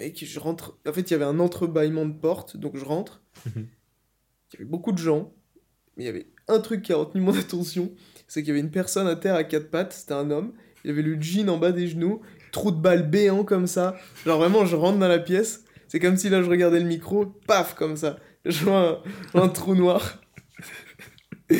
Et 0.00 0.12
que 0.12 0.26
je 0.26 0.38
rentre. 0.38 0.78
En 0.86 0.92
fait, 0.92 1.02
il 1.02 1.10
y 1.12 1.14
avait 1.14 1.24
un 1.24 1.38
entrebâillement 1.40 2.04
de 2.06 2.12
porte, 2.18 2.56
donc 2.56 2.76
je 2.76 2.84
rentre. 2.84 3.22
Mhm. 3.46 3.66
Il 4.52 4.54
y 4.54 4.56
avait 4.56 4.64
beaucoup 4.70 4.92
de 4.92 4.98
gens, 4.98 5.32
mais 5.96 6.04
il 6.04 6.06
y 6.06 6.10
avait 6.10 6.28
un 6.48 6.60
truc 6.60 6.82
qui 6.82 6.92
a 6.92 6.96
retenu 6.96 7.20
mon 7.20 7.34
attention 7.38 7.92
c'est 8.28 8.40
qu'il 8.42 8.48
y 8.48 8.50
avait 8.50 8.60
une 8.60 8.70
personne 8.72 9.06
à 9.06 9.14
terre 9.16 9.36
à 9.36 9.44
quatre 9.44 9.70
pattes, 9.70 9.92
c'était 9.92 10.14
un 10.14 10.30
homme. 10.32 10.52
Il 10.84 10.90
avait 10.90 11.02
le 11.02 11.20
jean 11.20 11.48
en 11.48 11.58
bas 11.58 11.70
des 11.72 11.86
genoux, 11.86 12.22
trou 12.50 12.72
de 12.72 12.76
balle 12.80 13.08
béant 13.08 13.44
comme 13.44 13.66
ça. 13.68 13.96
Genre 14.24 14.38
vraiment, 14.38 14.66
je 14.66 14.74
rentre 14.76 14.98
dans 14.98 15.06
la 15.08 15.20
pièce. 15.20 15.64
C'est 15.88 16.00
comme 16.00 16.16
si 16.16 16.28
là, 16.28 16.42
je 16.42 16.50
regardais 16.50 16.80
le 16.80 16.86
micro, 16.86 17.26
paf, 17.26 17.74
comme 17.74 17.96
ça. 17.96 18.18
Je 18.44 18.64
vois 18.64 18.78
un, 18.90 18.98
je 19.26 19.32
vois 19.32 19.44
un 19.44 19.48
trou 19.48 19.74
noir. 19.76 20.20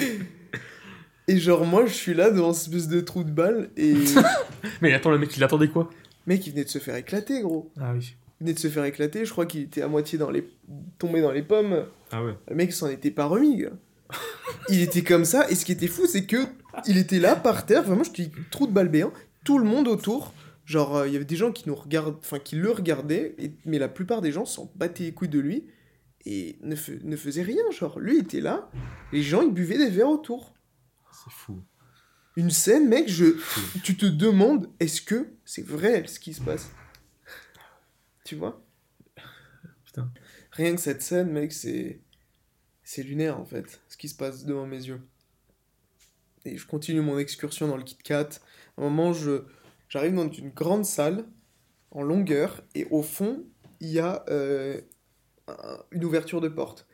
Et 1.29 1.39
genre, 1.39 1.65
moi, 1.65 1.87
je 1.87 1.93
suis 1.93 2.15
là 2.15 2.31
devant 2.31 2.53
cette 2.53 2.73
espèce 2.73 2.89
de 2.89 3.01
trou 3.01 3.25
de 3.25 3.31
balle 3.31 3.71
et. 3.77 3.95
Mais 4.83 4.93
attends, 4.93 5.11
le 5.11 5.19
mec, 5.19 5.37
il 5.37 5.43
attendait 5.45 5.69
quoi? 5.69 5.91
Mec, 6.27 6.47
il 6.47 6.51
venait 6.53 6.65
de 6.65 6.69
se 6.69 6.79
faire 6.79 6.97
éclater, 6.97 7.41
gros. 7.43 7.71
Ah 7.81 7.93
oui. 7.95 8.17
Il 8.41 8.45
venait 8.45 8.55
de 8.55 8.59
se 8.59 8.69
faire 8.69 8.85
éclater, 8.85 9.25
je 9.25 9.31
crois 9.33 9.47
qu'il 9.47 9.63
était 9.63 9.83
à 9.83 9.89
moitié 9.89 10.19
dans 10.19 10.31
les... 10.31 10.47
tombé 10.99 11.21
dans 11.23 11.33
les 11.33 11.43
pommes. 11.43 11.87
Ah 12.13 12.23
ouais. 12.25 12.35
Le 12.49 12.55
mec 12.55 12.73
s'en 12.73 12.89
était 12.89 13.11
pas 13.11 13.25
remis, 13.27 13.57
gars. 13.57 13.71
Il 14.69 14.81
était 14.83 15.03
comme 15.03 15.25
ça, 15.25 15.49
et 15.51 15.55
ce 15.55 15.65
qui 15.65 15.73
était 15.73 15.87
fou, 15.89 16.07
c'est 16.07 16.27
que 16.27 16.37
il 16.87 16.97
était 16.99 17.19
là, 17.19 17.35
par 17.35 17.67
terre, 17.67 17.83
vraiment, 17.83 18.05
je 18.05 18.11
te 18.11 18.23
dis, 18.23 18.31
trou 18.51 18.67
de 18.67 18.73
balle 18.73 18.89
béant, 18.89 19.13
tout 19.45 19.59
le 19.59 19.65
monde 19.65 19.89
autour. 19.89 20.33
Genre, 20.65 20.97
euh, 20.97 21.07
il 21.09 21.13
y 21.13 21.17
avait 21.17 21.25
des 21.25 21.37
gens 21.37 21.51
qui 21.53 21.69
nous 21.69 21.75
regardent, 21.75 22.17
enfin, 22.21 22.39
qui 22.39 22.57
le 22.57 22.71
regardaient, 22.71 23.35
et- 23.39 23.53
mais 23.65 23.79
la 23.79 23.89
plupart 23.89 24.21
des 24.21 24.33
gens 24.33 24.45
s'en 24.45 24.71
battaient 24.77 25.05
les 25.05 25.13
couilles 25.13 25.29
de 25.29 25.39
lui, 25.41 25.65
et 26.27 26.57
ne, 26.63 26.75
ne 27.05 27.17
faisaient 27.17 27.43
rien, 27.43 27.63
genre, 27.71 27.99
lui 28.01 28.19
était 28.19 28.41
là, 28.41 28.69
les 29.13 29.23
gens, 29.23 29.43
ils 29.43 29.53
buvaient 29.53 29.79
des 29.79 29.89
verres 29.91 30.09
autour. 30.11 30.55
C'est 31.27 31.33
fou. 31.33 31.63
Une 32.37 32.51
scène, 32.51 32.89
mec, 32.89 33.09
je... 33.09 33.37
tu 33.83 33.97
te 33.97 34.07
demandes, 34.07 34.71
est-ce 34.79 35.01
que 35.03 35.29
c'est 35.45 35.67
vrai 35.67 36.07
ce 36.07 36.21
qui 36.21 36.35
se 36.35 36.41
passe? 36.41 36.71
Tu 38.25 38.37
vois? 38.37 38.63
Putain. 39.85 40.13
Rien 40.53 40.75
que 40.75 40.81
cette 40.81 41.03
scène, 41.03 41.31
mec, 41.31 41.53
c'est. 41.53 42.01
C'est 42.89 43.03
lunaire 43.03 43.41
en 43.41 43.45
fait, 43.45 43.81
ce 43.89 43.97
qui 43.97 44.09
se 44.09 44.15
passe 44.15 44.45
devant 44.45 44.65
mes 44.65 44.85
yeux. 44.87 45.01
Et 46.45 46.57
je 46.57 46.65
continue 46.69 47.01
mon 47.01 47.19
excursion 47.19 47.67
dans 47.67 47.77
le 47.77 47.83
Kit 47.83 47.97
Kat. 47.97 48.29
À 48.77 48.81
un 48.81 48.85
moment, 48.85 49.13
je 49.13 49.43
j'arrive 49.89 50.15
dans 50.15 50.31
une 50.31 50.51
grande 50.51 50.85
salle 50.85 51.25
en 51.91 52.03
longueur 52.03 52.63
et 52.77 52.85
au 52.93 53.03
fond, 53.03 53.45
il 53.81 53.89
y 53.89 53.99
a 53.99 54.25
euh, 54.29 54.81
un- 55.49 55.83
une 55.91 56.05
ouverture 56.05 56.41
de 56.41 56.49
porte. 56.49 56.87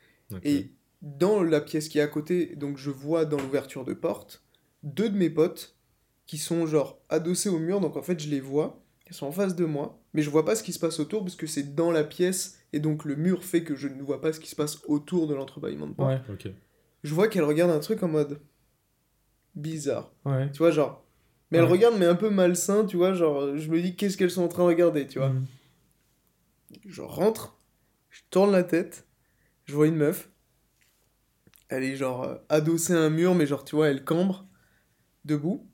Et 0.44 0.72
dans 1.02 1.42
la 1.42 1.60
pièce 1.60 1.88
qui 1.88 1.98
est 1.98 2.02
à 2.02 2.06
côté, 2.06 2.54
donc 2.56 2.79
je 2.79 2.90
vois 2.90 3.24
dans 3.24 3.37
l'ouverture 3.38 3.85
de 3.85 3.92
porte 3.94 4.42
deux 4.83 5.08
de 5.10 5.16
mes 5.16 5.31
potes 5.31 5.77
qui 6.27 6.38
sont 6.38 6.66
genre 6.66 7.00
adossés 7.08 7.48
au 7.48 7.58
mur, 7.58 7.81
donc 7.81 7.96
en 7.96 8.02
fait 8.02 8.18
je 8.20 8.29
les 8.31 8.40
vois, 8.40 8.83
ils 9.08 9.14
sont 9.14 9.27
en 9.27 9.33
face 9.33 9.54
de 9.56 9.64
moi, 9.64 10.00
mais 10.14 10.22
je 10.22 10.31
vois 10.31 10.44
pas 10.44 10.54
ce 10.56 10.62
qui 10.62 10.72
se 10.72 10.79
passe 10.79 10.98
autour 11.00 11.22
parce 11.24 11.37
que 11.37 11.46
c'est 11.46 11.74
dans 11.74 11.90
la 11.90 12.04
pièce 12.04 12.58
et 12.72 12.81
donc 12.81 13.04
le 13.04 13.16
mur 13.16 13.44
fait 13.44 13.62
que 13.64 13.74
je 13.77 13.88
ne 13.88 14.02
vois 14.02 14.20
pas 14.20 14.33
ce 14.33 14.40
qui 14.40 14.48
se 14.48 14.56
passe 14.56 14.79
autour 14.87 15.27
de 15.27 15.35
l'entrebâillement 15.35 15.87
de 15.88 15.92
porte. 15.94 16.10
Ouais. 16.29 16.33
Ok. 16.33 16.48
Je 17.02 17.14
vois 17.14 17.29
qu'elle 17.29 17.44
regarde 17.44 17.70
un 17.70 17.81
truc 17.81 18.02
en 18.02 18.08
mode 18.08 18.40
bizarre, 19.54 20.12
Ouais. 20.24 20.50
tu 20.52 20.58
vois, 20.58 20.70
genre. 20.70 21.04
Mais 21.50 21.58
elle 21.58 21.64
Ouais. 21.64 21.70
regarde, 21.72 21.96
mais 21.98 22.06
un 22.06 22.14
peu 22.14 22.31
malsain, 22.31 22.87
tu 22.87 22.96
vois, 22.96 23.12
genre, 23.12 23.56
je 23.58 23.70
me 23.70 23.83
dis 23.83 23.94
qu'est-ce 23.94 24.16
qu'elles 24.16 24.31
sont 24.31 24.42
en 24.44 24.48
train 24.48 24.62
de 24.62 24.68
regarder, 24.68 25.06
tu 25.06 25.18
vois. 25.18 25.29
Mm. 25.31 25.46
Je 26.87 27.02
rentre, 27.02 27.58
je 28.08 28.22
tourne 28.31 28.50
la 28.52 28.62
tête, 28.64 29.06
je 29.66 29.74
vois 29.74 29.87
une 29.87 29.96
meuf. 29.96 30.31
Elle 31.75 31.85
est 31.85 31.96
genre 31.96 32.25
euh, 32.25 32.35
adossée 32.50 32.92
à 32.92 32.98
un 32.98 33.08
mur, 33.08 33.35
mais 33.35 33.46
genre, 33.46 33.64
tu 33.64 33.77
vois, 33.77 33.88
elle 33.88 34.04
cambre, 34.04 34.46
debout. 35.25 35.66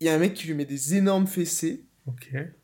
Il 0.00 0.06
y 0.06 0.08
a 0.08 0.14
un 0.14 0.18
mec 0.18 0.32
qui 0.32 0.46
lui 0.46 0.54
met 0.54 0.64
des 0.64 0.94
énormes 0.96 1.26
fessées. 1.26 1.84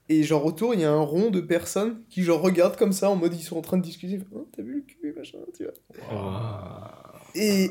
Et 0.09 0.23
genre 0.23 0.45
autour, 0.47 0.73
il 0.75 0.81
y 0.81 0.85
a 0.85 0.91
un 0.91 1.01
rond 1.01 1.31
de 1.31 1.41
personnes 1.41 2.03
qui 2.09 2.23
genre 2.23 2.41
regardent 2.41 2.77
comme 2.77 2.93
ça 2.93 3.11
en 3.11 3.17
mode 3.17 3.35
ils 3.35 3.43
sont 3.43 3.57
en 3.59 3.61
train 3.63 3.77
de 3.77 3.83
discuter. 3.83 4.19
Oh, 4.33 4.49
t'as 4.51 4.63
vu 4.63 4.77
le 4.77 4.81
cul 4.81 5.13
machin, 5.17 5.39
tu 5.55 5.65
vois. 5.65 7.23
Et, 7.35 7.71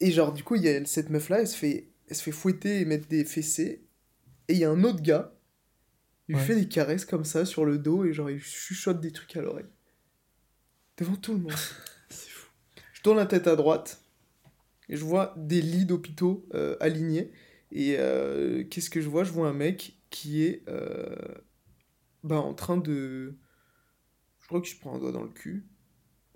et 0.00 0.10
genre, 0.12 0.32
du 0.32 0.44
coup, 0.44 0.54
il 0.56 0.62
y 0.62 0.68
a 0.68 0.84
cette 0.84 1.08
meuf-là, 1.10 1.40
elle, 1.40 1.48
se 1.48 1.56
fait- 1.56 1.88
elle 2.08 2.14
se 2.16 2.22
fait 2.22 2.30
fouetter 2.30 2.80
et 2.80 2.84
mettre 2.84 3.08
des 3.08 3.24
fessées. 3.24 3.84
Et 4.48 4.52
il 4.52 4.58
y 4.58 4.64
a 4.64 4.70
un 4.70 4.84
autre 4.84 5.00
gars, 5.02 5.32
il 6.28 6.34
lui 6.34 6.40
Ouais. 6.40 6.46
fait 6.46 6.54
des 6.56 6.68
caresses 6.68 7.04
comme 7.06 7.24
ça 7.24 7.44
sur 7.46 7.64
le 7.64 7.78
dos 7.78 8.04
et 8.04 8.12
genre, 8.12 8.30
il 8.30 8.38
chuchote 8.38 9.00
des 9.00 9.12
trucs 9.12 9.34
à 9.36 9.40
l'oreille. 9.40 9.66
Devant 10.98 11.16
tout 11.16 11.32
le 11.32 11.38
monde. 11.40 11.52
Je 12.98 13.02
tourne 13.04 13.18
la 13.18 13.26
tête 13.26 13.46
à 13.46 13.54
droite 13.54 14.02
et 14.88 14.96
je 14.96 15.04
vois 15.04 15.32
des 15.36 15.62
lits 15.62 15.84
d'hôpitaux 15.86 16.44
euh, 16.54 16.76
alignés. 16.80 17.30
Et 17.70 17.94
euh, 17.96 18.64
qu'est-ce 18.64 18.90
que 18.90 19.00
je 19.00 19.08
vois? 19.08 19.22
Je 19.22 19.30
vois 19.30 19.46
un 19.48 19.52
mec 19.52 19.94
qui 20.10 20.42
est 20.42 20.64
euh, 20.68 21.14
bah, 22.24 22.40
en 22.40 22.54
train 22.54 22.76
de. 22.76 23.36
Je 24.40 24.48
crois 24.48 24.60
que 24.60 24.66
je 24.66 24.76
prends 24.80 24.96
un 24.96 24.98
doigt 24.98 25.12
dans 25.12 25.22
le 25.22 25.28
cul 25.28 25.64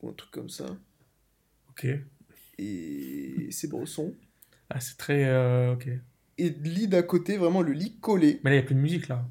ou 0.02 0.08
un 0.08 0.12
truc 0.12 0.30
comme 0.30 0.48
ça. 0.50 0.66
Ok. 1.70 1.84
Et 2.58 3.48
c'est 3.50 3.68
Bresson. 3.68 4.14
Ah, 4.70 4.78
c'est 4.78 4.96
très. 4.98 5.24
euh, 5.24 5.72
ok. 5.72 5.88
Et 6.38 6.50
le 6.50 6.70
lit 6.70 6.86
d'à 6.86 7.02
côté, 7.02 7.38
vraiment 7.38 7.62
le 7.62 7.72
lit 7.72 7.98
collé. 7.98 8.40
Mais 8.44 8.50
là, 8.50 8.56
il 8.56 8.58
n'y 8.60 8.64
a 8.64 8.66
plus 8.66 8.76
de 8.76 8.80
musique, 8.80 9.08
là. 9.08 9.24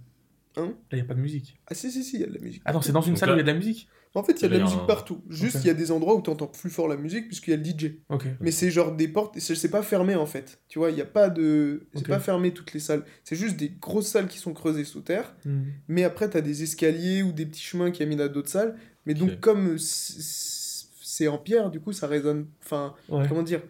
Hein? 0.57 0.65
Là, 0.65 0.73
il 0.91 0.95
n'y 0.97 1.01
a 1.01 1.05
pas 1.05 1.13
de 1.13 1.21
musique. 1.21 1.61
Ah 1.67 1.75
si, 1.75 1.89
si, 1.93 2.03
si, 2.03 2.17
il 2.17 2.19
y 2.19 2.23
a 2.25 2.27
de 2.27 2.33
la 2.33 2.41
musique. 2.41 2.61
Attends, 2.65 2.81
c'est 2.81 2.91
dans 2.91 3.01
une 3.01 3.13
Donc 3.13 3.19
salle 3.19 3.29
là- 3.29 3.35
où 3.35 3.37
il 3.37 3.39
y 3.39 3.41
a 3.41 3.45
de 3.45 3.51
la 3.51 3.57
musique? 3.57 3.87
En 4.13 4.23
fait, 4.23 4.33
il 4.33 4.41
y 4.41 4.45
a 4.45 4.49
de 4.49 4.57
la 4.57 4.63
musique 4.65 4.79
un- 4.81 4.85
partout. 4.85 5.23
Juste, 5.29 5.59
il 5.63 5.67
y 5.67 5.69
a 5.69 5.73
des 5.73 5.89
endroits 5.89 6.15
où 6.15 6.21
tu 6.21 6.29
entends 6.29 6.47
plus 6.47 6.69
fort 6.69 6.89
la 6.89 6.97
musique 6.97 7.27
puisqu'il 7.27 7.51
y 7.51 7.53
a 7.53 7.57
le 7.57 7.63
DJ. 7.63 7.99
Mais 8.41 8.51
c'est 8.51 8.69
genre 8.69 8.93
des 8.93 9.07
portes, 9.07 9.39
c'est 9.39 9.55
c'est 9.55 9.69
pas 9.69 9.83
fermé 9.83 10.15
en 10.15 10.25
fait. 10.25 10.59
Tu 10.67 10.79
vois, 10.79 10.89
il 10.91 10.95
n'y 10.95 11.01
a 11.01 11.05
pas 11.05 11.29
de. 11.29 11.87
C'est 11.95 12.07
pas 12.07 12.19
fermé 12.19 12.53
toutes 12.53 12.73
les 12.73 12.79
salles. 12.81 13.05
C'est 13.23 13.37
juste 13.37 13.55
des 13.57 13.69
grosses 13.69 14.07
salles 14.07 14.27
qui 14.27 14.37
sont 14.37 14.53
creusées 14.53 14.83
sous 14.83 14.99
terre. 15.01 15.33
Hmm. 15.45 15.61
Mais 15.87 16.03
après, 16.03 16.29
tu 16.29 16.35
as 16.37 16.41
des 16.41 16.61
escaliers 16.63 17.23
ou 17.23 17.31
des 17.31 17.45
petits 17.45 17.61
chemins 17.63 17.91
qui 17.91 18.03
amènent 18.03 18.19
à 18.21 18.27
d'autres 18.27 18.49
salles. 18.49 18.75
Mais 19.05 19.13
donc, 19.13 19.39
comme 19.39 19.77
c'est 19.77 21.27
en 21.27 21.37
pierre, 21.37 21.69
du 21.69 21.79
coup, 21.79 21.93
ça 21.93 22.07
résonne. 22.07 22.47
Enfin, 22.63 22.93
Ouais. 23.09 23.25
comment 23.27 23.43
dire? 23.43 23.61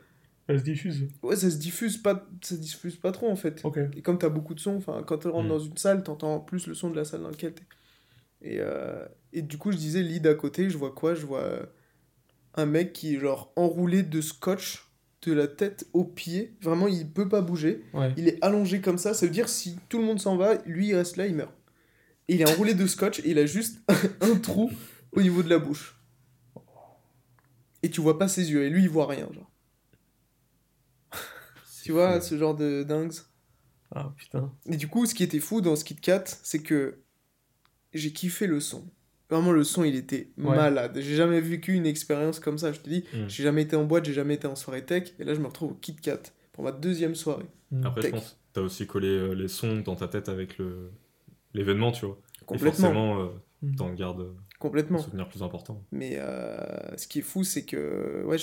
Elle 0.47 0.59
se 0.59 0.63
diffuse. 0.63 1.07
Ouais, 1.23 1.35
ça 1.35 1.49
se 1.49 1.57
diffuse 1.57 1.97
pas, 1.97 2.27
ça 2.41 2.55
se 2.55 2.59
diffuse 2.59 2.97
pas 2.97 3.11
trop 3.11 3.29
en 3.29 3.35
fait. 3.35 3.63
Et 3.95 4.01
comme 4.01 4.17
tu 4.17 4.25
as 4.25 4.29
beaucoup 4.29 4.53
de 4.53 4.59
sons, 4.59 4.75
enfin, 4.75 5.01
quand 5.05 5.19
tu 5.19 5.27
rentres 5.27 5.45
Mm. 5.45 5.49
dans 5.49 5.59
une 5.59 5.77
salle, 5.77 6.03
tu 6.03 6.09
entends 6.11 6.39
plus 6.39 6.67
le 6.67 6.73
son 6.73 6.89
de 6.89 6.95
la 6.95 7.05
salle 7.05 7.21
dans 7.21 7.29
laquelle 7.29 7.53
tu 7.53 7.63
Et, 8.41 8.57
euh, 8.59 9.05
et 9.33 9.41
du 9.41 9.57
coup, 9.57 9.71
je 9.71 9.77
disais, 9.77 10.01
lit 10.01 10.19
d'à 10.19 10.33
côté, 10.33 10.69
je 10.69 10.77
vois 10.77 10.91
quoi? 10.91 11.13
Je 11.15 11.25
vois 11.25 11.69
un 12.55 12.65
mec 12.65 12.93
qui 12.93 13.15
est 13.15 13.19
genre 13.19 13.51
enroulé 13.55 14.03
de 14.03 14.21
scotch 14.21 14.91
de 15.21 15.33
la 15.33 15.47
tête 15.47 15.87
aux 15.93 16.03
pieds. 16.03 16.55
Vraiment, 16.61 16.87
il 16.87 17.09
peut 17.09 17.29
pas 17.29 17.41
bouger. 17.41 17.83
Ouais. 17.93 18.13
Il 18.17 18.27
est 18.27 18.43
allongé 18.43 18.81
comme 18.81 18.97
ça. 18.97 19.13
Ça 19.13 19.25
veut 19.25 19.31
dire 19.31 19.49
si 19.49 19.77
tout 19.87 19.99
le 19.99 20.05
monde 20.05 20.19
s'en 20.19 20.35
va, 20.35 20.55
lui 20.65 20.89
il 20.89 20.95
reste 20.95 21.17
là, 21.17 21.27
il 21.27 21.35
meurt. 21.35 21.53
Et 22.27 22.35
il 22.35 22.41
est 22.41 22.49
enroulé 22.49 22.73
de 22.73 22.87
scotch 22.87 23.19
et 23.19 23.29
il 23.29 23.39
a 23.39 23.45
juste 23.45 23.79
un 24.21 24.35
trou 24.35 24.71
au 25.11 25.21
niveau 25.21 25.43
de 25.43 25.49
la 25.49 25.59
bouche. 25.59 25.97
Et 27.83 27.89
tu 27.89 28.01
vois 28.01 28.17
pas 28.17 28.27
ses 28.27 28.51
yeux. 28.51 28.63
Et 28.63 28.69
lui, 28.69 28.83
il 28.83 28.89
voit 28.89 29.07
rien. 29.07 29.27
Genre. 29.31 29.51
Tu 31.83 31.91
vois, 31.91 32.21
ce 32.21 32.37
genre 32.37 32.55
de 32.55 32.83
dingues? 32.83 33.13
Ah, 33.93 34.13
putain. 34.15 34.53
Et 34.67 34.77
du 34.77 34.87
coup, 34.87 35.05
ce 35.05 35.15
qui 35.15 35.23
était 35.23 35.39
fou 35.39 35.61
dans 35.61 35.75
ce 35.75 35.83
Kit 35.83 35.95
Kat, 35.95 36.23
c'est 36.43 36.61
que 36.61 36.99
j'ai 37.93 38.11
kiffé 38.13 38.47
le 38.47 38.59
son. 38.59 38.85
Vraiment, 39.29 39.51
le 39.53 39.63
son, 39.63 39.83
il 39.85 39.95
était 39.95 40.29
Ouais. 40.37 40.55
malade. 40.55 40.97
J'ai 40.99 41.15
jamais 41.15 41.39
vécu 41.39 41.73
une 41.73 41.85
expérience 41.85 42.39
comme 42.39 42.57
ça. 42.57 42.73
Je 42.73 42.79
te 42.81 42.89
dis, 42.89 43.05
Mm. 43.13 43.27
j'ai 43.29 43.43
jamais 43.43 43.61
été 43.61 43.75
en 43.77 43.85
boîte, 43.85 44.03
j'ai 44.05 44.13
jamais 44.13 44.33
été 44.33 44.47
en 44.47 44.55
soirée 44.55 44.85
tech. 44.85 45.13
Et 45.19 45.23
là, 45.23 45.33
je 45.33 45.39
me 45.39 45.47
retrouve 45.47 45.71
au 45.71 45.75
Kit 45.75 45.95
Kat 45.95 46.19
pour 46.51 46.63
ma 46.65 46.71
deuxième 46.73 47.15
soirée. 47.15 47.45
Après, 47.83 48.01
Tech. 48.01 48.11
je 48.11 48.15
pense 48.17 48.29
que 48.31 48.35
t'as 48.53 48.61
aussi 48.61 48.85
collé 48.87 49.07
euh, 49.07 49.31
les 49.33 49.47
sons 49.47 49.77
dans 49.79 49.95
ta 49.95 50.07
tête 50.09 50.27
avec 50.27 50.57
le 50.57 50.91
l'événement, 51.53 51.91
tu 51.93 52.05
vois. 52.05 52.17
Et 52.41 52.45
Complètement. 52.45 52.71
forcément, 52.71 53.21
euh, 53.21 53.27
Hmm. 53.61 53.75
t'en 53.75 53.93
gardes 53.93 54.21
euh, 54.21 54.31
un 54.33 54.57
Complètement. 54.59 54.97
souvenir 54.99 55.29
plus 55.29 55.43
important. 55.43 55.85
Mais 55.91 56.15
euh, 56.19 56.97
ce 56.97 57.07
qui 57.07 57.19
est 57.19 57.21
fou, 57.23 57.43
c'est 57.43 57.63
que 57.63 58.23
ouais, 58.25 58.37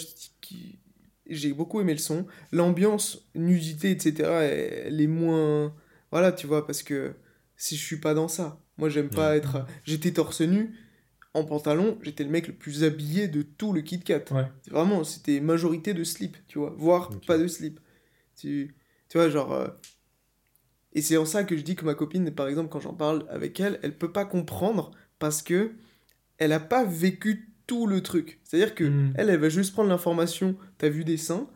j'ai 1.27 1.53
beaucoup 1.53 1.81
aimé 1.81 1.93
le 1.93 1.99
son. 1.99 2.27
L'ambiance, 2.53 3.29
nudité, 3.35 3.91
etc., 3.91 4.15
elle, 4.43 4.83
elle 4.87 5.01
est 5.01 5.07
moins. 5.07 5.75
Voilà, 6.11 6.33
tu 6.33 6.47
vois, 6.47 6.67
parce 6.67 6.83
que 6.83 7.15
si 7.57 7.77
je 7.77 7.85
suis 7.85 7.99
pas 7.99 8.15
dans 8.15 8.29
ça, 8.29 8.61
moi 8.79 8.89
j'aime 8.89 9.11
pas 9.11 9.31
Ouais. 9.31 9.37
être. 9.39 9.67
J'étais 9.85 10.13
torse 10.13 10.41
nu, 10.41 10.75
en 11.35 11.45
pantalon, 11.45 11.99
j'étais 12.03 12.25
le 12.25 12.31
mec 12.31 12.47
le 12.49 12.55
plus 12.55 12.85
habillé 12.85 13.29
de 13.29 13.43
tout 13.43 13.73
le 13.73 13.83
Kit 13.83 14.01
Kat. 14.01 14.25
Ouais. 14.31 14.47
Vraiment, 14.71 15.05
c'était 15.05 15.41
majorité 15.41 15.93
de 15.95 16.03
slip, 16.05 16.37
tu 16.49 16.59
vois, 16.59 16.75
voire 16.79 17.11
pas 17.27 17.37
de 17.39 17.47
slip. 17.47 17.79
Tu, 18.37 18.75
tu 19.09 19.19
vois, 19.19 19.29
genre. 19.29 19.53
euh, 19.53 19.69
Et 20.95 21.03
c'est 21.03 21.17
en 21.17 21.27
ça 21.27 21.45
que 21.45 21.57
je 21.57 21.63
dis 21.63 21.77
que 21.77 21.85
ma 21.85 21.95
copine, 21.95 22.31
par 22.33 22.49
exemple, 22.49 22.71
quand 22.71 22.81
j'en 22.81 22.95
parle 22.95 23.27
avec 23.29 23.61
elle, 23.61 23.79
elle 23.83 23.97
peut 23.97 24.11
pas 24.13 24.25
comprendre 24.25 24.91
parce 25.19 25.43
que 25.43 25.73
elle 26.39 26.53
a 26.53 26.61
pas 26.61 26.85
vécu 26.85 27.53
tout 27.67 27.87
le 27.87 28.01
truc. 28.01 28.41
C'est-à-dire 28.45 28.75
que 28.75 28.85
Mm. 28.85 29.13
elle, 29.17 29.29
elle 29.31 29.41
va 29.41 29.49
juste 29.51 29.73
prendre 29.75 29.91
l'information, 29.91 30.57
t'as 30.79 30.89
vu 30.89 31.05
des 31.05 31.19
seins, 31.19 31.49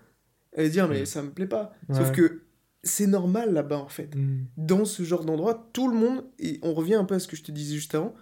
elle 0.53 0.65
va 0.65 0.71
dire, 0.71 0.89
mais 0.89 1.03
Mm. 1.03 1.07
ça 1.07 1.23
me 1.23 1.31
plaît 1.31 1.47
pas. 1.47 1.73
Ouais. 1.89 1.97
Sauf 1.97 2.13
que 2.13 2.43
c'est 2.83 3.07
normal 3.07 3.53
là-bas, 3.53 3.79
en 3.79 3.89
fait. 3.89 4.15
Hmm. 4.15 4.45
Dans 4.57 4.85
ce 4.85 5.03
genre 5.03 5.25
d'endroit, 5.25 5.71
tout 5.73 5.89
le 5.89 5.97
monde, 5.97 6.25
et 6.39 6.59
on 6.63 6.75
revient 6.75 6.95
un 6.95 7.05
peu 7.05 7.15
à 7.15 7.19
ce 7.19 7.29
que 7.29 7.37
je 7.37 7.43
te 7.43 7.53
disais 7.53 7.75
juste 7.75 7.95
avant, 7.95 8.15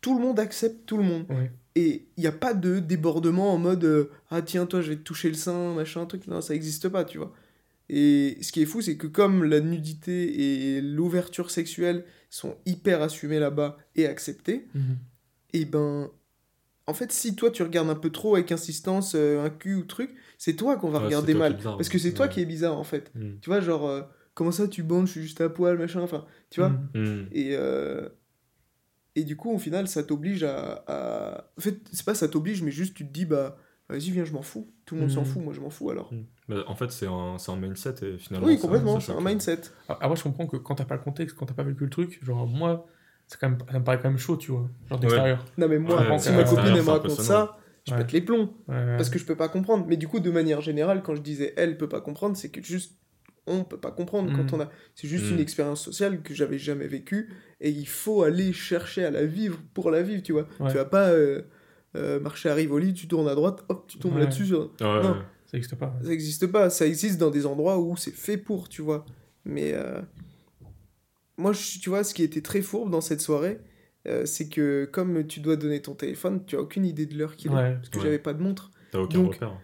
tout 0.00 0.16
le 0.16 0.22
monde 0.22 0.38
accepte 0.40 0.86
tout 0.86 0.96
le 0.96 1.04
monde. 1.04 1.24
Ouais. 1.28 1.50
Et 1.74 2.08
il 2.16 2.20
n'y 2.20 2.26
a 2.26 2.32
pas 2.32 2.54
de 2.54 2.80
débordement 2.80 3.52
en 3.52 3.58
mode 3.58 3.84
euh, 3.84 4.10
Ah 4.30 4.42
tiens, 4.42 4.66
toi, 4.66 4.80
je 4.80 4.90
vais 4.90 4.96
te 4.96 5.02
toucher 5.02 5.28
le 5.28 5.34
sein, 5.34 5.74
machin, 5.74 6.04
truc. 6.06 6.26
Non, 6.26 6.40
ça 6.40 6.52
n'existe 6.52 6.88
pas, 6.88 7.04
tu 7.04 7.18
vois. 7.18 7.32
Et 7.88 8.36
ce 8.42 8.52
qui 8.52 8.60
est 8.60 8.66
fou, 8.66 8.80
c'est 8.80 8.96
que 8.96 9.06
comme 9.06 9.44
la 9.44 9.60
nudité 9.60 10.76
et 10.76 10.80
l'ouverture 10.80 11.50
sexuelle 11.50 12.04
sont 12.30 12.56
hyper 12.66 13.00
assumées 13.02 13.38
là-bas 13.38 13.78
et 13.96 14.06
acceptées, 14.06 14.66
Hmm. 14.74 14.94
et 15.52 15.64
ben. 15.64 16.10
En 16.86 16.94
fait, 16.94 17.12
si 17.12 17.34
toi 17.36 17.50
tu 17.50 17.62
regardes 17.62 17.90
un 17.90 17.94
peu 17.94 18.08
trop 18.10 18.34
avec 18.34 18.50
insistance 18.50 19.12
euh, 19.14 19.44
un 19.44 19.50
cul 19.50 19.74
ou 19.74 19.82
truc, 19.84 20.10
c'est 20.38 20.54
toi 20.56 20.76
qu'on 20.76 20.88
va 20.88 20.98
Ouais, 21.00 21.04
regarder 21.06 21.34
mal. 21.34 21.56
bizarre, 21.56 21.76
parce 21.76 21.88
que 21.90 21.98
c'est 21.98 22.14
toi 22.14 22.28
qui 22.28 22.40
est 22.40 22.46
bizarre 22.46 22.78
en 22.78 22.84
fait. 22.84 23.10
Hmm. 23.14 23.38
Tu 23.42 23.50
vois, 23.50 23.60
genre, 23.60 23.86
euh, 23.86 24.02
comment 24.34 24.52
ça 24.52 24.66
tu 24.68 24.82
bandes, 24.82 25.06
je 25.06 25.12
suis 25.12 25.22
juste 25.22 25.40
à 25.42 25.48
poil, 25.50 25.76
machin, 25.76 26.00
enfin, 26.00 26.24
tu 26.50 26.60
vois. 26.60 26.70
Hmm. 26.70 26.88
Hmm. 26.94 27.26
Et, 27.32 27.50
euh, 27.56 28.08
et 29.16 29.24
du 29.24 29.36
coup, 29.36 29.50
au 29.52 29.58
final, 29.58 29.88
ça 29.88 30.02
t'oblige 30.04 30.44
à, 30.44 30.84
à- 30.86 31.50
En 31.56 31.60
fait, 31.60 31.78
c'est 31.92 32.04
pas 32.04 32.14
ça 32.14 32.28
t'oblige, 32.28 32.62
mais 32.62 32.70
juste 32.70 32.94
tu 32.94 33.06
te 33.06 33.12
dis, 33.12 33.24
bah, 33.24 33.56
vas-y, 33.88 34.10
viens, 34.10 34.24
je 34.24 34.32
m'en 34.32 34.42
fous. 34.42 34.70
Tout 34.86 34.94
le 34.94 35.02
monde 35.02 35.10
s'en 35.10 35.24
fout, 35.24 35.42
moi 35.42 35.52
je 35.52 35.60
m'en 35.60 35.70
fous 35.70 35.90
alors. 35.90 36.10
Bah, 36.48 36.62
en 36.66 36.74
fait, 36.76 36.90
c'est 36.92 37.06
un, 37.06 37.36
c'est 37.38 37.50
un 37.50 37.56
mindset 37.56 37.94
et 38.02 38.18
finalement. 38.18 38.46
Oui, 38.46 38.58
complètement, 38.58 39.00
c'est 39.00 39.12
un 39.12 39.20
mindset. 39.20 39.60
Ah, 39.88 39.98
Après, 40.00 40.16
je 40.16 40.22
comprends 40.22 40.46
que 40.46 40.56
quand 40.56 40.76
t'as 40.76 40.84
pas 40.84 40.94
le 40.94 41.02
contexte, 41.02 41.36
quand 41.36 41.46
t'as 41.46 41.54
pas 41.54 41.62
vécu 41.64 41.84
le 41.84 41.90
truc, 41.90 42.24
genre, 42.24 42.46
moi, 42.46 42.86
c'est 43.26 43.38
quand 43.40 43.48
même, 43.50 43.58
ça 43.70 43.78
me 43.78 43.84
paraît 43.84 43.98
quand 44.00 44.08
même 44.08 44.18
chaud, 44.18 44.36
tu 44.36 44.52
vois. 44.52 44.68
Genre 44.88 44.98
d'extérieur. 45.00 45.44
Non, 45.58 45.68
mais 45.68 45.78
moi, 45.78 46.00
Ouais, 46.08 46.18
si 46.18 46.30
ma 46.30 46.44
copine 46.44 46.64
elle 46.76 46.82
me 46.84 46.90
raconte 46.90 47.10
ça, 47.20 47.58
je 47.88 47.92
Ouais. 47.94 47.98
pète 47.98 48.12
les 48.12 48.20
plombs. 48.20 48.52
Ouais. 48.68 48.96
Parce 48.96 49.10
que 49.10 49.18
je 49.18 49.24
peux 49.24 49.36
pas 49.36 49.48
comprendre. 49.48 49.86
Mais 49.88 49.96
du 49.96 50.06
coup, 50.08 50.20
de 50.20 50.30
manière 50.30 50.60
générale, 50.60 51.02
quand 51.02 51.14
je 51.14 51.22
disais 51.22 51.54
elle 51.56 51.76
peut 51.76 51.88
pas 51.88 52.00
comprendre, 52.00 52.36
c'est 52.36 52.50
que 52.50 52.62
juste 52.62 52.94
on 53.46 53.64
peut 53.64 53.78
pas 53.80 53.90
comprendre 53.90 54.30
quand 54.36 54.44
Mhm. 54.52 54.60
on 54.60 54.60
a. 54.60 54.70
C'est 54.94 55.08
juste 55.08 55.26
Mhm. 55.26 55.34
une 55.34 55.40
expérience 55.40 55.82
sociale 55.82 56.20
que 56.22 56.34
j'avais 56.34 56.58
jamais 56.58 56.86
vécue 56.86 57.30
et 57.60 57.70
il 57.70 57.88
faut 57.88 58.22
aller 58.22 58.52
chercher 58.52 59.04
à 59.04 59.10
la 59.10 59.24
vivre 59.24 59.58
pour 59.72 59.90
la 59.90 60.02
vivre, 60.02 60.22
tu 60.22 60.32
vois. 60.32 60.46
Ouais. 60.60 60.68
Tu 60.70 60.74
vas 60.76 60.84
pas 60.84 61.08
euh, 61.08 61.42
euh, 61.96 62.20
marcher 62.20 62.50
à 62.50 62.54
Rivoli, 62.54 62.92
tu 62.92 63.08
tournes 63.08 63.28
à 63.28 63.34
droite, 63.34 63.64
hop, 63.70 63.86
tu 63.88 63.98
tombes 63.98 64.14
Ouais. 64.14 64.20
là-dessus. 64.20 64.44
sur- 64.46 64.70
Ouais, 64.80 64.86
ouais, 64.86 65.02
Non. 65.02 65.10
ouais. 65.12 65.22
Ça 65.46 65.56
existe 65.56 65.76
pas. 65.76 65.86
ouais. 65.98 66.04
Ça 66.06 66.12
existe 66.12 66.46
pas. 66.48 66.68
Ça 66.68 66.86
existe 66.86 67.18
dans 67.18 67.30
des 67.30 67.46
endroits 67.46 67.78
où 67.78 67.96
c'est 67.96 68.10
fait 68.14 68.36
pour, 68.36 68.68
tu 68.68 68.82
vois. 68.82 69.06
Mais 69.46 69.72
euh, 69.72 70.02
moi, 71.38 71.52
je- 71.52 71.78
tu 71.78 71.88
vois, 71.88 72.04
ce 72.04 72.12
qui 72.14 72.22
était 72.22 72.42
très 72.42 72.60
fourbe 72.62 72.90
dans 72.90 73.00
cette 73.00 73.20
soirée, 73.22 73.58
euh, 74.06 74.24
c'est 74.26 74.48
que 74.48 74.84
comme 74.90 75.26
tu 75.26 75.40
dois 75.40 75.56
donner 75.56 75.82
ton 75.82 75.94
téléphone, 75.94 76.44
tu 76.46 76.56
as 76.56 76.60
aucune 76.60 76.84
idée 76.84 77.06
de 77.06 77.16
l'heure 77.18 77.36
qu'il 77.36 77.50
est. 77.50 77.54
Ouais. 77.54 77.74
Parce 77.74 77.88
que 77.90 77.98
Ouais. 77.98 78.04
j'avais 78.04 78.18
pas 78.18 78.32
de 78.34 78.42
montre. 78.42 78.70
T'as 78.92 79.00
aucun 79.00 79.18
Donc, 79.18 79.34
repère. 79.34 79.60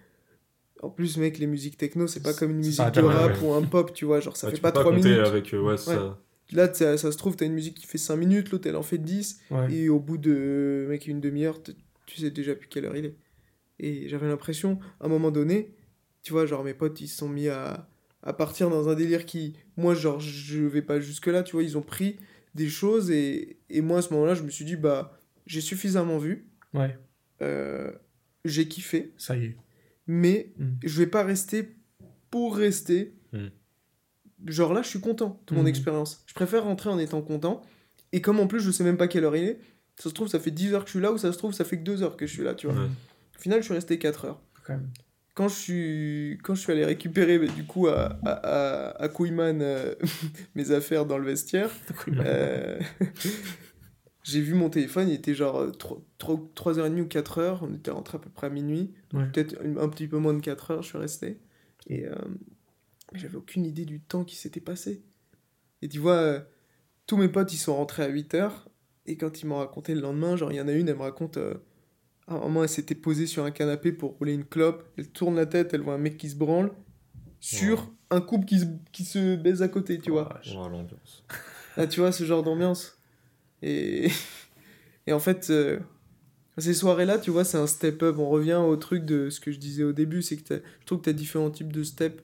En 0.83 0.91
plus, 0.91 1.17
mec, 1.17 1.39
les 1.39 1.47
musiques 1.47 1.79
techno, 1.79 2.07
c'est 2.07 2.23
pas 2.23 2.35
comme 2.35 2.51
une 2.51 2.59
musique 2.59 2.79
de 2.93 3.01
rap 3.01 3.41
ouais. 3.41 3.47
ou 3.49 3.53
un 3.55 3.63
pop, 3.63 3.93
tu 3.95 4.05
vois. 4.05 4.21
Genre, 4.21 4.37
ça 4.37 4.49
Ouais, 4.49 4.55
fait 4.55 4.61
pas 4.61 4.71
peux 4.73 4.81
3 4.81 4.93
compter 4.95 5.09
minutes. 5.11 5.27
avec. 5.27 5.55
euh, 5.55 5.77
ça. 5.79 6.21
Là, 6.53 6.73
ça, 6.75 6.99
se 6.99 7.17
trouve, 7.17 7.37
t'as 7.37 7.47
une 7.47 7.55
musique 7.55 7.75
qui 7.77 7.87
fait 7.87 7.97
5 7.97 8.17
minutes, 8.17 8.51
l'autre, 8.51 8.69
elle 8.69 8.77
en 8.77 8.83
fait 8.83 8.99
10. 8.99 9.41
Ouais. 9.51 9.73
Et 9.73 9.89
au 9.89 9.99
bout 9.99 10.19
de, 10.19 10.85
mec, 10.91 11.07
une 11.07 11.21
demi-heure, 11.21 11.63
tu 11.63 12.21
sais 12.21 12.31
déjà 12.31 12.55
plus 12.55 12.69
quelle 12.69 12.85
heure 12.85 12.97
il 12.97 13.07
est. 13.07 13.17
Et 13.81 14.09
j'avais 14.11 14.29
l'impression, 14.29 14.79
à 15.01 15.07
un 15.07 15.09
moment 15.09 15.31
donné, 15.31 15.75
tu 16.23 16.33
vois, 16.33 16.45
genre, 16.45 16.63
mes 16.65 16.75
potes, 16.75 17.01
ils 17.01 17.09
se 17.09 17.17
sont 17.17 17.29
mis 17.31 17.49
à, 17.49 17.89
à 18.23 18.33
partir 18.35 18.69
dans 18.69 18.89
un 18.91 18.95
délire 18.95 19.25
qui, 19.25 19.57
moi, 19.79 19.95
genre, 19.95 20.21
je 20.21 20.61
vais 20.61 20.83
pas 20.83 21.01
jusque-là, 21.01 21.43
tu 21.45 21.53
vois, 21.53 21.63
ils 21.63 21.79
ont 21.79 21.83
pris 21.83 22.19
des 22.55 22.69
choses. 22.69 23.11
Et, 23.11 23.59
et 23.71 23.81
moi, 23.81 23.99
à 23.99 24.03
ce 24.03 24.13
moment-là, 24.15 24.35
je 24.35 24.43
me 24.43 24.51
suis 24.51 24.65
dit, 24.65 24.77
bah, 24.77 25.19
j'ai 25.47 25.61
suffisamment 25.61 26.19
vu, 26.19 26.49
Ouais. 26.73 26.97
euh, 27.43 27.91
j'ai 28.45 28.67
kiffé. 28.69 29.13
Ça 29.19 29.37
y 29.37 29.45
est. 29.47 29.57
mais 30.07 30.53
Mm. 30.59 30.65
je 30.85 30.99
vais 30.99 31.07
pas 31.07 31.23
rester 31.25 31.77
pour 32.31 32.57
rester. 32.57 33.15
Mm. 33.33 33.47
Genre 34.47 34.75
là, 34.75 34.83
je 34.83 34.89
suis 34.89 35.01
content 35.01 35.41
de 35.47 35.55
mon 35.55 35.63
Mm. 35.63 35.69
expérience. 35.69 36.23
Je 36.27 36.35
préfère 36.35 36.65
rentrer 36.65 36.91
en 36.91 36.99
étant 36.99 37.23
content. 37.23 37.63
Et 38.13 38.21
comme 38.21 38.39
en 38.41 38.47
plus, 38.47 38.61
je 38.61 38.71
sais 38.71 38.85
même 38.85 38.97
pas 38.99 39.09
quelle 39.09 39.25
heure 39.25 39.37
il 39.37 39.45
est, 39.45 39.59
ça 39.97 40.09
se 40.11 40.15
trouve, 40.15 40.29
ça 40.29 40.39
fait 40.41 40.51
10 40.51 40.75
heures 40.75 40.83
que 40.85 40.89
je 40.89 40.95
suis 40.97 41.01
là, 41.01 41.13
ou 41.13 41.19
ça 41.19 41.33
se 41.33 41.39
trouve, 41.39 41.53
ça 41.55 41.65
fait 41.65 41.79
que 41.79 41.85
2 41.85 42.03
heures 42.03 42.17
que 42.17 42.27
je 42.27 42.33
suis 42.33 42.43
là, 42.45 42.55
tu 42.55 42.67
vois. 42.67 42.77
Au 42.85 43.41
final, 43.41 43.61
je 43.61 43.65
suis 43.65 43.75
resté 43.75 43.99
4 43.99 44.25
heures. 44.27 44.43
Quand 44.65 44.75
même. 44.75 44.91
Quand 45.35 45.49
je 45.49 45.55
suis, 45.55 46.39
quand 46.45 46.55
je 46.55 46.61
suis 46.61 46.73
allé 46.73 46.85
récupérer, 46.85 47.41
bah, 47.41 47.53
du 47.53 47.65
coup, 47.65 47.89
à, 47.89 48.19
à, 48.25 48.31
à, 48.31 49.05
à 49.05 49.09
euh, 49.09 49.95
mes 50.55 50.71
affaires 50.71 51.07
dans 51.07 51.19
le 51.19 51.25
vestiaire, 51.25 51.71
euh, 52.09 52.79
j'ai 54.23 54.41
vu 54.41 54.55
mon 54.55 54.71
téléphone, 54.71 55.09
il 55.09 55.15
était 55.15 55.35
genre 55.35 55.67
3h30 56.21 57.01
ou 57.01 57.07
4h, 57.07 57.59
on 57.63 57.75
était 57.75 57.91
rentré 57.91 58.17
à 58.17 58.21
peu 58.21 58.31
près 58.31 58.47
à 58.47 58.51
minuit, 58.51 58.95
Ouais. 59.13 59.27
peut-être 59.33 59.57
un, 59.61 59.89
petit 59.89 60.07
peu 60.07 60.19
moins 60.19 60.35
de 60.35 60.41
4h, 60.41 60.83
je 60.83 60.87
suis 60.89 60.99
resté. 60.99 61.41
Et 61.89 62.07
euh, 62.07 62.15
j'avais 63.13 63.37
aucune 63.37 63.65
idée 63.67 63.85
du 63.85 64.01
temps 64.01 64.25
qui 64.25 64.37
s'était 64.37 64.61
passé. 64.61 65.03
Et 65.83 65.89
tu 65.89 65.99
vois, 65.99 66.15
euh, 66.15 66.41
tous 67.07 67.17
mes 67.17 67.29
potes, 67.29 67.53
ils 67.53 67.59
sont 67.59 67.75
rentrés 67.75 68.05
à 68.05 68.09
8h, 68.09 68.53
et 69.07 69.17
quand 69.17 69.43
ils 69.43 69.47
m'ont 69.47 69.59
raconté 69.59 69.97
le 69.97 70.01
lendemain, 70.01 70.37
genre, 70.37 70.53
il 70.53 70.57
y 70.57 70.61
en 70.61 70.69
a 70.69 70.73
une, 70.73 70.89
elle 70.89 70.97
me 70.97 71.03
raconte... 71.03 71.39
à 72.27 72.35
un 72.35 72.39
moment, 72.41 72.63
elle 72.63 72.69
s'était 72.69 72.95
posée 72.95 73.27
sur 73.27 73.45
un 73.45 73.51
canapé 73.51 73.93
pour 73.93 74.13
rouler 74.19 74.33
une 74.33 74.45
clope, 74.45 74.85
elle 74.97 75.09
tourne 75.09 75.37
la 75.37 75.47
tête, 75.47 75.75
elle 75.75 75.81
voit 75.83 75.95
un 75.95 75.99
mec 75.99 76.17
qui 76.17 76.31
se 76.31 76.37
branle, 76.37 76.71
sur 77.41 77.81
Ouais. 77.81 77.89
un 78.17 78.21
couple 78.21 78.47
qui 78.47 78.61
se, 78.61 78.65
qui 78.93 79.05
se 79.05 79.37
baise 79.37 79.63
à 79.63 79.69
côté, 79.69 79.99
tu 79.99 80.11
vois. 80.11 80.25
Vache. 80.33 80.55
Oh, 80.57 80.69
l'ambiance. 80.69 81.25
Ah, 81.77 81.87
tu 81.87 82.01
vois, 82.01 82.13
ce 82.13 82.25
genre 82.25 82.43
d'ambiance. 82.43 82.99
Et, 83.63 84.09
et 85.07 85.13
en 85.13 85.19
fait, 85.19 85.49
euh, 85.51 85.79
ces 86.57 86.73
soirées-là, 86.75 87.19
tu 87.19 87.31
vois, 87.31 87.45
c'est 87.45 87.59
un 87.59 87.67
step-up. 87.67 88.17
On 88.19 88.29
revient 88.29 88.55
au 88.65 88.77
truc 88.77 89.05
de 89.05 89.29
ce 89.29 89.41
que 89.41 89.51
je 89.53 89.59
disais 89.59 89.83
au 89.85 89.93
début, 89.93 90.23
c'est 90.23 90.37
que 90.37 90.43
t'as- 90.43 90.65
je 90.81 90.87
trouve 90.87 90.99
que 91.01 91.05
tu 91.05 91.11
as 91.11 91.15
différents 91.15 91.51
types 91.51 91.73
de 91.73 91.83
steps 91.83 92.23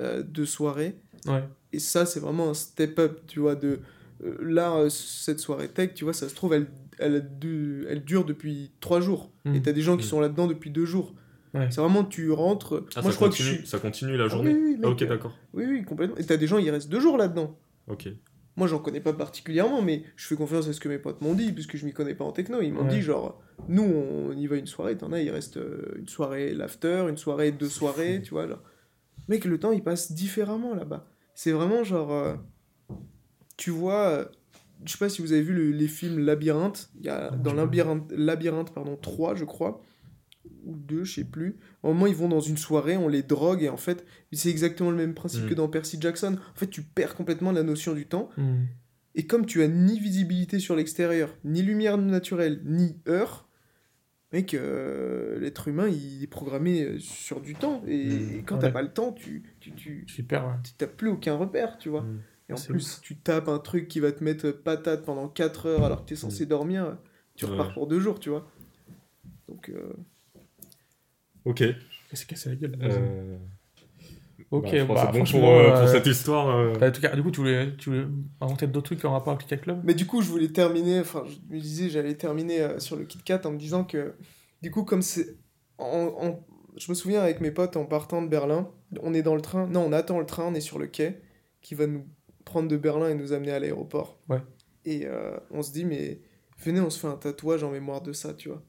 euh, 0.00 0.22
de 0.22 0.44
soirées. 0.44 0.96
Ouais. 1.26 1.44
Et 1.72 1.78
ça, 1.78 2.04
c'est 2.06 2.20
vraiment 2.20 2.50
un 2.50 2.54
step-up, 2.54 3.22
tu 3.26 3.40
vois. 3.40 3.54
De, 3.54 3.80
euh, 4.24 4.36
là, 4.42 4.74
euh, 4.76 4.90
cette 4.90 5.40
soirée 5.40 5.68
tech, 5.68 5.94
tu 5.94 6.04
vois, 6.04 6.12
ça 6.12 6.28
se 6.28 6.34
trouve, 6.34 6.52
elle, 6.52 6.66
elle, 6.98 7.16
a 7.16 7.20
dû- 7.20 7.84
elle 7.88 8.04
dure 8.04 8.24
depuis 8.24 8.70
trois 8.80 9.00
jours. 9.00 9.32
Et 9.54 9.60
t'as 9.62 9.72
des 9.72 9.80
gens 9.82 9.96
qui 9.96 10.04
Mm. 10.04 10.08
sont 10.08 10.20
là-dedans 10.20 10.46
depuis 10.46 10.70
deux 10.70 10.84
jours. 10.86 11.14
Ouais. 11.54 11.68
C'est 11.70 11.80
vraiment, 11.80 12.04
tu 12.04 12.30
rentres. 12.32 12.82
Ah, 12.96 13.00
Moi, 13.02 13.02
ça, 13.04 13.10
je 13.10 13.16
crois 13.16 13.28
continue, 13.28 13.48
que 13.48 13.54
je 13.54 13.58
suis. 13.60 13.66
ça 13.68 13.78
continue 13.78 14.16
la 14.16 14.24
Ah 14.24 14.28
journée 14.28 14.52
oui, 14.54 14.74
Ah, 14.82 14.86
mec, 14.88 14.90
ok, 14.90 15.02
euh, 15.02 15.06
d'accord. 15.06 15.32
Oui, 15.52 15.64
oui, 15.68 15.84
complètement. 15.84 16.16
Et 16.16 16.24
t'as 16.24 16.36
des 16.36 16.46
gens, 16.48 16.58
ils 16.58 16.68
restent 16.70 16.88
deux 16.88 16.98
jours 17.00 17.16
là-dedans. 17.16 17.56
Ok. 17.86 18.08
Moi, 18.56 18.66
j'en 18.68 18.78
connais 18.78 19.00
pas 19.00 19.12
particulièrement, 19.12 19.80
mais 19.82 20.02
je 20.16 20.26
fais 20.26 20.36
confiance 20.36 20.66
à 20.68 20.72
ce 20.72 20.80
que 20.80 20.88
mes 20.88 20.98
potes 20.98 21.20
m'ont 21.20 21.34
dit, 21.34 21.52
puisque 21.52 21.76
je 21.76 21.84
m'y 21.84 21.92
connais 21.92 22.14
pas 22.14 22.24
en 22.24 22.32
techno. 22.32 22.60
Ils 22.60 22.72
m'ont 22.72 22.82
Ouais. 22.82 22.88
dit, 22.88 23.02
genre, 23.02 23.40
nous, 23.68 23.82
on 23.82 24.32
y 24.32 24.46
va 24.46 24.56
une 24.56 24.66
soirée, 24.66 24.96
t'en 24.96 25.12
as, 25.12 25.20
il 25.20 25.30
reste 25.30 25.56
euh, 25.58 25.94
une 25.96 26.08
soirée 26.08 26.54
l'after, 26.54 27.06
une 27.08 27.16
soirée, 27.16 27.52
deux 27.52 27.68
soirées, 27.68 28.20
tu 28.22 28.30
vois. 28.30 28.48
Genre. 28.48 28.62
Mec, 29.28 29.44
le 29.44 29.58
temps, 29.58 29.72
il 29.72 29.82
passe 29.82 30.12
différemment 30.12 30.74
là-bas. 30.74 31.06
C'est 31.34 31.52
vraiment 31.52 31.82
genre. 31.84 32.12
euh, 32.12 32.34
tu 33.56 33.70
vois. 33.70 34.28
Je 34.84 34.92
sais 34.92 34.98
pas 34.98 35.08
si 35.08 35.22
vous 35.22 35.32
avez 35.32 35.42
vu 35.42 35.54
le- 35.54 35.70
les 35.70 35.88
films 35.88 36.18
Labyrinthe. 36.18 36.90
Il 36.98 37.06
y 37.06 37.08
a, 37.08 37.30
Non, 37.32 37.36
dans. 37.42 37.54
Labyrinthe, 37.54 38.12
Labyrinthe 38.12 38.72
pardon, 38.74 38.96
3, 38.96 39.34
je 39.34 39.44
crois. 39.44 39.80
Ou 40.64 40.76
2, 40.76 41.04
je 41.04 41.14
sais 41.14 41.24
plus. 41.24 41.56
Au 41.82 41.88
moment, 41.88 42.06
ils 42.06 42.14
vont 42.14 42.28
dans 42.28 42.40
une 42.40 42.56
soirée, 42.58 42.96
on 42.96 43.08
les 43.08 43.22
drogue, 43.22 43.62
et 43.62 43.68
en 43.68 43.76
fait, 43.76 44.04
c'est 44.32 44.50
exactement 44.50 44.90
le 44.90 44.96
même 44.96 45.14
principe 45.14 45.44
Mm. 45.44 45.48
que 45.48 45.54
dans 45.54 45.68
Percy 45.68 45.98
Jackson. 46.00 46.36
En 46.54 46.58
fait, 46.58 46.68
tu 46.68 46.82
perds 46.82 47.14
complètement 47.14 47.52
la 47.52 47.62
notion 47.62 47.94
du 47.94 48.06
temps. 48.06 48.28
Hmm. 48.36 48.64
Et 49.14 49.26
comme 49.26 49.46
tu 49.46 49.62
as 49.62 49.68
ni 49.68 49.98
visibilité 50.00 50.58
sur 50.58 50.74
l'extérieur, 50.74 51.34
ni 51.44 51.62
lumière 51.62 51.96
naturelle, 51.98 52.60
ni 52.64 52.96
heure, 53.08 53.48
mec, 54.32 54.54
euh, 54.54 55.38
l'être 55.38 55.68
humain, 55.68 55.88
il 55.88 56.22
est 56.22 56.26
programmé 56.26 56.82
euh, 56.82 56.98
sur 56.98 57.40
du 57.40 57.54
temps. 57.54 57.82
Et, 57.86 58.06
Mm. 58.08 58.30
et 58.38 58.42
quand 58.44 58.56
Ouais. 58.56 58.60
t'as 58.62 58.70
pas 58.72 58.82
le 58.82 58.92
temps, 58.92 59.12
tu, 59.12 59.44
tu, 59.60 59.72
tu- 59.72 60.04
t'as 60.26 60.86
plus 60.86 61.08
aucun 61.08 61.36
repère, 61.36 61.78
tu 61.78 61.88
vois. 61.90 62.04
Mm. 62.48 62.52
Et 62.52 62.54
en 62.54 62.56
C'est 62.56 62.68
plus, 62.68 62.80
si 62.96 63.00
tu 63.00 63.16
tapes 63.16 63.48
un 63.48 63.58
truc 63.58 63.88
qui 63.88 64.00
va 64.00 64.12
te 64.12 64.22
mettre 64.22 64.50
patate 64.50 65.04
pendant 65.04 65.28
4 65.28 65.66
heures 65.66 65.84
alors 65.84 66.04
que 66.04 66.08
t'es 66.10 66.16
censé 66.16 66.46
dormir, 66.46 66.96
tu 67.36 67.46
repars 67.46 67.68
Ouais. 67.68 67.74
pour 67.74 67.86
deux 67.86 68.00
jours, 68.00 68.20
tu 68.20 68.30
vois. 68.30 68.46
Donc, 69.48 69.68
euh, 69.70 69.92
Ok. 71.44 71.60
Il 71.60 72.18
s'est 72.18 72.26
cassé 72.26 72.48
la 72.50 72.56
gueule. 72.56 72.78
Euh, 72.82 73.36
Ok, 74.50 74.70
bah, 74.70 74.84
pense 74.86 74.96
bah, 74.96 75.10
c'est 75.12 75.18
bon 75.18 75.24
pour, 75.40 75.48
euh, 75.48 75.70
pour 75.70 75.80
euh, 75.80 75.86
cette 75.86 76.06
histoire. 76.06 76.48
euh, 76.48 76.72
Bah, 76.78 76.88
en 76.88 76.92
tout 76.92 77.00
cas, 77.00 77.14
du 77.14 77.22
coup, 77.22 77.30
tu 77.30 77.40
voulais, 77.40 77.74
tu 77.76 77.90
voulais 77.90 78.06
inventer 78.40 78.66
d'autres 78.66 78.86
trucs 78.86 79.04
en 79.04 79.12
rapport 79.12 79.32
avec 79.32 79.50
le 79.50 79.56
Club? 79.56 79.80
Mais 79.84 79.94
du 79.94 80.06
coup, 80.06 80.22
je 80.22 80.28
voulais 80.28 80.48
terminer, 80.48 81.00
enfin, 81.00 81.24
je 81.26 81.54
me 81.54 81.60
disais, 81.60 81.88
j'allais 81.88 82.14
terminer 82.14 82.60
euh, 82.60 82.78
sur 82.78 82.96
le 82.96 83.04
Kit 83.04 83.18
Kat 83.24 83.40
en 83.44 83.52
me 83.52 83.58
disant 83.58 83.84
que, 83.84 84.14
du 84.62 84.70
coup, 84.70 84.84
comme 84.84 85.02
c'est. 85.02 85.36
En, 85.78 85.86
en- 86.20 86.46
je 86.76 86.90
me 86.90 86.94
souviens 86.94 87.20
avec 87.20 87.40
mes 87.40 87.50
potes 87.52 87.76
en 87.76 87.84
partant 87.84 88.22
de 88.22 88.28
Berlin, 88.28 88.68
on 89.02 89.14
est 89.14 89.22
dans 89.22 89.34
le 89.34 89.40
train, 89.40 89.66
non, 89.66 89.80
on 89.86 89.92
attend 89.92 90.18
le 90.20 90.26
train, 90.26 90.44
on 90.46 90.54
est 90.54 90.60
sur 90.60 90.78
le 90.78 90.86
quai, 90.88 91.20
qui 91.62 91.74
va 91.74 91.86
nous 91.86 92.04
prendre 92.44 92.68
de 92.68 92.76
Berlin 92.76 93.08
et 93.08 93.14
nous 93.14 93.32
amener 93.32 93.52
à 93.52 93.58
l'aéroport. 93.58 94.18
Ouais. 94.28 94.42
Et 94.84 95.06
euh, 95.06 95.36
on 95.50 95.62
se 95.62 95.72
dit, 95.72 95.84
mais 95.84 96.20
venez, 96.58 96.80
on 96.80 96.90
se 96.90 96.98
fait 97.00 97.06
un 97.08 97.16
tatouage 97.16 97.62
en 97.64 97.70
mémoire 97.70 98.02
de 98.02 98.12
ça, 98.12 98.34
tu 98.34 98.48
vois. 98.48 98.62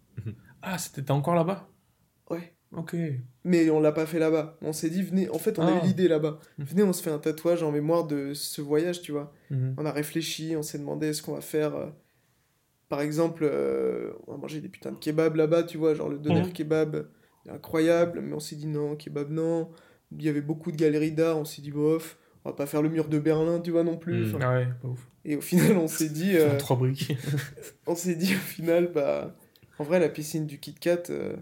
Ah, 0.61 0.77
c'était 0.77 1.11
encore 1.11 1.35
là-bas? 1.35 1.67
Ouais. 2.29 2.53
Ok. 2.71 2.95
Mais 3.43 3.69
on 3.69 3.79
l'a 3.79 3.91
pas 3.91 4.05
fait 4.05 4.19
là-bas. 4.19 4.57
On 4.61 4.73
s'est 4.73 4.89
dit, 4.89 5.01
venez, 5.03 5.29
en 5.29 5.37
fait, 5.37 5.59
on 5.59 5.61
a 5.61 5.71
Ah. 5.71 5.83
eu 5.83 5.87
l'idée 5.87 6.07
là-bas. 6.07 6.39
Mhm. 6.57 6.65
Venez, 6.65 6.83
on 6.83 6.93
se 6.93 7.01
fait 7.03 7.11
un 7.11 7.19
tatouage 7.19 7.63
en 7.63 7.71
mémoire 7.71 8.05
de 8.07 8.33
ce 8.33 8.61
voyage, 8.61 9.01
tu 9.01 9.11
vois. 9.11 9.31
Mhm. 9.51 9.75
On 9.77 9.85
a 9.85 9.91
réfléchi, 9.91 10.55
on 10.57 10.63
s'est 10.63 10.79
demandé 10.79 11.13
ce 11.13 11.21
qu'on 11.21 11.33
va 11.33 11.41
faire. 11.41 11.75
euh, 11.75 11.87
Par 12.87 13.01
exemple, 13.01 13.43
euh, 13.43 14.11
on 14.27 14.33
va 14.33 14.37
manger 14.37 14.61
des 14.61 14.69
putains 14.69 14.91
de 14.91 14.97
kebabs 14.97 15.35
là-bas, 15.35 15.63
tu 15.63 15.77
vois, 15.77 15.95
genre 15.95 16.07
le 16.07 16.19
doner 16.19 16.41
Mhm. 16.43 16.53
kebab, 16.53 17.07
il 17.43 17.49
est 17.49 17.53
incroyable, 17.55 18.21
mais 18.21 18.33
on 18.35 18.39
s'est 18.39 18.55
dit 18.55 18.67
non, 18.67 18.95
kebab 18.95 19.31
non. 19.31 19.71
Il 20.11 20.21
y 20.21 20.29
avait 20.29 20.41
beaucoup 20.41 20.71
de 20.71 20.77
galeries 20.77 21.11
d'art, 21.11 21.37
on 21.37 21.45
s'est 21.45 21.63
dit 21.63 21.71
bof, 21.71 22.17
on 22.45 22.49
va 22.49 22.55
pas 22.55 22.65
faire 22.67 22.81
le 22.81 22.89
mur 22.89 23.09
de 23.09 23.19
Berlin, 23.19 23.59
tu 23.59 23.71
vois, 23.71 23.83
non 23.83 23.97
plus. 23.97 24.33
Enfin, 24.33 24.45
Ah 24.47 24.53
ouais, 24.55 24.67
pas 24.81 24.87
ouf. 24.87 25.07
Et 25.25 25.35
au 25.35 25.41
final, 25.41 25.75
on 25.77 25.87
s'est 25.87 26.09
dit, 26.09 26.35
euh, 26.37 26.57
Trois 26.57 26.77
briques. 26.77 27.17
on 27.87 27.95
s'est 27.95 28.15
dit 28.15 28.33
au 28.35 28.39
final, 28.39 28.91
bah, 28.93 29.35
en 29.79 29.83
vrai, 29.83 29.99
la 29.99 30.07
piscine 30.09 30.45
du 30.45 30.59
Kit 30.59 30.75
Kat, 30.75 31.03
euh, 31.09 31.35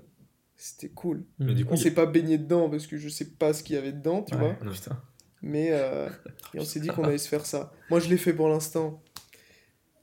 c'était 0.56 0.90
cool. 0.90 1.26
Mais 1.40 1.54
du 1.54 1.66
coup, 1.66 1.74
On 1.74 1.78
s'est 1.78 1.92
pas 1.94 2.06
baigné 2.06 2.38
dedans 2.38 2.70
parce 2.70 2.88
que 2.88 2.98
je 2.98 3.10
sais 3.10 3.32
pas 3.32 3.54
ce 3.54 3.62
qu'il 3.64 3.76
y 3.76 3.78
avait 3.80 3.92
dedans, 3.92 4.24
tu 4.24 4.36
vois. 4.36 4.54
Putain. 4.54 5.02
Mais 5.42 5.70
euh, 5.72 6.08
et 6.54 6.60
on 6.62 6.64
s'est 6.66 6.80
dit 6.80 6.88
qu'on 6.88 7.04
allait 7.04 7.18
se 7.18 7.28
faire 7.28 7.46
ça. 7.46 7.74
Moi, 7.90 8.00
je 8.00 8.08
l'ai 8.10 8.18
fait 8.18 8.34
pour 8.34 8.48
l'instant. 8.48 9.04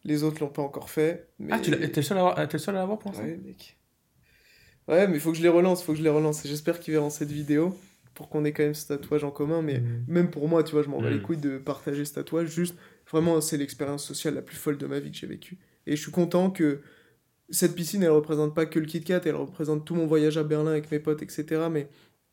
Les 0.04 0.22
autres 0.22 0.40
l'ont 0.42 0.48
pas 0.50 0.62
encore 0.62 0.88
fait. 0.90 1.28
Mais... 1.38 1.52
Ah, 1.52 1.58
tu 1.60 1.70
l'as- 1.70 1.76
t'es 1.88 1.96
le 1.96 2.02
seul 2.02 2.18
à 2.18 2.20
avoir- 2.20 2.34
t'es 2.48 2.52
le 2.54 2.58
seul 2.58 2.76
à 2.76 2.78
l'avoir 2.80 2.98
pour 2.98 3.10
l'instant? 3.10 3.24
Ouais, 3.26 3.36
mec. 3.38 3.78
Ouais, 4.88 5.06
mais 5.06 5.14
il 5.14 5.20
faut 5.20 5.30
que 5.30 5.36
je 5.38 5.42
les 5.42 5.48
relance, 5.48 5.82
faut 5.82 5.92
que 5.92 5.98
je 5.98 6.02
les 6.02 6.08
relance. 6.10 6.46
J'espère 6.46 6.80
qu'ils 6.80 6.92
verront 6.94 7.10
cette 7.10 7.30
vidéo 7.30 7.78
pour 8.14 8.28
qu'on 8.28 8.44
ait 8.44 8.52
quand 8.52 8.62
même 8.64 8.74
ce 8.74 8.88
tatouage 8.88 9.24
en 9.24 9.30
commun. 9.30 9.62
Mais 9.62 9.80
Mhm. 9.80 10.04
même 10.08 10.30
pour 10.30 10.48
moi, 10.48 10.62
tu 10.64 10.72
vois, 10.72 10.82
je 10.82 10.88
m'en 10.88 11.00
bats 11.00 11.10
les 11.10 11.18
Mm. 11.18 11.22
couilles 11.22 11.36
de 11.38 11.58
partager 11.58 12.04
ce 12.04 12.14
tatouage. 12.14 12.48
Juste, 12.48 12.76
vraiment, 13.10 13.40
c'est 13.40 13.56
l'expérience 13.56 14.04
sociale 14.04 14.34
la 14.34 14.42
plus 14.42 14.56
folle 14.56 14.78
de 14.78 14.86
ma 14.86 14.98
vie 15.00 15.10
que 15.10 15.16
j'ai 15.16 15.26
vécue. 15.26 15.58
Et 15.86 15.96
je 15.96 16.02
suis 16.02 16.12
content 16.12 16.50
que 16.50 16.80
cette 17.48 17.74
piscine, 17.74 18.02
elle 18.02 18.10
représente 18.10 18.54
pas 18.54 18.66
que 18.66 18.78
le 18.78 18.86
Kit 18.86 19.00
Kat, 19.02 19.20
elle 19.24 19.34
représente 19.34 19.84
tout 19.86 19.94
mon 19.94 20.06
voyage 20.06 20.36
à 20.38 20.44
Berlin 20.44 20.70
avec 20.72 20.90
mes 20.90 20.98
potes, 21.00 21.22
etc. 21.22 21.68
Mais 21.70 21.88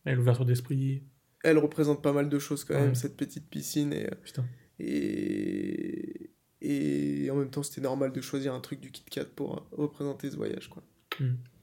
Et 0.06 0.14
l'ouverture 0.14 0.46
d'esprit. 0.46 1.04
elle 1.44 1.58
représente 1.58 2.02
pas 2.04 2.14
mal 2.14 2.30
de 2.30 2.40
choses 2.40 2.64
quand 2.64 2.76
même, 2.76 2.90
Ouais. 2.90 2.96
cette 2.96 3.16
petite 3.18 3.48
piscine. 3.50 3.94
Et, 3.94 4.06
euh, 4.06 4.16
Putain. 4.24 4.46
et, 4.80 6.30
et 6.62 7.30
en 7.32 7.36
même 7.36 7.50
temps, 7.50 7.64
c'était 7.64 7.82
normal 7.82 8.12
de 8.12 8.22
choisir 8.22 8.54
un 8.54 8.60
truc 8.60 8.80
du 8.80 8.92
Kit 8.92 9.04
Kat 9.10 9.26
pour 9.26 9.56
euh, 9.58 9.62
représenter 9.84 10.30
ce 10.30 10.36
voyage. 10.36 10.70
Quoi. 10.70 10.84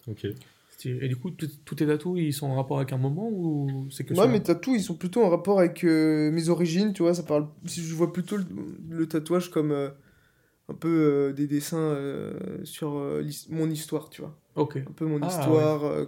Ok. 0.07 0.27
Et 0.85 1.09
du 1.09 1.17
coup, 1.17 1.31
tout- 1.31 1.49
tous 1.65 1.75
tes 1.75 1.87
tatous, 1.87 2.19
ils 2.19 2.33
sont 2.33 2.47
en 2.47 2.57
rapport 2.57 2.79
avec 2.79 2.93
un 2.93 2.99
moment 2.99 3.29
ou 3.31 3.87
c'est 3.91 4.05
que 4.05 4.15
Moi, 4.15 4.25
sur- 4.25 4.33
mes 4.33 4.43
tatous, 4.43 4.75
ils 4.77 4.83
sont 4.83 4.95
plutôt 4.95 5.23
en 5.25 5.31
rapport 5.31 5.59
avec 5.61 5.85
euh, 5.85 6.31
mes 6.31 6.49
origines, 6.49 6.93
tu 6.93 7.03
vois. 7.03 7.15
Ça 7.15 7.23
parle, 7.23 7.47
je 7.65 7.95
vois 7.95 8.13
plutôt 8.13 8.37
le, 8.37 8.45
le 8.91 9.07
tatouage 9.07 9.51
comme 9.51 9.73
euh, 9.73 9.89
un 10.69 10.75
peu 10.75 10.89
euh, 10.89 11.33
des 11.33 11.47
dessins 11.47 11.97
sur 12.65 13.01
mon 13.51 13.71
histoire, 13.71 14.11
tu 14.11 14.23
vois. 14.23 14.37
Ok. 14.57 14.77
Un 14.77 14.93
peu 14.93 15.07
mon 15.07 15.21
Ah, 15.23 15.29
histoire, 15.29 16.07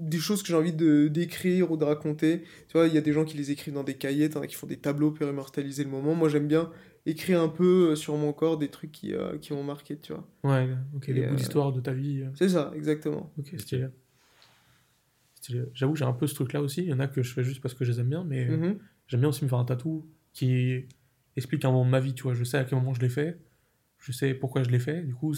des 0.00 0.18
choses 0.18 0.42
que 0.42 0.48
j'ai 0.48 0.54
envie 0.54 0.72
de 0.72 1.08
d'écrire 1.08 1.70
ou 1.72 1.76
de 1.76 1.84
raconter. 1.84 2.42
Tu 2.68 2.72
vois, 2.74 2.86
il 2.86 2.94
y 2.94 2.98
a 2.98 3.00
des 3.00 3.12
gens 3.12 3.24
qui 3.24 3.36
les 3.36 3.50
écrivent 3.50 3.74
dans 3.74 3.84
des 3.84 3.94
cahiers, 3.94 4.28
t'en 4.30 4.40
as 4.40 4.46
qui 4.46 4.54
font 4.56 4.66
des 4.66 4.76
tableaux 4.78 5.10
pour 5.10 5.26
immortaliser 5.28 5.84
le 5.84 5.90
moment. 5.90 6.14
Moi, 6.14 6.28
j'aime 6.28 6.46
bien 6.48 6.70
écrire 7.10 7.40
un 7.40 7.48
peu 7.48 7.90
euh, 7.90 7.96
sur 7.96 8.16
mon 8.16 8.32
corps 8.32 8.58
des 8.58 8.68
trucs 8.68 8.92
qui, 8.92 9.14
euh, 9.14 9.38
qui 9.38 9.52
m'ont 9.52 9.64
marqué, 9.64 9.98
tu 9.98 10.12
vois. 10.12 10.28
Ouais, 10.44 10.68
ok. 10.94 11.06
Les 11.08 11.22
bouts 11.26 11.32
euh, 11.32 11.36
d'histoire 11.36 11.72
de 11.72 11.80
ta 11.80 11.92
vie. 11.92 12.24
C'est 12.34 12.48
ça, 12.50 12.72
exactement. 12.74 13.32
Ok, 13.38 13.54
stylé. 13.58 13.86
Stylé. 15.34 15.64
J'avoue, 15.74 15.96
j'ai 15.96 16.04
un 16.04 16.12
peu 16.12 16.26
ce 16.26 16.34
truc-là 16.34 16.60
aussi. 16.62 16.82
Il 16.82 16.88
y 16.88 16.92
en 16.92 17.00
a 17.00 17.08
que 17.08 17.22
je 17.22 17.32
fais 17.32 17.44
juste 17.44 17.60
parce 17.60 17.74
que 17.74 17.84
je 17.84 17.92
les 17.92 18.00
aime 18.00 18.08
bien, 18.08 18.24
mais 18.24 18.44
Mhm. 18.46 18.78
j'aime 19.06 19.20
bien 19.20 19.28
aussi 19.28 19.44
me 19.44 19.48
faire 19.48 19.58
un 19.58 19.64
tatou 19.64 20.08
qui 20.32 20.86
explique 21.36 21.64
un 21.64 21.70
moment 21.70 21.84
de 21.84 21.90
ma 21.90 22.00
vie, 22.00 22.14
tu 22.14 22.24
vois. 22.24 22.34
Je 22.34 22.44
sais 22.44 22.58
à 22.58 22.64
quel 22.64 22.78
moment 22.78 22.94
je 22.94 23.00
l'ai 23.00 23.08
fait, 23.08 23.38
je 23.98 24.12
sais 24.12 24.34
pourquoi 24.34 24.62
je 24.62 24.70
l'ai 24.70 24.80
fait. 24.80 25.02
Du 25.02 25.14
coup, 25.14 25.34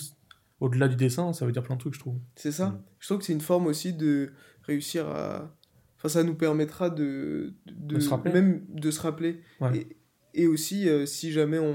au-delà 0.60 0.88
du 0.88 0.96
dessin, 0.96 1.32
ça 1.32 1.46
veut 1.46 1.52
dire 1.52 1.62
plein 1.62 1.76
de 1.76 1.80
trucs, 1.80 1.94
je 1.94 2.00
trouve. 2.00 2.18
C'est 2.36 2.52
ça. 2.52 2.70
Mm. 2.70 2.82
Je 2.98 3.06
trouve 3.06 3.18
que 3.18 3.24
c'est 3.24 3.32
une 3.32 3.40
forme 3.40 3.66
aussi 3.66 3.92
de 3.92 4.32
réussir 4.62 5.06
à. 5.08 5.56
Enfin, 5.96 6.08
ça 6.08 6.22
nous 6.22 6.34
permettra 6.34 6.88
de. 6.90 7.54
de, 7.66 7.94
De 7.96 8.00
se 8.00 8.08
rappeler. 8.08 8.32
Même 8.32 8.64
de 8.70 8.90
se 8.90 9.00
rappeler. 9.00 9.40
Ouais. 9.60 9.76
Et, 9.78 9.96
et 10.35 10.47
aussi, 10.47 10.89
euh, 10.89 11.07
si 11.07 11.33
jamais 11.33 11.59
on. 11.59 11.74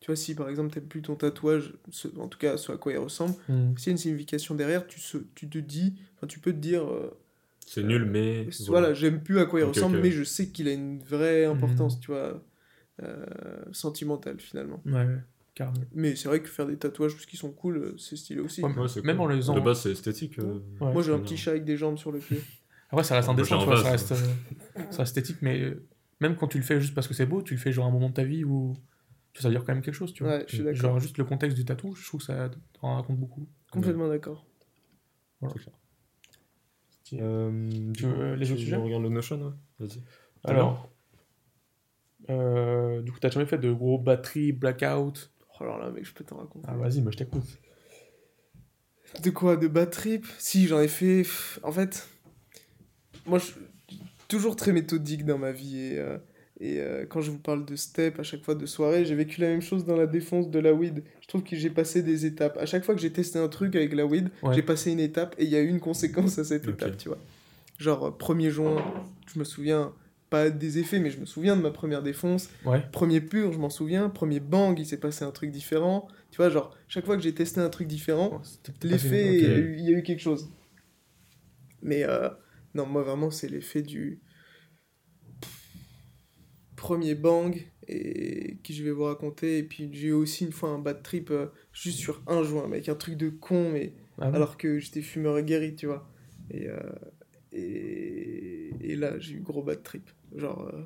Tu 0.00 0.06
vois, 0.06 0.16
si 0.16 0.34
par 0.34 0.48
exemple, 0.48 0.72
t'aimes 0.72 0.86
plus 0.86 1.02
ton 1.02 1.16
tatouage, 1.16 1.74
ce- 1.90 2.08
en 2.18 2.28
tout 2.28 2.38
cas, 2.38 2.56
ce 2.56 2.72
à 2.72 2.76
quoi 2.76 2.92
il 2.92 2.98
ressemble, 2.98 3.34
Hmm. 3.48 3.76
s'il 3.76 3.86
y 3.86 3.90
a 3.90 3.92
une 3.92 3.98
signification 3.98 4.54
derrière, 4.54 4.86
tu, 4.86 5.00
se, 5.00 5.18
tu 5.34 5.48
te 5.48 5.58
dis. 5.58 5.94
Enfin, 6.16 6.26
tu 6.26 6.38
peux 6.40 6.52
te 6.52 6.58
dire. 6.58 6.84
euh, 6.88 7.10
C'est 7.66 7.82
nul, 7.82 8.04
mais. 8.06 8.46
voilà, 8.68 8.94
j'aime 8.94 9.22
plus 9.22 9.38
à 9.40 9.44
quoi 9.44 9.60
il 9.60 9.64
ressemble, 9.64 10.00
mais 10.00 10.10
je 10.10 10.24
sais 10.24 10.48
qu'il 10.48 10.68
a 10.68 10.72
une 10.72 10.98
vraie 11.00 11.44
importance, 11.44 11.96
Mhm. 11.96 12.00
tu 12.00 12.10
vois. 12.12 12.42
euh, 13.02 13.24
sentimentale 13.70 14.40
finalement. 14.40 14.82
Ouais, 14.84 14.92
ouais, 14.94 15.18
carrément. 15.54 15.78
Mais 15.94 16.16
c'est 16.16 16.26
vrai 16.28 16.42
que 16.42 16.48
faire 16.48 16.66
des 16.66 16.76
tatouages 16.76 17.12
parce 17.12 17.26
qu'ils 17.26 17.38
sont 17.38 17.52
cool, 17.52 17.76
euh, 17.76 17.94
c'est 17.96 18.16
stylé 18.16 18.40
aussi. 18.40 18.60
Ouais, 18.62 18.72
Ouais, 18.74 18.88
c'est 18.88 19.04
Même 19.04 19.18
cool. 19.18 19.26
en 19.26 19.28
les 19.28 19.36
faisant- 19.36 19.54
De 19.54 19.60
base, 19.60 19.82
c'est 19.82 19.92
esthétique. 19.92 20.36
euh, 20.40 20.58
Ouais. 20.80 20.92
Moi 20.92 21.02
j'ai 21.02 21.12
un 21.12 21.20
petit 21.20 21.36
chat 21.36 21.52
avec 21.52 21.64
des 21.64 21.76
jambes 21.76 21.96
sur 21.96 22.10
le 22.10 22.18
pied. 22.18 22.40
Après, 22.90 23.04
ça 23.04 23.14
reste 23.14 23.28
vois, 23.28 23.76
ça 23.84 23.90
reste, 23.90 24.12
euh, 24.12 24.16
ça 24.90 24.98
reste 25.02 25.16
esthétique, 25.16 25.36
mais 25.42 25.60
euh, 25.60 25.86
même 26.20 26.36
quand 26.36 26.48
tu 26.48 26.58
le 26.58 26.64
fais 26.64 26.80
juste 26.80 26.94
parce 26.94 27.06
que 27.08 27.14
c'est 27.14 27.26
beau, 27.26 27.42
tu 27.42 27.54
le 27.54 27.60
fais 27.60 27.72
genre 27.72 27.86
un 27.86 27.90
moment 27.90 28.08
de 28.08 28.14
ta 28.14 28.24
vie 28.24 28.44
où 28.44 28.76
ça 29.34 29.48
veut 29.48 29.54
dire 29.54 29.64
quand 29.64 29.72
même 29.72 29.82
quelque 29.82 29.94
chose, 29.94 30.12
tu 30.12 30.24
vois. 30.24 30.38
Ouais, 30.38 30.44
je 30.48 30.54
suis 30.56 30.64
d'accord. 30.64 30.80
Genre, 30.80 30.98
juste 31.00 31.16
le 31.18 31.24
contexte 31.24 31.56
du 31.56 31.64
tatou, 31.64 31.94
je 31.94 32.04
trouve 32.06 32.20
que 32.20 32.26
ça 32.26 32.50
en 32.82 32.96
raconte 32.96 33.18
beaucoup. 33.18 33.46
Complètement 33.70 34.08
d'accord. 34.08 34.44
Voilà. 35.40 35.54
C'est 35.56 35.62
clair. 35.62 35.74
Stylé. 37.04 37.22
Euh, 37.22 37.68
Tu 37.70 38.02
du 38.02 38.06
veux 38.06 38.14
coup, 38.14 38.20
les 38.40 38.50
autres 38.50 38.58
tu 38.58 38.64
sujets? 38.64 38.76
regardes 38.76 39.02
le 39.04 39.08
Notion, 39.10 39.40
ouais. 39.40 39.52
Vas-y. 39.78 40.02
Alors, 40.44 40.90
euh, 42.30 43.00
du 43.02 43.12
coup, 43.12 43.18
t'as 43.20 43.30
jamais 43.30 43.46
fait 43.46 43.58
de 43.58 43.72
gros 43.72 43.98
batteries, 43.98 44.52
blackout 44.52 45.32
Oh 45.60 45.64
alors 45.64 45.78
là, 45.78 45.90
mec, 45.90 46.04
je 46.04 46.12
peux 46.12 46.24
t'en 46.24 46.36
raconter. 46.38 46.66
Ah, 46.68 46.76
vas-y, 46.76 47.00
moi 47.00 47.10
je 47.12 47.18
t'écoute. 47.18 47.44
De 49.22 49.30
quoi? 49.30 49.56
De 49.56 49.68
bad 49.68 49.90
trip 49.90 50.26
Si, 50.38 50.66
j'en 50.66 50.80
ai 50.80 50.88
fait. 50.88 51.22
En 51.62 51.72
fait, 51.72 52.08
moi, 53.26 53.38
je 53.38 53.52
toujours 54.28 54.54
très 54.56 54.72
méthodique 54.72 55.24
dans 55.24 55.38
ma 55.38 55.52
vie. 55.52 55.78
Et, 55.78 55.98
euh, 55.98 56.18
et 56.60 56.80
euh, 56.80 57.06
quand 57.06 57.20
je 57.20 57.30
vous 57.30 57.38
parle 57.38 57.64
de 57.64 57.76
step, 57.76 58.18
à 58.18 58.22
chaque 58.22 58.42
fois 58.42 58.54
de 58.54 58.66
soirée, 58.66 59.04
j'ai 59.04 59.14
vécu 59.14 59.40
la 59.40 59.48
même 59.48 59.62
chose 59.62 59.84
dans 59.84 59.96
la 59.96 60.06
défense 60.06 60.50
de 60.50 60.58
la 60.58 60.72
weed. 60.74 61.02
Je 61.20 61.28
trouve 61.28 61.42
que 61.42 61.56
j'ai 61.56 61.70
passé 61.70 62.02
des 62.02 62.26
étapes. 62.26 62.56
À 62.58 62.66
chaque 62.66 62.84
fois 62.84 62.94
que 62.94 63.00
j'ai 63.00 63.12
testé 63.12 63.38
un 63.38 63.48
truc 63.48 63.74
avec 63.76 63.94
la 63.94 64.04
weed, 64.06 64.28
Ouais. 64.42 64.54
j'ai 64.54 64.62
passé 64.62 64.90
une 64.92 65.00
étape 65.00 65.34
et 65.38 65.44
il 65.44 65.50
y 65.50 65.56
a 65.56 65.60
eu 65.60 65.68
une 65.68 65.80
conséquence 65.80 66.38
à 66.38 66.44
cette 66.44 66.66
étape, 66.68 66.96
tu 66.96 67.08
vois. 67.08 67.18
Genre, 67.78 68.04
euh, 68.06 68.10
1er 68.10 68.50
juin, 68.50 68.76
je 69.32 69.38
me 69.38 69.44
souviens, 69.44 69.92
pas 70.30 70.50
des 70.50 70.78
effets, 70.78 70.98
mais 70.98 71.10
je 71.10 71.20
me 71.20 71.24
souviens 71.26 71.56
de 71.56 71.62
ma 71.62 71.70
première 71.70 72.02
défonce. 72.02 72.50
Ouais. 72.66 72.82
Premier 72.92 73.20
pur, 73.20 73.52
je 73.52 73.58
m'en 73.58 73.70
souviens. 73.70 74.10
Premier 74.10 74.40
bang, 74.40 74.76
il 74.78 74.84
s'est 74.84 74.98
passé 74.98 75.24
un 75.24 75.30
truc 75.30 75.50
différent. 75.52 76.06
Tu 76.32 76.36
vois, 76.38 76.50
genre, 76.50 76.76
chaque 76.88 77.06
fois 77.06 77.16
que 77.16 77.22
j'ai 77.22 77.32
testé 77.34 77.60
un 77.60 77.70
truc 77.70 77.86
différent, 77.88 78.30
Oh, 78.34 78.70
l'effet, 78.82 79.36
il, 79.38 79.42
y 79.42 79.46
a 79.46 79.52
ok. 79.52 79.58
eu- 79.58 79.76
il 79.78 79.84
y 79.90 79.94
a 79.94 79.98
eu 79.98 80.02
quelque 80.02 80.20
chose. 80.20 80.50
Mais 81.82 82.02
euh, 82.04 82.28
non, 82.74 82.86
moi 82.86 83.02
vraiment, 83.02 83.30
c'est 83.30 83.48
l'effet 83.48 83.82
du 83.82 84.20
premier 86.76 87.14
bang 87.14 87.60
et 87.88 88.58
qui 88.62 88.74
je 88.74 88.84
vais 88.84 88.90
vous 88.90 89.04
raconter. 89.04 89.58
Et 89.58 89.62
puis 89.62 89.90
j'ai 89.92 90.08
eu 90.08 90.12
aussi 90.12 90.44
une 90.44 90.52
fois 90.52 90.70
un 90.70 90.78
bad 90.78 91.02
trip 91.02 91.30
euh, 91.30 91.46
juste 91.72 91.98
sur 91.98 92.22
un 92.26 92.42
joint, 92.42 92.68
mec, 92.68 92.88
un 92.88 92.94
truc 92.94 93.16
de 93.16 93.30
con, 93.30 93.70
mais 93.72 93.94
Ah 94.20 94.26
alors 94.34 94.56
que 94.56 94.78
j'étais 94.78 95.02
fumeur 95.02 95.40
guéri, 95.42 95.74
tu 95.74 95.86
vois. 95.86 96.08
Et, 96.50 96.68
euh, 96.68 96.78
et, 97.52 98.70
et 98.80 98.96
là, 98.96 99.18
j'ai 99.18 99.34
eu 99.34 99.40
gros 99.40 99.62
bad 99.62 99.82
trip, 99.82 100.08
genre 100.36 100.70
euh, 100.72 100.82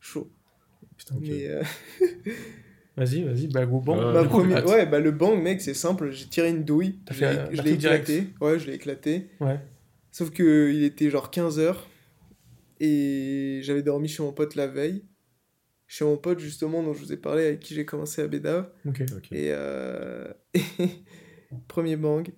chaud. 0.00 0.30
Putain. 0.96 1.16
Mais 1.20 1.46
euh, 1.46 1.62
Vas-y, 2.96 3.22
vas-y, 3.22 3.46
bah. 3.46 3.60
Euh, 3.62 4.24
première- 4.24 4.58
att- 4.58 4.66
ouais, 4.66 4.86
bah 4.86 4.98
le 4.98 5.12
bang, 5.12 5.40
mec, 5.40 5.60
c'est 5.60 5.72
simple. 5.74 6.10
J'ai 6.10 6.26
tiré 6.26 6.48
une 6.50 6.64
douille. 6.64 6.98
Je 7.52 7.62
l'ai 7.62 7.72
éclaté. 7.74 8.24
Ouais, 8.40 8.58
je 8.58 8.66
l'ai 8.66 8.74
éclaté. 8.74 9.28
Ouais. 9.40 9.60
Sauf 10.18 10.30
que 10.32 10.72
il 10.74 10.82
était 10.82 11.10
genre 11.10 11.30
15h. 11.30 11.76
Et 12.80 13.60
j'avais 13.62 13.84
dormi 13.84 14.08
chez 14.08 14.20
mon 14.20 14.32
pote 14.32 14.56
la 14.56 14.66
veille. 14.66 15.04
Chez 15.86 16.04
mon 16.04 16.16
pote, 16.16 16.40
justement, 16.40 16.82
dont 16.82 16.92
je 16.92 16.98
vous 16.98 17.12
ai 17.12 17.16
parlé, 17.16 17.46
avec 17.46 17.60
qui 17.60 17.72
j'ai 17.76 17.84
commencé 17.84 18.20
à 18.20 18.26
Bédave. 18.26 18.68
Ok. 18.84 19.04
Ok. 19.16 19.28
Et, 19.30 19.52
euh, 19.52 20.26
premier 21.68 21.94
bang. 21.94 22.28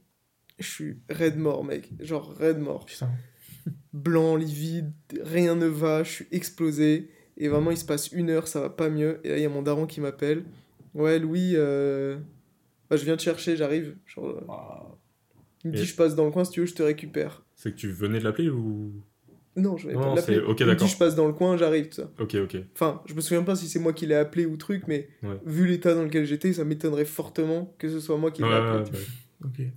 Je 0.58 0.66
suis 0.68 0.98
raide 1.08 1.38
mort, 1.38 1.64
mec. 1.64 1.90
Genre 2.00 2.30
raide 2.36 2.58
mort. 2.58 2.84
Putain. 2.84 3.10
Blanc, 3.94 4.36
livide, 4.36 4.92
rien 5.22 5.54
ne 5.54 5.64
va. 5.64 6.02
Je 6.04 6.10
suis 6.10 6.26
explosé. 6.32 7.08
Et 7.38 7.48
vraiment, 7.48 7.70
il 7.70 7.78
se 7.78 7.86
passe 7.86 8.12
une 8.12 8.28
heure, 8.28 8.46
ça 8.46 8.60
va 8.60 8.68
pas 8.68 8.90
mieux. 8.90 9.20
Et 9.24 9.30
là, 9.30 9.38
il 9.38 9.42
y 9.42 9.46
a 9.46 9.48
mon 9.48 9.62
daron 9.62 9.86
qui 9.86 10.02
m'appelle. 10.02 10.44
Ouais, 10.92 11.18
Louis, 11.18 11.52
euh, 11.54 12.18
bah, 12.90 12.96
je 12.98 13.06
viens 13.06 13.16
te 13.16 13.22
chercher, 13.22 13.56
j'arrive. 13.56 13.96
Genre, 14.04 14.26
euh, 14.28 14.96
il 15.64 15.70
me 15.70 15.76
dit, 15.76 15.82
Et- 15.82 15.86
je 15.86 15.96
passe 15.96 16.14
dans 16.14 16.26
le 16.26 16.30
coin, 16.30 16.44
si 16.44 16.50
tu 16.52 16.60
veux, 16.60 16.66
je 16.66 16.74
te 16.74 16.82
récupère. 16.82 17.42
C'est 17.62 17.72
que 17.72 17.76
tu 17.76 17.90
venais 17.90 18.18
de 18.20 18.24
l'appeler 18.24 18.48
ou? 18.48 18.90
Non, 19.54 19.76
je 19.76 19.88
vais 19.88 19.92
Non, 19.94 20.00
pas 20.00 20.14
l'appeler. 20.14 20.36
c'est- 20.38 20.42
ok, 20.42 20.60
il 20.60 20.64
me 20.66 20.70
dit, 20.70 20.76
d'accord. 20.76 20.88
je 20.88 20.96
passe 20.96 21.14
dans 21.14 21.26
le 21.26 21.34
coin, 21.34 21.58
j'arrive, 21.58 21.88
tout 21.90 21.96
ça. 21.96 22.10
Ok, 22.18 22.34
ok. 22.36 22.56
Enfin, 22.72 23.02
je 23.04 23.12
me 23.12 23.20
souviens 23.20 23.42
pas 23.42 23.54
si 23.54 23.68
c'est 23.68 23.78
moi 23.78 23.92
qui 23.92 24.06
l'ai 24.06 24.14
appelé 24.14 24.46
ou 24.46 24.56
truc, 24.56 24.84
mais 24.88 25.10
Ouais. 25.22 25.38
vu 25.44 25.66
l'état 25.66 25.94
dans 25.94 26.04
lequel 26.04 26.24
j'étais, 26.24 26.54
ça 26.54 26.64
m'étonnerait 26.64 27.04
fortement 27.04 27.74
que 27.78 27.90
ce 27.90 28.00
soit 28.00 28.16
moi 28.16 28.30
qui 28.30 28.40
l'ai 28.40 28.48
Ouais, 28.48 28.54
appelé. 28.54 28.78
ouais, 28.78 28.84
tu 28.84 28.90
vois. 28.92 29.00
ouais. 29.50 29.66
Ok. 29.68 29.72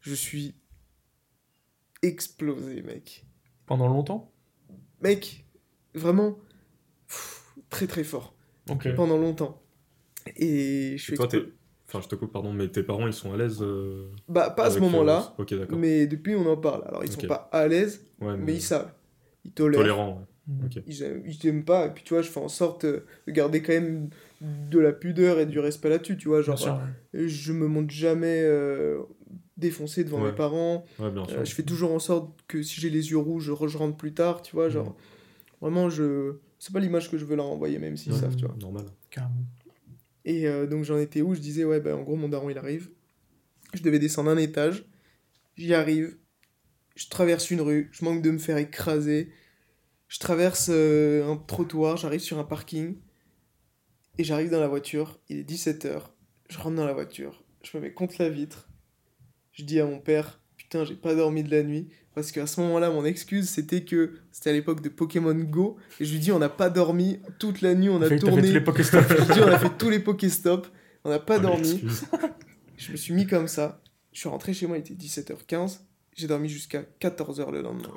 Je 0.00 0.14
suis 0.14 0.54
explosé, 2.02 2.82
mec. 2.82 3.24
Pendant 3.64 3.88
longtemps? 3.88 4.30
Mec, 5.00 5.46
vraiment, 5.94 6.38
pff, 7.08 7.54
très 7.70 7.86
très 7.86 8.04
fort. 8.04 8.36
Ok. 8.70 8.94
Pendant 8.94 9.16
longtemps. 9.16 9.62
Et 10.36 10.96
je 10.98 11.02
suis 11.02 11.14
explo-. 11.14 11.52
Enfin, 11.94 12.02
je 12.02 12.08
te 12.08 12.16
coupe, 12.16 12.32
pardon, 12.32 12.52
mais 12.52 12.66
tes 12.68 12.82
parents, 12.82 13.06
ils 13.06 13.12
sont 13.12 13.32
à 13.32 13.36
l'aise. 13.36 13.58
euh, 13.62 14.08
Bah, 14.28 14.50
pas 14.50 14.64
à 14.66 14.70
ce 14.70 14.78
euh, 14.78 14.80
moment-là, 14.80 15.32
Ok, 15.38 15.54
d'accord. 15.54 15.78
mais 15.78 16.06
depuis 16.08 16.34
on 16.34 16.44
en 16.46 16.56
parle. 16.56 16.82
Alors, 16.88 17.04
ils 17.04 17.12
sont 17.12 17.20
pas 17.26 17.48
à 17.52 17.68
l'aise, 17.68 18.04
Ouais, 18.20 18.36
mais 18.36 18.54
ils 18.54 18.60
savent. 18.60 18.92
Ils 19.44 19.52
tolèrent. 19.52 19.80
Tolérant, 19.80 20.26
ouais. 20.48 20.66
Ok. 20.66 20.82
Ils 20.86 21.02
aiment, 21.02 21.22
ils 21.24 21.38
t'aiment 21.38 21.64
pas, 21.64 21.86
et 21.86 21.90
puis 21.90 22.02
tu 22.04 22.12
vois, 22.14 22.22
je 22.22 22.28
fais 22.28 22.40
en 22.40 22.48
sorte 22.48 22.84
euh, 22.84 23.04
de 23.26 23.32
garder 23.32 23.62
quand 23.62 23.72
même 23.72 24.10
de 24.42 24.78
la 24.78 24.92
pudeur 24.92 25.38
et 25.38 25.46
du 25.46 25.58
respect 25.60 25.88
là-dessus, 25.88 26.16
tu 26.16 26.28
vois. 26.28 26.38
Bien 26.42 26.56
Genre, 26.56 26.58
sûr. 26.58 26.78
je 27.14 27.52
me 27.52 27.66
montre 27.68 27.94
jamais 27.94 28.42
euh, 28.42 28.98
défoncé 29.56 30.02
devant 30.04 30.20
Ouais. 30.20 30.30
mes 30.30 30.36
parents. 30.36 30.84
Ouais, 30.98 31.10
bien 31.12 31.24
sûr. 31.26 31.38
Euh, 31.38 31.44
je 31.44 31.54
fais 31.54 31.62
toujours 31.62 31.92
en 31.92 31.98
sorte 32.00 32.30
que 32.48 32.62
si 32.62 32.80
j'ai 32.80 32.90
les 32.90 33.10
yeux 33.10 33.18
rouges, 33.18 33.44
je, 33.44 33.76
rentre 33.76 33.96
plus 33.96 34.12
tard, 34.14 34.42
tu 34.42 34.54
vois. 34.56 34.68
Genre, 34.68 34.88
Mhm. 34.88 34.94
vraiment, 35.60 35.88
je. 35.90 36.34
C'est 36.58 36.72
pas 36.72 36.80
l'image 36.80 37.10
que 37.10 37.18
je 37.18 37.24
veux 37.24 37.36
leur 37.36 37.46
envoyer, 37.46 37.78
même 37.78 37.96
s'ils 37.96 38.12
Ouais, 38.12 38.18
savent, 38.20 38.36
tu 38.36 38.44
vois. 38.46 38.54
Normal. 38.60 38.84
Carrément. 39.10 39.34
Et 40.24 40.46
euh, 40.46 40.66
donc 40.66 40.84
j'en 40.84 40.98
étais 40.98 41.22
où? 41.22 41.34
Je 41.34 41.40
disais, 41.40 41.64
ouais, 41.64 41.80
ben 41.80 41.96
en 41.96 42.02
gros, 42.02 42.16
mon 42.16 42.28
daron 42.28 42.50
il 42.50 42.58
arrive. 42.58 42.90
Je 43.74 43.82
devais 43.82 43.98
descendre 43.98 44.30
un 44.30 44.36
étage. 44.36 44.84
J'y 45.56 45.74
arrive. 45.74 46.16
Je 46.96 47.08
traverse 47.08 47.50
une 47.50 47.60
rue. 47.60 47.90
Je 47.92 48.04
manque 48.04 48.22
de 48.22 48.30
me 48.30 48.38
faire 48.38 48.56
écraser. 48.56 49.32
Je 50.08 50.18
traverse 50.18 50.68
euh, 50.70 51.28
un 51.28 51.36
trottoir. 51.36 51.96
J'arrive 51.96 52.20
sur 52.20 52.38
un 52.38 52.44
parking. 52.44 52.96
Et 54.18 54.24
j'arrive 54.24 54.50
dans 54.50 54.60
la 54.60 54.68
voiture. 54.68 55.18
Il 55.28 55.38
est 55.38 55.48
17h. 55.48 56.02
Je 56.48 56.58
rentre 56.58 56.76
dans 56.76 56.86
la 56.86 56.92
voiture. 56.92 57.44
Je 57.62 57.76
me 57.76 57.82
mets 57.82 57.92
contre 57.92 58.16
la 58.18 58.28
vitre. 58.28 58.68
Je 59.52 59.64
dis 59.64 59.80
à 59.80 59.86
mon 59.86 59.98
père, 59.98 60.40
putain, 60.64 60.84
j'ai 60.84 60.94
pas 60.94 61.14
dormi 61.14 61.42
de 61.42 61.50
la 61.50 61.62
nuit. 61.62 61.88
Parce 62.14 62.30
qu'à 62.30 62.46
ce 62.46 62.60
moment-là, 62.60 62.90
mon 62.90 63.04
excuse, 63.04 63.48
c'était 63.48 63.82
que 63.84 64.12
c'était 64.30 64.50
à 64.50 64.52
l'époque 64.52 64.80
de 64.80 64.88
Pokémon 64.88 65.34
Go. 65.34 65.76
Et 65.98 66.04
je 66.04 66.12
lui 66.12 66.20
dis, 66.20 66.30
on 66.30 66.38
n'a 66.38 66.48
pas 66.48 66.70
dormi 66.70 67.18
toute 67.40 67.60
la 67.60 67.74
nuit. 67.74 67.88
On 67.88 68.00
a 68.00 68.06
fait- 68.08 68.18
t'as 68.18 68.26
fait 68.26 68.30
tourné. 68.30 68.42
tous 68.42 68.52
les. 68.52 68.60
Je 69.28 69.32
dis, 69.32 69.40
on 69.40 69.46
a 69.48 69.58
fait 69.58 69.76
tous 69.78 69.90
les 69.90 69.98
Pokéstop, 69.98 70.66
on 71.04 71.10
n'a 71.10 71.18
pas 71.18 71.38
Oh, 71.38 71.42
dormi. 71.42 71.82
Je 72.76 72.92
me 72.92 72.96
suis 72.96 73.14
mis 73.14 73.26
comme 73.26 73.48
ça. 73.48 73.80
Je 74.12 74.20
suis 74.20 74.28
rentré 74.28 74.52
chez 74.54 74.66
moi, 74.68 74.76
il 74.76 74.80
était 74.80 74.94
17h15. 74.94 75.80
J'ai 76.16 76.28
dormi 76.28 76.48
jusqu'à 76.48 76.84
14h 77.00 77.50
le 77.50 77.62
lendemain. 77.62 77.90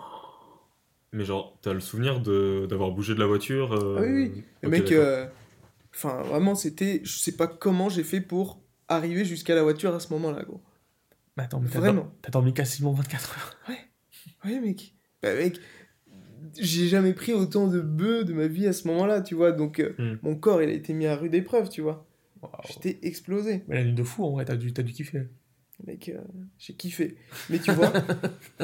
Mais 1.13 1.23
genre, 1.23 1.57
t'as 1.61 1.73
le 1.73 1.79
souvenir 1.79 2.19
de 2.19 2.65
d'avoir 2.67 2.91
bougé 2.91 3.13
de 3.13 3.19
la 3.19 3.27
voiture 3.27 3.73
euh, 3.73 3.97
Ah 3.99 4.01
oui, 4.01 4.31
oui. 4.35 4.43
Le 4.63 4.67
ok, 4.67 4.71
mec, 4.71 4.91
euh, 4.91 5.25
enfin, 5.93 6.21
vraiment, 6.23 6.55
c'était. 6.55 7.01
Je 7.03 7.17
sais 7.17 7.31
pas 7.33 7.47
comment 7.47 7.89
j'ai 7.89 8.03
fait 8.03 8.19
pour 8.21 8.59
arriver 8.87 9.25
jusqu'à 9.25 9.53
la 9.55 9.63
voiture 9.63 9.93
à 9.93 9.99
ce 9.99 10.11
moment-là, 10.13 10.43
gros. 10.43 10.59
Mais 11.37 11.43
attends, 11.43 11.59
mais 11.59 11.69
t'as 11.69 11.79
Vraiment. 11.79 12.01
dor- 12.03 12.11
t'as 12.21 12.31
dormi 12.31 12.53
quasiment 12.53 12.91
24 12.93 13.37
heures. 13.37 13.57
Ouais, 14.45 14.59
mec. 14.59 14.93
Bah, 15.21 15.33
mec, 15.35 15.59
j'ai 16.59 16.87
jamais 16.87 17.13
pris 17.13 17.33
autant 17.33 17.67
de 17.67 17.79
bœufs 17.79 18.23
de 18.23 18.33
ma 18.33 18.47
vie 18.47 18.65
à 18.67 18.73
ce 18.73 18.87
moment-là, 18.87 19.21
tu 19.21 19.35
vois. 19.35 19.51
Donc, 19.51 19.79
euh, 19.79 19.93
Hmm. 19.97 20.15
mon 20.23 20.35
corps, 20.35 20.61
il 20.61 20.69
a 20.69 20.73
été 20.73 20.93
mis 20.93 21.05
à 21.05 21.15
rude 21.15 21.33
épreuve, 21.35 21.69
tu 21.69 21.81
vois. 21.81 22.05
J'étais 22.69 22.99
explosé. 23.01 23.63
Mais 23.67 23.75
la 23.75 23.83
nuit 23.83 23.93
de 23.93 24.03
fou, 24.03 24.23
en 24.23 24.31
vrai, 24.31 24.45
t'as 24.45 24.55
dû, 24.55 24.71
t'as 24.73 24.83
dû 24.83 24.93
kiffer. 24.93 25.23
Mec, 25.85 26.09
euh, 26.09 26.19
j'ai 26.57 26.73
kiffé. 26.73 27.17
Mais 27.51 27.59
tu 27.59 27.71
vois, 27.71 27.91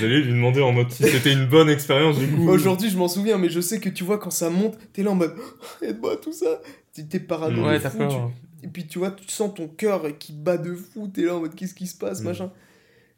J'allais 0.00 0.20
lui 0.20 0.32
demander 0.32 0.60
en 0.60 0.72
mode 0.72 0.90
si 0.90 1.04
c'était 1.04 1.32
une 1.32 1.46
bonne 1.46 1.68
expérience 1.70 2.18
du 2.18 2.26
coup. 2.28 2.48
Aujourd'hui, 2.48 2.90
je 2.90 2.96
m'en 2.98 3.06
souviens, 3.08 3.38
mais 3.38 3.48
je 3.48 3.60
sais 3.60 3.78
que 3.80 3.88
tu 3.88 4.02
vois, 4.04 4.18
quand 4.18 4.30
ça 4.30 4.50
monte, 4.50 4.76
t'es 4.92 5.02
là 5.02 5.10
en 5.12 5.14
mode 5.14 5.34
aide-moi, 5.82 6.16
tout 6.16 6.32
ça. 6.32 6.60
T'es- 6.92 7.04
T'es 7.04 7.20
parano. 7.20 7.64
Ouais, 7.66 7.78
de 7.78 7.82
t'as 7.82 7.90
fou, 7.90 7.98
peur. 7.98 8.08
tu- 8.10 8.16
hein. 8.16 8.32
Et 8.62 8.68
puis 8.68 8.86
tu 8.86 8.98
vois, 8.98 9.10
tu 9.12 9.28
sens 9.28 9.54
ton 9.54 9.68
cœur 9.68 10.16
qui 10.18 10.32
bat 10.32 10.58
de 10.58 10.74
fou. 10.74 11.08
T'es 11.08 11.22
là 11.22 11.36
en 11.36 11.40
mode 11.40 11.54
qu'est-ce 11.54 11.74
qui 11.74 11.86
se 11.86 11.96
passe, 11.96 12.20
Mm. 12.20 12.24
machin. 12.24 12.52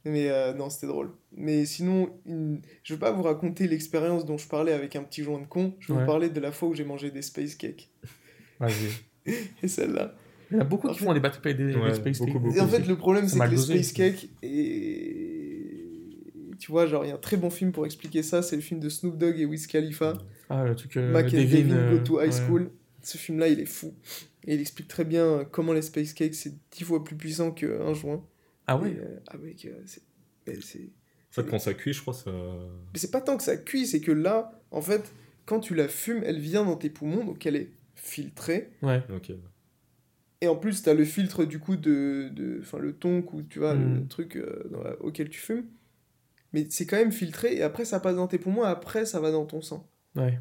Mais 0.05 0.29
euh, 0.31 0.53
non, 0.53 0.69
c'était 0.69 0.89
drôle. 0.89 1.11
Mais 1.37 1.65
sinon, 1.65 2.11
une- 2.27 2.61
je 2.83 2.95
veux 2.95 2.99
pas 2.99 3.13
vous 3.13 3.23
raconter 3.23 3.69
l'expérience 3.69 4.25
dont 4.27 4.37
je 4.37 4.49
parlais 4.49 4.73
avec 4.73 4.97
un 4.97 5.03
petit 5.05 5.23
joint 5.23 5.41
de 5.41 5.47
con. 5.47 5.75
Je 5.81 5.89
vais 5.89 5.95
Ouais. 5.95 6.01
vous 6.01 6.07
parler 6.07 6.29
de 6.29 6.41
la 6.41 6.51
fois 6.53 6.69
où 6.69 6.75
j'ai 6.75 6.85
mangé 6.85 7.11
des 7.11 7.23
space 7.23 7.55
cakes. 7.55 7.89
Vas-y. 8.59 8.73
Et 9.63 9.69
celle-là. 9.69 10.15
Il 10.51 10.55
y 10.57 10.59
en 10.59 10.63
a 10.63 10.65
beaucoup 10.65 10.89
En 10.89 10.93
qui 10.93 10.99
fait- 10.99 11.05
font 11.05 11.15
des 11.15 11.21
batteries 11.21 11.55
des, 11.55 11.75
Ouais, 11.77 11.89
des 11.91 11.95
space 11.95 12.19
cakes. 12.19 12.33
beaucoup. 12.33 12.53
Et 12.55 12.61
en 12.61 12.67
fait, 12.69 12.87
le 12.87 12.97
problème, 12.97 13.29
C'est 13.29 13.39
que 13.39 13.45
les 13.49 13.57
space 13.57 13.93
cakes 13.93 14.29
et 14.43 15.89
tu 16.59 16.71
vois, 16.71 16.87
genre, 16.87 17.05
il 17.05 17.09
y 17.09 17.11
a 17.11 17.15
un 17.15 17.19
très 17.19 17.37
bon 17.37 17.51
film 17.51 17.73
pour 17.73 17.87
expliquer 17.87 18.23
ça. 18.23 18.43
C'est 18.43 18.57
le 18.57 18.63
film 18.63 18.79
de 18.81 18.89
Snoop 18.89 19.17
Dogg 19.19 19.39
et 19.39 19.45
Wiz 19.47 19.67
Khalifa. 19.67 20.15
Ah, 20.51 20.65
le 20.65 20.75
truc. 20.77 20.97
Euh, 20.97 21.11
Mac 21.13 21.27
and 21.27 21.37
Devin, 21.39 21.63
Devin 21.63 21.75
euh, 21.77 21.99
Go 21.99 22.05
to 22.05 22.21
High 22.21 22.27
ouais. 22.29 22.33
School. 22.33 22.71
Ce 23.03 23.19
film-là, 23.19 23.49
il 23.49 23.61
est 23.61 23.67
fou. 23.67 23.95
Et 24.47 24.55
il 24.55 24.61
explique 24.61 24.89
très 24.89 25.05
bien 25.05 25.45
comment 25.51 25.73
les 25.73 25.83
space 25.83 26.13
cakes, 26.13 26.35
c'est 26.35 26.55
dix 26.71 26.85
fois 26.85 27.03
plus 27.05 27.17
puissant 27.17 27.51
qu'un 27.53 27.95
joint. 27.95 28.25
Ah 28.67 28.77
ouais 28.77 28.97
euh, 28.99 29.19
ah 29.29 29.37
ouais, 29.39 29.55
c'est... 29.87 30.03
En 30.49 31.33
fait, 31.35 31.47
quand 31.49 31.59
ça 31.59 31.75
cuit, 31.75 31.93
je 31.93 32.01
crois, 32.03 32.15
ça. 32.15 32.31
Mais 32.93 32.99
c'est 32.99 33.11
pas 33.11 33.21
tant 33.21 33.37
que 33.37 33.43
ça 33.43 33.57
cuit, 33.57 33.87
c'est 33.87 34.01
que 34.01 34.13
là, 34.13 34.61
en 34.71 34.83
fait, 34.83 35.13
quand 35.47 35.61
tu 35.61 35.75
la 35.75 35.89
fumes, 35.89 36.23
elle 36.25 36.39
vient 36.39 36.65
dans 36.65 36.77
tes 36.77 36.91
poumons, 36.91 37.25
donc 37.25 37.45
elle 37.47 37.57
est 37.57 37.71
filtrée. 37.95 38.71
Ouais. 38.83 39.03
Ok. 39.15 39.33
Et 40.41 40.49
en 40.49 40.57
plus, 40.57 40.83
t'as 40.83 40.95
le 40.95 41.05
filtre 41.05 41.45
du 41.45 41.59
coup 41.59 41.77
de... 41.77 42.29
de... 42.33 42.59
Enfin, 42.61 42.79
le 42.79 42.93
tonk 42.95 43.33
ou 43.33 43.43
tu 43.43 43.61
vois, 43.61 43.75
Mm. 43.75 43.95
le 44.01 44.07
truc 44.09 44.37
euh, 44.37 44.69
dans 44.71 44.83
la- 44.83 45.01
auquel 45.01 45.29
tu 45.29 45.41
fumes. 45.41 45.65
Mais 46.53 46.67
c'est 46.69 46.85
quand 46.87 46.97
même 46.97 47.13
filtré, 47.13 47.55
et 47.57 47.63
après, 47.63 47.85
ça 47.87 47.99
passe 48.01 48.17
dans 48.17 48.27
tes 48.27 48.39
poumons, 48.39 48.65
et 48.65 48.69
après, 48.69 49.07
ça 49.07 49.21
va 49.21 49.31
dans 49.31 49.47
ton 49.47 49.63
sang. 49.63 49.89
Ouais. 50.17 50.39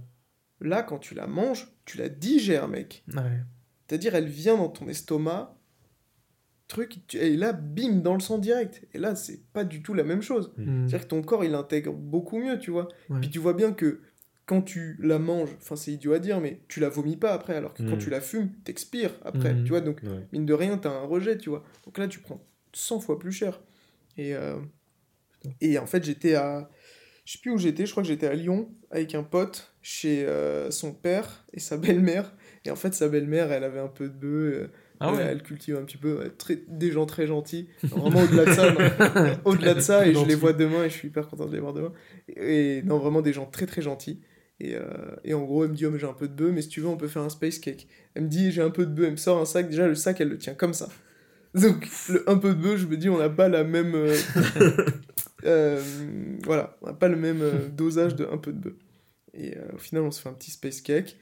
Là, 0.62 0.84
quand 0.84 1.00
tu 1.00 1.14
la 1.16 1.28
manges, 1.28 1.68
tu 1.86 1.98
la 1.98 2.08
digères, 2.10 2.68
mec. 2.68 3.04
Ouais. 3.14 3.40
C'est-à-dire, 3.88 4.16
elle 4.16 4.28
vient 4.30 4.56
dans 4.58 4.70
ton 4.70 4.88
estomac, 4.88 5.58
truc, 6.68 7.00
tu- 7.08 7.18
et 7.18 7.36
là, 7.36 7.52
bim, 7.52 7.96
dans 7.98 8.14
le 8.14 8.20
sang 8.22 8.38
direct. 8.38 8.88
Et 8.94 8.98
là, 8.98 9.16
c'est 9.16 9.42
pas 9.52 9.64
du 9.66 9.82
tout 9.82 9.94
la 9.94 10.04
même 10.04 10.22
chose. 10.22 10.54
Mm. 10.58 10.88
C'est-à-dire 10.88 11.02
que 11.08 11.10
ton 11.10 11.22
corps, 11.22 11.44
il 11.44 11.54
intègre 11.56 11.94
beaucoup 11.94 12.38
mieux, 12.40 12.58
tu 12.60 12.72
vois. 12.72 12.88
Ouais. 13.10 13.20
Puis 13.20 13.30
tu 13.30 13.40
vois 13.40 13.54
bien 13.54 13.74
que 13.74 14.00
quand 14.46 14.62
tu 14.62 14.98
la 15.02 15.20
manges, 15.20 15.50
enfin, 15.58 15.76
c'est 15.76 15.92
idiot 15.92 16.14
à 16.14 16.20
dire, 16.20 16.40
mais 16.40 16.62
tu 16.68 16.80
la 16.80 16.90
vomis 16.90 17.18
pas 17.18 17.34
après, 17.34 17.56
alors 17.56 17.74
que 17.74 17.84
quand 17.84 17.96
Mm. 17.96 18.00
tu 18.00 18.10
la 18.10 18.22
fumes, 18.22 18.52
t'expires 18.64 19.14
après, 19.26 19.54
Mm. 19.54 19.64
tu 19.64 19.70
vois. 19.70 19.82
Donc, 19.82 20.02
Ouais. 20.04 20.26
mine 20.32 20.46
de 20.46 20.54
rien, 20.54 20.78
t'as 20.78 20.92
un 20.92 21.04
rejet, 21.06 21.38
tu 21.38 21.50
vois. 21.50 21.64
Donc 21.86 21.98
là, 21.98 22.08
tu 22.08 22.20
prends 22.20 22.42
100 22.74 23.00
fois 23.02 23.20
plus 23.20 23.32
cher. 23.34 23.60
Et, 24.18 24.34
euh, 24.36 24.56
et 25.60 25.78
en 25.78 25.86
fait, 25.86 26.04
j'étais 26.04 26.36
à. 26.36 26.70
Je 27.32 27.38
sais 27.38 27.42
plus 27.44 27.52
où 27.52 27.58
j'étais, 27.58 27.86
je 27.86 27.92
crois 27.92 28.04
que 28.04 28.10
j'étais 28.10 28.28
à 28.28 28.34
Lyon 28.34 28.68
avec 28.90 29.16
un 29.16 29.24
pote 29.24 29.72
chez 29.82 30.26
euh, 30.28 30.70
son 30.70 30.92
père 30.92 31.46
et 31.54 31.62
sa 31.62 31.78
belle-mère. 31.78 32.34
Et 32.66 32.72
en 32.72 32.76
fait, 32.76 32.94
sa 32.94 33.08
belle-mère, 33.08 33.54
elle 33.54 33.64
avait 33.64 33.80
un 33.80 33.88
peu 33.88 34.10
de 34.10 34.14
bœuf. 34.14 34.54
euh, 34.54 34.68
Ah 35.00 35.08
elle- 35.12 35.16
ouais. 35.16 35.24
Elle 35.32 35.42
cultive 35.42 35.78
un 35.78 35.84
petit 35.86 35.96
peu. 35.96 36.18
ouais, 36.20 36.30
très, 36.38 36.60
des 36.68 36.92
gens 36.92 37.06
très 37.06 37.28
gentils. 37.28 37.70
Vraiment 37.84 38.20
au-delà 38.24 38.44
de 38.44 38.52
ça. 38.52 39.40
Au-delà 39.46 39.76
de 39.76 39.80
ça, 39.80 40.06
et 40.06 40.14
je 40.14 40.26
les 40.26 40.36
vois 40.36 40.52
demain 40.52 40.84
et 40.84 40.90
je 40.90 40.94
suis 40.96 41.08
hyper 41.08 41.30
content 41.30 41.46
de 41.46 41.54
les 41.54 41.62
voir 41.62 41.72
demain. 41.72 41.94
Et, 42.28 42.80
et 42.80 42.84
non, 42.84 42.98
vraiment 43.00 43.22
des 43.22 43.32
gens 43.32 43.46
très 43.46 43.66
très 43.66 43.82
gentils. 43.82 44.20
Et, 44.60 44.76
euh, 44.76 44.82
et 45.24 45.34
en 45.34 45.44
gros, 45.46 45.64
elle 45.64 45.72
me 45.72 45.76
dit, 45.76 45.86
oh, 45.86 45.90
mais 45.90 46.00
j'ai 46.00 46.08
un 46.08 46.14
peu 46.14 46.28
de 46.28 46.34
bœuf, 46.34 46.52
mais 46.54 46.62
si 46.62 46.68
tu 46.68 46.82
veux, 46.82 46.88
on 46.88 46.98
peut 46.98 47.08
faire 47.08 47.22
un 47.22 47.30
space 47.30 47.60
cake. 47.60 47.88
Elle 48.14 48.24
me 48.24 48.28
dit, 48.28 48.52
j'ai 48.52 48.62
un 48.62 48.72
peu 48.72 48.86
de 48.86 48.92
bœuf, 48.92 49.06
elle 49.06 49.12
me 49.12 49.16
sort 49.16 49.40
un 49.40 49.46
sac. 49.46 49.70
Déjà, 49.70 49.88
le 49.88 49.96
sac, 49.96 50.20
elle 50.20 50.28
le 50.28 50.38
tient 50.38 50.54
comme 50.54 50.74
ça. 50.74 50.90
Donc, 51.56 51.88
le 52.10 52.30
un 52.30 52.38
peu 52.38 52.50
de 52.50 52.62
bœuf, 52.62 52.78
je 52.82 52.88
me 52.88 52.98
dis, 52.98 53.08
on 53.08 53.18
n'a 53.18 53.30
pas 53.30 53.48
la 53.48 53.64
même. 53.64 53.96
euh, 53.96 54.18
euh, 55.46 55.82
voilà, 56.44 56.78
on 56.82 56.88
n'a 56.88 56.94
pas 56.94 57.08
le 57.08 57.16
même 57.16 57.42
euh, 57.42 57.68
dosage 57.70 58.16
de 58.16 58.26
un 58.26 58.38
peu 58.38 58.52
de 58.52 58.60
bœuf. 58.60 58.74
Et 59.34 59.58
euh, 59.58 59.76
au 59.76 59.78
final, 59.78 60.04
on 60.04 60.12
se 60.12 60.22
fait 60.22 60.30
un 60.30 60.34
petit 60.34 60.52
space 60.52 60.82
cake. 60.82 61.18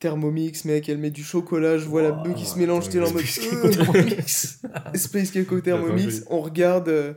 Thermomix, 0.00 0.64
mec, 0.64 0.88
elle 0.88 0.98
met 0.98 1.10
du 1.10 1.24
chocolat, 1.24 1.76
je 1.76 1.86
vois 1.86 2.02
la 2.02 2.12
bœuf 2.12 2.34
qui 2.34 2.46
se 2.46 2.58
mélange, 2.58 2.92
là 2.94 3.08
en 3.08 3.12
mode. 3.12 3.22
Space 3.26 3.40
Cake 3.40 3.64
au 3.64 3.68
Thermomix. 3.68 4.60
Space 4.94 5.30
Cake 5.32 5.52
au 5.52 5.60
Thermomix, 5.60 6.14
joli. 6.14 6.24
on 6.30 6.40
regarde, 6.40 7.16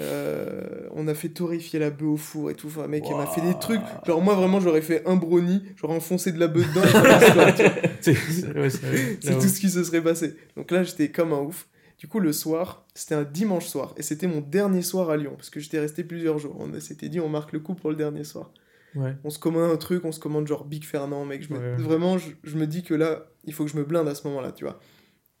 euh, 0.00 0.88
on 0.92 1.08
a 1.08 1.14
fait 1.14 1.28
torréfier 1.28 1.78
la 1.78 1.90
bœuf 1.90 2.08
au 2.08 2.16
four 2.16 2.50
et 2.50 2.54
tout, 2.54 2.68
enfin 2.68 2.86
mec, 2.86 3.04
elle 3.08 3.16
m'a 3.16 3.26
fait 3.26 3.42
des 3.42 3.58
trucs, 3.58 3.80
genre 4.06 4.22
moi 4.22 4.34
vraiment 4.34 4.60
j'aurais 4.60 4.80
fait 4.80 5.02
un 5.06 5.16
brownie, 5.16 5.62
j'aurais 5.76 5.94
enfoncé 5.94 6.32
de 6.32 6.38
la 6.38 6.46
bœuf 6.46 6.66
dedans. 6.70 6.86
C'est 8.00 8.12
ouais, 8.56 9.34
tout 9.34 9.48
ce 9.48 9.60
qui 9.60 9.68
se 9.68 9.84
serait 9.84 10.02
passé. 10.02 10.36
Donc 10.56 10.70
là 10.70 10.84
j'étais 10.84 11.10
comme 11.10 11.32
un 11.32 11.40
ouf. 11.40 11.68
Du 12.00 12.08
coup 12.08 12.18
le 12.18 12.32
soir, 12.32 12.86
c'était 12.94 13.14
un 13.14 13.24
dimanche 13.24 13.66
soir, 13.66 13.92
et 13.98 14.02
c'était 14.02 14.26
mon 14.26 14.40
dernier 14.40 14.80
soir 14.82 15.10
à 15.10 15.16
Lyon, 15.18 15.34
parce 15.36 15.50
que 15.50 15.60
j'étais 15.60 15.78
resté 15.78 16.02
plusieurs 16.02 16.38
jours, 16.38 16.56
on 16.58 16.80
s'était 16.80 17.08
dit 17.10 17.20
on 17.20 17.28
marque 17.28 17.52
le 17.52 17.60
coup 17.60 17.74
pour 17.74 17.90
le 17.90 17.96
dernier 17.96 18.24
soir. 18.24 18.52
Ouais. 18.96 19.14
On 19.22 19.28
se 19.30 19.38
commande 19.38 19.70
un 19.70 19.76
truc, 19.76 20.04
on 20.06 20.10
se 20.10 20.18
commande 20.18 20.46
genre 20.48 20.64
Big 20.64 20.82
Fernand, 20.84 21.24
mec. 21.26 21.42
Je 21.42 21.52
me- 21.52 21.58
Ouais. 21.60 21.76
Vraiment, 21.76 22.16
je, 22.18 22.30
je 22.42 22.56
me 22.56 22.66
dis 22.66 22.82
que 22.82 22.94
là, 22.94 23.26
il 23.44 23.52
faut 23.52 23.64
que 23.64 23.70
je 23.70 23.76
me 23.76 23.84
blinde 23.84 24.08
à 24.08 24.14
ce 24.14 24.26
moment-là, 24.28 24.50
tu 24.50 24.64
vois. 24.64 24.80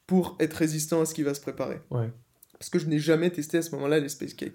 Pour 0.06 0.36
être 0.38 0.52
résistant 0.54 1.00
à 1.00 1.06
ce 1.06 1.14
qui 1.14 1.22
va 1.22 1.32
se 1.34 1.40
préparer. 1.40 1.80
Ouais. 1.90 2.10
Parce 2.58 2.68
que 2.68 2.78
je 2.78 2.86
n'ai 2.86 2.98
jamais 2.98 3.30
testé 3.30 3.56
à 3.58 3.62
ce 3.62 3.70
moment-là 3.76 3.98
les 3.98 4.08
space 4.10 4.34
cakes. 4.34 4.54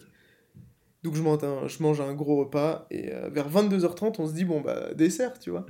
Donc 1.01 1.15
je 1.15 1.21
mange 1.23 1.43
un, 1.43 1.67
je 1.67 1.81
mange 1.81 1.99
un 2.01 2.13
gros 2.13 2.37
repas 2.37 2.85
et 2.91 3.11
euh, 3.13 3.29
vers 3.29 3.49
22h30, 3.49 4.15
on 4.19 4.27
se 4.27 4.33
dit, 4.33 4.45
bon, 4.45 4.61
bah, 4.61 4.93
dessert, 4.93 5.39
tu 5.39 5.49
vois. 5.49 5.65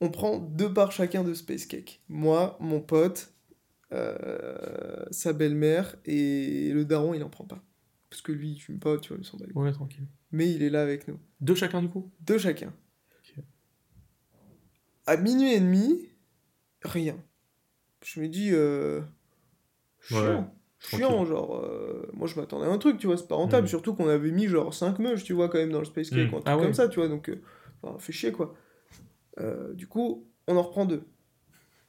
On 0.00 0.10
prend 0.10 0.38
deux 0.38 0.72
parts 0.74 0.90
chacun 0.92 1.22
de 1.22 1.34
space 1.34 1.66
cake. 1.66 2.02
Moi, 2.08 2.56
mon 2.60 2.80
pote, 2.80 3.32
euh, 3.94 5.04
sa 5.10 5.32
belle-mère 5.32 5.96
et 6.04 6.70
le 6.72 6.84
daron, 6.84 7.14
il 7.14 7.22
en 7.22 7.30
prend 7.30 7.44
pas. 7.44 7.62
Parce 8.10 8.20
que 8.22 8.32
lui, 8.32 8.50
il 8.52 8.58
fume 8.58 8.78
pas, 8.78 8.98
tu 8.98 9.08
vois, 9.08 9.18
il 9.20 9.24
s'en 9.24 9.36
bat. 9.38 9.46
Ouais, 9.54 9.72
tranquille. 9.72 10.06
Mais 10.32 10.50
il 10.52 10.62
est 10.62 10.70
là 10.70 10.82
avec 10.82 11.06
nous. 11.08 11.18
Deux 11.40 11.54
chacun 11.54 11.80
du 11.82 11.88
coup? 11.88 12.10
Deux 12.20 12.38
chacun. 12.38 12.72
À 15.06 15.16
minuit 15.16 15.52
et 15.52 15.60
demi, 15.60 16.08
rien. 16.82 17.16
Je 18.02 18.20
me 18.20 18.28
dis, 18.28 18.50
euh, 18.52 19.00
chiant. 20.00 20.18
Ouais, 20.92 20.98
chiant, 20.98 21.24
genre, 21.26 21.56
euh, 21.56 22.08
moi 22.14 22.26
je 22.26 22.38
m'attendais 22.40 22.66
à 22.66 22.70
un 22.70 22.78
truc, 22.78 22.98
tu 22.98 23.06
vois, 23.06 23.16
c'est 23.18 23.28
pas 23.28 23.34
rentable, 23.34 23.66
Mm. 23.66 23.68
surtout 23.70 23.94
qu'on 23.94 24.08
avait 24.08 24.30
mis 24.30 24.46
genre 24.46 24.72
5 24.72 24.98
meuches, 24.98 25.24
tu 25.24 25.32
vois, 25.34 25.48
quand 25.48 25.58
même 25.58 25.72
dans 25.72 25.78
le 25.78 25.84
Space 25.84 26.10
Cake, 26.10 26.30
Mm. 26.30 26.34
ou 26.34 26.36
un 26.38 26.40
truc 26.40 26.42
Ah 26.46 26.56
ouais. 26.56 26.62
comme 26.64 26.74
ça, 26.74 26.88
tu 26.88 27.00
vois, 27.00 27.08
donc, 27.08 27.30
enfin, 27.82 27.98
fait 27.98 28.12
chier, 28.12 28.32
quoi. 28.32 28.54
Du 29.74 29.86
coup, 29.86 30.26
on 30.46 30.56
en 30.56 30.62
reprend 30.62 30.86
deux. 30.86 31.02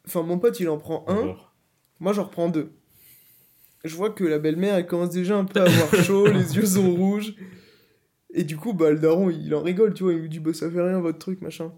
Enfin, 0.05 0.21
mon 0.23 0.37
pote, 0.39 0.59
il 0.59 0.67
en 0.69 0.77
prend 0.77 1.05
un, 1.07 1.17
Alors, 1.21 1.54
moi 1.99 2.13
j'en 2.13 2.23
reprends 2.23 2.49
deux. 2.49 2.71
Je 3.83 3.95
vois 3.95 4.09
que 4.09 4.23
la 4.23 4.39
belle-mère, 4.39 4.75
elle 4.75 4.87
commence 4.87 5.11
déjà 5.11 5.37
un 5.37 5.45
peu 5.45 5.59
à 5.61 5.65
avoir 5.65 5.93
chaud, 6.03 6.25
les 6.27 6.55
yeux 6.55 6.65
sont 6.65 6.91
rouges. 6.95 7.35
Et 8.33 8.43
du 8.43 8.57
coup, 8.57 8.73
bah, 8.73 8.89
le 8.89 8.97
daron, 8.99 9.29
il 9.29 9.53
en 9.53 9.61
rigole, 9.61 9.93
tu 9.93 10.03
vois, 10.03 10.13
il 10.13 10.23
me 10.23 10.27
dit, 10.27 10.39
bah, 10.39 10.53
ça 10.53 10.69
fait 10.69 10.81
rien 10.81 10.99
votre 10.99 11.19
truc, 11.19 11.41
machin. 11.41 11.71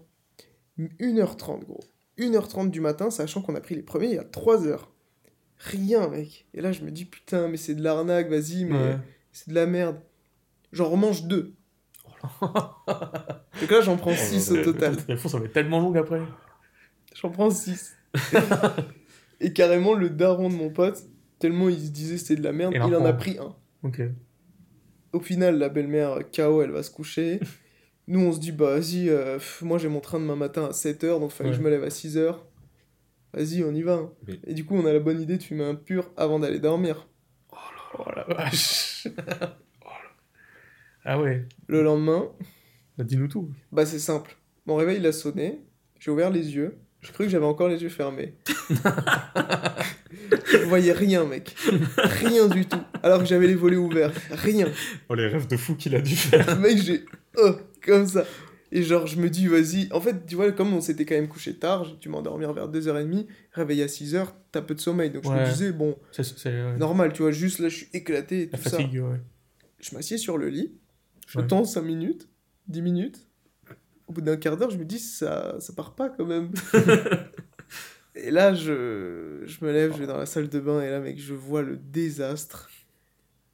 1h30, 0.78 1.64
gros. 1.64 1.80
1h30 2.18 2.70
du 2.70 2.80
matin, 2.80 3.10
sachant 3.10 3.42
qu'on 3.42 3.54
a 3.54 3.60
pris 3.60 3.74
les 3.74 3.82
premiers 3.82 4.06
il 4.08 4.14
y 4.14 4.18
a 4.18 4.24
3h. 4.24 4.78
Rien, 5.58 6.08
mec. 6.08 6.46
Et 6.54 6.60
là, 6.62 6.72
je 6.72 6.82
me 6.82 6.90
dis, 6.90 7.04
putain, 7.04 7.46
mais 7.48 7.56
c'est 7.58 7.74
de 7.74 7.82
l'arnaque, 7.82 8.28
vas-y, 8.30 8.64
mais 8.64 8.74
Ouais. 8.74 8.98
c'est 9.30 9.50
de 9.50 9.54
la 9.54 9.66
merde. 9.66 10.00
J'en 10.72 10.88
remange 10.88 11.24
deux. 11.24 11.54
Donc 12.40 13.70
là, 13.70 13.80
j'en 13.82 13.96
prends 13.96 14.14
6 14.16 14.50
là 14.50 14.60
au 14.60 14.64
total. 14.64 14.96
Fond, 15.18 15.28
ça 15.28 15.38
va 15.38 15.44
être 15.44 15.52
tellement 15.52 15.80
long 15.80 15.94
après. 15.94 16.22
J'en 17.14 17.30
prends 17.30 17.50
6. 17.50 17.94
et 19.40 19.52
carrément, 19.52 19.94
le 19.94 20.10
daron 20.10 20.48
de 20.48 20.54
mon 20.54 20.70
pote, 20.70 21.02
tellement 21.38 21.68
il 21.68 21.78
se 21.80 21.90
disait 21.90 22.18
c'était 22.18 22.36
de 22.36 22.44
la 22.44 22.52
merde, 22.52 22.72
Il 22.74 22.82
il, 22.86 22.94
en 22.96 23.04
a 23.04 23.12
pris 23.12 23.38
un. 23.38 23.54
Ok. 23.82 24.00
Au 25.12 25.20
final, 25.20 25.58
la 25.58 25.68
belle-mère 25.68 26.18
KO, 26.34 26.62
elle 26.62 26.70
va 26.70 26.82
se 26.82 26.90
coucher. 26.90 27.40
Nous, 28.08 28.20
on 28.20 28.32
se 28.32 28.40
dit, 28.40 28.52
bah 28.52 28.70
vas-y, 28.78 29.08
euh, 29.10 29.38
moi 29.62 29.76
j'ai 29.78 29.88
mon 29.88 30.00
train 30.00 30.18
demain 30.18 30.36
matin 30.36 30.64
à 30.64 30.70
7h, 30.70 31.20
donc 31.20 31.30
fallait 31.30 31.50
que 31.50 31.54
Ouais. 31.54 31.58
je 31.60 31.64
me 31.64 31.70
lève 31.70 31.84
à 31.84 31.88
6h. 31.88 32.36
Vas-y, 33.34 33.62
on 33.62 33.72
y 33.74 33.82
va. 33.82 33.94
hein. 33.94 34.10
Et 34.46 34.54
du 34.54 34.64
coup, 34.64 34.74
on 34.76 34.86
a 34.86 34.92
la 34.92 34.98
bonne 35.00 35.20
idée 35.20 35.36
de 35.36 35.42
fumer 35.42 35.64
un 35.64 35.74
pur 35.74 36.10
avant 36.16 36.38
d'aller 36.38 36.58
dormir. 36.60 37.06
Oh 37.98 38.04
la 38.16 38.24
vache. 38.24 39.06
Oh 39.84 39.88
là. 39.88 40.10
Ah 41.04 41.20
ouais. 41.20 41.46
Le 41.68 41.82
lendemain, 41.82 42.30
Bah, 42.96 43.04
Dis-nous 43.04 43.28
tout. 43.28 43.50
bah 43.72 43.86
c'est 43.86 43.98
simple. 43.98 44.36
Mon 44.66 44.76
réveil, 44.76 44.98
il 44.98 45.06
a 45.06 45.12
sonné. 45.12 45.60
J'ai 45.98 46.10
ouvert 46.10 46.30
les 46.30 46.54
yeux. 46.54 46.78
J'ai 47.00 47.12
cru 47.12 47.24
que 47.24 47.30
j'avais 47.30 47.44
encore 47.46 47.68
les 47.68 47.80
yeux 47.82 47.88
fermés. 47.88 48.34
je 50.52 50.56
voyais 50.66 50.92
rien, 50.92 51.24
mec. 51.24 51.54
Rien 51.96 52.48
du 52.48 52.66
tout. 52.66 52.80
Alors 53.02 53.20
que 53.20 53.24
j'avais 53.26 53.46
les 53.46 53.54
volets 53.54 53.76
ouverts. 53.76 54.12
Rien. 54.30 54.68
oh, 55.08 55.14
les 55.14 55.26
rêves 55.28 55.46
de 55.46 55.56
fou 55.56 55.74
qu'il 55.76 55.94
a 55.94 56.00
dû 56.00 56.16
faire. 56.16 56.58
mec, 56.60 56.78
j'ai. 56.82 57.04
Oh, 57.36 57.52
comme 57.84 58.06
ça. 58.06 58.24
Et 58.70 58.82
genre, 58.82 59.06
je 59.06 59.18
me 59.18 59.30
dis, 59.30 59.46
vas-y. 59.46 59.88
En 59.92 60.00
fait, 60.00 60.26
tu 60.26 60.34
vois, 60.34 60.50
comme 60.52 60.74
on 60.74 60.80
s'était 60.80 61.06
quand 61.06 61.14
même 61.14 61.28
couché 61.28 61.54
tard, 61.54 61.84
j'ai 61.84 61.94
dû 61.96 62.08
m'endormir 62.08 62.52
vers 62.52 62.68
2h30, 62.68 63.26
réveil 63.52 63.82
à 63.82 63.86
6h, 63.86 64.26
t'as 64.52 64.60
peu 64.60 64.74
de 64.74 64.80
sommeil. 64.80 65.10
Donc 65.10 65.24
je 65.24 65.30
me 65.30 65.44
disais, 65.48 65.72
bon, 65.72 65.96
C'est 66.12 66.76
normal, 66.78 67.12
tu 67.14 67.22
vois, 67.22 67.30
juste 67.30 67.60
là, 67.60 67.68
je 67.68 67.76
suis 67.76 67.88
éclaté 67.94 68.42
et 68.42 68.48
la 68.52 68.58
tout 68.58 68.64
ça. 68.64 68.76
fatigue, 68.76 69.00
ouais. 69.02 69.20
Je 69.80 69.94
m'assieds 69.94 70.18
sur 70.18 70.36
le 70.36 70.48
lit, 70.48 70.74
je 71.28 71.38
Ouais. 71.38 71.46
tends 71.46 71.64
5 71.64 71.80
minutes, 71.82 72.28
10 72.66 72.82
minutes. 72.82 73.27
Au 74.08 74.12
bout 74.12 74.20
d'un 74.22 74.36
quart 74.36 74.56
d'heure, 74.56 74.70
je 74.70 74.78
me 74.78 74.84
dis, 74.84 74.98
ça, 74.98 75.56
ça 75.60 75.72
part 75.74 75.94
pas 75.94 76.08
quand 76.08 76.24
même. 76.24 76.50
et 78.14 78.30
là, 78.30 78.54
je, 78.54 79.42
je 79.44 79.64
me 79.64 79.70
lève, 79.72 79.92
je 79.92 79.98
vais 79.98 80.06
dans 80.06 80.16
la 80.16 80.26
salle 80.26 80.48
de 80.48 80.58
bain, 80.60 80.80
et 80.82 80.90
là, 80.90 81.00
mec, 81.00 81.18
je 81.20 81.34
vois 81.34 81.62
le 81.62 81.76
désastre. 81.76 82.70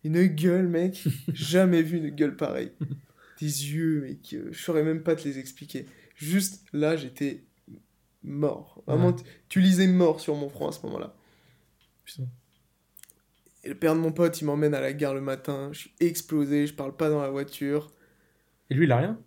Une 0.05 0.25
gueule, 0.27 0.69
mec. 0.69 1.03
Jamais 1.33 1.83
vu 1.83 1.99
une 1.99 2.11
gueule 2.11 2.37
pareille. 2.37 2.73
Des 3.41 3.73
yeux, 3.73 4.03
mec. 4.03 4.37
Je 4.51 4.59
saurais 4.63 4.85
même 4.85 5.03
pas 5.03 5.17
te 5.17 5.27
les 5.27 5.39
expliquer. 5.39 5.87
Juste 6.15 6.65
là, 6.73 6.97
j'étais 6.97 7.43
mort. 8.23 8.83
Vraiment, 8.87 9.09
Ouais. 9.09 9.23
tu 9.49 9.61
lisais 9.61 9.87
mort 9.89 10.21
sur 10.21 10.37
mon 10.37 10.49
front 10.49 10.69
à 10.69 10.73
ce 10.73 10.85
moment-là. 10.87 11.15
Putain. 12.05 12.29
Et 13.65 13.69
le 13.71 13.75
père 13.75 13.95
de 13.95 14.01
mon 14.01 14.13
pote, 14.13 14.41
il 14.41 14.45
m'emmène 14.45 14.75
à 14.75 14.81
la 14.81 14.93
gare 14.93 15.15
le 15.15 15.21
matin. 15.23 15.71
Je 15.73 15.81
suis 15.81 15.93
explosé, 16.01 16.67
je 16.67 16.75
parle 16.75 16.95
pas 16.95 17.09
dans 17.09 17.23
la 17.23 17.31
voiture. 17.31 17.91
Et 18.71 18.75
lui, 18.75 18.85
il 18.85 18.93
a 18.93 18.99
rien? 18.99 19.19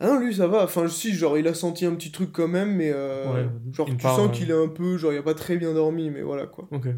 Ah 0.00 0.08
non, 0.08 0.18
lui, 0.18 0.34
ça 0.34 0.46
va. 0.48 0.64
Enfin, 0.64 0.88
si, 0.88 1.12
genre, 1.14 1.38
il 1.38 1.46
a 1.48 1.54
senti 1.54 1.86
un 1.86 1.94
petit 1.94 2.10
truc 2.12 2.32
quand 2.32 2.48
même, 2.48 2.74
mais. 2.76 2.90
euh, 2.92 3.32
Ouais, 3.32 3.72
genre, 3.72 3.88
tu 3.88 3.96
part, 3.96 4.16
sens 4.16 4.28
euh, 4.28 4.32
qu'il 4.32 4.50
est 4.50 4.54
un 4.64 4.68
peu. 4.68 4.96
Genre, 4.98 5.12
il 5.12 5.18
a 5.18 5.22
pas 5.22 5.34
très 5.34 5.56
bien 5.56 5.72
dormi, 5.72 6.10
mais 6.10 6.22
voilà, 6.22 6.46
quoi. 6.46 6.68
Ok. 6.72 6.88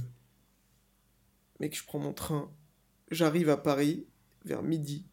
Mec, 1.60 1.76
je 1.76 1.84
prends 1.84 1.98
mon 1.98 2.12
train. 2.12 2.50
J'arrive 3.10 3.48
à 3.50 3.56
Paris 3.56 4.06
vers 4.44 4.62
midi. 4.62 5.06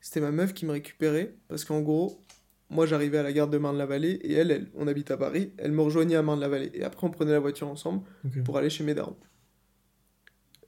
C'était 0.00 0.20
ma 0.20 0.30
meuf 0.30 0.52
qui 0.54 0.66
me 0.66 0.72
récupérait. 0.72 1.34
Parce 1.48 1.64
qu'en 1.64 1.80
gros, 1.80 2.24
moi, 2.70 2.86
j'arrivais 2.86 3.18
à 3.18 3.22
la 3.22 3.32
gare 3.32 3.48
de 3.48 3.58
Marne-la-Vallée. 3.58 4.12
Et 4.22 4.32
elle, 4.34 4.50
elle, 4.50 4.70
on 4.74 4.86
habite 4.86 5.10
à 5.10 5.16
Paris. 5.16 5.52
Elle 5.58 5.72
me 5.72 5.82
rejoignait 5.82 6.16
à 6.16 6.22
Marne-la-Vallée. 6.22 6.70
Et 6.74 6.82
après, 6.84 7.06
on 7.06 7.10
prenait 7.10 7.32
la 7.32 7.40
voiture 7.40 7.68
ensemble 7.68 8.02
pour 8.44 8.56
aller 8.58 8.70
chez 8.70 8.84
mes 8.84 8.94
darons. 8.94 9.16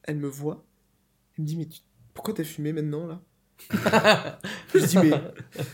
Elle 0.03 0.17
me 0.19 0.29
voit. 0.29 0.65
Elle 1.37 1.43
me 1.45 1.49
dit, 1.49 1.57
mais 1.57 1.67
tu- 1.67 1.81
pourquoi 2.13 2.35
t'as 2.35 2.45
fumé 2.45 2.73
maintenant, 2.73 3.07
là? 3.07 3.23
Je 4.75 4.85
dis, 4.87 4.99
mais. 4.99 5.13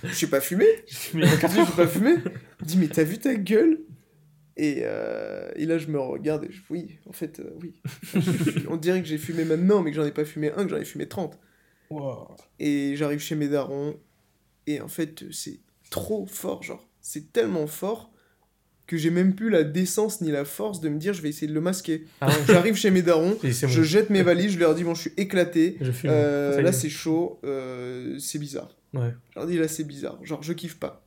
Je 0.04 0.14
suis 0.14 0.26
pas 0.26 0.40
fumé 0.40 0.66
Mais 1.14 1.26
Je 1.26 1.46
dis, 1.46 1.54
j'ai 1.54 1.76
pas 1.76 1.86
fumé. 1.86 2.16
Dit, 2.62 2.78
mais 2.78 2.88
t'as 2.88 3.04
vu 3.04 3.18
ta 3.18 3.34
gueule? 3.34 3.80
Et, 4.56 4.82
euh, 4.84 5.50
et 5.56 5.64
là, 5.64 5.78
je 5.78 5.86
me 5.86 5.98
regarde 5.98 6.44
et 6.44 6.52
je 6.52 6.60
oui, 6.68 6.98
en 7.08 7.12
fait, 7.12 7.40
euh, 7.40 7.56
oui. 7.62 7.80
On 8.68 8.76
dirait 8.76 9.00
que 9.00 9.08
j'ai 9.08 9.16
fumé 9.16 9.44
maintenant, 9.44 9.82
mais 9.82 9.90
que 9.90 9.96
j'en 9.96 10.04
ai 10.04 10.12
pas 10.12 10.24
fumé 10.24 10.52
un, 10.54 10.64
que 10.64 10.70
j'en 10.70 10.76
ai 10.76 10.84
fumé 10.84 11.08
30. 11.08 11.38
Wow. 11.88 12.36
Et 12.58 12.94
j'arrive 12.96 13.20
chez 13.20 13.36
mes 13.36 13.48
darons, 13.48 13.98
et 14.66 14.80
en 14.80 14.88
fait, 14.88 15.24
c'est 15.32 15.60
trop 15.90 16.26
fort, 16.26 16.62
genre. 16.62 16.86
c'est 17.00 17.32
tellement 17.32 17.66
fort 17.66 18.12
que 18.90 18.96
j'ai 18.96 19.10
même 19.10 19.36
plus 19.36 19.50
la 19.50 19.62
décence 19.62 20.20
ni 20.20 20.32
la 20.32 20.44
force 20.44 20.80
de 20.80 20.88
me 20.88 20.98
dire 20.98 21.14
je 21.14 21.22
vais 21.22 21.28
essayer 21.28 21.46
de 21.46 21.52
le 21.54 21.60
masquer. 21.60 22.06
Ah 22.20 22.26
ouais. 22.26 22.34
J'arrive 22.48 22.74
chez 22.74 22.90
mes 22.90 23.02
darons, 23.02 23.38
bon. 23.40 23.50
je 23.52 23.82
jette 23.84 24.10
mes 24.10 24.24
valises, 24.24 24.50
je 24.54 24.58
leur 24.58 24.74
dis 24.74 24.82
bon 24.82 24.96
je 24.96 25.02
suis 25.02 25.12
éclaté, 25.16 25.76
Je 25.80 25.92
euh, 26.06 26.60
là 26.60 26.70
est. 26.70 26.72
c'est 26.72 26.88
chaud, 26.88 27.38
euh, 27.44 28.18
c'est 28.18 28.40
bizarre. 28.40 28.76
Ouais. 28.92 29.14
Je 29.30 29.38
leur 29.38 29.46
dis 29.46 29.58
là 29.58 29.68
c'est 29.68 29.84
bizarre, 29.84 30.18
genre 30.24 30.42
je 30.42 30.52
kiffe 30.52 30.80
pas. 30.80 31.06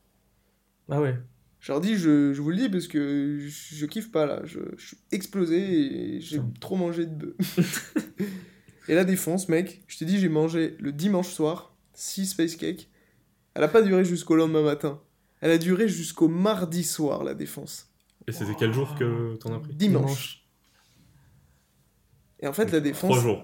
Ah 0.90 1.02
ouais. 1.02 1.14
Je 1.60 1.74
leur 1.74 1.82
dis 1.82 1.98
je, 1.98 2.32
je 2.34 2.42
vous 2.42 2.52
le 2.52 2.56
dis 2.56 2.70
parce 2.70 2.88
que 2.88 3.40
je, 3.42 3.76
je 3.76 3.86
kiffe 3.86 4.14
pas 4.14 4.26
là, 4.26 4.40
je, 4.46 4.60
je 4.78 4.88
suis 4.88 4.98
explosé 5.12 5.58
et 5.58 6.22
j'ai 6.22 6.40
trop 6.62 6.78
mangé 6.78 7.06
de 7.06 7.14
bœuf. 7.14 7.94
et 8.88 8.96
la 8.96 9.04
défonce 9.04 9.50
mec, 9.50 9.84
je 9.88 9.98
t'ai 9.98 10.06
dit 10.06 10.20
j'ai 10.20 10.30
mangé 10.30 10.78
le 10.80 10.94
dimanche 10.94 11.34
soir 11.34 11.76
6 11.96 12.28
space 12.28 12.56
cakes. 12.56 12.90
Elle 13.56 13.64
a 13.64 13.68
pas 13.68 13.82
duré 13.82 14.06
jusqu'au 14.06 14.38
lendemain 14.38 14.64
matin. 14.64 15.02
Elle 15.44 15.52
a 15.52 15.58
duré 15.58 15.90
jusqu'au 15.90 16.30
mardi 16.30 16.86
soir 16.86 17.26
la 17.26 17.34
défense. 17.34 17.90
Et 18.28 18.32
c'était 18.32 18.56
quel 18.58 18.72
jour 18.72 18.96
que 18.96 19.36
t'en 19.36 19.54
as 19.54 19.60
pris 19.60 19.74
Dimanche. 19.74 20.46
Et 22.40 22.48
en 22.48 22.54
fait 22.54 22.72
la 22.72 22.80
défonce 22.80 23.12
Trois 23.12 23.22
jours. 23.22 23.44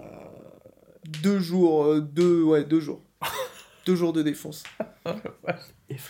deux 1.22 1.40
jours, 1.40 1.84
euh, 1.84 2.00
deux, 2.00 2.42
ouais, 2.42 2.64
deux 2.64 2.80
jours. 2.80 3.04
deux 3.86 3.98
jours 3.98 4.14
de 4.14 4.22
défonce. 4.22 4.64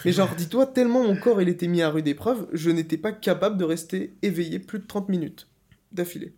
Mais 0.06 0.12
genre, 0.12 0.30
dis-toi, 0.36 0.68
tellement 0.68 1.02
mon 1.04 1.16
corps 1.16 1.42
il 1.42 1.50
était 1.50 1.68
mis 1.68 1.82
à 1.82 1.90
rude 1.90 2.08
épreuve, 2.08 2.48
je 2.54 2.70
n'étais 2.70 2.98
pas 2.98 3.12
capable 3.12 3.58
de 3.58 3.64
rester 3.64 4.14
éveillé 4.22 4.60
plus 4.60 4.78
de 4.78 4.86
30 4.86 5.10
minutes 5.10 5.48
d'affilée. 5.92 6.36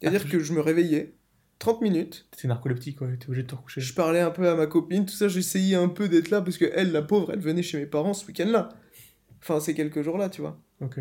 C'est-à-dire 0.00 0.22
Ah, 0.24 0.30
que 0.30 0.38
je 0.38 0.52
me 0.52 0.60
réveillais, 0.60 1.14
30 1.62 1.80
minutes, 1.80 2.26
T'es 2.36 2.48
narcoleptique, 2.48 3.00
ouais. 3.02 3.16
T'es 3.16 3.26
obligé 3.26 3.44
de 3.44 3.46
te 3.46 3.54
recoucher. 3.54 3.80
je 3.80 3.94
parlais 3.94 4.18
un 4.18 4.32
peu 4.32 4.48
à 4.48 4.56
ma 4.56 4.66
copine, 4.66 5.06
tout 5.06 5.14
ça, 5.14 5.28
j'essayais 5.28 5.76
un 5.76 5.88
peu 5.88 6.08
d'être 6.08 6.30
là 6.30 6.42
parce 6.42 6.58
que 6.58 6.64
elle, 6.74 6.90
la 6.90 7.02
pauvre, 7.02 7.30
elle 7.32 7.38
venait 7.38 7.62
chez 7.62 7.78
mes 7.78 7.86
parents 7.86 8.14
ce 8.14 8.26
week-end-là. 8.26 8.70
Enfin, 9.40 9.60
ces 9.60 9.72
quelques 9.72 10.02
jours-là, 10.02 10.28
tu 10.28 10.40
vois. 10.40 10.60
Ok. 10.80 10.98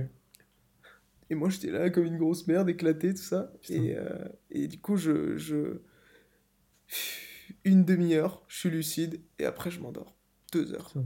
Et 1.32 1.36
moi, 1.36 1.50
j'étais 1.50 1.72
là 1.72 1.90
comme 1.90 2.06
une 2.06 2.20
grosse 2.20 2.46
merde, 2.46 2.70
éclatée, 2.70 3.16
tout 3.16 3.24
ça. 3.24 3.52
Et, 3.70 3.96
euh, 3.98 4.28
et 4.52 4.68
du 4.68 4.80
coup, 4.80 4.98
je, 4.98 5.36
je... 5.36 5.82
Une 7.64 7.84
demi-heure, 7.84 8.44
je 8.48 8.60
suis 8.60 8.70
lucide, 8.70 9.20
et 9.40 9.46
après, 9.46 9.72
je 9.72 9.80
m'endors. 9.80 10.16
Deux 10.54 10.74
heures. 10.74 10.90
Putain. 10.90 11.06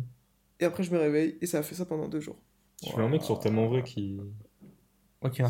Et 0.59 0.65
après, 0.65 0.83
je 0.83 0.91
me 0.91 0.97
réveille, 0.97 1.37
et 1.39 1.45
ça 1.45 1.59
a 1.59 1.63
fait 1.63 1.75
ça 1.75 1.85
pendant 1.85 2.09
deux 2.09 2.19
jours. 2.19 2.41
Je 2.83 2.89
suis 2.89 2.99
un 2.99 3.07
mec 3.07 3.23
sur 3.23 3.39
tellement 3.39 3.67
vrai 3.67 3.83
qui. 3.83 4.19
Ok. 5.25 5.41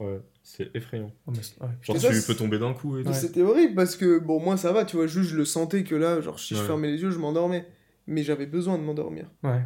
Ouais, 0.00 0.20
c'est 0.42 0.70
effrayant. 0.74 1.12
Oh, 1.26 1.32
mais 1.34 1.42
c'est- 1.42 1.60
ouais. 1.60 1.68
Genre, 1.82 1.96
Et 1.96 1.98
ça, 1.98 2.12
tu 2.12 2.22
peux 2.26 2.34
tomber 2.34 2.58
d'un 2.58 2.72
coup 2.74 2.98
et. 2.98 3.02
Ouais. 3.02 3.12
C'était 3.12 3.42
horrible, 3.42 3.74
parce 3.74 3.96
que, 3.96 4.18
bon, 4.18 4.40
moi, 4.40 4.56
ça 4.56 4.72
va, 4.72 4.84
tu 4.84 4.96
vois, 4.96 5.06
juste, 5.06 5.30
je 5.30 5.36
le 5.36 5.44
sentais 5.44 5.82
que 5.84 5.94
là, 5.94 6.20
genre, 6.20 6.38
si 6.38 6.54
je 6.54 6.60
fermais 6.62 6.88
les 6.92 7.02
yeux, 7.02 7.10
je 7.10 7.18
m'endormais. 7.18 7.66
Mais 8.08 8.22
j'avais 8.22 8.46
besoin 8.46 8.78
de 8.78 8.84
m'endormir. 8.84 9.30
Ouais. 9.42 9.62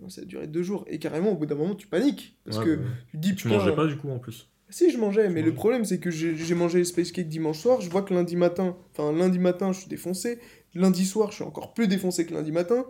Non, 0.00 0.08
ça 0.08 0.20
a 0.22 0.24
duré 0.24 0.46
deux 0.46 0.62
jours. 0.62 0.84
Et 0.88 0.98
carrément, 0.98 1.30
au 1.32 1.36
bout 1.36 1.46
d'un 1.46 1.54
moment, 1.54 1.74
tu 1.74 1.86
paniques. 1.86 2.36
Parce 2.44 2.58
Ouais, 2.58 2.64
que 2.64 2.80
tu 3.10 3.16
dis, 3.16 3.34
Tu 3.34 3.48
mangeais 3.48 3.74
pas 3.74 3.86
du 3.86 3.96
coup 3.96 4.10
en 4.10 4.18
plus 4.18 4.50
Si, 4.68 4.90
je 4.90 4.98
mangeais, 4.98 5.28
mais 5.30 5.40
le 5.42 5.54
problème, 5.54 5.84
c'est 5.84 5.98
que 5.98 6.10
j'ai 6.10 6.34
j'ai 6.36 6.54
mangé 6.54 6.78
les 6.78 6.84
space 6.84 7.10
cake 7.12 7.28
dimanche 7.28 7.58
soir. 7.58 7.80
Je 7.80 7.88
vois 7.90 8.02
que 8.02 8.12
lundi 8.12 8.36
matin, 8.36 8.76
enfin, 8.92 9.12
lundi 9.12 9.38
matin, 9.38 9.72
je 9.72 9.78
suis 9.80 9.88
défoncé. 9.88 10.40
Lundi 10.74 11.04
soir, 11.06 11.30
je 11.30 11.36
suis 11.36 11.44
encore 11.44 11.72
plus 11.74 11.88
défoncé 11.88 12.26
que 12.26 12.34
lundi 12.34 12.52
matin. 12.52 12.84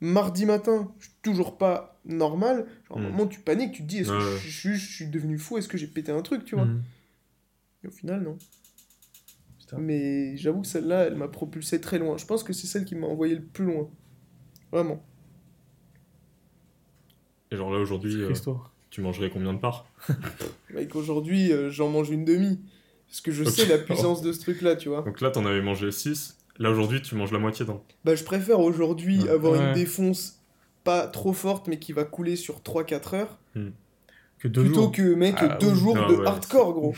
Mardi 0.00 0.46
matin, 0.46 0.92
je 0.98 1.06
suis 1.06 1.14
toujours 1.22 1.58
pas 1.58 1.97
normal. 2.08 2.66
Genre, 2.88 2.98
à 2.98 3.00
un 3.00 3.04
Hmm. 3.04 3.10
moment, 3.12 3.26
tu 3.26 3.40
paniques, 3.40 3.72
tu 3.72 3.82
te 3.82 3.88
dis, 3.88 3.98
est-ce 3.98 4.10
que 4.10 4.18
je, 4.20 4.26
ouais. 4.26 4.38
je- 4.40 4.72
je 4.74 4.92
suis 4.94 5.06
devenu 5.06 5.38
fou 5.38 5.58
Est-ce 5.58 5.68
que 5.68 5.78
j'ai 5.78 5.86
pété 5.86 6.10
un 6.12 6.22
truc, 6.22 6.44
tu 6.44 6.54
vois? 6.56 6.64
Mhm. 6.64 6.82
Et 7.84 7.88
au 7.88 7.90
final, 7.90 8.22
non. 8.22 8.36
Putain. 9.60 9.78
Mais 9.78 10.36
j'avoue 10.36 10.62
que 10.62 10.66
celle-là, 10.66 11.04
elle 11.04 11.14
m'a 11.14 11.28
propulsé 11.28 11.80
très 11.80 11.98
loin. 11.98 12.16
Je 12.16 12.24
pense 12.26 12.42
que 12.42 12.52
c'est 12.52 12.66
celle 12.66 12.84
qui 12.84 12.94
m'a 12.94 13.06
envoyé 13.06 13.34
le 13.34 13.42
plus 13.44 13.64
loin. 13.66 13.88
Vraiment. 14.72 15.02
Et 17.50 17.56
genre 17.56 17.70
là 17.72 17.78
aujourd'hui, 17.78 18.20
euh, 18.22 18.32
tu 18.90 19.00
mangerais 19.00 19.30
combien 19.30 19.54
de 19.54 19.58
parts? 19.58 19.86
Mec, 20.74 20.94
aujourd'hui, 20.96 21.52
euh, 21.52 21.70
j'en 21.70 21.88
mange 21.88 22.10
une 22.10 22.24
demi. 22.24 22.60
Parce 23.08 23.22
que 23.22 23.30
je 23.32 23.42
sais 23.44 23.64
la 23.66 23.78
puissance 23.78 24.20
de 24.20 24.32
ce 24.32 24.40
truc-là, 24.40 24.76
tu 24.76 24.90
vois. 24.90 25.00
Donc 25.02 25.22
là, 25.22 25.30
t'en 25.30 25.46
avais 25.46 25.62
mangé 25.62 25.90
6. 25.90 26.36
Là 26.58 26.70
aujourd'hui, 26.70 27.00
tu 27.00 27.14
manges 27.14 27.32
la 27.32 27.38
moitié 27.38 27.64
d'un. 27.64 27.80
Bah, 28.04 28.14
je 28.14 28.22
préfère 28.24 28.60
aujourd'hui 28.60 29.22
Ouais. 29.22 29.30
avoir 29.30 29.52
Ouais. 29.54 29.66
une 29.68 29.72
défonce 29.72 30.37
pas 30.90 31.06
trop 31.06 31.32
forte, 31.32 31.68
mais 31.68 31.78
qui 31.78 31.92
va 31.92 32.04
couler 32.04 32.36
sur 32.36 32.60
3-4 32.62 33.14
heures, 33.14 33.38
Que 34.38 34.48
deux 34.48 34.62
plutôt 34.64 34.82
jours. 34.82 34.92
que, 34.92 35.14
mec, 35.14 35.34
Ah, 35.38 35.58
deux 35.60 35.68
oui. 35.72 35.74
jours 35.78 35.94
de 35.94 36.14
ouais, 36.16 36.26
hardcore, 36.26 36.72
gros. 36.72 36.94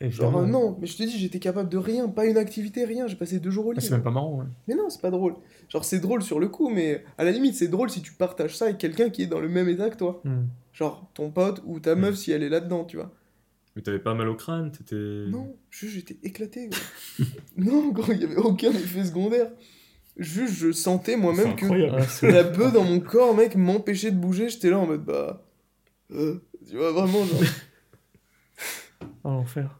Genre, 0.00 0.36
euh, 0.36 0.46
non, 0.46 0.76
mais 0.80 0.86
je 0.88 0.96
te 0.96 1.02
dis, 1.04 1.16
j'étais 1.18 1.38
capable 1.38 1.68
de 1.68 1.78
rien, 1.78 2.08
pas 2.08 2.26
une 2.26 2.36
activité, 2.36 2.84
rien. 2.84 3.06
J'ai 3.06 3.14
passé 3.16 3.38
deux 3.38 3.50
jours 3.52 3.66
au 3.66 3.70
Ah, 3.70 3.74
lit. 3.74 3.80
c'est 3.80 3.92
même 3.92 4.02
pas 4.02 4.10
marrant, 4.10 4.34
ouais. 4.38 4.46
Mais 4.66 4.74
non, 4.74 4.90
c'est 4.90 5.00
pas 5.00 5.10
drôle. 5.12 5.34
Genre, 5.68 5.84
c'est 5.84 6.00
drôle 6.00 6.22
sur 6.22 6.40
le 6.40 6.48
coup, 6.48 6.68
mais 6.70 7.04
à 7.18 7.24
la 7.24 7.30
limite, 7.30 7.54
c'est 7.54 7.68
drôle 7.68 7.88
si 7.88 8.02
tu 8.02 8.12
partages 8.12 8.56
ça 8.56 8.64
avec 8.66 8.78
quelqu'un 8.78 9.10
qui 9.10 9.22
est 9.22 9.26
dans 9.28 9.38
le 9.40 9.48
même 9.48 9.68
état 9.68 9.90
que 9.90 9.96
toi. 9.96 10.20
Mhm. 10.24 10.48
Genre, 10.72 11.08
ton 11.14 11.30
pote 11.30 11.62
ou 11.66 11.78
ta 11.80 11.94
Mm. 11.94 12.00
meuf 12.00 12.14
si 12.16 12.32
elle 12.32 12.42
est 12.42 12.48
là-dedans, 12.48 12.84
tu 12.84 12.96
vois. 12.96 13.10
Mais 13.76 13.82
t'avais 13.82 14.00
pas 14.00 14.14
mal 14.14 14.28
au 14.28 14.34
crâne, 14.34 14.70
t'étais. 14.72 14.96
Non, 15.30 15.54
j'étais 15.70 16.16
éclaté, 16.24 16.68
gros. 16.68 16.80
non, 17.56 17.88
gros, 17.92 18.12
il 18.12 18.20
y 18.20 18.24
avait 18.24 18.36
aucun 18.36 18.70
effet 18.70 19.04
secondaire. 19.04 19.50
Juste, 20.18 20.54
je 20.54 20.72
sentais 20.72 21.16
moi-même 21.16 21.56
que. 21.56 21.64
Ah, 21.90 22.26
la 22.28 22.42
bœuf 22.42 22.72
dans 22.72 22.84
mon 22.84 23.00
corps, 23.00 23.34
mec, 23.34 23.56
m'empêchait 23.56 24.10
de 24.10 24.16
bouger. 24.18 24.48
J'étais 24.50 24.70
là 24.70 24.78
en 24.78 24.86
mode, 24.86 25.04
bah. 25.04 25.42
euh, 26.12 26.38
tu 26.68 26.76
vois, 26.76 26.92
vraiment, 26.92 27.24
genre. 27.24 27.40
Ah, 29.24 29.28
l'enfer. 29.30 29.78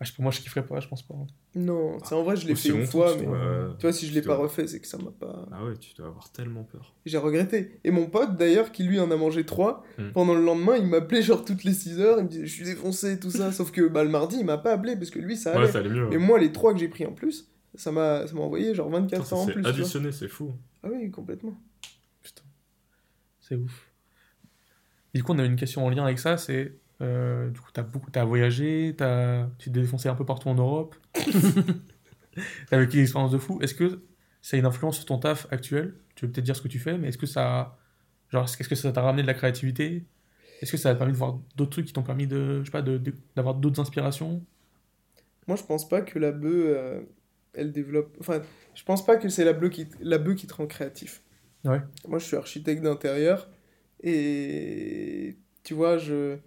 Ah, 0.00 0.04
je- 0.04 0.12
pour 0.12 0.22
moi, 0.22 0.32
je 0.32 0.40
kifferais 0.40 0.64
pas, 0.66 0.80
je 0.80 0.88
pense 0.88 1.02
pas. 1.02 1.14
Non, 1.54 1.98
c'est 2.04 2.14
en 2.14 2.22
vrai, 2.24 2.36
je 2.36 2.46
l'ai 2.46 2.52
Aussi 2.54 2.70
fait 2.70 2.76
une 2.78 2.86
fois, 2.86 3.14
mais. 3.18 3.24
dois- 3.26 3.76
Tu 3.78 3.82
vois, 3.86 3.92
si 3.92 4.06
je 4.08 4.14
l'ai 4.14 4.22
pas 4.22 4.34
refait, 4.36 4.66
c'est 4.66 4.80
que 4.80 4.86
ça 4.86 4.98
m'a 4.98 5.10
pas. 5.12 5.46
Ah 5.52 5.64
ouais, 5.64 5.76
tu 5.76 5.94
dois 5.94 6.08
avoir 6.08 6.30
tellement 6.32 6.64
peur. 6.64 6.94
J'ai 7.06 7.18
regretté. 7.18 7.78
Et 7.84 7.90
mon 7.90 8.06
pote, 8.06 8.36
d'ailleurs, 8.36 8.72
qui 8.72 8.82
lui 8.84 8.98
en 9.00 9.10
a 9.10 9.16
mangé 9.16 9.44
trois, 9.44 9.84
Mm. 9.98 10.10
pendant 10.12 10.34
le 10.34 10.42
lendemain, 10.44 10.76
il 10.76 10.86
m'appelait 10.86 11.22
genre 11.22 11.44
toutes 11.44 11.64
les 11.64 11.72
6 11.74 12.00
heures, 12.00 12.18
il 12.18 12.24
me 12.24 12.28
disait 12.28 12.46
je 12.46 12.52
suis 12.52 12.64
défoncé, 12.64 13.18
tout 13.20 13.30
ça. 13.30 13.52
Sauf 13.52 13.70
que 13.70 13.86
bah, 13.88 14.02
le 14.04 14.10
mardi, 14.10 14.36
il 14.40 14.44
m'a 14.46 14.58
pas 14.58 14.72
appelé 14.72 14.96
parce 14.96 15.10
que 15.10 15.18
lui, 15.18 15.36
ça 15.36 15.52
allait. 15.52 15.66
Ouais, 15.66 15.72
ça 15.72 15.78
allait 15.78 15.90
mieux. 15.90 16.12
Et 16.12 16.18
moi, 16.18 16.38
les 16.38 16.52
trois 16.52 16.72
que 16.72 16.80
j'ai 16.80 16.88
pris 16.88 17.06
en 17.06 17.12
plus, 17.12 17.48
ça 17.74 17.92
m'a 17.92 18.26
ça 18.26 18.34
m'a 18.34 18.40
envoyé 18.40 18.74
genre 18.74 18.90
24 18.90 19.22
Putain, 19.22 19.36
heures 19.36 19.42
en 19.42 19.46
plus. 19.46 19.66
additionné, 19.66 20.12
c'est 20.12 20.28
fou. 20.28 20.52
Ah 20.82 20.88
oui, 20.92 21.10
complètement. 21.10 21.54
Putain. 22.22 22.42
C'est 23.40 23.56
ouf. 23.56 23.88
Du 25.14 25.22
coup, 25.22 25.32
on 25.32 25.38
a 25.38 25.44
une 25.44 25.56
question 25.56 25.84
en 25.84 25.90
lien 25.90 26.04
avec 26.04 26.18
ça, 26.18 26.36
c'est... 26.38 26.74
euh, 27.02 27.50
du 27.50 27.60
coup, 27.60 27.70
t'as 27.72 27.82
beaucoup... 27.82 28.10
as 28.14 28.24
voyagé, 28.24 28.94
t'as... 28.96 29.46
tu 29.58 29.70
t'es 29.70 29.80
défoncé 29.80 30.08
un 30.08 30.14
peu 30.14 30.24
partout 30.24 30.48
en 30.48 30.54
Europe. 30.54 30.96
t'as 32.70 32.78
vécu 32.78 32.96
une 32.96 33.02
expérience 33.02 33.30
de 33.32 33.38
fou. 33.38 33.58
Est-ce 33.60 33.74
que 33.74 34.02
ça 34.40 34.56
a 34.56 34.60
une 34.60 34.66
influence 34.66 34.96
sur 34.96 35.04
ton 35.06 35.18
taf 35.18 35.46
actuel? 35.50 35.94
Tu 36.14 36.24
veux 36.26 36.32
peut-être 36.32 36.44
dire 36.44 36.56
ce 36.56 36.62
que 36.62 36.68
tu 36.68 36.78
fais, 36.78 36.96
mais 36.98 37.08
est-ce 37.08 37.18
que 37.18 37.26
ça... 37.26 37.78
Genre, 38.30 38.44
est-ce 38.44 38.68
que 38.68 38.74
ça 38.74 38.92
t'a 38.92 39.02
ramené 39.02 39.22
de 39.22 39.26
la 39.26 39.34
créativité? 39.34 40.06
Est-ce 40.62 40.72
que 40.72 40.78
ça 40.78 40.90
t'a 40.92 40.96
permis 40.96 41.12
de 41.12 41.18
voir 41.18 41.38
d'autres 41.56 41.70
trucs 41.72 41.86
qui 41.86 41.92
t'ont 41.92 42.02
permis 42.02 42.26
de... 42.26 42.60
Je 42.60 42.64
sais 42.64 42.70
pas, 42.70 42.82
de- 42.82 42.96
de- 42.98 43.14
d'avoir 43.36 43.54
d'autres 43.54 43.80
inspirations? 43.80 44.42
Moi, 45.46 45.56
je 45.56 45.64
pense 45.64 45.86
pas 45.88 46.00
que 46.00 46.18
la 46.18 46.32
bœuf, 46.32 46.52
euh, 46.54 47.02
elle 47.54 47.72
développe. 47.72 48.16
Enfin, 48.20 48.42
je 48.74 48.82
pense 48.84 49.04
pas 49.04 49.16
que 49.16 49.28
c'est 49.28 49.44
la 49.44 49.54
qui, 49.68 49.86
la 50.00 50.18
bœuf 50.18 50.36
qui 50.36 50.46
te 50.46 50.54
rend 50.54 50.66
créatif. 50.66 51.22
Ouais. 51.64 51.80
Moi, 52.08 52.18
je 52.18 52.24
suis 52.24 52.36
architecte 52.36 52.82
d'intérieur 52.82 53.48
et 54.02 55.36
tu 55.62 55.74
vois, 55.74 55.98
je. 55.98 56.38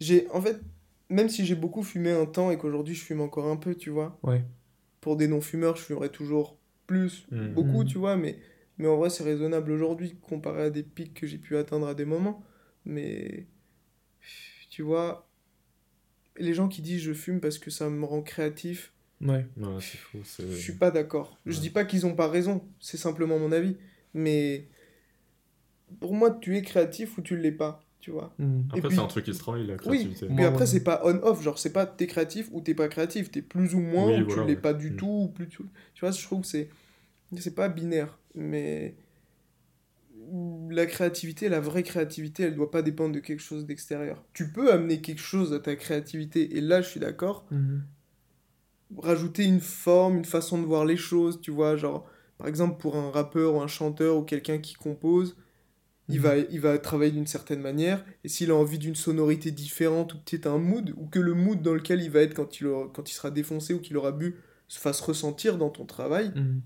J'ai. 0.00 0.28
En 0.30 0.40
fait, 0.40 0.60
même 1.08 1.28
si 1.28 1.44
j'ai 1.44 1.54
beaucoup 1.54 1.82
fumé 1.82 2.10
un 2.10 2.26
temps 2.26 2.50
et 2.50 2.58
qu'aujourd'hui 2.58 2.94
je 2.94 3.04
fume 3.04 3.20
encore 3.20 3.46
un 3.46 3.56
peu, 3.56 3.74
tu 3.74 3.90
vois, 3.90 4.18
Ouais. 4.22 4.42
pour 5.00 5.16
des 5.16 5.26
non-fumeurs, 5.28 5.76
je 5.76 5.82
fumerais 5.82 6.08
toujours 6.10 6.58
plus, 6.86 7.26
Mm. 7.30 7.48
beaucoup, 7.54 7.82
Mm. 7.82 7.86
tu 7.86 7.98
vois, 7.98 8.16
mais, 8.16 8.38
mais 8.78 8.88
en 8.88 8.96
vrai, 8.96 9.10
c'est 9.10 9.24
raisonnable 9.24 9.70
aujourd'hui 9.72 10.16
comparé 10.20 10.62
à 10.64 10.70
des 10.70 10.82
pics 10.82 11.14
que 11.14 11.26
j'ai 11.26 11.38
pu 11.38 11.56
atteindre 11.56 11.86
à 11.86 11.94
des 11.94 12.04
moments. 12.04 12.42
Mais. 12.84 13.46
Tu 14.70 14.82
vois, 14.82 15.28
les 16.38 16.54
gens 16.54 16.66
qui 16.68 16.80
disent 16.80 17.02
je 17.02 17.12
fume 17.12 17.40
parce 17.40 17.58
que 17.58 17.70
ça 17.70 17.90
me 17.90 18.04
rend 18.06 18.22
créatif, 18.22 18.92
Ouais. 19.22 19.46
C'est 19.80 19.98
fou. 19.98 20.18
c'est- 20.24 20.48
je 20.50 20.56
suis 20.56 20.72
pas 20.74 20.90
d'accord. 20.90 21.38
Je 21.46 21.54
Ouais. 21.54 21.60
dis 21.60 21.70
pas 21.70 21.84
qu'ils 21.84 22.06
ont 22.06 22.14
pas 22.14 22.28
raison, 22.28 22.62
c'est 22.80 22.96
simplement 22.96 23.38
mon 23.38 23.52
avis. 23.52 23.76
Mais 24.14 24.68
pour 26.00 26.14
moi, 26.14 26.30
tu 26.30 26.56
es 26.56 26.62
créatif 26.62 27.16
ou 27.18 27.22
tu 27.22 27.36
l'es 27.36 27.52
pas, 27.52 27.82
tu 28.00 28.10
vois. 28.10 28.34
Hmm. 28.38 28.62
Après, 28.70 28.80
puis- 28.88 28.96
c'est 28.96 29.02
un 29.02 29.06
truc 29.06 29.24
qui 29.24 29.32
se 29.34 29.38
travaille, 29.38 29.66
la 29.66 29.74
Oui, 29.74 29.78
créativité. 29.80 30.26
puis 30.26 30.34
Moi, 30.34 30.46
après, 30.46 30.60
ouais. 30.62 30.66
c'est 30.66 30.82
pas 30.84 31.00
on-off, 31.04 31.42
genre 31.42 31.58
c'est 31.58 31.72
pas 31.72 31.86
t'es 31.86 32.06
créatif 32.06 32.48
ou 32.52 32.60
t'es 32.60 32.74
pas 32.74 32.88
créatif, 32.88 33.30
t'es 33.30 33.42
plus 33.42 33.74
ou 33.74 33.80
moins 33.80 34.06
Oui, 34.08 34.22
ou 34.22 34.26
voilà, 34.26 34.42
tu 34.42 34.48
l'es 34.48 34.54
ouais. 34.56 34.60
pas 34.60 34.74
du 34.74 34.90
Mm. 34.90 34.96
tout 34.96 35.06
ou 35.24 35.28
plus 35.28 35.48
tu... 35.48 35.58
tu 35.94 36.00
vois, 36.00 36.10
je 36.10 36.22
trouve 36.22 36.40
que 36.42 36.46
c'est 36.48 36.68
c'est 37.38 37.54
pas 37.54 37.68
binaire, 37.68 38.18
mais 38.34 38.94
la 40.70 40.86
créativité, 40.86 41.48
la 41.48 41.60
vraie 41.60 41.82
créativité, 41.82 42.44
elle 42.44 42.54
doit 42.54 42.70
pas 42.70 42.82
dépendre 42.82 43.14
de 43.14 43.20
quelque 43.20 43.40
chose 43.42 43.66
d'extérieur. 43.66 44.22
Tu 44.32 44.50
peux 44.52 44.72
amener 44.72 45.00
quelque 45.00 45.20
chose 45.20 45.52
à 45.52 45.58
ta 45.60 45.74
créativité 45.76 46.56
et 46.56 46.60
là, 46.60 46.80
je 46.82 46.88
suis 46.88 47.00
d'accord, 47.00 47.46
Mhm. 47.50 47.82
Rajouter 48.98 49.44
une 49.44 49.60
forme, 49.60 50.16
une 50.18 50.24
façon 50.24 50.60
de 50.60 50.66
voir 50.66 50.84
les 50.84 50.96
choses, 50.96 51.40
tu 51.40 51.50
vois, 51.50 51.76
genre, 51.76 52.06
par 52.38 52.48
exemple, 52.48 52.78
pour 52.80 52.96
un 52.96 53.10
rappeur 53.10 53.54
ou 53.54 53.60
un 53.60 53.66
chanteur 53.68 54.16
ou 54.16 54.22
quelqu'un 54.22 54.58
qui 54.58 54.74
compose, 54.74 55.36
il, 56.08 56.16
Mhm. 56.16 56.22
va, 56.22 56.36
il 56.38 56.60
va 56.60 56.78
travailler 56.78 57.12
d'une 57.12 57.26
certaine 57.26 57.60
manière, 57.60 58.04
et 58.24 58.28
s'il 58.28 58.50
a 58.50 58.54
envie 58.56 58.78
d'une 58.78 58.96
sonorité 58.96 59.50
différente, 59.52 60.14
ou 60.14 60.18
peut-être 60.18 60.46
un 60.46 60.58
mood, 60.58 60.92
ou 60.96 61.06
que 61.06 61.20
le 61.20 61.34
mood 61.34 61.62
dans 61.62 61.74
lequel 61.74 62.02
il 62.02 62.10
va 62.10 62.20
être 62.22 62.34
quand 62.34 62.60
il, 62.60 62.66
aura- 62.66 62.90
quand 62.92 63.08
il 63.10 63.14
sera 63.14 63.30
défoncé 63.30 63.72
ou 63.74 63.80
qu'il 63.80 63.96
aura 63.96 64.12
bu 64.12 64.36
se 64.68 64.78
fasse 64.80 65.00
ressentir 65.00 65.58
dans 65.58 65.70
ton 65.70 65.86
travail, 65.86 66.32
Mhm. 66.34 66.60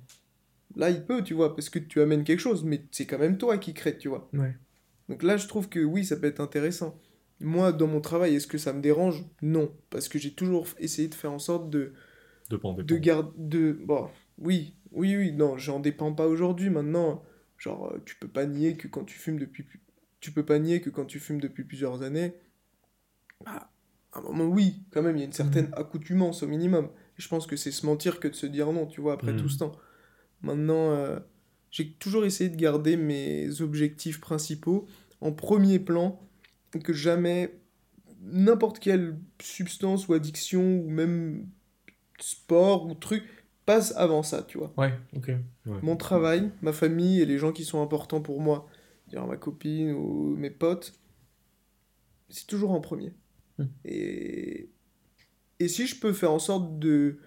là, 0.76 0.90
il 0.90 1.04
peut, 1.04 1.22
tu 1.22 1.34
vois, 1.34 1.54
parce 1.54 1.70
que 1.70 1.78
tu 1.78 2.00
amènes 2.00 2.24
quelque 2.24 2.40
chose, 2.40 2.64
mais 2.64 2.84
c'est 2.90 3.06
quand 3.06 3.18
même 3.18 3.38
toi 3.38 3.58
qui 3.58 3.74
crée, 3.74 3.98
tu 3.98 4.08
vois. 4.08 4.28
Ouais. 4.32 4.56
Donc 5.08 5.22
là, 5.22 5.36
je 5.36 5.46
trouve 5.46 5.68
que 5.68 5.80
oui, 5.80 6.04
ça 6.04 6.16
peut 6.16 6.26
être 6.26 6.40
intéressant. 6.40 6.98
Moi, 7.40 7.72
dans 7.72 7.86
mon 7.86 8.00
travail, 8.00 8.34
est-ce 8.34 8.46
que 8.46 8.58
ça 8.58 8.72
me 8.72 8.80
dérange? 8.80 9.24
Non, 9.42 9.70
parce 9.90 10.08
que 10.08 10.18
j'ai 10.18 10.32
toujours 10.32 10.66
essayé 10.78 11.08
de 11.08 11.14
faire 11.14 11.32
en 11.32 11.38
sorte 11.38 11.68
de, 11.70 11.92
De 12.50 12.56
pas 12.56 12.68
en 12.68 12.74
de. 13.36 13.72
Bon, 13.84 14.08
oui, 14.38 14.74
oui, 14.92 15.16
oui, 15.16 15.32
non, 15.32 15.58
j'en 15.58 15.80
dépends 15.80 16.12
pas 16.12 16.26
aujourd'hui, 16.26 16.70
maintenant. 16.70 17.22
Genre, 17.58 17.92
euh, 17.92 18.02
tu 18.04 18.16
peux 18.16 18.28
pas 18.28 18.46
nier 18.46 18.76
que 18.76 18.88
quand 18.88 19.04
tu 19.04 19.18
fumes 19.18 19.38
depuis... 19.38 19.62
pu- 19.62 19.80
Tu 20.20 20.30
peux 20.32 20.44
pas 20.44 20.58
nier 20.58 20.80
que 20.80 20.90
quand 20.90 21.06
tu 21.06 21.18
fumes 21.20 21.40
depuis 21.40 21.64
plusieurs 21.64 22.02
années, 22.02 22.34
bah, 23.44 23.70
à 24.12 24.18
un 24.18 24.22
moment, 24.22 24.44
oui, 24.46 24.82
quand 24.90 25.02
même, 25.02 25.16
il 25.16 25.20
y 25.20 25.22
a 25.22 25.26
une 25.26 25.32
certaine 25.32 25.70
accoutumance 25.76 26.42
au 26.42 26.48
minimum. 26.48 26.86
Et 27.18 27.22
je 27.22 27.28
pense 27.28 27.46
que 27.46 27.56
c'est 27.56 27.70
se 27.70 27.86
mentir 27.86 28.20
que 28.20 28.28
de 28.28 28.34
se 28.34 28.46
dire 28.46 28.72
non, 28.72 28.86
tu 28.86 29.00
vois, 29.00 29.14
après 29.14 29.32
tout 29.36 29.48
ce 29.48 29.58
temps. 29.58 29.72
Maintenant, 30.42 30.90
euh, 30.92 31.18
j'ai 31.70 31.92
toujours 31.94 32.24
essayé 32.24 32.50
de 32.50 32.56
garder 32.56 32.96
mes 32.96 33.60
objectifs 33.60 34.20
principaux 34.20 34.86
en 35.20 35.32
premier 35.32 35.78
plan, 35.78 36.20
que 36.84 36.92
jamais 36.92 37.58
n'importe 38.20 38.78
quelle 38.80 39.18
substance 39.40 40.08
ou 40.08 40.14
addiction 40.14 40.80
ou 40.80 40.90
même 40.90 41.46
sport 42.18 42.86
ou 42.86 42.94
truc 42.94 43.24
passe 43.64 43.92
avant 43.96 44.22
ça, 44.22 44.42
tu 44.42 44.58
vois. 44.58 44.72
Ouais, 44.76 44.94
ok. 45.16 45.28
Ouais. 45.66 45.78
Mon 45.82 45.96
travail, 45.96 46.50
ma 46.62 46.72
famille 46.72 47.20
et 47.20 47.26
les 47.26 47.38
gens 47.38 47.52
qui 47.52 47.64
sont 47.64 47.82
importants 47.82 48.20
pour 48.20 48.40
moi, 48.40 48.68
dire 49.08 49.26
ma 49.26 49.36
copine 49.36 49.90
ou 49.92 50.36
mes 50.36 50.50
potes, 50.50 50.92
c'est 52.28 52.46
toujours 52.46 52.70
en 52.70 52.80
premier. 52.80 53.12
Hmm. 53.58 53.64
Et, 53.84 54.68
et 55.58 55.68
si 55.68 55.86
je 55.86 55.98
peux 55.98 56.12
faire 56.12 56.30
en 56.30 56.38
sorte 56.38 56.78
de, 56.78 57.18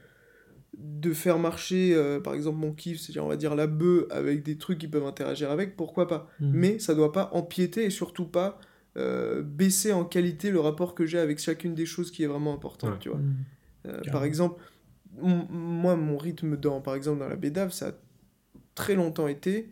de 0.78 1.14
faire 1.14 1.40
marcher, 1.40 1.94
euh, 1.94 2.20
par 2.22 2.34
exemple, 2.34 2.58
mon 2.60 2.72
kiff, 2.74 3.00
c'est-à-dire, 3.02 3.26
on 3.26 3.30
va 3.30 3.36
dire, 3.38 3.56
la 3.56 3.68
bœuf 3.68 4.06
avec 4.10 4.44
des 4.44 4.58
trucs 4.58 4.78
qui 4.80 4.88
peuvent 4.88 5.06
interagir 5.06 5.52
avec, 5.52 5.76
pourquoi 5.76 6.08
pas 6.08 6.30
Mm. 6.40 6.52
Mais 6.54 6.80
ça 6.80 6.96
doit 6.96 7.12
pas 7.12 7.30
empiéter 7.34 7.84
et 7.86 7.90
surtout 7.90 8.26
pas 8.26 8.60
euh, 8.98 9.42
baisser 9.44 9.92
en 9.94 10.06
qualité 10.06 10.52
le 10.52 10.60
rapport 10.62 10.96
que 10.96 11.06
j'ai 11.06 11.20
avec 11.20 11.40
chacune 11.40 11.76
des 11.76 11.86
choses 11.86 12.12
qui 12.12 12.24
est 12.24 12.28
vraiment 12.28 12.54
importante, 12.54 12.92
Ouais. 12.92 12.98
tu 13.00 13.10
vois. 13.10 13.20
Mm. 13.20 13.36
Euh, 13.88 14.02
par 14.12 14.24
exemple, 14.24 14.62
moi, 15.22 15.96
mon 15.96 16.18
rythme 16.18 16.58
dans, 16.58 16.82
par 16.82 16.96
exemple, 16.96 17.20
dans 17.20 17.28
la 17.30 17.36
bédave, 17.36 17.72
ça 17.72 17.90
a 17.90 17.92
très 18.76 18.96
longtemps 18.96 19.28
été, 19.28 19.70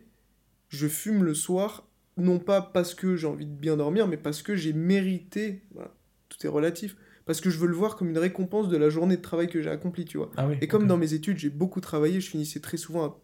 je 0.68 0.86
fume 0.86 1.24
le 1.24 1.34
soir, 1.34 1.86
non 2.16 2.38
pas 2.38 2.60
parce 2.62 2.94
que 2.94 3.16
j'ai 3.16 3.26
envie 3.26 3.46
de 3.46 3.52
bien 3.54 3.76
dormir, 3.76 4.06
mais 4.08 4.16
parce 4.16 4.42
que 4.42 4.54
j'ai 4.56 4.72
mérité, 4.72 5.62
voilà, 5.72 5.94
tout 6.28 6.44
est 6.46 6.50
relatif, 6.50 6.96
parce 7.24 7.40
que 7.40 7.50
je 7.50 7.58
veux 7.58 7.68
le 7.68 7.74
voir 7.74 7.96
comme 7.96 8.08
une 8.10 8.18
récompense 8.18 8.68
de 8.68 8.76
la 8.76 8.88
journée 8.90 9.16
de 9.16 9.22
travail 9.22 9.48
que 9.48 9.60
j'ai 9.62 9.70
accomplie, 9.70 10.04
tu 10.04 10.18
vois. 10.18 10.30
Ah 10.36 10.46
oui. 10.48 10.56
Et 10.60 10.66
comme 10.66 10.86
dans 10.86 10.96
mes 10.96 11.14
études, 11.14 11.38
j'ai 11.38 11.50
beaucoup 11.50 11.80
travaillé, 11.80 12.20
je 12.20 12.28
finissais 12.30 12.60
très 12.60 12.76
souvent 12.76 13.04
à 13.04 13.20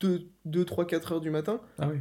2, 0.00 0.28
2 0.44 0.64
3, 0.64 0.86
4 0.86 1.12
heures 1.12 1.20
du 1.20 1.30
matin, 1.30 1.60
Ah 1.78 1.88
oui. 1.92 1.98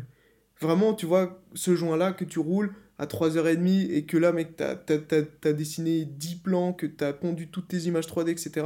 Vraiment, 0.59 0.95
tu 0.95 1.05
vois, 1.05 1.43
ce 1.53 1.75
joint-là 1.75 2.13
que 2.13 2.25
tu 2.25 2.39
roules 2.39 2.73
à 2.97 3.05
3h30 3.05 3.91
et 3.91 4.05
que 4.05 4.17
là, 4.17 4.31
mec, 4.31 4.55
t'as 4.55 4.75
t'as- 4.75 4.97
t'as- 4.97 5.21
t'as 5.21 5.53
dessiné 5.53 6.03
10 6.03 6.35
plans, 6.37 6.73
que 6.73 6.87
t'as 6.87 7.13
pondu 7.13 7.47
toutes 7.49 7.67
tes 7.67 7.77
images 7.81 8.07
3D, 8.07 8.31
etc. 8.31 8.65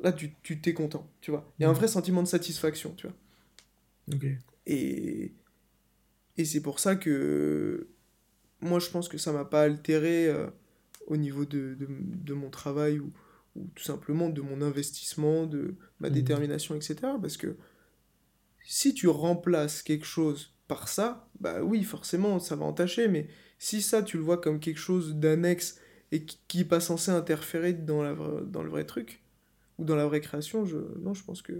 Là, 0.00 0.12
tu 0.12 0.34
tu 0.42 0.60
t'es 0.60 0.74
content, 0.74 1.10
tu 1.20 1.30
vois. 1.30 1.52
Il 1.58 1.62
y 1.62 1.66
a 1.66 1.68
un 1.70 1.72
Mhm. 1.72 1.74
vrai 1.74 1.88
sentiment 1.88 2.22
de 2.22 2.28
satisfaction, 2.28 2.94
tu 2.96 3.06
vois. 3.08 3.16
Et, 4.66 5.32
et 6.36 6.44
c'est 6.44 6.60
pour 6.62 6.78
ça 6.80 6.96
que 6.96 7.88
moi, 8.60 8.80
je 8.80 8.90
pense 8.90 9.08
que 9.08 9.18
ça 9.18 9.32
m'a 9.32 9.44
pas 9.44 9.62
altéré 9.64 10.28
euh, 10.28 10.48
au 11.06 11.16
niveau 11.16 11.44
de, 11.46 11.76
de, 11.78 11.88
de 11.90 12.34
mon 12.34 12.50
travail 12.50 13.00
ou, 13.00 13.12
ou 13.56 13.68
tout 13.74 13.84
simplement 13.84 14.30
de 14.30 14.42
mon 14.42 14.62
investissement, 14.62 15.46
de 15.46 15.76
ma 16.00 16.10
Mhm. 16.10 16.10
détermination, 16.10 16.76
etc. 16.76 17.18
Parce 17.20 17.36
que 17.36 17.56
si 18.64 18.94
tu 18.94 19.08
remplaces 19.08 19.82
quelque 19.82 20.06
chose 20.06 20.54
par 20.68 20.88
ça, 20.88 21.28
bah 21.40 21.62
oui, 21.62 21.84
forcément, 21.84 22.38
ça 22.40 22.56
va 22.56 22.64
entacher, 22.64 23.08
mais 23.08 23.28
si 23.58 23.80
ça, 23.82 24.02
tu 24.02 24.16
le 24.16 24.22
vois 24.24 24.38
comme 24.40 24.60
quelque 24.60 24.78
chose 24.80 25.14
d'annexe 25.16 25.78
et 26.12 26.24
qui 26.24 26.40
qui 26.48 26.60
est 26.60 26.64
pas 26.64 26.80
censé 26.80 27.10
interférer 27.10 27.72
dans, 27.72 28.02
la, 28.02 28.14
dans 28.14 28.62
le 28.62 28.70
vrai 28.70 28.84
truc, 28.84 29.22
ou 29.78 29.84
dans 29.84 29.96
la 29.96 30.06
vraie 30.06 30.20
création, 30.20 30.64
je, 30.64 30.78
non, 31.00 31.14
je 31.14 31.24
pense 31.24 31.42
que... 31.42 31.52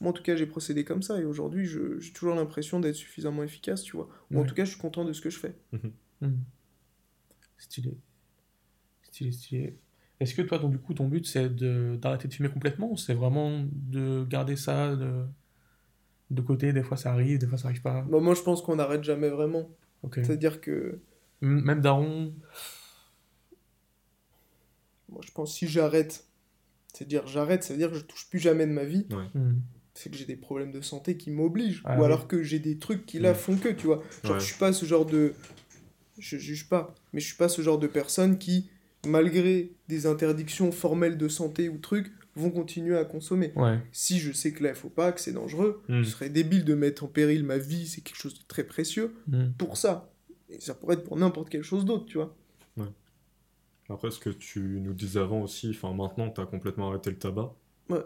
Moi, 0.00 0.10
en 0.10 0.14
tout 0.14 0.22
cas, 0.22 0.34
j'ai 0.34 0.46
procédé 0.46 0.84
comme 0.84 1.02
ça, 1.02 1.20
et 1.20 1.24
aujourd'hui, 1.24 1.66
je- 1.66 1.98
j'ai 2.00 2.12
toujours 2.12 2.34
l'impression 2.34 2.80
d'être 2.80 2.94
suffisamment 2.94 3.42
efficace, 3.42 3.82
tu 3.82 3.96
vois. 3.96 4.08
Ou 4.32 4.40
en 4.40 4.44
tout 4.44 4.54
cas, 4.54 4.64
je 4.64 4.70
suis 4.70 4.80
content 4.80 5.04
de 5.04 5.12
ce 5.12 5.20
que 5.20 5.30
je 5.30 5.38
fais. 5.38 5.54
Mm. 6.22 6.44
Stylé. 7.58 7.96
Stylé, 9.02 9.32
stylé. 9.32 9.78
Est-ce 10.20 10.34
que 10.34 10.42
toi, 10.42 10.58
donc, 10.58 10.72
du 10.72 10.78
coup, 10.78 10.94
ton 10.94 11.08
but, 11.08 11.26
c'est 11.26 11.48
de- 11.54 11.98
d'arrêter 12.00 12.28
de 12.28 12.34
fumer 12.34 12.50
complètement 12.50 12.90
ou 12.92 12.96
c'est 12.96 13.14
vraiment 13.14 13.64
de 13.72 14.24
garder 14.28 14.56
ça 14.56 14.94
de, 14.96 15.24
de 16.30 16.42
côté? 16.42 16.72
Des 16.72 16.82
fois, 16.82 16.96
ça 16.96 17.12
arrive, 17.12 17.38
des 17.38 17.46
fois, 17.46 17.58
ça 17.58 17.68
arrive 17.68 17.82
pas. 17.82 18.02
Bon, 18.02 18.20
moi, 18.20 18.34
je 18.34 18.42
pense 18.42 18.62
qu'on 18.62 18.76
n'arrête 18.76 19.04
jamais 19.04 19.28
vraiment. 19.28 19.68
C'est-à-dire 20.12 20.60
que, 20.60 20.98
M- 21.42 21.62
Même 21.62 21.80
Daron? 21.80 22.34
moi, 25.08 25.20
je 25.26 25.32
pense 25.32 25.54
si 25.54 25.66
j'arrête, 25.68 26.26
c'est-à-dire 26.92 27.26
j'arrête, 27.26 27.62
c'est-à-dire 27.64 27.90
que 27.90 27.96
je 27.96 28.04
touche 28.04 28.28
plus 28.28 28.38
jamais 28.38 28.66
de 28.66 28.72
ma 28.72 28.84
vie, 28.84 29.06
Mm. 29.34 29.52
c'est 29.94 30.10
que 30.10 30.16
j'ai 30.16 30.24
des 30.24 30.36
problèmes 30.36 30.72
de 30.72 30.80
santé 30.80 31.16
qui 31.16 31.30
m'obligent. 31.30 31.82
Ah 31.84 31.98
ou 31.98 32.04
alors 32.04 32.26
que 32.28 32.42
j'ai 32.42 32.58
des 32.58 32.78
trucs 32.78 33.06
qui 33.06 33.18
là 33.18 33.32
Mm. 33.32 33.36
font 33.36 33.56
que, 33.56 33.68
tu 33.68 33.86
vois. 33.86 34.02
Genre, 34.24 34.34
Ouais. 34.34 34.40
je 34.40 34.44
suis 34.46 34.58
pas 34.58 34.72
ce 34.72 34.86
genre 34.86 35.06
de. 35.06 35.34
Je 36.18 36.36
juge 36.36 36.68
pas, 36.68 36.94
mais 37.12 37.20
je 37.20 37.26
suis 37.26 37.36
pas 37.36 37.48
ce 37.48 37.62
genre 37.62 37.78
de 37.78 37.86
personne 37.86 38.36
qui, 38.38 38.68
malgré 39.06 39.72
des 39.88 40.06
interdictions 40.06 40.70
formelles 40.72 41.16
de 41.16 41.28
santé 41.28 41.68
ou 41.68 41.78
trucs, 41.78 42.12
vont 42.36 42.50
continuer 42.50 42.96
à 42.96 43.04
consommer. 43.04 43.52
Ouais. 43.56 43.78
Si 43.92 44.18
je 44.20 44.30
sais 44.32 44.52
que 44.52 44.62
là, 44.62 44.70
il 44.70 44.74
faut 44.76 44.88
pas, 44.90 45.12
que 45.12 45.20
c'est 45.20 45.32
dangereux, 45.32 45.82
Mm. 45.88 46.04
ce 46.04 46.10
serait 46.10 46.30
débile 46.30 46.64
de 46.64 46.74
mettre 46.74 47.04
en 47.04 47.08
péril 47.08 47.44
ma 47.44 47.58
vie, 47.58 47.86
c'est 47.88 48.02
quelque 48.02 48.16
chose 48.18 48.34
de 48.34 48.44
très 48.46 48.64
précieux, 48.64 49.14
Mm. 49.28 49.50
pour 49.58 49.76
ça. 49.76 50.12
Et 50.48 50.60
ça 50.60 50.74
pourrait 50.74 50.94
être 50.96 51.04
pour 51.04 51.16
n'importe 51.16 51.48
quelle 51.48 51.62
chose 51.62 51.84
d'autre, 51.84 52.06
tu 52.06 52.18
vois. 52.18 52.36
Après, 53.90 54.10
ce 54.10 54.18
que 54.20 54.30
tu 54.30 54.60
nous 54.60 54.94
disais 54.94 55.18
avant 55.20 55.42
aussi, 55.42 55.70
enfin 55.70 55.92
maintenant, 55.92 56.30
tu 56.30 56.40
as 56.40 56.46
complètement 56.46 56.90
arrêté 56.90 57.10
le 57.10 57.18
tabac. 57.18 57.52
Ouais. 57.88 58.02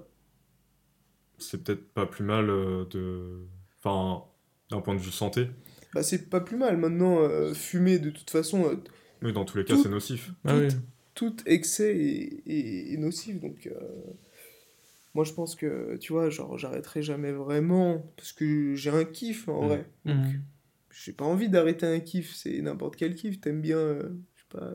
C'est 1.38 1.62
peut-être 1.62 1.86
pas 1.92 2.06
plus 2.06 2.24
mal 2.24 2.48
euh, 2.48 2.84
de. 2.86 3.46
Enfin, 3.82 4.24
d'un 4.70 4.80
point 4.80 4.94
de 4.94 5.00
vue 5.00 5.10
santé. 5.10 5.48
Bah, 5.92 6.02
c'est 6.02 6.30
pas 6.30 6.40
plus 6.40 6.56
mal. 6.56 6.76
Maintenant, 6.78 7.18
euh, 7.20 7.52
fumer, 7.54 7.98
de 7.98 8.10
toute 8.10 8.30
façon, 8.30 8.64
euh, 8.66 8.76
Mais 9.20 9.32
dans 9.32 9.44
tous 9.44 9.58
les 9.58 9.64
cas, 9.64 9.74
Tout- 9.74 9.82
c'est 9.82 9.88
nocif. 9.90 10.32
Ah 10.44 10.56
oui. 10.56 10.68
tout 11.14 11.36
excès 11.46 11.96
est, 11.96 12.42
est- 12.46 12.92
est 12.94 12.96
nocif. 12.96 13.40
Donc, 13.40 13.66
euh, 13.66 13.78
moi, 15.14 15.24
je 15.24 15.32
pense 15.32 15.54
que, 15.54 15.96
tu 15.96 16.12
vois, 16.12 16.30
genre, 16.30 16.56
j'arrêterai 16.58 17.02
jamais 17.02 17.32
vraiment. 17.32 18.04
Parce 18.16 18.32
que 18.32 18.74
j'ai 18.74 18.90
un 18.90 19.04
kiff, 19.04 19.48
en 19.48 19.62
Mm. 19.62 19.66
vrai. 19.66 19.86
Mm. 20.06 20.22
J'ai 20.90 21.12
pas 21.12 21.24
envie 21.24 21.48
d'arrêter 21.48 21.86
un 21.86 22.00
kiff. 22.00 22.34
C'est 22.34 22.60
n'importe 22.62 22.96
quel 22.96 23.14
kiff. 23.14 23.40
T'aimes 23.40 23.60
bien, 23.60 23.76
euh, 23.78 24.08
pas, 24.54 24.72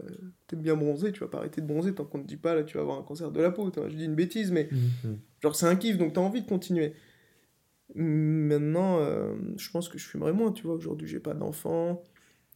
t'aimes 0.48 0.62
bien 0.62 0.76
bronzer. 0.76 1.12
Tu 1.12 1.20
vas 1.22 1.28
pas 1.28 1.38
arrêter 1.40 1.62
de 1.62 1.68
bronzer 1.68 1.94
tant 1.96 2.06
qu'on 2.06 2.22
te 2.22 2.28
dit 2.28 2.38
pas, 2.38 2.56
là, 2.56 2.64
tu 2.64 2.76
vas 2.78 2.82
avoir 2.84 3.00
un 3.00 3.04
cancer 3.04 3.32
de 3.32 3.42
la 3.42 3.52
peau. 3.52 3.72
Je 3.76 3.96
dis 3.96 4.06
une 4.06 4.16
bêtise, 4.16 4.52
mais 4.52 4.70
Mm. 4.72 5.16
genre, 5.42 5.56
c'est 5.56 5.66
un 5.66 5.76
kiff. 5.76 5.98
Donc, 5.98 6.14
t'as 6.14 6.22
envie 6.22 6.42
de 6.42 6.48
continuer. 6.48 6.94
Maintenant, 7.96 9.00
euh, 9.00 9.34
je 9.58 9.70
pense 9.72 9.90
que 9.90 9.98
je 9.98 10.06
fumerai 10.08 10.32
moins, 10.34 10.52
tu 10.52 10.64
vois. 10.64 10.76
Aujourd'hui, 10.76 11.08
j'ai 11.08 11.20
pas 11.20 11.34
d'enfant. 11.34 12.04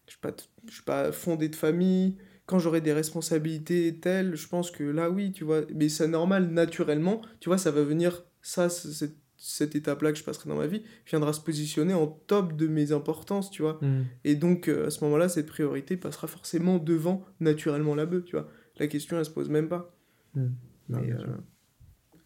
Je 0.05 0.11
suis 0.11 0.19
pas, 0.19 0.31
t- 0.31 0.43
je 0.67 0.73
suis 0.73 0.83
pas 0.83 1.11
fondé 1.11 1.49
de 1.49 1.55
famille. 1.55 2.17
Quand 2.45 2.59
j'aurai 2.59 2.81
des 2.81 2.93
responsabilités 2.93 3.97
telles, 3.99 4.35
je 4.35 4.47
pense 4.47 4.69
que 4.69 4.83
là, 4.83 5.09
oui, 5.09 5.31
tu 5.31 5.43
vois. 5.43 5.61
Mais 5.73 5.89
c'est 5.89 6.07
normal, 6.07 6.49
naturellement. 6.51 7.21
Tu 7.39 7.49
vois, 7.49 7.57
ça 7.57 7.71
va 7.71 7.81
venir, 7.83 8.23
ça, 8.41 8.69
cette, 8.69 9.15
cette 9.45 9.75
étape-là 9.75 10.13
que 10.13 10.17
je 10.17 10.23
passerai 10.23 10.47
dans 10.47 10.55
ma 10.55 10.67
vie, 10.67 10.83
viendra 11.05 11.33
se 11.33 11.41
positionner 11.41 11.93
en 11.93 12.07
top 12.07 12.55
de 12.55 12.67
mes 12.67 12.93
importances, 12.93 13.51
tu 13.51 13.61
vois. 13.61 13.77
Mm. 13.81 14.03
Et 14.23 14.35
donc, 14.35 14.69
euh, 14.69 14.87
à 14.87 14.89
ce 14.89 15.03
moment-là, 15.03 15.27
cette 15.27 15.47
priorité 15.47 15.97
passera 15.97 16.27
forcément 16.27 16.77
devant, 16.77 17.25
naturellement, 17.41 17.93
la 17.93 18.05
bœuf, 18.05 18.23
tu 18.23 18.37
vois. 18.37 18.47
La 18.77 18.87
question, 18.87 19.17
elle 19.19 19.25
se 19.25 19.31
pose 19.31 19.49
même 19.49 19.67
pas. 19.67 19.93
Mm. 20.35 20.45
Mais, 20.89 21.01
bien 21.07 21.17
sûr. 21.19 21.27
euh, 21.27 22.17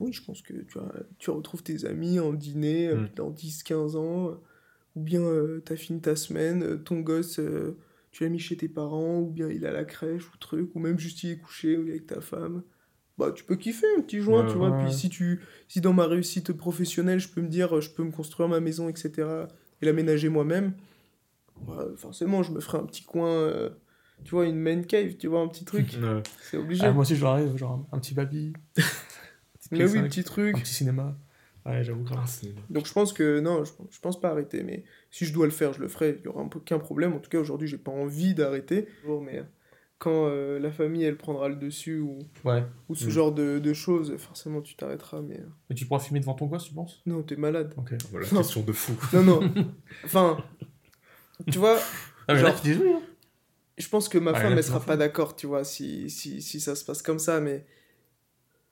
oui, 0.00 0.12
je 0.12 0.22
pense 0.22 0.42
que 0.42 0.52
tu, 0.52 0.78
vois, 0.78 0.92
tu 1.18 1.30
retrouves 1.30 1.62
tes 1.62 1.86
amis 1.86 2.20
en 2.20 2.32
dîner 2.34 2.88
euh, 2.88 2.96
Mm. 2.96 3.08
dans 3.16 3.30
10-15 3.30 3.96
ans, 3.96 4.28
euh, 4.28 4.34
ou 4.94 5.00
bien 5.00 5.22
tu 5.56 5.62
t'as 5.64 5.76
fini 5.76 6.00
ta 6.02 6.16
semaine, 6.16 6.62
euh, 6.62 6.76
ton 6.76 7.00
gosse, 7.00 7.38
euh, 7.38 7.78
tu 8.10 8.24
l'as 8.24 8.28
mis 8.30 8.38
chez 8.38 8.56
tes 8.58 8.68
parents, 8.68 9.20
ou 9.20 9.30
bien 9.30 9.48
il 9.48 9.64
est 9.64 9.68
à 9.68 9.72
la 9.72 9.84
crèche 9.84 10.28
ou 10.32 10.36
truc, 10.38 10.74
ou 10.74 10.80
même 10.80 10.98
juste 10.98 11.22
il 11.24 11.30
est 11.30 11.38
couché, 11.38 11.78
ou 11.78 11.82
il 11.84 11.88
est 11.88 11.92
avec 11.92 12.06
ta 12.06 12.20
femme. 12.20 12.62
Bah, 13.18 13.32
tu 13.34 13.42
peux 13.44 13.56
kiffer 13.56 13.86
un 13.96 14.00
petit 14.00 14.20
joint, 14.20 14.44
Ouais, 14.44 14.50
tu 14.52 14.56
vois. 14.58 14.70
ouais. 14.70 14.84
Puis 14.84 14.94
si, 14.94 15.08
tu, 15.08 15.40
si 15.66 15.80
dans 15.80 15.92
ma 15.92 16.06
réussite 16.06 16.52
professionnelle, 16.52 17.18
je 17.18 17.28
peux 17.28 17.40
me 17.40 17.48
dire, 17.48 17.80
je 17.80 17.90
peux 17.90 18.04
me 18.04 18.12
construire 18.12 18.48
ma 18.48 18.60
maison, 18.60 18.88
etc., 18.88 19.12
et 19.82 19.86
l'aménager 19.86 20.28
moi-même, 20.28 20.74
bah, 21.66 21.86
forcément, 21.96 22.42
je 22.42 22.52
me 22.52 22.60
ferai 22.60 22.78
un 22.78 22.86
petit 22.86 23.02
coin, 23.04 23.28
euh, 23.30 23.70
tu 24.24 24.30
vois, 24.30 24.46
une 24.46 24.56
man 24.58 24.86
cave, 24.86 25.16
tu 25.16 25.26
vois, 25.26 25.40
un 25.40 25.48
petit 25.48 25.64
truc. 25.64 25.92
Ouais. 26.00 26.22
C'est 26.42 26.56
obligé. 26.56 26.84
Ah, 26.86 26.92
moi 26.92 27.02
aussi, 27.02 27.16
je 27.16 27.24
rêve, 27.26 27.56
genre 27.56 27.86
un, 27.92 27.96
un 27.96 28.00
petit 28.00 28.14
baby. 28.14 28.52
Petite 28.74 28.92
Mais 29.72 29.84
oui, 29.84 29.98
PS5, 30.00 30.04
petit 30.08 30.24
truc. 30.24 30.56
Un 30.56 30.60
petit 30.60 30.74
cinéma. 30.74 31.16
Ouais, 31.66 31.82
j'avoue. 31.84 32.04
Ah, 32.12 32.24
Donc 32.70 32.86
je 32.86 32.92
pense 32.92 33.12
que 33.12 33.40
non, 33.40 33.62
je, 33.64 33.72
je 33.90 34.00
pense 34.00 34.18
pas 34.18 34.30
arrêter, 34.30 34.62
mais 34.62 34.84
si 35.10 35.26
je 35.26 35.34
dois 35.34 35.44
le 35.44 35.52
faire, 35.52 35.72
je 35.74 35.80
le 35.80 35.88
ferai, 35.88 36.16
il 36.20 36.24
y 36.24 36.28
aura 36.28 36.40
un 36.42 36.46
aucun 36.46 36.78
problème. 36.78 37.12
En 37.12 37.18
tout 37.18 37.28
cas, 37.28 37.38
aujourd'hui, 37.38 37.68
j'ai 37.68 37.76
pas 37.78 37.90
envie 37.90 38.32
d'arrêter. 38.34 38.86
Bon, 39.06 39.20
Mais, 39.20 39.42
quand 39.98 40.26
euh, 40.28 40.58
la 40.60 40.70
famille 40.70 41.02
elle 41.04 41.16
prendra 41.16 41.48
le 41.48 41.56
dessus 41.56 41.98
ou, 42.00 42.18
Ouais. 42.44 42.62
ou 42.88 42.94
ce 42.94 43.06
Mm. 43.06 43.10
genre 43.10 43.32
de, 43.32 43.58
de 43.58 43.72
choses, 43.72 44.16
forcément 44.16 44.60
tu 44.62 44.76
t'arrêteras. 44.76 45.20
Mais 45.22 45.40
euh, 45.40 45.46
Mais 45.70 45.76
tu 45.76 45.86
pourras 45.86 46.00
fumer 46.00 46.20
devant 46.20 46.34
ton 46.34 46.46
gosse, 46.46 46.64
tu 46.64 46.74
penses? 46.74 47.02
Non, 47.06 47.22
t'es 47.22 47.36
malade. 47.36 47.74
Ok. 47.76 47.94
Voilà, 48.10 48.26
Non. 48.32 48.38
question 48.38 48.62
de 48.62 48.72
fou. 48.72 48.92
Non, 49.12 49.22
non. 49.22 49.40
enfin, 50.04 50.38
tu 51.50 51.58
vois, 51.58 51.78
Ah, 52.28 52.34
mais 52.34 52.40
Genre- 52.40 52.50
là, 52.50 52.54
tu 52.60 52.72
dis 52.72 52.78
oui. 52.80 52.90
Hein. 52.94 53.02
je 53.78 53.88
pense 53.88 54.08
que 54.08 54.18
ma 54.18 54.32
Ah, 54.32 54.34
femme 54.34 54.50
là, 54.50 54.56
elle 54.58 54.64
sera 54.64 54.80
pas 54.80 54.96
d'accord, 54.96 55.34
tu 55.36 55.46
vois, 55.46 55.64
si, 55.64 56.10
si, 56.10 56.42
si 56.42 56.60
ça 56.60 56.74
se 56.76 56.84
passe 56.84 57.00
comme 57.02 57.18
ça, 57.18 57.40
mais 57.40 57.64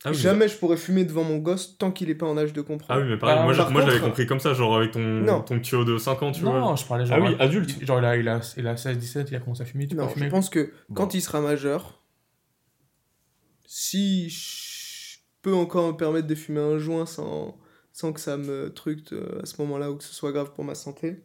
Ah 0.04 0.10
oui, 0.10 0.16
jamais 0.16 0.46
je 0.46 0.56
pourrais 0.56 0.76
fumer 0.76 1.04
devant 1.04 1.24
mon 1.24 1.38
gosse 1.38 1.78
tant 1.78 1.90
qu'il 1.90 2.10
est 2.10 2.14
pas 2.14 2.26
en 2.26 2.36
âge 2.36 2.52
de 2.52 2.60
comprendre. 2.60 3.00
Ah 3.00 3.02
oui, 3.02 3.08
mais 3.10 3.16
pareil, 3.18 3.36
Ah, 3.40 3.44
moi, 3.44 3.52
je- 3.54 3.58
par 3.58 3.70
moi 3.70 3.80
je 3.82 3.86
l'avais 3.88 4.00
compris 4.00 4.26
comme 4.26 4.38
ça, 4.40 4.52
genre 4.54 4.76
avec 4.76 4.92
ton, 4.92 5.00
Non. 5.00 5.40
ton 5.42 5.58
petit 5.58 5.74
haut 5.74 5.84
de 5.84 5.96
5 5.98 6.22
ans, 6.22 6.32
tu 6.32 6.42
vois. 6.42 6.60
Non, 6.60 6.76
je 6.76 6.86
parlais 6.86 7.06
genre. 7.06 7.18
Ah 7.20 7.24
oui, 7.28 7.34
adulte. 7.40 7.82
Genre, 7.84 7.98
il 7.98 8.04
a, 8.04 8.16
il 8.16 8.28
a, 8.28 8.40
il 8.56 8.66
a 8.66 8.76
16, 8.76 8.98
17, 8.98 9.30
il 9.30 9.36
a 9.36 9.40
commencé 9.40 9.62
à 9.62 9.64
fumer, 9.64 9.86
tu 9.88 9.94
non, 9.96 10.06
peux 10.06 10.12
fumer. 10.12 10.26
je 10.26 10.30
pense 10.30 10.50
que 10.50 10.72
Bon. 10.88 10.94
quand 10.96 11.14
il 11.14 11.22
sera 11.22 11.40
majeur, 11.40 12.02
si 13.64 14.28
je 14.30 15.18
peux 15.42 15.54
encore 15.54 15.88
me 15.92 15.96
permettre 15.96 16.26
de 16.26 16.34
fumer 16.34 16.60
un 16.60 16.78
joint 16.78 17.06
sans, 17.06 17.56
sans 17.92 18.12
que 18.12 18.20
ça 18.20 18.36
me 18.36 18.72
tructe 18.72 19.12
euh, 19.12 19.40
à 19.42 19.46
ce 19.46 19.60
moment-là 19.62 19.90
ou 19.90 19.96
que 19.96 20.04
ce 20.04 20.14
soit 20.14 20.32
grave 20.32 20.52
pour 20.52 20.64
ma 20.64 20.74
santé, 20.74 21.24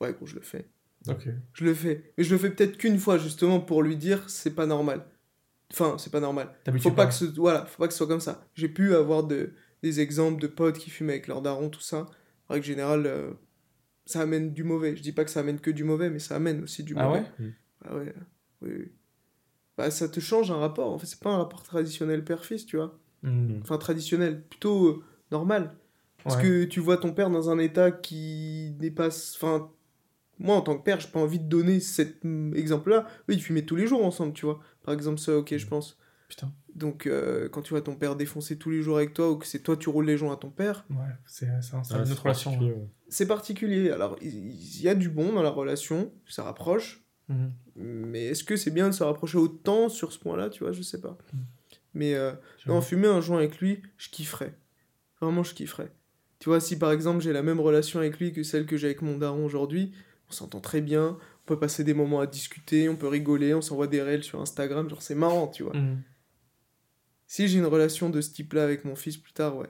ouais, 0.00 0.12
gros, 0.12 0.26
je 0.26 0.34
le 0.34 0.40
fais. 0.42 0.66
Ok. 1.08 1.28
Je 1.52 1.64
le 1.64 1.74
fais. 1.74 2.12
Mais 2.18 2.24
je 2.24 2.32
le 2.34 2.38
fais 2.38 2.50
peut-être 2.50 2.76
qu'une 2.76 2.98
fois, 2.98 3.18
justement, 3.18 3.60
pour 3.60 3.82
lui 3.82 3.96
dire 3.96 4.24
c'est 4.28 4.54
pas 4.54 4.66
normal. 4.66 5.04
Enfin, 5.72 5.96
c'est 5.98 6.10
pas 6.10 6.20
normal. 6.20 6.52
Faut 6.80 6.90
pas, 6.92 7.06
que 7.06 7.12
ce, 7.14 7.24
voilà, 7.26 7.66
faut 7.66 7.78
pas 7.78 7.86
que 7.88 7.92
ce 7.92 7.98
soit 7.98 8.06
comme 8.06 8.20
ça. 8.20 8.46
J'ai 8.54 8.68
pu 8.68 8.94
avoir 8.94 9.24
de, 9.24 9.52
des 9.82 10.00
exemples 10.00 10.40
de 10.40 10.46
potes 10.46 10.78
qui 10.78 10.88
fument 10.90 11.10
avec 11.10 11.26
leur 11.26 11.42
daron, 11.42 11.68
tout 11.68 11.80
ça. 11.80 12.06
En 12.48 12.54
règle 12.54 12.64
générale, 12.66 13.06
euh, 13.06 13.30
ça 14.06 14.22
amène 14.22 14.52
du 14.52 14.64
mauvais. 14.64 14.96
Je 14.96 15.02
dis 15.02 15.12
pas 15.12 15.24
que 15.24 15.30
ça 15.30 15.40
amène 15.40 15.60
que 15.60 15.70
du 15.70 15.84
mauvais, 15.84 16.08
mais 16.08 16.18
ça 16.20 16.36
amène 16.36 16.62
aussi 16.62 16.82
du 16.84 16.94
Ah 16.96 17.04
mauvais. 17.06 17.18
ouais? 17.38 17.52
Ah 17.84 17.94
ouais, 17.96 18.14
oui, 18.62 18.70
oui. 18.78 18.92
Bah, 19.76 19.90
ça 19.90 20.08
te 20.08 20.20
change 20.20 20.50
un 20.50 20.56
rapport. 20.56 20.90
En 20.92 20.98
fait, 20.98 21.06
c'est 21.06 21.20
pas 21.20 21.30
un 21.30 21.36
rapport 21.38 21.62
traditionnel 21.62 22.24
père-fils, 22.24 22.64
tu 22.66 22.76
vois. 22.78 22.98
Hmm. 23.22 23.58
Enfin, 23.62 23.76
traditionnel, 23.78 24.42
plutôt 24.48 24.86
euh, 24.88 25.04
normal. 25.30 25.76
Parce 26.24 26.36
Ouais. 26.36 26.42
que 26.42 26.64
tu 26.64 26.80
vois 26.80 26.96
ton 26.96 27.12
père 27.12 27.30
dans 27.30 27.48
un 27.50 27.58
état 27.58 27.92
qui 27.92 28.74
n'est 28.80 28.90
pas. 28.90 29.08
Enfin, 29.36 29.70
moi 30.40 30.56
en 30.56 30.62
tant 30.62 30.76
que 30.76 30.82
père, 30.82 30.98
j'ai 31.00 31.08
pas 31.08 31.20
envie 31.20 31.38
de 31.38 31.48
donner 31.48 31.78
cet 31.80 32.24
mm, 32.24 32.54
exemple-là. 32.56 33.06
Eux, 33.28 33.34
ils 33.34 33.42
fumaient 33.42 33.62
tous 33.64 33.76
les 33.76 33.86
jours 33.86 34.04
ensemble, 34.04 34.32
tu 34.32 34.44
vois. 34.46 34.58
Par 34.88 34.94
exemple, 34.94 35.18
ça, 35.18 35.36
ok, 35.36 35.54
je 35.56 35.66
pense. 35.66 35.98
Putain. 36.28 36.50
Donc, 36.74 37.06
euh, 37.06 37.48
quand 37.48 37.62
tu 37.62 37.70
vois 37.70 37.80
ton 37.82 37.94
père 37.94 38.16
défoncer 38.16 38.56
tous 38.58 38.70
les 38.70 38.82
jours 38.82 38.96
avec 38.96 39.12
toi, 39.14 39.30
ou 39.30 39.36
que 39.36 39.46
c'est 39.46 39.60
toi 39.60 39.76
tu 39.76 39.88
roules 39.88 40.06
les 40.06 40.16
joints 40.16 40.32
à 40.32 40.36
ton 40.36 40.50
père, 40.50 40.84
Ouais, 40.90 40.96
c'est 41.26 41.48
c'est 41.62 41.74
un- 41.74 41.82
une 42.04 42.12
autre 42.12 42.22
relation. 42.22 42.50
particulier, 42.50 42.70
ouais. 42.72 42.76
ouais. 42.78 42.88
c'est 43.08 43.26
particulier. 43.26 43.90
Alors, 43.90 44.16
il 44.22 44.34
il 44.34 44.82
y 44.82 44.88
a 44.88 44.94
du 44.94 45.08
bon 45.08 45.32
dans 45.32 45.42
la 45.42 45.50
relation, 45.50 46.12
ça 46.28 46.42
rapproche. 46.44 47.02
Mhm. 47.28 47.52
Mais 47.76 48.26
est-ce 48.26 48.44
que 48.44 48.56
c'est 48.56 48.70
bien 48.70 48.88
de 48.88 48.94
se 48.94 49.02
rapprocher 49.04 49.38
autant 49.38 49.88
sur 49.90 50.12
ce 50.12 50.18
point-là, 50.18 50.48
tu 50.50 50.64
vois, 50.64 50.72
je 50.72 50.82
sais 50.82 51.00
pas. 51.00 51.16
Mm. 51.32 51.36
Mais 51.94 52.14
euh, 52.14 52.32
non, 52.66 52.80
fumer 52.80 53.08
un 53.08 53.20
joint 53.20 53.38
avec 53.38 53.58
lui, 53.60 53.82
je 53.98 54.08
kifferais. 54.10 54.54
Vraiment, 55.20 55.42
je 55.42 55.52
kifferais. 55.54 55.90
Tu 56.38 56.48
vois, 56.48 56.60
si 56.60 56.78
par 56.78 56.92
exemple 56.92 57.20
j'ai 57.20 57.32
la 57.32 57.42
même 57.42 57.60
relation 57.60 57.98
avec 58.00 58.18
lui 58.18 58.32
que 58.32 58.42
celle 58.42 58.66
que 58.66 58.76
j'ai 58.76 58.86
avec 58.86 59.02
mon 59.02 59.18
daron 59.18 59.44
aujourd'hui, 59.44 59.92
on 60.28 60.32
s'entend 60.32 60.60
très 60.60 60.80
bien, 60.80 61.18
on 61.48 61.54
peut 61.54 61.58
passer 61.58 61.82
des 61.82 61.94
moments 61.94 62.20
à 62.20 62.26
discuter, 62.26 62.88
on 62.90 62.96
peut 62.96 63.08
rigoler, 63.08 63.54
on 63.54 63.62
s'envoie 63.62 63.86
des 63.86 64.02
réels 64.02 64.22
sur 64.22 64.38
Instagram, 64.40 64.88
genre 64.90 65.00
c'est 65.00 65.14
marrant, 65.14 65.48
tu 65.48 65.62
vois. 65.62 65.74
Mhm. 65.74 66.02
Si 67.26 67.48
j'ai 67.48 67.58
une 67.58 67.64
relation 67.66 68.10
de 68.10 68.20
ce 68.20 68.32
type-là 68.32 68.64
avec 68.64 68.84
mon 68.84 68.94
fils 68.94 69.16
plus 69.16 69.32
tard, 69.32 69.56
ouais. 69.56 69.68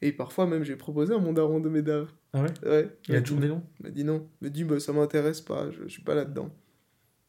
Et 0.00 0.12
parfois 0.12 0.46
même 0.46 0.64
j'ai 0.64 0.76
proposé 0.76 1.12
à 1.14 1.18
mon 1.18 1.32
daron 1.34 1.60
de 1.60 1.68
m'aider. 1.68 2.04
Ah 2.32 2.42
ouais? 2.42 2.48
Ouais. 2.66 2.88
Il 3.08 3.14
a 3.16 3.20
toujours 3.20 3.38
dit- 3.38 3.42
des 3.42 3.48
noms? 3.48 3.62
Il 3.80 3.82
m'a 3.84 3.90
dit 3.90 4.04
non. 4.04 4.28
Il 4.40 4.44
m'a 4.44 4.50
dit 4.50 4.64
bah 4.64 4.80
ça 4.80 4.92
m'intéresse 4.92 5.40
pas, 5.42 5.70
je, 5.70 5.82
je 5.82 5.88
suis 5.88 6.02
pas 6.02 6.14
là-dedans. 6.14 6.50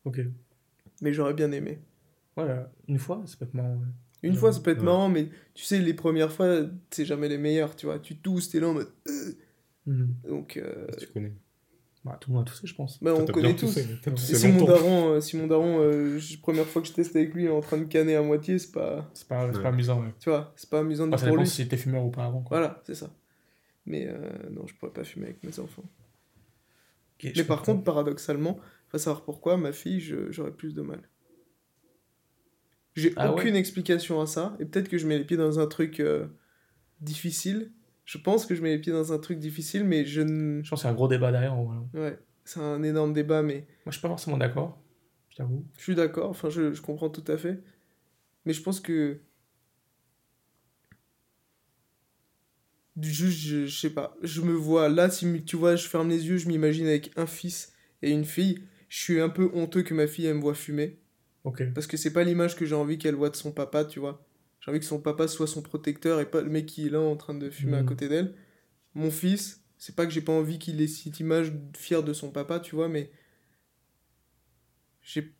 Ok. 0.05 0.21
Mais 1.01 1.11
j'aurais 1.13 1.33
bien 1.33 1.51
aimé. 1.51 1.79
Voilà, 2.37 2.71
une 2.87 2.99
fois, 2.99 3.21
ça 3.25 3.35
peut 3.37 3.45
être 3.45 3.53
marrant. 3.53 3.75
ouais. 3.75 3.85
Une 4.23 4.31
Ouais. 4.31 4.37
fois, 4.37 4.53
ça 4.53 4.59
peut 4.61 4.71
être 4.71 4.79
Ouais. 4.79 4.85
marrant, 4.85 5.09
mais 5.09 5.29
tu 5.53 5.63
sais, 5.65 5.79
les 5.79 5.93
premières 5.93 6.31
fois, 6.31 6.61
c'est 6.89 7.05
jamais 7.05 7.27
les 7.27 7.37
meilleures, 7.37 7.75
tu 7.75 7.85
vois. 7.85 7.99
Tu 7.99 8.17
tousses, 8.17 8.49
t'es 8.49 8.59
là 8.61 8.69
en 8.69 8.73
mode. 8.73 8.87
euh. 9.09 9.31
Mhm. 9.85 10.15
Donc, 10.27 10.55
euh, 10.57 10.87
Tu 10.97 11.07
connais. 11.07 11.33
Bah, 12.05 12.17
tout 12.21 12.29
le 12.31 12.37
monde 12.37 12.47
a 12.47 12.49
toussé, 12.51 12.65
je 12.65 12.73
pense. 12.75 13.03
bah, 13.03 13.13
on 13.13 13.25
connaît 13.25 13.53
tous. 13.55 13.65
poussé, 13.67 13.85
t'as 14.01 14.09
Et 14.11 14.13
poussé 14.13 14.35
si 14.35 14.47
mon 14.47 14.59
longtemps. 14.59 14.71
daron, 14.73 15.09
euh, 15.15 15.19
si 15.21 15.35
mon 15.35 15.47
daron 15.47 15.79
euh, 15.81 16.17
première 16.41 16.65
fois 16.65 16.81
que 16.81 16.87
je 16.87 16.93
teste 16.93 17.13
avec 17.15 17.33
lui, 17.33 17.43
il 17.43 17.47
est 17.47 17.51
en 17.51 17.59
train 17.59 17.77
de 17.77 17.83
canner 17.83 18.15
à 18.15 18.21
moitié, 18.21 18.57
c'est 18.57 18.71
pas. 18.71 19.09
C'est 19.13 19.27
pas, 19.27 19.49
c'est 19.51 19.57
Ouais. 19.57 19.63
pas 19.63 19.69
amusant. 19.69 20.01
Ouais. 20.01 20.13
Tu 20.19 20.29
vois, 20.29 20.53
c'est 20.55 20.69
pas 20.69 20.79
amusant 20.79 21.07
Bah, 21.07 21.17
ça 21.17 21.27
pour 21.27 21.35
lui. 21.37 21.45
si 21.45 21.67
t'es 21.67 21.75
fumeur 21.75 22.05
ou 22.05 22.09
pas 22.09 22.23
avant. 22.25 22.41
Quoi. 22.41 22.57
Voilà, 22.59 22.81
c'est 22.85 22.95
ça. 22.95 23.13
Mais 23.85 24.07
euh, 24.07 24.17
non, 24.51 24.65
je 24.65 24.75
pourrais 24.75 24.93
pas 24.93 25.03
fumer 25.03 25.25
avec 25.25 25.43
mes 25.43 25.59
enfants. 25.59 25.83
Mais 27.21 27.31
par 27.43 27.57
comprends. 27.57 27.73
contre, 27.73 27.83
paradoxalement, 27.83 28.59
faut 28.87 28.97
savoir 28.97 29.23
pourquoi, 29.23 29.57
ma 29.57 29.73
fille, 29.73 29.99
je- 29.99 30.31
j'aurais 30.31 30.53
plus 30.53 30.73
de 30.73 30.81
mal. 30.81 31.01
J'ai 32.95 33.11
Ah 33.17 33.31
aucune 33.33 33.55
explication 33.55 34.21
à 34.21 34.25
ça, 34.25 34.55
et 34.59 34.65
peut-être 34.65 34.87
que 34.89 34.97
je 34.97 35.05
mets 35.05 35.17
les 35.17 35.25
pieds 35.25 35.37
dans 35.37 35.59
un 35.59 35.67
truc 35.67 35.99
euh, 35.99 36.27
difficile. 37.01 37.71
Je 38.09 38.17
pense 38.17 38.47
que 38.47 38.55
je 38.55 38.63
mets 38.63 38.71
les 38.71 38.79
pieds 38.79 38.91
dans 38.91 39.13
un 39.13 39.19
truc 39.19 39.37
difficile, 39.37 39.83
mais 39.83 40.03
je 40.03 40.21
ne. 40.21 40.63
Je 40.63 40.69
pense 40.71 40.81
y 40.81 40.87
a 40.87 40.89
un 40.89 40.95
gros 40.95 41.07
débat 41.07 41.31
derrière. 41.31 41.53
en 41.53 41.63
vrai. 41.65 41.77
Ouais, 41.93 42.19
c'est 42.43 42.59
un 42.59 42.81
énorme 42.81 43.13
débat, 43.13 43.43
mais 43.43 43.67
Moi, 43.85 43.91
je 43.91 43.91
suis 43.91 44.01
pas 44.01 44.07
forcément 44.07 44.37
d'accord, 44.37 44.81
je 45.29 45.35
t'avoue. 45.37 45.63
je 45.77 45.83
suis 45.83 45.93
d'accord, 45.93 46.31
enfin, 46.31 46.49
je, 46.49 46.73
je 46.73 46.81
comprends 46.81 47.11
tout 47.11 47.23
à 47.31 47.37
fait. 47.37 47.61
Mais 48.45 48.53
je 48.53 48.63
pense 48.63 48.79
que. 48.79 49.19
Juste, 52.99 53.37
je, 53.41 53.67
je 53.67 53.79
sais 53.79 53.91
pas, 53.91 54.17
je 54.23 54.41
me 54.41 54.53
vois 54.53 54.89
là, 54.89 55.11
si 55.11 55.43
tu 55.43 55.55
vois, 55.55 55.75
je 55.75 55.87
ferme 55.87 56.09
les 56.09 56.25
yeux, 56.25 56.37
je 56.37 56.47
m'imagine 56.47 56.87
avec 56.87 57.11
un 57.15 57.27
fils 57.27 57.73
et 58.01 58.09
une 58.09 58.25
fille. 58.25 58.63
Je 58.89 58.97
suis 58.97 59.21
un 59.21 59.29
peu 59.29 59.51
honteux 59.53 59.83
que 59.83 59.93
ma 59.93 60.07
fille, 60.07 60.25
elle 60.25 60.37
me 60.37 60.41
voit 60.41 60.55
fumer. 60.55 60.97
Ok. 61.43 61.61
Parce 61.75 61.85
que 61.85 61.95
c'est 61.95 62.11
pas 62.11 62.23
l'image 62.23 62.55
que 62.55 62.65
j'ai 62.65 62.73
envie 62.73 62.97
qu'elle 62.97 63.13
voit 63.13 63.29
de 63.29 63.35
son 63.35 63.51
papa, 63.51 63.85
tu 63.85 63.99
vois. 63.99 64.27
J'ai 64.61 64.71
envie 64.71 64.79
que 64.79 64.85
son 64.85 64.99
papa 64.99 65.27
soit 65.27 65.47
son 65.47 65.61
protecteur 65.61 66.19
et 66.19 66.25
pas 66.29 66.41
le 66.41 66.49
mec 66.49 66.65
qui 66.65 66.87
est 66.87 66.89
là 66.89 66.99
en 66.99 67.15
train 67.15 67.33
de 67.33 67.49
fumer 67.49 67.77
à 67.77 67.81
Mhm. 67.81 67.85
côté 67.87 68.09
d'elle. 68.09 68.33
Mon 68.93 69.09
fils, 69.11 69.61
c'est 69.77 69.95
pas 69.95 70.05
que 70.05 70.11
j'ai 70.11 70.21
pas 70.21 70.33
envie 70.33 70.59
qu'il 70.59 70.81
ait 70.81 70.87
cette 70.87 71.19
image 71.19 71.53
fière 71.77 72.03
de 72.03 72.11
son 72.13 72.29
papa, 72.31 72.59
tu 72.59 72.75
vois, 72.75 72.89
mais. 72.89 73.11
J'ai. 75.01 75.33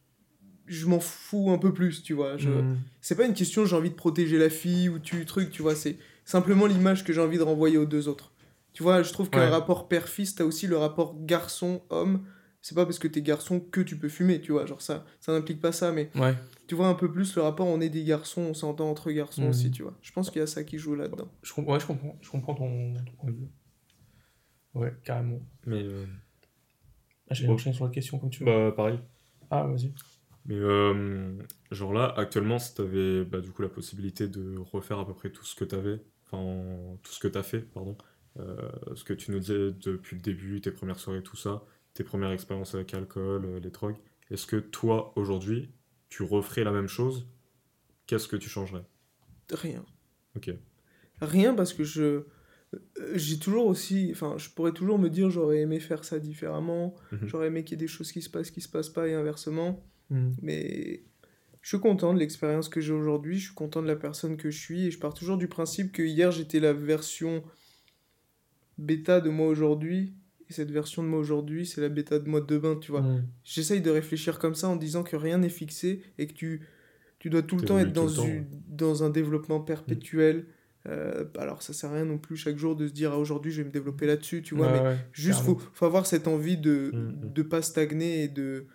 Je 0.65 0.86
m'en 0.86 0.99
fous 0.99 1.49
un 1.49 1.57
peu 1.57 1.74
plus, 1.74 2.03
tu 2.03 2.13
vois. 2.13 2.38
Je... 2.38 2.49
Mhm. 2.49 2.78
C'est 3.01 3.15
pas 3.15 3.26
une 3.26 3.34
question 3.34 3.65
j'ai 3.65 3.76
envie 3.76 3.89
de 3.89 3.95
protéger 3.95 4.38
la 4.38 4.49
fille 4.51 4.88
ou 4.88 4.99
tu 4.99 5.26
truc, 5.26 5.49
tu 5.49 5.61
vois. 5.63 5.76
C'est 5.76 5.97
simplement 6.26 6.67
l'image 6.67 7.03
que 7.03 7.11
j'ai 7.11 7.22
envie 7.22 7.38
de 7.39 7.43
renvoyer 7.43 7.78
aux 7.78 7.86
deux 7.88 8.07
autres. 8.07 8.32
Tu 8.74 8.84
vois, 8.84 9.01
je 9.01 9.11
trouve 9.11 9.30
qu'un 9.32 9.39
Ouais. 9.39 9.49
rapport 9.49 9.88
père-fils, 9.88 10.36
t'as 10.36 10.43
aussi 10.43 10.67
le 10.67 10.78
rapport 10.78 11.15
garçon-homme. 11.26 12.24
C'est 12.61 12.76
pas 12.76 12.86
parce 12.86 12.99
que 12.99 13.07
t'es 13.07 13.22
garçon 13.24 13.59
que 13.59 13.82
tu 13.82 13.97
peux 13.97 14.09
fumer, 14.09 14.41
tu 14.41 14.51
vois. 14.51 14.65
Genre 14.67 14.82
ça, 14.82 15.05
ça 15.20 15.32
n'implique 15.34 15.59
pas 15.59 15.72
ça, 15.72 15.91
mais 15.91 16.11
Ouais, 16.15 16.36
tu 16.70 16.76
vois 16.76 16.88
un 16.88 16.93
peu 16.93 17.11
plus 17.11 17.36
le 17.36 17.41
rapport, 17.41 17.67
on 17.67 17.82
est 17.82 17.89
des 17.89 18.03
garçons, 18.03 18.41
on 18.41 18.53
s'entend 18.53 18.89
entre 18.89 19.11
garçons 19.11 19.47
aussi, 19.49 19.72
tu 19.72 19.84
vois. 19.84 19.97
Je 20.01 20.11
pense 20.13 20.30
qu'il 20.30 20.39
y 20.39 20.43
a 20.43 20.47
ça 20.47 20.63
qui 20.63 20.78
joue 20.78 20.95
là-dedans. 20.95 21.28
je, 21.41 21.53
ouais, 21.59 21.80
je 21.80 21.86
comprends. 21.88 22.17
Je 22.22 22.30
comprends 22.30 22.53
ton, 22.55 22.93
ton 22.93 23.11
point 23.13 23.32
de 23.32 23.36
vue. 23.36 23.49
Ouais, 24.76 24.93
carrément. 25.03 25.39
Mais 25.65 25.82
euh, 25.84 26.05
Ah, 27.30 27.34
J'ai 27.34 27.47
enchaîné 27.47 27.76
sur 27.76 27.86
la 27.86 27.91
question 27.91 28.20
comme 28.20 28.30
tu 28.30 28.43
veux. 28.43 28.45
bah, 28.45 28.72
pareil. 28.72 28.99
Ah, 29.49 29.65
vas-y. 29.65 29.91
Mais 30.45 30.55
euh, 30.55 31.38
genre 31.72 31.91
là, 31.93 32.13
actuellement, 32.17 32.59
si 32.59 32.74
t'avais 32.75 33.25
bah, 33.25 33.41
du 33.41 33.51
coup 33.51 33.62
la 33.62 33.70
possibilité 33.70 34.28
de 34.28 34.58
refaire 34.58 35.00
à 35.00 35.05
peu 35.05 35.13
près 35.13 35.32
tout 35.32 35.43
ce 35.43 35.55
que 35.55 35.66
t'avais, 35.66 36.01
enfin 36.25 36.97
tout 37.04 37.12
ce 37.12 37.20
que 37.20 37.28
t'as 37.28 37.43
fait, 37.43 37.62
pardon, 37.62 37.97
euh, 38.37 38.70
ce 38.96 39.04
que 39.04 39.13
tu 39.13 39.32
nous 39.32 39.39
disais 39.39 39.71
depuis 39.71 40.16
le 40.16 40.21
début, 40.21 40.62
tes 40.62 40.71
premières 40.71 41.00
soirées, 41.00 41.24
tout 41.24 41.36
ça, 41.36 41.66
tes 41.93 42.04
premières 42.04 42.32
expériences 42.32 42.74
avec 42.75 42.91
l'alcool, 42.93 43.46
euh, 43.46 43.59
les 43.59 43.70
drogues, 43.71 43.97
est-ce 44.32 44.46
que 44.47 44.55
toi, 44.58 45.12
aujourd'hui, 45.16 45.71
tu 46.10 46.24
referais 46.24 46.64
la 46.64 46.72
même 46.72 46.88
chose 46.88 47.28
Qu'est-ce 48.08 48.28
que 48.28 48.36
tu 48.36 48.50
changerais? 48.50 48.84
Rien. 49.52 49.86
Ok. 50.36 50.50
Rien 51.22 51.54
parce 51.54 51.74
que 51.74 51.84
je. 51.84 52.02
euh, 52.74 53.14
J'ai 53.16 53.38
toujours 53.40 53.68
aussi. 53.68 54.10
Enfin, 54.12 54.36
je 54.38 54.50
pourrais 54.50 54.72
toujours 54.74 54.98
me 55.00 55.10
dire 55.10 55.30
j'aurais 55.30 55.60
aimé 55.60 55.80
faire 55.80 56.04
ça 56.04 56.20
différemment, 56.20 56.96
Mhm. 57.12 57.28
j'aurais 57.28 57.48
aimé 57.48 57.64
qu'il 57.64 57.74
y 57.74 57.80
ait 57.82 57.86
des 57.86 57.88
choses 57.88 58.12
qui 58.12 58.22
se 58.22 58.30
passent, 58.30 58.52
qui 58.52 58.62
se 58.62 58.70
passent 58.70 58.90
pas 58.90 59.08
et 59.08 59.14
inversement. 59.14 59.84
Mhm. 60.10 60.36
Mais 60.42 61.04
je 61.62 61.70
suis 61.70 61.80
content 61.80 62.14
de 62.14 62.20
l'expérience 62.20 62.70
que 62.70 62.82
j'ai 62.82 62.94
aujourd'hui, 62.94 63.38
je 63.38 63.46
suis 63.48 63.54
content 63.56 63.82
de 63.84 63.88
la 63.88 63.96
personne 63.96 64.38
que 64.38 64.50
je 64.50 64.58
suis 64.60 64.86
et 64.88 64.92
je 64.92 64.98
pars 65.00 65.14
toujours 65.14 65.38
du 65.38 65.48
principe 65.48 65.92
que 65.92 66.02
hier 66.04 66.32
j'étais 66.32 66.60
la 66.60 66.74
version 66.74 67.44
bêta 68.78 69.20
de 69.22 69.30
moi 69.30 69.48
aujourd'hui 69.48 70.14
et 70.50 70.54
cette 70.54 70.71
version 70.71 71.04
de 71.04 71.08
moi 71.08 71.20
aujourd'hui 71.20 71.66
c'est 71.66 71.82
la 71.82 71.89
bêta 71.89 72.17
de 72.20 72.28
moi 72.30 72.42
de 72.42 72.46
demain, 72.47 72.76
tu 72.76 72.92
vois. 72.92 73.01
J'essaye 73.43 73.82
de 73.82 73.89
réfléchir 73.92 74.39
comme 74.39 74.55
ça 74.55 74.67
en 74.70 74.76
disant 74.76 75.04
que 75.04 75.16
rien 75.16 75.38
n'est 75.38 75.50
fixé 75.50 76.01
et 76.17 76.28
que 76.28 76.34
tu, 76.34 76.62
tu 77.20 77.30
dois 77.30 77.42
tout 77.43 77.55
le 77.58 77.63
temps 77.63 77.78
être 77.80 77.93
dans, 77.93 78.08
temps, 78.12 78.26
une- 78.26 78.47
dans 78.67 79.04
un 79.04 79.09
développement 79.09 79.59
perpétuel. 79.59 80.46
Euh, 80.88 81.26
alors 81.38 81.62
ça 81.62 81.74
sert 81.74 81.89
à 81.92 81.96
rien 81.96 82.05
non 82.05 82.17
plus 82.17 82.38
chaque 82.38 82.58
jour 82.58 82.76
de 82.76 82.88
se 82.88 82.93
dire 82.93 83.12
ah, 83.12 83.17
aujourd'hui 83.20 83.51
je 83.51 83.62
vais 83.62 83.67
me 83.67 83.71
développer 83.74 84.08
là-dessus, 84.08 84.42
tu 84.42 84.55
vois, 84.55 84.71
Ouais, 84.71 84.82
mais 84.82 85.00
Juste, 85.12 85.39
carrément. 85.39 85.59
faut, 85.59 85.70
faut 85.74 85.86
avoir 85.86 86.05
cette 86.05 86.28
envie 86.28 86.58
de 86.58 86.92
Mhm. 86.93 87.34
de 87.34 87.42
pas 87.43 87.62
stagner 87.62 88.24
et 88.24 88.28
de 88.30 88.66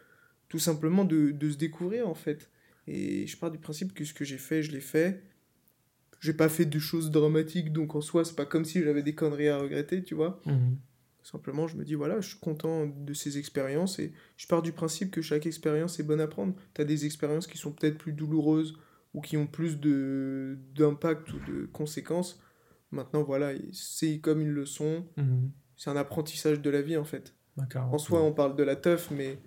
tout 0.48 0.58
simplement 0.58 1.04
de, 1.04 1.30
de 1.30 1.50
se 1.50 1.56
découvrir 1.56 2.06
en 2.08 2.14
fait. 2.14 2.50
Et 2.86 3.26
je 3.26 3.36
pars 3.38 3.50
du 3.50 3.58
principe 3.58 3.94
que 3.94 4.04
ce 4.04 4.12
que 4.12 4.24
j'ai 4.24 4.36
fait, 4.38 4.62
je 4.62 4.70
l'ai 4.72 4.80
fait. 4.82 5.22
J'ai 6.20 6.34
pas 6.34 6.48
fait 6.50 6.66
de 6.66 6.78
choses 6.78 7.10
dramatiques, 7.10 7.72
donc 7.72 7.94
en 7.94 8.00
soi, 8.00 8.24
c'est 8.24 8.36
pas 8.36 8.46
comme 8.46 8.64
si 8.64 8.82
j'avais 8.82 9.02
des 9.02 9.14
conneries 9.14 9.48
à 9.48 9.58
regretter, 9.58 10.02
tu 10.04 10.14
vois. 10.14 10.40
Simplement, 11.24 11.66
je 11.66 11.76
me 11.76 11.84
dis, 11.84 11.94
voilà, 11.94 12.20
je 12.20 12.28
suis 12.28 12.38
content 12.38 12.86
de 12.86 13.14
ces 13.14 13.38
expériences 13.38 13.98
et 13.98 14.12
je 14.36 14.46
pars 14.46 14.60
du 14.62 14.72
principe 14.72 15.10
que 15.10 15.22
chaque 15.22 15.46
expérience 15.46 15.98
est 15.98 16.02
bonne 16.02 16.20
à 16.20 16.26
prendre. 16.28 16.54
Tu 16.74 16.82
as 16.82 16.84
des 16.84 17.06
expériences 17.06 17.46
qui 17.46 17.56
sont 17.58 17.72
peut-être 17.72 17.96
plus 17.98 18.12
douloureuses 18.12 18.78
ou 19.14 19.20
qui 19.22 19.36
ont 19.38 19.46
plus 19.46 19.80
de 19.80 20.58
d'impact 20.74 21.32
ou 21.32 21.38
de 21.50 21.64
conséquences. 21.66 22.40
Maintenant, 22.90 23.22
voilà, 23.22 23.52
c'est 23.72 24.18
comme 24.18 24.40
une 24.42 24.50
leçon. 24.50 25.06
Mhm. 25.16 25.50
C'est 25.76 25.88
un 25.90 25.96
apprentissage 25.96 26.60
de 26.60 26.70
la 26.70 26.82
vie, 26.82 26.96
en 26.98 27.04
fait. 27.04 27.34
D'accord. 27.56 27.92
En 27.92 27.98
soi, 27.98 28.22
on 28.22 28.32
parle 28.32 28.54
de 28.54 28.62
la 28.62 28.76
teuf, 28.76 29.10
mais 29.10 29.38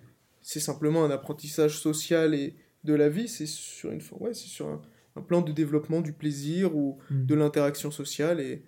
c'est 0.42 0.60
simplement 0.60 1.04
un 1.04 1.10
apprentissage 1.10 1.78
social 1.78 2.34
et 2.34 2.56
de 2.84 2.94
la 2.94 3.08
vie. 3.08 3.28
C'est 3.28 3.46
sur, 3.46 3.92
une... 3.92 4.00
ouais, 4.18 4.34
c'est 4.34 4.48
sur 4.48 4.66
un, 4.66 4.82
un 5.16 5.22
plan 5.22 5.42
de 5.42 5.52
développement 5.52 6.00
du 6.00 6.12
plaisir 6.12 6.74
ou 6.76 6.98
Mhm. 7.10 7.26
de 7.26 7.34
l'interaction 7.36 7.90
sociale. 7.92 8.40
Et 8.40 8.64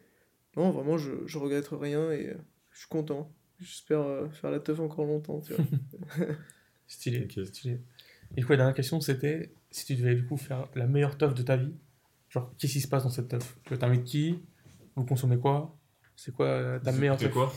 non, 0.57 0.71
vraiment, 0.71 0.97
je, 0.97 1.11
je 1.27 1.39
regrette 1.39 1.69
rien 1.73 2.13
et 2.13 2.29
euh, 2.29 2.35
suis 2.81 2.89
content. 2.89 3.31
J'espère 3.59 4.01
euh, 4.01 4.29
faire 4.31 4.51
la 4.51 4.61
teuf 4.61 4.81
encore 4.81 5.05
longtemps, 5.07 5.41
tu 5.41 5.53
vois. 5.55 5.65
Stylé, 6.87 7.25
Ok. 7.25 7.47
stylé. 7.47 7.81
Et 8.37 8.41
du 8.41 8.47
coup, 8.47 8.53
la 8.53 8.59
dernière 8.59 8.75
question, 8.75 9.01
c'était 9.01 9.53
si 9.71 9.85
tu 9.87 9.95
devais 9.97 10.15
du 10.15 10.25
coup 10.27 10.37
faire 10.37 10.69
la 10.75 10.87
meilleure 10.87 11.17
teuf 11.19 11.35
de 11.35 11.43
ta 11.43 11.57
vie, 11.57 11.75
genre, 12.29 12.53
qu'est-ce 12.59 12.73
qui 12.75 12.81
se 12.81 12.89
passe 12.89 13.05
dans 13.05 13.11
cette 13.11 13.29
teuf? 13.29 13.59
Tu 13.65 13.77
t'invites 13.79 14.05
qui? 14.05 14.39
Vous 14.97 15.05
consommez 15.05 15.39
quoi? 15.39 15.77
C'est 16.17 16.35
quoi 16.35 16.47
euh, 16.47 16.79
ta 16.81 16.91
Vous 16.91 17.01
meilleure 17.01 17.17
teuf? 17.17 17.33
quoi? 17.33 17.53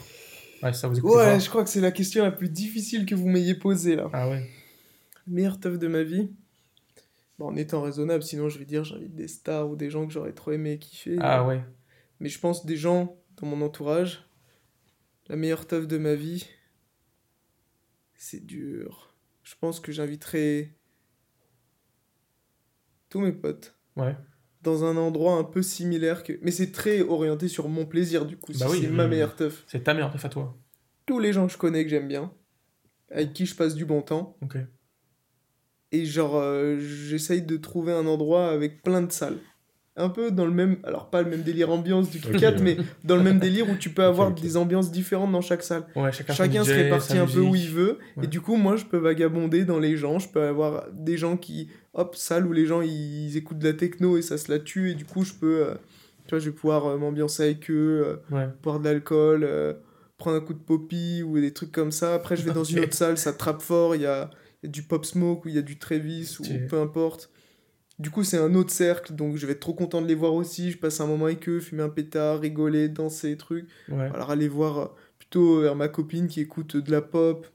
Ouais, 0.61 0.73
ça 0.73 0.87
vous 0.87 0.99
Ouais, 1.01 1.25
pas 1.25 1.39
je 1.39 1.49
crois 1.49 1.63
que 1.63 1.69
c'est 1.69 1.81
la 1.81 1.91
question 1.91 2.23
la 2.23 2.31
plus 2.31 2.49
difficile 2.49 3.05
que 3.05 3.15
vous 3.15 3.27
m'ayez 3.27 3.55
posée 3.55 3.95
là. 3.95 4.09
Ah 4.13 4.29
ouais. 4.29 4.49
Meilleure 5.27 5.59
teuf 5.59 5.77
de 5.79 5.87
ma 5.87 6.03
vie? 6.03 6.29
Bon, 7.39 7.47
en 7.47 7.55
étant 7.55 7.81
raisonnable, 7.81 8.23
sinon 8.23 8.49
je 8.49 8.59
vais 8.59 8.65
dire 8.65 8.83
j'invite 8.83 9.15
des 9.15 9.27
stars 9.27 9.69
ou 9.69 9.75
des 9.75 9.89
gens 9.89 10.05
que 10.05 10.13
j'aurais 10.13 10.33
trop 10.33 10.51
aimé 10.51 10.77
kiffer. 10.77 11.17
Ah 11.19 11.45
ouais. 11.45 11.61
Mais 12.19 12.29
je 12.29 12.39
pense 12.39 12.65
des 12.65 12.77
gens 12.77 13.17
dans 13.37 13.47
mon 13.47 13.61
entourage. 13.65 14.23
La 15.29 15.35
meilleure 15.35 15.65
teuf 15.67 15.87
de 15.87 15.97
ma 15.97 16.15
vie, 16.15 16.47
c'est 18.15 18.45
dur. 18.45 19.15
Je 19.43 19.55
pense 19.59 19.79
que 19.79 19.91
j'inviterai 19.91 20.73
tous 23.09 23.19
mes 23.19 23.31
potes 23.31 23.77
Ouais. 23.95 24.15
dans 24.61 24.83
un 24.85 24.97
endroit 24.97 25.35
un 25.35 25.43
peu 25.43 25.61
similaire 25.61 26.23
que. 26.23 26.33
Mais 26.41 26.51
c'est 26.51 26.71
très 26.71 27.01
orienté 27.01 27.47
sur 27.47 27.69
mon 27.69 27.85
plaisir 27.85 28.25
du 28.25 28.37
coup. 28.37 28.51
Bah 28.53 28.65
si 28.67 28.71
oui, 28.71 28.79
c'est 28.81 28.87
oui, 28.89 28.93
ma 28.95 29.07
meilleure 29.07 29.35
teuf. 29.35 29.63
C'est 29.67 29.83
ta 29.83 29.93
meilleure 29.93 30.11
teuf 30.11 30.25
à 30.25 30.29
toi. 30.29 30.57
Tous 31.05 31.19
les 31.19 31.33
gens 31.33 31.47
que 31.47 31.53
je 31.53 31.57
connais 31.57 31.83
que 31.83 31.89
j'aime 31.89 32.07
bien, 32.07 32.33
avec 33.09 33.33
qui 33.33 33.45
je 33.45 33.55
passe 33.55 33.75
du 33.75 33.85
bon 33.85 34.01
temps. 34.01 34.37
Ok. 34.41 34.57
Et 35.91 36.05
genre, 36.05 36.35
euh, 36.37 36.79
j'essaye 36.79 37.43
de 37.43 37.55
trouver 37.57 37.93
un 37.93 38.07
endroit 38.07 38.49
avec 38.49 38.81
plein 38.81 39.01
de 39.01 39.11
salles. 39.11 39.37
Un 39.95 40.09
peu 40.09 40.31
dans 40.31 40.45
le 40.45 40.51
même, 40.51 40.77
alors 40.83 41.11
pas 41.11 41.21
le 41.21 41.29
même 41.29 41.43
délire 41.43 41.69
ambiance 41.69 42.09
du 42.09 42.19
Kit 42.19 42.29
Ok, 42.29 42.39
Kat, 42.39 42.51
ouais. 42.53 42.61
mais 42.61 42.77
dans 43.03 43.15
le 43.15 43.21
même 43.21 43.37
délire 43.47 43.69
où 43.69 43.75
tu 43.75 43.91
peux 43.91 44.03
avoir 44.03 44.31
des 44.31 44.57
ambiances 44.57 44.91
différentes 44.91 45.31
dans 45.31 45.41
chaque 45.41 45.61
salle. 45.61 45.85
Ouais, 45.95 46.11
chacun, 46.11 46.63
se 46.63 46.73
répartit 46.73 47.17
un 47.17 47.27
peu 47.27 47.41
où 47.41 47.55
il 47.55 47.69
veut. 47.69 47.99
Ouais. 48.17 48.23
Et 48.23 48.27
du 48.27 48.41
coup, 48.41 48.55
moi, 48.55 48.75
je 48.75 48.85
peux 48.85 48.97
vagabonder 48.97 49.65
dans 49.65 49.77
les 49.77 49.95
gens. 49.95 50.17
Je 50.17 50.29
peux 50.29 50.41
avoir 50.41 50.85
des 50.91 51.15
gens 51.15 51.37
qui, 51.37 51.69
hop, 51.93 52.15
salle 52.15 52.47
où 52.47 52.53
les 52.53 52.65
gens 52.65 52.81
ils 52.81 53.37
écoutent 53.37 53.59
de 53.59 53.67
la 53.67 53.73
techno 53.73 54.17
et 54.17 54.23
ça 54.23 54.39
se 54.39 54.51
la 54.51 54.57
tue. 54.57 54.89
Et 54.89 54.95
du 54.95 55.05
coup, 55.05 55.23
je 55.23 55.33
peux, 55.33 55.67
euh, 55.67 55.75
tu 56.25 56.31
vois, 56.31 56.39
je 56.39 56.49
vais 56.49 56.55
pouvoir 56.55 56.87
euh, 56.87 56.97
m'ambiancer 56.97 57.43
avec 57.43 57.69
eux, 57.69 58.19
euh, 58.31 58.47
boire 58.63 58.79
de 58.79 58.85
l'alcool, 58.85 59.47
prendre 60.17 60.37
un 60.37 60.41
coup 60.41 60.53
de 60.53 60.59
poppy 60.59 61.21
ou 61.21 61.39
des 61.39 61.53
trucs 61.53 61.71
comme 61.71 61.91
ça. 61.91 62.15
Après, 62.15 62.35
je 62.35 62.43
vais 62.43 62.51
dans 62.51 62.63
une 62.63 62.79
autre 62.79 62.95
salle, 62.95 63.19
ça 63.19 63.31
trappe 63.31 63.61
fort. 63.61 63.95
Il 63.95 64.01
y 64.01 64.07
a, 64.07 64.31
y 64.63 64.65
a 64.65 64.69
du 64.69 64.81
pop 64.81 65.05
smoke 65.05 65.45
ou 65.45 65.49
il 65.49 65.55
y 65.55 65.59
a 65.59 65.61
du 65.61 65.77
Travis 65.77 66.37
ou 66.39 66.67
peu 66.67 66.79
importe. 66.79 67.29
Du 67.99 68.09
coup, 68.09 68.23
c'est 68.23 68.37
un 68.37 68.53
autre 68.55 68.71
cercle, 68.71 69.13
donc 69.13 69.37
je 69.37 69.45
vais 69.45 69.53
être 69.53 69.59
trop 69.59 69.73
content 69.73 70.01
de 70.01 70.07
les 70.07 70.15
voir 70.15 70.33
aussi. 70.33 70.71
Je 70.71 70.77
passe 70.77 70.99
un 70.99 71.05
moment 71.07 71.25
avec 71.25 71.47
eux, 71.47 71.59
fumer 71.59 71.83
un 71.83 71.89
pétard, 71.89 72.39
rigoler, 72.39 72.89
danser, 72.89 73.37
trucs. 73.37 73.67
Ouais. 73.89 74.09
Alors 74.13 74.31
aller 74.31 74.47
voir 74.47 74.77
euh, 74.79 74.85
plutôt 75.19 75.61
vers 75.61 75.75
ma 75.75 75.87
copine 75.87 76.27
qui 76.27 76.41
écoute 76.41 76.75
de 76.75 76.91
la 76.91 77.01
pop, 77.01 77.47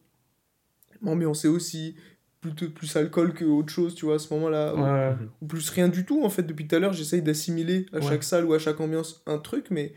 m'ambiancer 1.00 1.48
aussi, 1.48 1.96
plutôt 2.40 2.70
plus 2.70 2.94
alcool 2.96 3.34
que 3.34 3.44
autre 3.44 3.72
chose, 3.72 3.94
tu 3.94 4.04
vois, 4.04 4.14
à 4.16 4.18
ce 4.18 4.32
moment-là. 4.34 4.74
ou- 4.74 4.82
Ouais. 4.82 5.16
Ou, 5.42 5.46
plus 5.46 5.68
rien 5.70 5.88
du 5.88 6.04
tout, 6.04 6.22
en 6.24 6.30
fait. 6.30 6.42
Depuis 6.44 6.66
tout 6.68 6.76
à 6.76 6.78
l'heure, 6.78 6.92
j'essaye 6.92 7.22
d'assimiler 7.22 7.86
à 7.92 7.96
Ouais. 7.98 8.02
chaque 8.02 8.22
salle 8.24 8.44
ou 8.44 8.52
à 8.54 8.58
chaque 8.58 8.80
ambiance 8.80 9.22
un 9.26 9.38
truc, 9.38 9.66
mais 9.70 9.92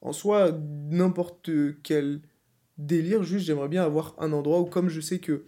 en 0.00 0.12
soi, 0.12 0.50
n'importe 0.90 1.50
quel 1.82 2.20
délire, 2.78 3.22
juste 3.22 3.46
j'aimerais 3.46 3.68
bien 3.68 3.84
avoir 3.84 4.14
un 4.18 4.32
endroit 4.32 4.60
où, 4.60 4.64
comme 4.66 4.88
je 4.88 5.00
sais 5.00 5.18
que 5.20 5.44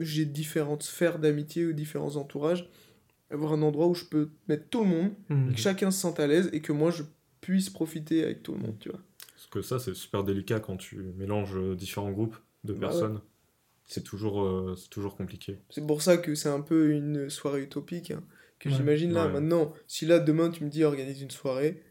j'ai 0.00 0.24
différentes 0.24 0.82
sphères 0.82 1.18
d'amitié 1.18 1.66
ou 1.66 1.72
différents 1.74 2.16
entourages, 2.16 2.68
avoir 3.30 3.52
un 3.52 3.62
endroit 3.62 3.86
où 3.86 3.94
je 3.94 4.04
peux 4.04 4.30
mettre 4.48 4.68
tout 4.68 4.80
le 4.84 4.90
monde, 4.90 5.12
et 5.50 5.54
que 5.54 5.58
chacun 5.58 5.90
se 5.90 6.00
sente 6.00 6.20
à 6.20 6.26
l'aise 6.26 6.50
et 6.52 6.60
que 6.60 6.72
moi 6.72 6.90
je 6.90 7.02
puisse 7.40 7.70
profiter 7.70 8.22
avec 8.24 8.42
tout 8.42 8.52
le 8.52 8.58
monde, 8.58 8.76
tu 8.78 8.88
vois. 8.90 9.00
Parce 9.34 9.46
que 9.48 9.62
ça, 9.62 9.78
c'est 9.78 9.94
super 9.94 10.24
délicat 10.24 10.60
quand 10.60 10.76
tu 10.76 10.96
mélanges 11.16 11.56
euh, 11.56 11.74
différents 11.76 12.10
groupes 12.12 12.36
de 12.64 12.72
Bah 12.72 12.78
ouais. 12.80 12.86
personnes. 12.88 13.20
C'est 13.86 14.02
toujours, 14.02 14.42
euh, 14.42 14.74
c'est 14.76 14.88
toujours 14.88 15.16
compliqué. 15.16 15.58
C'est 15.68 15.86
pour 15.86 16.00
ça 16.00 16.16
que 16.16 16.34
c'est 16.34 16.48
un 16.48 16.62
peu 16.62 16.90
une 16.92 17.28
soirée 17.28 17.62
utopique 17.62 18.10
hein, 18.12 18.24
que 18.58 18.70
Ouais. 18.70 18.74
j'imagine 18.74 19.12
là. 19.12 19.26
Ouais. 19.26 19.32
Maintenant, 19.32 19.74
si 19.86 20.06
là 20.06 20.18
demain 20.20 20.50
tu 20.50 20.64
me 20.64 20.70
dis 20.70 20.84
organise 20.84 21.20
une 21.20 21.30
soirée, 21.30 21.82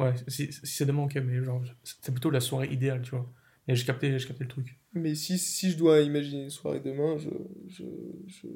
Ouais, 0.00 0.12
si, 0.26 0.52
si 0.52 0.66
c'est 0.66 0.86
demain, 0.86 1.04
ok, 1.04 1.14
mais 1.24 1.42
genre, 1.44 1.62
c'est 1.84 2.10
plutôt 2.10 2.30
la 2.30 2.40
soirée 2.40 2.68
idéale, 2.72 3.02
tu 3.02 3.10
vois. 3.12 3.32
Et 3.68 3.74
j'ai 3.74 3.84
capté, 3.84 4.18
j'ai 4.18 4.26
capté 4.26 4.44
le 4.44 4.50
truc. 4.50 4.78
mais 4.92 5.14
si, 5.14 5.38
si 5.38 5.70
je 5.70 5.78
dois 5.78 6.00
imaginer 6.00 6.42
une 6.44 6.50
soirée 6.50 6.80
demain, 6.80 7.16
je, 7.16 7.30
je, 7.68 7.84
je, 8.26 8.46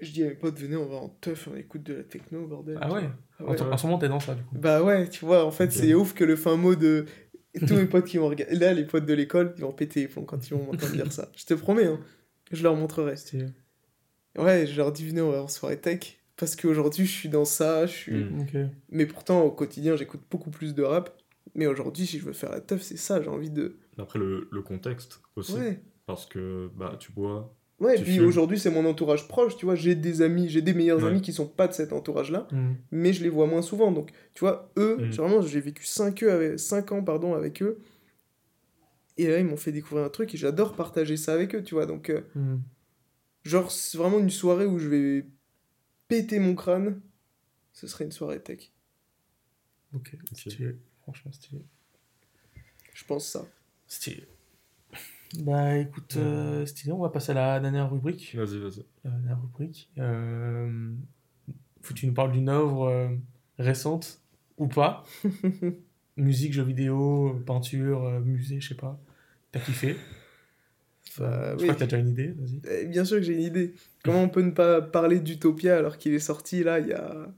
je 0.00 0.10
dis 0.12 0.22
à 0.24 0.26
mes 0.28 0.34
potes, 0.34 0.58
venez, 0.58 0.76
on 0.76 0.86
va 0.86 0.96
en 0.96 1.08
teuf, 1.08 1.48
on 1.52 1.56
écoute 1.56 1.82
de 1.84 1.94
la 1.94 2.04
techno, 2.04 2.46
bordel. 2.46 2.78
Ah 2.80 2.92
ouais. 2.92 3.08
Ah 3.38 3.44
En, 3.44 3.52
ouais. 3.52 3.60
en 3.62 3.76
ce 3.76 3.86
moment, 3.86 3.98
t'es 3.98 4.08
dans 4.08 4.20
ça, 4.20 4.34
du 4.34 4.42
coup. 4.42 4.56
Bah 4.56 4.82
ouais, 4.82 5.08
tu 5.08 5.24
vois, 5.24 5.44
en 5.44 5.50
fait, 5.50 5.70
c'est 5.72 5.94
ouf 5.94 6.14
que 6.14 6.24
le 6.24 6.36
fin 6.36 6.56
mot 6.56 6.74
de. 6.74 7.06
Tous 7.66 7.74
mes 7.74 7.86
potes 7.86 8.04
qui 8.06 8.18
vont 8.18 8.28
regarder. 8.28 8.54
Là, 8.56 8.72
les 8.74 8.84
potes 8.84 9.06
de 9.06 9.14
l'école, 9.14 9.54
ils 9.56 9.62
vont 9.62 9.72
péter 9.72 10.00
les 10.00 10.08
plombs 10.08 10.24
quand 10.24 10.46
ils 10.46 10.54
vont 10.54 10.64
m'entendre 10.64 10.92
dire 10.92 11.10
ça. 11.12 11.30
Je 11.36 11.44
te 11.44 11.54
promets, 11.54 11.86
hein. 11.86 11.98
Je 12.52 12.62
leur 12.62 12.76
montrerai. 12.76 13.14
Ouais, 14.36 14.66
je 14.66 14.76
leur 14.76 14.92
dis, 14.92 15.06
venez, 15.06 15.20
on 15.22 15.30
va 15.32 15.42
en 15.42 15.48
soirée 15.48 15.80
tech. 15.80 16.18
Parce 16.36 16.54
qu'aujourd'hui, 16.54 17.04
je 17.06 17.10
suis 17.10 17.28
dans 17.28 17.44
ça, 17.44 17.86
je 17.86 17.92
suis. 17.92 18.24
Mm. 18.24 18.40
Ok. 18.40 18.56
Mais 18.90 19.06
pourtant, 19.06 19.42
au 19.42 19.50
quotidien, 19.50 19.96
j'écoute 19.96 20.20
beaucoup 20.30 20.50
plus 20.50 20.74
de 20.74 20.82
rap. 20.82 21.17
Mais 21.58 21.66
aujourd'hui, 21.66 22.06
si 22.06 22.20
je 22.20 22.24
veux 22.24 22.32
faire 22.32 22.52
la 22.52 22.60
teuf, 22.60 22.82
c'est 22.82 22.96
ça, 22.96 23.20
j'ai 23.20 23.28
envie 23.28 23.50
de. 23.50 23.78
Après, 23.98 24.20
le, 24.20 24.48
le 24.52 24.62
contexte 24.62 25.20
aussi. 25.34 25.54
Ouais. 25.54 25.82
Parce 26.06 26.24
que 26.24 26.70
bah, 26.76 26.96
tu 27.00 27.10
bois. 27.10 27.52
Ouais, 27.80 27.94
et 27.96 27.98
Tu 27.98 28.04
puis 28.04 28.20
aujourd'hui, 28.20 28.60
c'est 28.60 28.70
mon 28.70 28.84
entourage 28.86 29.26
proche, 29.26 29.56
tu 29.56 29.64
vois. 29.66 29.74
J'ai 29.74 29.96
des 29.96 30.22
amis, 30.22 30.48
j'ai 30.48 30.62
des 30.62 30.72
meilleurs 30.72 31.02
Ouais. 31.02 31.08
amis 31.08 31.20
qui 31.20 31.32
sont 31.32 31.48
pas 31.48 31.66
de 31.66 31.72
cet 31.72 31.92
entourage-là, 31.92 32.46
Mhm. 32.52 32.76
mais 32.92 33.12
je 33.12 33.24
les 33.24 33.28
vois 33.28 33.46
moins 33.48 33.60
souvent. 33.62 33.90
Donc, 33.90 34.12
tu 34.34 34.40
vois, 34.40 34.70
eux, 34.78 34.98
Mm. 34.98 35.10
vraiment, 35.10 35.40
j'ai 35.42 35.60
vécu 35.60 35.84
5, 35.84 36.22
avec, 36.22 36.60
cinq 36.60 36.92
ans 36.92 37.02
pardon, 37.02 37.34
avec 37.34 37.60
eux. 37.60 37.78
Et 39.16 39.26
là, 39.26 39.40
ils 39.40 39.44
m'ont 39.44 39.56
fait 39.56 39.72
découvrir 39.72 40.06
un 40.06 40.10
truc 40.10 40.32
et 40.34 40.38
j'adore 40.38 40.76
partager 40.76 41.16
ça 41.16 41.32
avec 41.34 41.56
eux, 41.56 41.64
tu 41.64 41.74
vois. 41.74 41.86
Donc, 41.86 42.08
euh, 42.10 42.20
Mhm. 42.36 42.62
genre, 43.42 43.72
c'est 43.72 43.98
vraiment 43.98 44.20
une 44.20 44.30
soirée 44.30 44.66
où 44.66 44.78
je 44.78 44.88
vais 44.88 45.26
péter 46.06 46.38
mon 46.38 46.54
crâne. 46.54 47.00
Ce 47.72 47.88
serait 47.88 48.04
une 48.04 48.12
soirée 48.12 48.40
tech. 48.40 48.70
Ok, 49.92 50.16
stylé. 50.34 50.76
Franchement, 51.08 51.32
stylé. 51.32 51.62
Je 52.92 53.04
pense 53.06 53.26
ça. 53.26 53.46
Stylé. 53.86 54.28
Bah 55.38 55.78
écoute, 55.78 56.16
euh, 56.18 56.66
stylé, 56.66 56.92
on 56.92 56.98
va 56.98 57.08
passer 57.08 57.30
à 57.32 57.34
la 57.34 57.60
dernière 57.60 57.90
rubrique. 57.90 58.34
Vas-y, 58.34 58.58
vas-y. 58.58 58.84
La 59.04 59.10
dernière 59.12 59.40
rubrique. 59.40 59.90
Euh, 59.96 60.92
faut 61.80 61.94
que 61.94 61.98
tu 61.98 62.06
nous 62.06 62.12
parles 62.12 62.32
d'une 62.32 62.50
œuvre 62.50 62.88
euh, 62.88 63.08
récente 63.58 64.20
ou 64.58 64.68
pas. 64.68 65.02
Musique, 66.18 66.52
jeux 66.52 66.62
vidéo, 66.64 67.40
peinture, 67.46 68.04
euh, 68.04 68.20
musée, 68.20 68.60
je 68.60 68.68
sais 68.68 68.74
pas. 68.74 69.00
T'as 69.50 69.60
kiffé? 69.60 69.96
Bah, 71.18 71.52
Je 71.56 71.56
oui. 71.56 71.62
crois 71.62 71.74
que 71.74 71.78
t'as 71.80 71.86
déjà 71.86 71.96
une 71.98 72.08
idée, 72.10 72.28
vas-y. 72.32 72.60
Eh, 72.70 72.84
Bien 72.86 73.06
sûr 73.06 73.16
que 73.16 73.22
j'ai 73.22 73.32
une 73.34 73.40
idée. 73.40 73.72
Comment 74.04 74.24
on 74.24 74.28
peut 74.28 74.42
ne 74.42 74.50
pas 74.50 74.82
parler 74.82 75.20
d'Utopia 75.20 75.78
alors 75.78 75.96
qu'il 75.96 76.12
est 76.12 76.18
sorti 76.18 76.62
là 76.62 76.80
il 76.80 76.88
y 76.88 76.92
a. 76.92 77.32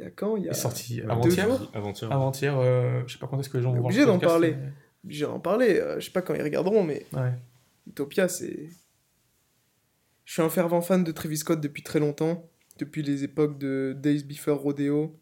Il 0.00 0.04
y 0.04 0.06
a 0.06 0.10
quand 0.10 0.36
Il 0.38 0.44
y 0.44 0.48
a. 0.48 0.52
est 0.52 0.54
sorti 0.54 1.02
avant-hier. 1.02 1.44
Avant-hier. 1.74 2.10
Avant-hier, 2.10 2.58
euh, 2.58 3.02
je 3.06 3.12
sais 3.12 3.18
pas 3.18 3.26
quand 3.26 3.38
est-ce 3.38 3.50
que 3.50 3.58
les 3.58 3.62
gens 3.62 3.70
vont 3.72 3.76
voir 3.80 3.86
obligé 3.86 4.06
d'en 4.06 4.18
parler. 4.18 4.54
mais- 4.54 4.72
J'ai 5.12 5.26
en 5.26 5.38
parlé, 5.40 5.78
euh, 5.78 6.00
je 6.00 6.06
sais 6.06 6.10
pas 6.10 6.22
quand 6.22 6.34
ils 6.34 6.42
regarderont, 6.42 6.82
mais 6.82 7.04
Ouais. 7.12 7.32
Utopia, 7.86 8.26
c'est. 8.28 8.70
Je 10.24 10.32
suis 10.32 10.42
un 10.42 10.48
fervent 10.48 10.80
fan 10.80 11.04
de 11.04 11.12
Travis 11.12 11.36
Scott 11.38 11.60
depuis 11.60 11.82
très 11.82 11.98
longtemps, 12.00 12.48
depuis 12.78 13.02
les 13.02 13.24
époques 13.24 13.58
de 13.58 13.94
Days 13.98 14.24
Before 14.24 14.58
Rodeo. 14.60 15.18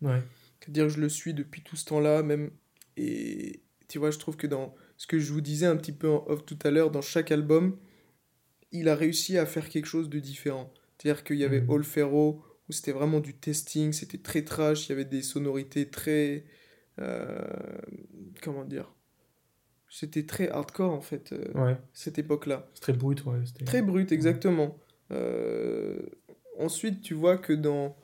Ouais. 0.00 0.22
C'est-à-dire 0.60 0.84
que 0.84 0.90
je 0.90 1.00
le 1.00 1.08
suis 1.08 1.34
depuis 1.34 1.62
tout 1.62 1.76
ce 1.76 1.84
temps-là, 1.86 2.22
même. 2.22 2.50
Et 2.96 3.62
tu 3.88 3.98
vois, 3.98 4.10
je 4.10 4.18
trouve 4.18 4.36
que 4.36 4.46
dans 4.46 4.74
ce 4.96 5.06
que 5.06 5.18
je 5.18 5.32
vous 5.32 5.40
disais 5.42 5.66
un 5.66 5.76
petit 5.76 5.92
peu 5.92 6.08
en 6.08 6.24
off 6.28 6.44
tout 6.46 6.58
à 6.64 6.70
l'heure, 6.70 6.90
dans 6.90 7.00
chaque 7.02 7.32
album, 7.32 7.76
il 8.70 8.88
a 8.88 8.94
réussi 8.94 9.36
à 9.36 9.44
faire 9.46 9.68
quelque 9.68 9.86
chose 9.86 10.08
de 10.08 10.18
différent. 10.20 10.72
C'est-à-dire 10.98 11.24
qu'il 11.24 11.36
y 11.36 11.44
avait 11.44 11.60
Mhm. 11.60 11.70
All 11.70 11.84
Ferro, 11.84 12.42
où 12.68 12.72
c'était 12.72 12.92
vraiment 12.92 13.20
du 13.20 13.34
testing, 13.34 13.92
c'était 13.92 14.18
très 14.18 14.42
trash, 14.44 14.86
il 14.86 14.90
y 14.90 14.92
avait 14.92 15.04
des 15.04 15.22
sonorités 15.22 15.88
très. 15.88 16.44
euh, 16.98 17.38
comment 18.42 18.64
dire 18.64 18.92
C'était 19.88 20.24
très 20.26 20.48
hardcore 20.50 20.92
en 20.92 21.00
fait, 21.00 21.32
euh, 21.32 21.52
Ouais. 21.54 21.76
cette 21.92 22.18
époque-là. 22.18 22.70
Très 22.80 22.92
brut, 22.92 23.24
ouais. 23.24 23.38
Très 23.64 23.82
brut, 23.82 24.10
exactement. 24.12 24.78
Euh, 25.10 25.98
ensuite, 26.58 27.00
tu 27.02 27.14
vois 27.14 27.36
que 27.38 27.52
dans 27.52 27.96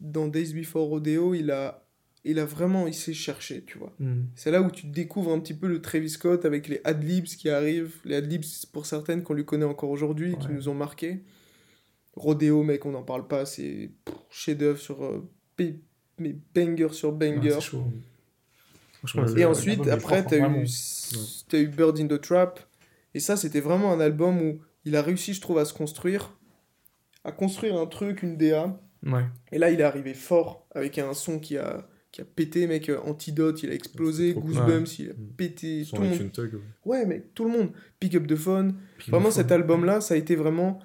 dans 0.00 0.28
Days 0.28 0.54
Before 0.54 0.86
Rodeo, 0.88 1.34
il 1.34 1.50
a, 1.50 1.84
il 2.24 2.38
a 2.38 2.44
vraiment, 2.44 2.86
il 2.86 2.94
s'est 2.94 3.12
cherché, 3.14 3.64
tu 3.64 3.78
vois. 3.78 3.92
Hmm. 3.98 4.26
C'est 4.36 4.52
là 4.52 4.62
où 4.62 4.70
tu 4.70 4.86
découvres 4.86 5.32
un 5.32 5.40
petit 5.40 5.54
peu 5.54 5.66
le 5.66 5.82
Travis 5.82 6.10
Scott 6.10 6.44
avec 6.44 6.68
les 6.68 6.80
adlibs 6.84 7.24
qui 7.24 7.48
arrivent, 7.50 7.96
les 8.04 8.14
adlibs 8.16 8.44
pour 8.72 8.86
certaines 8.86 9.24
qu'on 9.24 9.34
lui 9.34 9.44
connaît 9.44 9.64
encore 9.64 9.90
aujourd'hui, 9.90 10.36
qui 10.38 10.46
Ouais. 10.46 10.54
nous 10.54 10.68
ont 10.68 10.74
marqué. 10.74 11.24
Rodeo, 12.18 12.62
mec, 12.62 12.84
on 12.86 12.90
n'en 12.90 13.02
parle 13.02 13.26
pas, 13.26 13.46
c'est 13.46 13.90
chef-d'œuvre 14.30 14.78
sur 14.78 15.04
euh, 15.04 15.28
mais 16.18 16.34
banger 16.54 16.88
sur 16.92 17.12
banger. 17.12 17.52
c'est 17.52 17.60
chaud. 17.60 17.84
Franchement, 18.98 19.22
Ouais, 19.22 19.32
le- 19.34 19.38
Et 19.40 19.44
ensuite, 19.44 19.86
après, 19.88 20.24
t'as 20.24 20.38
eu, 20.38 20.66
t'as 21.48 21.58
eu 21.58 21.68
Bird 21.68 21.98
in 22.00 22.06
the 22.08 22.20
Trap. 22.20 22.60
Et 23.14 23.20
ça, 23.20 23.36
c'était 23.36 23.60
vraiment 23.60 23.92
un 23.92 24.00
album 24.00 24.42
où 24.42 24.58
il 24.84 24.96
a 24.96 25.02
réussi, 25.02 25.32
je 25.34 25.40
trouve, 25.40 25.58
à 25.58 25.64
se 25.64 25.72
construire, 25.72 26.36
à 27.24 27.30
construire 27.32 27.76
un 27.78 27.86
truc, 27.86 28.22
une 28.22 28.36
DA. 28.36 28.80
Ouais. 29.06 29.24
Et 29.52 29.58
là, 29.58 29.70
il 29.70 29.80
est 29.80 29.84
arrivé 29.84 30.14
fort 30.14 30.66
avec 30.74 30.98
un 30.98 31.14
son 31.14 31.38
qui 31.38 31.56
a, 31.56 31.86
qui 32.10 32.20
a 32.20 32.24
pété, 32.24 32.66
mec. 32.66 32.88
euh, 32.88 32.98
Antidote, 33.04 33.62
il 33.62 33.70
a 33.70 33.74
explosé. 33.74 34.34
Goosebumps, 34.34 34.98
il 34.98 35.10
a 35.10 35.14
pété. 35.36 35.84
Son 35.84 35.96
Tout 35.96 36.02
le 36.02 36.08
monde. 36.08 36.18
ouais. 36.38 36.50
Ouais, 36.84 37.06
mec, 37.06 37.34
tout 37.34 37.44
le 37.44 37.50
monde. 37.50 37.70
Pick 38.00 38.16
Up 38.16 38.26
the 38.26 38.34
Phone. 38.36 38.74
Vraiment, 39.08 39.30
cet 39.30 39.52
album-là, 39.52 40.00
ça 40.00 40.14
a 40.14 40.16
été 40.16 40.34
vraiment 40.34 40.80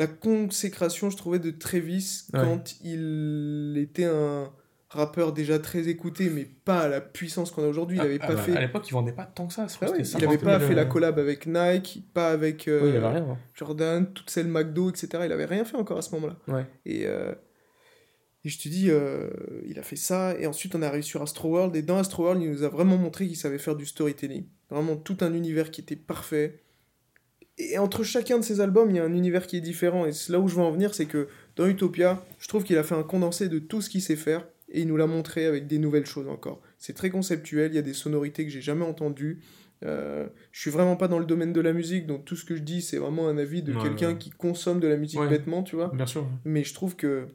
la 0.00 0.06
consécration, 0.06 1.10
je 1.10 1.16
trouvais, 1.16 1.38
de 1.38 1.50
Travis 1.50 2.22
Ouais. 2.32 2.40
quand 2.40 2.74
il 2.84 3.74
était 3.78 4.04
un 4.04 4.50
rappeur 4.88 5.32
déjà 5.32 5.58
très 5.60 5.86
écouté, 5.88 6.30
mais 6.30 6.44
pas 6.44 6.80
à 6.80 6.88
la 6.88 7.00
puissance 7.00 7.50
qu'on 7.52 7.62
a 7.62 7.68
aujourd'hui. 7.68 7.98
Il 7.98 8.00
Ah, 8.00 8.04
avait 8.04 8.18
ah 8.22 8.26
pas 8.26 8.34
bah, 8.34 8.42
fait. 8.42 8.56
À 8.56 8.60
l'époque, 8.60 8.88
il 8.88 8.92
vendait 8.92 9.12
pas 9.12 9.24
tant 9.26 9.46
que 9.46 9.52
ça. 9.52 9.66
Ah 9.68 9.84
ouais, 9.84 9.90
il 9.90 9.94
avait 9.94 10.04
50 10.04 10.38
pas 10.42 10.58
000, 10.58 10.68
fait 10.68 10.74
la 10.74 10.82
euh, 10.82 10.86
collab 10.86 11.18
avec 11.18 11.46
Nike, 11.46 12.02
pas 12.12 12.30
avec 12.30 12.66
euh, 12.66 12.90
il 12.92 12.98
rien. 12.98 13.22
hein. 13.30 13.38
Jordan, 13.54 14.12
toutes 14.12 14.30
celles 14.30 14.48
McDo, 14.48 14.90
etc. 14.90 15.08
Il 15.26 15.32
avait 15.32 15.44
rien 15.44 15.64
fait 15.64 15.76
encore 15.76 15.98
à 15.98 16.02
ce 16.02 16.12
moment-là. 16.16 16.36
Ouais. 16.48 16.66
Et, 16.86 17.06
euh, 17.06 17.32
et 18.44 18.48
je 18.48 18.58
te 18.58 18.68
dis, 18.68 18.90
euh, 18.90 19.28
il 19.66 19.78
a 19.78 19.82
fait 19.82 19.96
ça. 19.96 20.34
Et 20.40 20.46
ensuite, 20.46 20.74
on 20.74 20.82
est 20.82 20.86
arrivé 20.86 21.02
sur 21.02 21.22
Astroworld. 21.22 21.76
Et 21.76 21.82
dans 21.82 21.98
Astroworld, 21.98 22.42
il 22.42 22.50
nous 22.50 22.62
a 22.64 22.68
vraiment 22.68 22.96
montré 22.96 23.26
qu'il 23.28 23.36
savait 23.36 23.58
faire 23.58 23.76
du 23.76 23.86
storytelling. 23.86 24.46
Vraiment 24.70 24.96
tout 24.96 25.18
un 25.20 25.34
univers 25.34 25.70
qui 25.70 25.82
était 25.82 25.94
parfait. 25.94 26.62
Et 27.62 27.78
entre 27.78 28.02
chacun 28.02 28.38
de 28.38 28.44
ces 28.44 28.60
albums, 28.60 28.90
il 28.90 28.96
y 28.96 28.98
a 28.98 29.04
un 29.04 29.12
univers 29.12 29.46
qui 29.46 29.56
est 29.56 29.60
différent. 29.60 30.06
Et 30.06 30.12
c'est 30.12 30.32
là 30.32 30.40
où 30.40 30.48
je 30.48 30.54
veux 30.56 30.62
en 30.62 30.70
venir, 30.72 30.94
c'est 30.94 31.06
que 31.06 31.28
dans 31.56 31.66
Utopia, 31.66 32.24
je 32.38 32.48
trouve 32.48 32.64
qu'il 32.64 32.78
a 32.78 32.82
fait 32.82 32.94
un 32.94 33.02
condensé 33.02 33.48
de 33.48 33.58
tout 33.58 33.80
ce 33.82 33.90
qu'il 33.90 34.00
sait 34.02 34.16
faire. 34.16 34.46
Et 34.72 34.82
il 34.82 34.86
nous 34.86 34.96
l'a 34.96 35.06
montré 35.06 35.46
avec 35.46 35.66
des 35.66 35.78
nouvelles 35.78 36.06
choses 36.06 36.28
encore. 36.28 36.60
C'est 36.78 36.92
très 36.94 37.10
conceptuel, 37.10 37.72
il 37.72 37.74
y 37.74 37.78
a 37.78 37.82
des 37.82 37.92
sonorités 37.94 38.44
que 38.44 38.50
j'ai 38.50 38.60
jamais 38.62 38.84
entendues. 38.84 39.40
Euh, 39.84 40.28
je 40.52 40.60
suis 40.60 40.70
vraiment 40.70 40.94
pas 40.96 41.08
dans 41.08 41.18
le 41.18 41.24
domaine 41.24 41.52
de 41.52 41.60
la 41.60 41.72
musique, 41.72 42.06
donc 42.06 42.24
tout 42.24 42.36
ce 42.36 42.44
que 42.44 42.54
je 42.54 42.60
dis, 42.62 42.80
c'est 42.82 42.98
vraiment 42.98 43.28
un 43.28 43.36
avis 43.38 43.62
de 43.62 43.72
Ouais, 43.74 43.82
quelqu'un 43.82 44.08
ouais. 44.12 44.18
qui 44.18 44.30
consomme 44.30 44.78
de 44.78 44.86
la 44.86 44.96
musique 44.96 45.18
Ouais. 45.18 45.28
bêtement, 45.28 45.62
tu 45.62 45.74
vois 45.74 45.90
Bien 45.94 46.06
sûr. 46.06 46.26
mais 46.44 46.62
je 46.64 46.72
trouve 46.74 46.96
que 46.96 47.26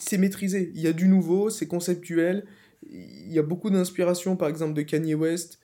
c'est 0.00 0.18
maîtrisé. 0.18 0.72
Il 0.74 0.80
y 0.80 0.86
a 0.88 0.92
du 0.92 1.06
nouveau, 1.08 1.50
c'est 1.50 1.66
conceptuel. 1.66 2.44
Il 2.90 3.32
y 3.32 3.38
a 3.38 3.42
beaucoup 3.42 3.70
d'inspiration, 3.70 4.36
par 4.36 4.48
exemple, 4.48 4.74
de 4.74 4.82
Kanye 4.82 5.14
West. 5.14 5.60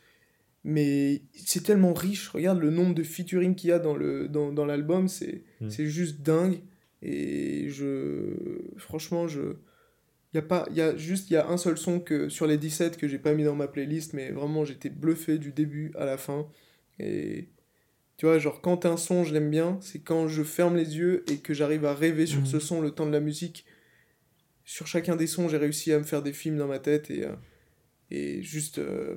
Mais 0.70 1.22
c'est 1.34 1.62
tellement 1.62 1.94
riche. 1.94 2.28
Regarde 2.28 2.58
le 2.60 2.68
nombre 2.70 2.94
de 2.94 3.02
featuring 3.02 3.54
qu'il 3.54 3.70
y 3.70 3.72
a 3.72 3.78
dans 3.78 3.96
le 3.96 4.28
dans, 4.28 4.52
dans 4.52 4.66
l'album, 4.66 5.08
c'est 5.08 5.42
Mm. 5.60 5.70
c'est 5.70 5.86
juste 5.86 6.20
dingue. 6.20 6.60
Et 7.02 7.68
je 7.70 8.34
franchement, 8.76 9.26
je 9.28 9.40
il 10.34 10.36
y 10.36 10.38
a 10.38 10.42
pas 10.42 10.66
il 10.70 10.76
y 10.76 10.82
a 10.82 10.94
juste 10.96 11.30
il 11.30 11.34
y 11.34 11.36
a 11.36 11.48
un 11.48 11.56
seul 11.56 11.78
son 11.78 12.00
que 12.00 12.28
sur 12.28 12.46
les 12.46 12.58
17 12.58 12.96
que 12.98 13.08
j'ai 13.08 13.18
pas 13.18 13.32
mis 13.34 13.44
dans 13.44 13.54
ma 13.54 13.66
playlist, 13.66 14.12
mais 14.12 14.30
vraiment 14.30 14.64
j'étais 14.66 14.90
bluffé 14.90 15.38
du 15.38 15.52
début 15.52 15.90
à 15.96 16.04
la 16.04 16.18
fin. 16.18 16.46
Et 17.00 17.48
tu 18.18 18.26
vois, 18.26 18.38
genre 18.38 18.60
quand 18.60 18.84
un 18.84 18.96
son 18.98 19.24
je 19.24 19.32
l'aime 19.32 19.48
bien, 19.50 19.78
c'est 19.80 20.00
quand 20.00 20.28
je 20.28 20.42
ferme 20.42 20.76
les 20.76 20.96
yeux 20.98 21.24
et 21.30 21.38
que 21.38 21.54
j'arrive 21.54 21.84
à 21.86 21.94
rêver 21.94 22.26
sur 22.26 22.40
Mhm. 22.40 22.46
ce 22.46 22.58
son 22.58 22.80
le 22.82 22.90
temps 22.90 23.06
de 23.06 23.12
la 23.12 23.20
musique. 23.20 23.64
Sur 24.64 24.86
chacun 24.86 25.16
des 25.16 25.26
sons, 25.26 25.48
j'ai 25.48 25.56
réussi 25.56 25.92
à 25.92 25.98
me 25.98 26.04
faire 26.04 26.22
des 26.22 26.34
films 26.34 26.58
dans 26.58 26.66
ma 26.68 26.78
tête 26.78 27.10
et, 27.10 27.24
euh, 27.24 27.32
et 28.10 28.42
juste 28.42 28.78
euh, 28.78 29.16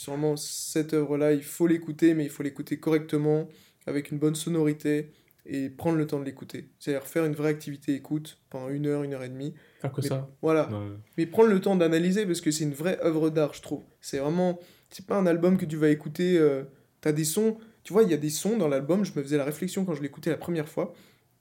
sûrement 0.00 0.36
cette 0.36 0.94
œuvre-là, 0.94 1.32
il 1.32 1.42
faut 1.42 1.66
l'écouter, 1.66 2.14
mais 2.14 2.24
il 2.24 2.30
faut 2.30 2.42
l'écouter 2.42 2.78
correctement, 2.78 3.48
avec 3.86 4.10
une 4.10 4.18
bonne 4.18 4.34
sonorité 4.34 5.10
et 5.46 5.68
prendre 5.68 5.98
le 5.98 6.06
temps 6.06 6.18
de 6.20 6.24
l'écouter. 6.24 6.68
C'est-à-dire 6.78 7.06
faire 7.06 7.24
une 7.24 7.34
vraie 7.34 7.48
activité 7.50 7.94
écoute 7.94 8.38
pendant 8.50 8.68
une 8.70 8.86
heure, 8.86 9.02
une 9.02 9.12
heure 9.14 9.22
et 9.24 9.28
demie. 9.28 9.54
Faire 9.80 9.92
que 9.92 10.00
Mais- 10.00 10.08
ça. 10.08 10.30
Voilà, 10.42 10.68
Ouais. 10.70 10.96
mais 11.18 11.26
prendre 11.26 11.48
le 11.50 11.60
temps 11.60 11.76
d'analyser 11.76 12.24
parce 12.26 12.40
que 12.40 12.50
c'est 12.50 12.64
une 12.64 12.72
vraie 12.74 12.98
œuvre 13.02 13.30
d'art, 13.30 13.52
je 13.54 13.62
trouve. 13.62 13.82
C'est 14.00 14.18
vraiment. 14.18 14.58
C'est 14.90 15.06
pas 15.06 15.16
un 15.16 15.26
album 15.26 15.56
que 15.58 15.64
tu 15.66 15.76
vas 15.76 15.88
écouter. 15.90 16.38
euh, 16.38 16.64
T'as 17.02 17.12
des 17.12 17.24
sons. 17.24 17.56
Tu 17.82 17.92
vois, 17.94 18.02
il 18.02 18.10
y 18.10 18.14
a 18.14 18.18
des 18.18 18.28
sons 18.28 18.58
dans 18.58 18.68
l'album. 18.68 19.04
Je 19.06 19.12
me 19.16 19.22
faisais 19.22 19.38
la 19.38 19.44
réflexion 19.44 19.86
quand 19.86 19.94
je 19.94 20.02
l'écoutais 20.02 20.28
la 20.30 20.36
première 20.36 20.68
fois. 20.68 20.92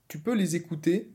Tu 0.08 0.18
peux 0.20 0.34
les 0.34 0.56
écouter 0.56 1.12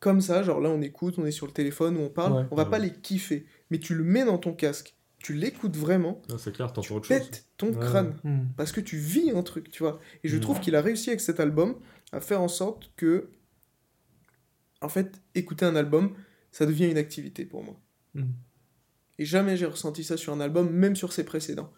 comme 0.00 0.20
ça. 0.20 0.42
Genre 0.42 0.60
là, 0.60 0.68
on 0.68 0.82
écoute, 0.82 1.14
on 1.18 1.24
est 1.24 1.30
sur 1.30 1.46
le 1.46 1.52
téléphone 1.52 1.96
ou 1.96 2.00
on 2.00 2.08
parle. 2.10 2.32
Ouais. 2.34 2.44
on 2.50 2.56
va 2.56 2.64
Ouais. 2.64 2.70
pas 2.70 2.78
les 2.78 2.92
kiffer. 2.92 3.46
Mais 3.70 3.78
tu 3.78 3.94
le 3.94 4.04
mets 4.04 4.24
dans 4.26 4.36
ton 4.38 4.52
casque. 4.52 4.94
Tu 5.18 5.34
l'écoutes 5.34 5.76
vraiment. 5.76 6.22
Ah, 6.30 6.34
c'est 6.38 6.52
clair, 6.52 6.72
t'entends 6.72 6.94
autre 6.94 7.08
chose. 7.08 7.30
Ton 7.56 7.72
Ouais. 7.72 7.80
crâne. 7.80 8.16
Hmm. 8.24 8.46
Parce 8.56 8.70
que 8.72 8.80
tu 8.80 8.96
vis 8.96 9.30
un 9.32 9.42
truc, 9.42 9.70
tu 9.70 9.82
vois. 9.82 9.98
Et 10.22 10.28
je 10.28 10.36
Mm. 10.36 10.40
trouve 10.40 10.60
qu'il 10.60 10.76
a 10.76 10.80
réussi 10.80 11.10
avec 11.10 11.20
cet 11.20 11.40
album 11.40 11.78
à 12.12 12.20
faire 12.20 12.40
en 12.40 12.48
sorte 12.48 12.92
que. 12.96 13.30
En 14.80 14.88
fait, 14.88 15.20
écouter 15.34 15.64
un 15.64 15.74
album, 15.74 16.14
ça 16.52 16.64
devient 16.66 16.88
une 16.88 16.98
activité 16.98 17.44
pour 17.44 17.64
moi. 17.64 17.80
Mm. 18.14 18.26
Et 19.18 19.24
jamais 19.24 19.56
j'ai 19.56 19.66
ressenti 19.66 20.04
ça 20.04 20.16
sur 20.16 20.32
un 20.32 20.40
album, 20.40 20.70
même 20.70 20.94
sur 20.94 21.12
ses 21.12 21.24
précédents. 21.24 21.72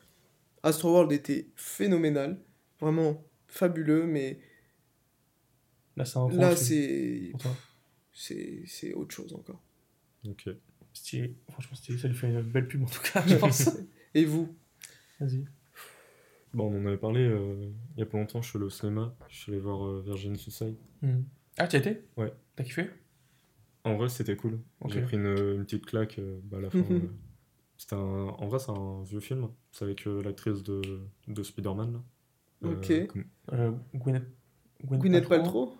Astroworld 0.62 1.10
était 1.12 1.48
phénoménal, 1.56 2.38
vraiment 2.78 3.24
fabuleux, 3.48 4.04
mais 4.06 4.40
Là, 5.96 6.04
c'est 6.04 6.18
là. 6.30 6.54
C'est 8.12 8.62
c'est 8.66 8.92
autre 8.94 9.14
chose 9.14 9.32
encore. 9.34 9.62
Ok. 10.28 10.48
Stylé. 10.92 11.36
Franchement, 11.50 11.76
stylé. 11.76 11.98
Ça 11.98 12.08
lui 12.08 12.14
fait 12.14 12.28
une 12.28 12.42
belle 12.42 12.68
pub 12.68 12.82
en 12.82 12.86
tout 12.86 13.02
cas, 13.12 13.22
je 13.26 13.36
pense. 13.36 13.70
Et 14.14 14.24
vous? 14.24 14.54
Vas-y. 15.20 15.44
Bon, 16.52 16.72
on 16.72 16.82
en 16.82 16.86
avait 16.86 16.96
parlé 16.98 17.20
euh, 17.20 17.70
il 17.96 18.00
y 18.00 18.02
a 18.02 18.06
pas 18.06 18.18
longtemps, 18.18 18.42
je 18.42 18.48
suis 18.48 18.56
allé 18.56 18.66
au 18.66 18.70
cinéma, 18.70 19.14
je 19.28 19.36
suis 19.36 19.52
allé 19.52 19.60
voir 19.60 19.86
euh, 19.86 20.02
Virgin 20.04 20.34
Suicide. 20.34 20.74
Hmm. 21.00 21.20
Ah, 21.58 21.68
tu 21.68 21.76
y 21.76 21.78
as 21.78 21.80
été? 21.80 22.04
Ouais. 22.16 22.32
T'as 22.56 22.64
kiffé? 22.64 22.90
En 23.84 23.96
vrai, 23.96 24.08
c'était 24.08 24.34
cool. 24.36 24.58
J'ai 24.88 25.00
pris 25.02 25.16
une, 25.16 25.26
une 25.26 25.64
petite 25.64 25.86
claque 25.86 26.18
euh, 26.18 26.40
bah, 26.44 26.58
à 26.58 26.60
la 26.62 26.70
fin. 26.70 26.78
euh, 26.78 27.00
c'était 27.76 27.94
un... 27.94 27.98
En 27.98 28.46
vrai, 28.48 28.58
c'est 28.58 28.72
un 28.72 29.02
vieux 29.04 29.20
film. 29.20 29.48
C'est 29.70 29.84
avec 29.84 30.06
euh, 30.06 30.22
l'actrice 30.22 30.62
de, 30.62 30.82
de 31.28 31.42
Spider-Man. 31.42 32.02
Euh, 32.64 32.74
Ok. 32.76 33.06
comme- 33.06 33.24
euh, 33.52 33.72
Gwyneth, 33.94 34.26
Gwyneth 34.84 35.28
Paltrow? 35.28 35.72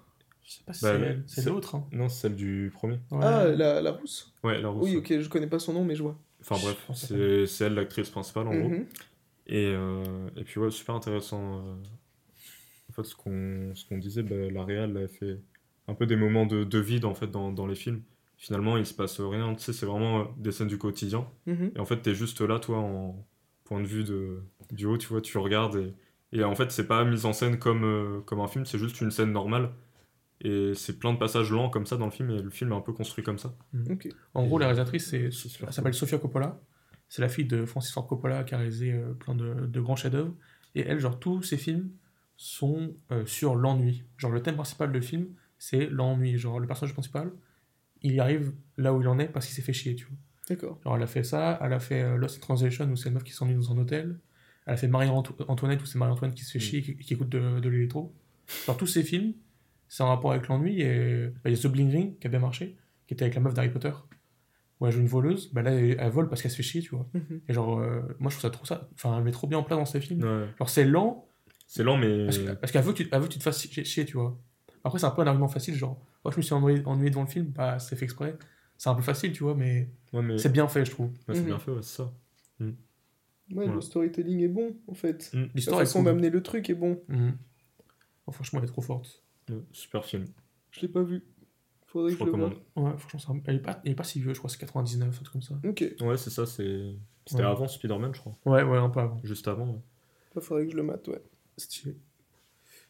Je 0.44 0.52
sais 0.52 0.62
pas 0.66 0.72
si 0.72 0.84
Bah, 0.84 0.98
c'est 1.26 1.44
l'autre. 1.46 1.74
Hein. 1.74 1.86
Non, 1.92 2.08
c'est 2.08 2.22
celle 2.22 2.36
du 2.36 2.70
premier. 2.74 2.98
Ouais. 3.10 3.20
Ah, 3.22 3.46
la, 3.46 3.80
la 3.80 3.92
rousse? 3.92 4.32
Ouais, 4.42 4.60
la 4.60 4.68
rousse. 4.68 4.88
Oui, 4.90 4.96
ok, 4.96 5.20
je 5.20 5.28
connais 5.28 5.46
pas 5.46 5.58
son 5.58 5.72
nom, 5.74 5.84
mais 5.84 5.94
je 5.94 6.02
vois. 6.02 6.16
Enfin 6.40 6.56
bref, 6.62 6.76
c'est 6.94 7.46
c'est 7.46 7.64
elle 7.66 7.74
l'actrice 7.74 8.08
principale 8.10 8.48
en 8.48 8.54
gros. 8.58 8.68
Mhm. 8.70 8.86
Et, 9.46 9.66
euh, 9.74 10.28
et 10.36 10.44
puis 10.44 10.58
ouais, 10.60 10.70
super 10.70 10.94
intéressant. 10.94 11.58
euh, 11.66 11.74
En 12.88 12.92
fait, 12.92 13.04
ce 13.04 13.14
qu'on 13.14 13.72
ce 13.74 13.84
qu'on 13.86 13.98
disait, 13.98 14.22
bah, 14.22 14.34
la 14.50 14.64
réal 14.64 14.96
elle 14.96 15.08
fait 15.08 15.38
un 15.88 15.94
peu 15.94 16.06
des 16.06 16.16
moments 16.16 16.46
de, 16.46 16.64
de 16.64 16.78
vide 16.78 17.04
en 17.04 17.14
fait 17.14 17.30
dans, 17.30 17.52
dans 17.52 17.66
les 17.66 17.74
films. 17.74 18.02
Finalement, 18.36 18.76
il 18.78 18.86
se 18.86 18.94
passe 18.94 19.20
rien. 19.20 19.54
Tu 19.54 19.62
sais, 19.62 19.72
c'est 19.74 19.84
vraiment 19.86 20.20
euh, 20.20 20.24
des 20.38 20.50
scènes 20.52 20.68
du 20.68 20.78
quotidien. 20.78 21.26
Mhm. 21.46 21.72
Et 21.76 21.78
en 21.78 21.84
fait, 21.84 21.98
t'es 22.00 22.14
juste 22.14 22.40
là, 22.40 22.58
toi, 22.58 22.78
en 22.78 23.22
point 23.64 23.80
de 23.80 23.86
vue 23.86 24.02
de, 24.04 24.40
du 24.72 24.86
haut, 24.86 24.96
tu 24.96 25.08
vois, 25.08 25.20
tu 25.20 25.36
regardes. 25.36 25.76
Et, 26.32 26.38
et 26.38 26.44
en 26.44 26.54
fait, 26.54 26.70
c'est 26.72 26.86
pas 26.86 27.04
mis 27.04 27.26
en 27.26 27.32
scène 27.34 27.58
comme, 27.58 27.84
euh, 27.84 28.20
comme 28.22 28.40
un 28.40 28.48
film, 28.48 28.64
c'est 28.64 28.78
juste 28.78 29.00
une 29.02 29.10
scène 29.10 29.32
normale. 29.32 29.70
Et 30.42 30.72
c'est 30.74 30.98
plein 30.98 31.12
de 31.12 31.18
passages 31.18 31.50
lents 31.50 31.68
comme 31.68 31.84
ça 31.86 31.96
dans 31.96 32.06
le 32.06 32.10
film, 32.10 32.30
et 32.30 32.40
le 32.40 32.50
film 32.50 32.72
est 32.72 32.74
un 32.74 32.80
peu 32.80 32.92
construit 32.92 33.22
comme 33.22 33.38
ça. 33.38 33.54
Ok. 33.90 34.08
En 34.34 34.46
gros, 34.46 34.58
la 34.58 34.66
réalisatrice, 34.66 35.08
c'est, 35.10 35.30
C'est 35.30 35.48
super 35.48 35.68
elle 35.68 35.74
s'appelle 35.74 35.94
Sofia 35.94 36.18
Coppola. 36.18 36.60
C'est 37.08 37.20
la 37.22 37.28
fille 37.28 37.44
de 37.44 37.64
Francis 37.66 37.92
Ford 37.92 38.06
Coppola 38.06 38.44
qui 38.44 38.54
a 38.54 38.58
réalisé 38.58 38.92
euh, 38.92 39.12
plein 39.14 39.34
de, 39.34 39.66
de 39.66 39.80
grands 39.80 39.96
chefs-d'œuvre. 39.96 40.32
Et 40.74 40.80
elle, 40.82 40.98
genre, 41.00 41.18
tous 41.18 41.42
ses 41.42 41.56
films 41.56 41.90
sont 42.36 42.94
euh, 43.12 43.26
sur 43.26 43.54
l'ennui. 43.56 44.04
Genre, 44.16 44.30
le 44.30 44.40
thème 44.42 44.54
principal 44.54 44.92
du 44.92 45.02
film, 45.02 45.26
c'est 45.58 45.86
l'ennui. 45.90 46.38
Genre, 46.38 46.58
le 46.60 46.66
personnage 46.66 46.94
principal, 46.94 47.30
il 48.02 48.12
y 48.14 48.20
arrive 48.20 48.52
là 48.78 48.94
où 48.94 49.00
il 49.02 49.08
en 49.08 49.18
est 49.18 49.26
parce 49.28 49.46
qu'il 49.46 49.54
s'est 49.54 49.62
fait 49.62 49.72
chier, 49.74 49.94
tu 49.94 50.06
vois. 50.06 50.16
D'accord. 50.48 50.80
Genre, 50.84 50.96
elle 50.96 51.02
a 51.02 51.06
fait 51.06 51.24
ça, 51.24 51.58
elle 51.62 51.72
a 51.74 51.80
fait 51.80 52.02
euh, 52.02 52.16
Lost 52.16 52.36
in 52.38 52.40
Translation 52.40 52.88
où 52.90 52.96
c'est 52.96 53.08
une 53.08 53.14
meuf 53.16 53.24
qui 53.24 53.32
s'ennuie 53.32 53.54
dans 53.54 53.72
un 53.72 53.78
hôtel. 53.78 54.18
Elle 54.66 54.74
a 54.74 54.76
fait 54.76 54.88
Marie-Antoinette 54.88 55.82
où 55.82 55.86
c'est 55.86 55.98
Marie-Antoinette 55.98 56.36
qui 56.36 56.44
se 56.44 56.52
fait 56.52 56.58
Mm. 56.58 56.62
chier 56.62 56.78
et 56.78 56.82
qui, 56.82 56.96
qui 56.96 57.14
écoute 57.14 57.28
de, 57.28 57.60
de 57.60 57.68
l'électro. 57.68 58.14
Genre, 58.66 58.76
tous 58.76 58.86
ces 58.86 59.02
films, 59.02 59.34
c'est 59.90 60.02
en 60.04 60.08
rapport 60.08 60.30
avec 60.32 60.46
l'ennui. 60.48 60.80
Et 60.80 61.26
bah, 61.42 61.50
il 61.50 61.54
y 61.56 61.58
a 61.58 61.62
The 61.62 61.66
Bling 61.66 61.90
Ring 61.90 62.18
qui 62.18 62.26
a 62.26 62.30
bien 62.30 62.38
marché, 62.38 62.76
qui 63.06 63.12
était 63.14 63.24
avec 63.24 63.34
la 63.34 63.40
meuf 63.42 63.52
d'Harry 63.54 63.68
Potter, 63.70 63.92
où 64.80 64.86
elle 64.86 64.92
joue 64.92 65.00
une 65.00 65.06
voleuse. 65.08 65.52
Bah, 65.52 65.60
là, 65.62 65.72
elle, 65.72 66.10
vole 66.10 66.28
parce 66.28 66.40
qu'elle 66.42 66.50
se 66.52 66.56
fait 66.56 66.62
chier, 66.62 66.80
tu 66.80 66.90
vois. 66.94 67.06
Mhm. 67.12 67.40
Et 67.48 67.52
genre, 67.52 67.78
euh, 67.80 68.00
moi 68.20 68.30
je 68.30 68.36
trouve 68.36 68.42
ça 68.42 68.50
trop 68.50 68.64
ça. 68.64 68.88
Enfin, 68.94 69.18
elle 69.18 69.24
met 69.24 69.32
trop 69.32 69.46
bien 69.46 69.58
en 69.58 69.62
place 69.64 69.78
dans 69.78 69.84
ses 69.84 70.00
films. 70.00 70.22
Ouais. 70.22 70.46
Genre, 70.58 70.70
c'est 70.70 70.84
lent 70.84 71.26
C'est 71.66 71.82
lent, 71.82 71.96
mais. 71.98 72.24
parce, 72.24 72.38
que- 72.38 72.52
parce 72.52 72.72
qu'elle 72.72 72.82
veut, 72.84 72.92
que 72.92 73.02
tu- 73.02 73.08
elle 73.12 73.20
veut 73.20 73.26
que 73.26 73.32
tu 73.32 73.38
te 73.38 73.44
fasses 73.44 73.60
chier, 73.60 73.84
chier, 73.84 74.04
tu 74.06 74.16
vois. 74.16 74.38
Après, 74.84 74.98
c'est 74.98 75.06
un 75.06 75.10
peu 75.10 75.20
un 75.22 75.26
argument 75.26 75.48
facile, 75.48 75.74
genre, 75.74 76.00
moi 76.24 76.32
je 76.32 76.36
me 76.38 76.42
suis 76.42 76.54
ennuyé, 76.54 76.82
ennuyé 76.86 77.10
devant 77.10 77.22
le 77.22 77.28
film, 77.28 77.46
bah 77.48 77.78
c'est 77.78 77.96
fait 77.96 78.04
exprès. 78.06 78.36
C'est 78.78 78.88
un 78.88 78.94
peu 78.94 79.02
facile, 79.02 79.32
tu 79.32 79.42
vois, 79.42 79.54
mais 79.54 79.90
Ouais, 80.14 80.22
mais... 80.22 80.38
c'est 80.38 80.50
bien 80.50 80.66
fait, 80.68 80.86
je 80.86 80.90
trouve. 80.92 81.08
Ouais, 81.28 81.34
c'est 81.34 81.40
Mhm. 81.40 81.46
bien 81.46 81.58
fait, 81.58 81.70
ouais, 81.70 81.82
c'est 81.82 81.96
ça. 81.98 82.12
Ouais, 82.60 82.74
Voilà. 83.50 83.72
le 83.74 83.80
storytelling 83.80 84.40
est 84.42 84.48
bon, 84.48 84.76
en 84.86 84.94
fait. 84.94 85.30
Mm. 85.34 85.40
La 85.40 85.48
L'histoire 85.54 85.80
est 85.80 85.84
façon 85.84 85.98
cool. 85.98 86.06
d'amener 86.06 86.30
le 86.30 86.40
truc 86.42 86.70
est 86.70 86.74
bon. 86.74 87.00
Mhm. 87.08 87.36
Oh, 88.26 88.32
franchement, 88.32 88.60
elle 88.60 88.64
est 88.64 88.68
trop 88.72 88.80
forte. 88.80 89.22
Super 89.72 90.04
film. 90.04 90.24
Je 90.70 90.80
l'ai 90.80 90.88
pas 90.88 91.02
vu. 91.02 91.22
Faudrait 91.86 92.12
Je 92.12 92.16
que 92.16 92.20
je 92.20 92.24
le 92.26 92.30
recommande. 92.32 92.54
vois. 92.76 92.90
Ouais, 92.92 92.98
franchement, 92.98 93.18
ça- 93.34 93.40
elle 93.46 93.56
est 93.56 93.60
pas, 93.60 93.80
elle 93.84 93.92
est 93.92 93.94
pas 93.96 94.04
si 94.04 94.20
vieux, 94.20 94.32
je 94.32 94.38
crois, 94.38 94.48
c'est 94.50 94.58
99, 94.58 95.08
un 95.08 95.22
truc 95.24 95.32
comme 95.32 95.42
ça. 95.42 95.58
Ok. 95.64 95.84
Ouais, 96.00 96.16
c'est 96.16 96.30
ça, 96.30 96.46
c'est... 96.46 96.92
C'était 97.26 97.42
Ouais. 97.42 97.48
avant 97.48 97.66
Spider-Man, 97.68 98.14
je 98.14 98.20
crois. 98.20 98.36
Ouais, 98.46 98.62
ouais, 98.62 98.78
un 98.78 98.88
peu 98.90 99.00
avant. 99.00 99.20
Juste 99.24 99.46
avant, 99.48 99.66
ouais. 100.34 100.40
Faudrait 100.40 100.64
que 100.66 100.72
je 100.72 100.76
le 100.76 100.82
mate, 100.84 101.06
ouais. 101.08 101.20
Stylé. 101.56 101.96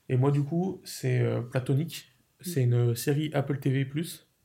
Et 0.08 0.16
moi, 0.16 0.30
du 0.30 0.42
coup, 0.42 0.80
c'est 0.84 1.20
euh, 1.20 1.40
Platonique. 1.40 2.12
C'est 2.40 2.62
une 2.64 2.94
série 2.94 3.30
Apple 3.34 3.58
TV+. 3.58 3.86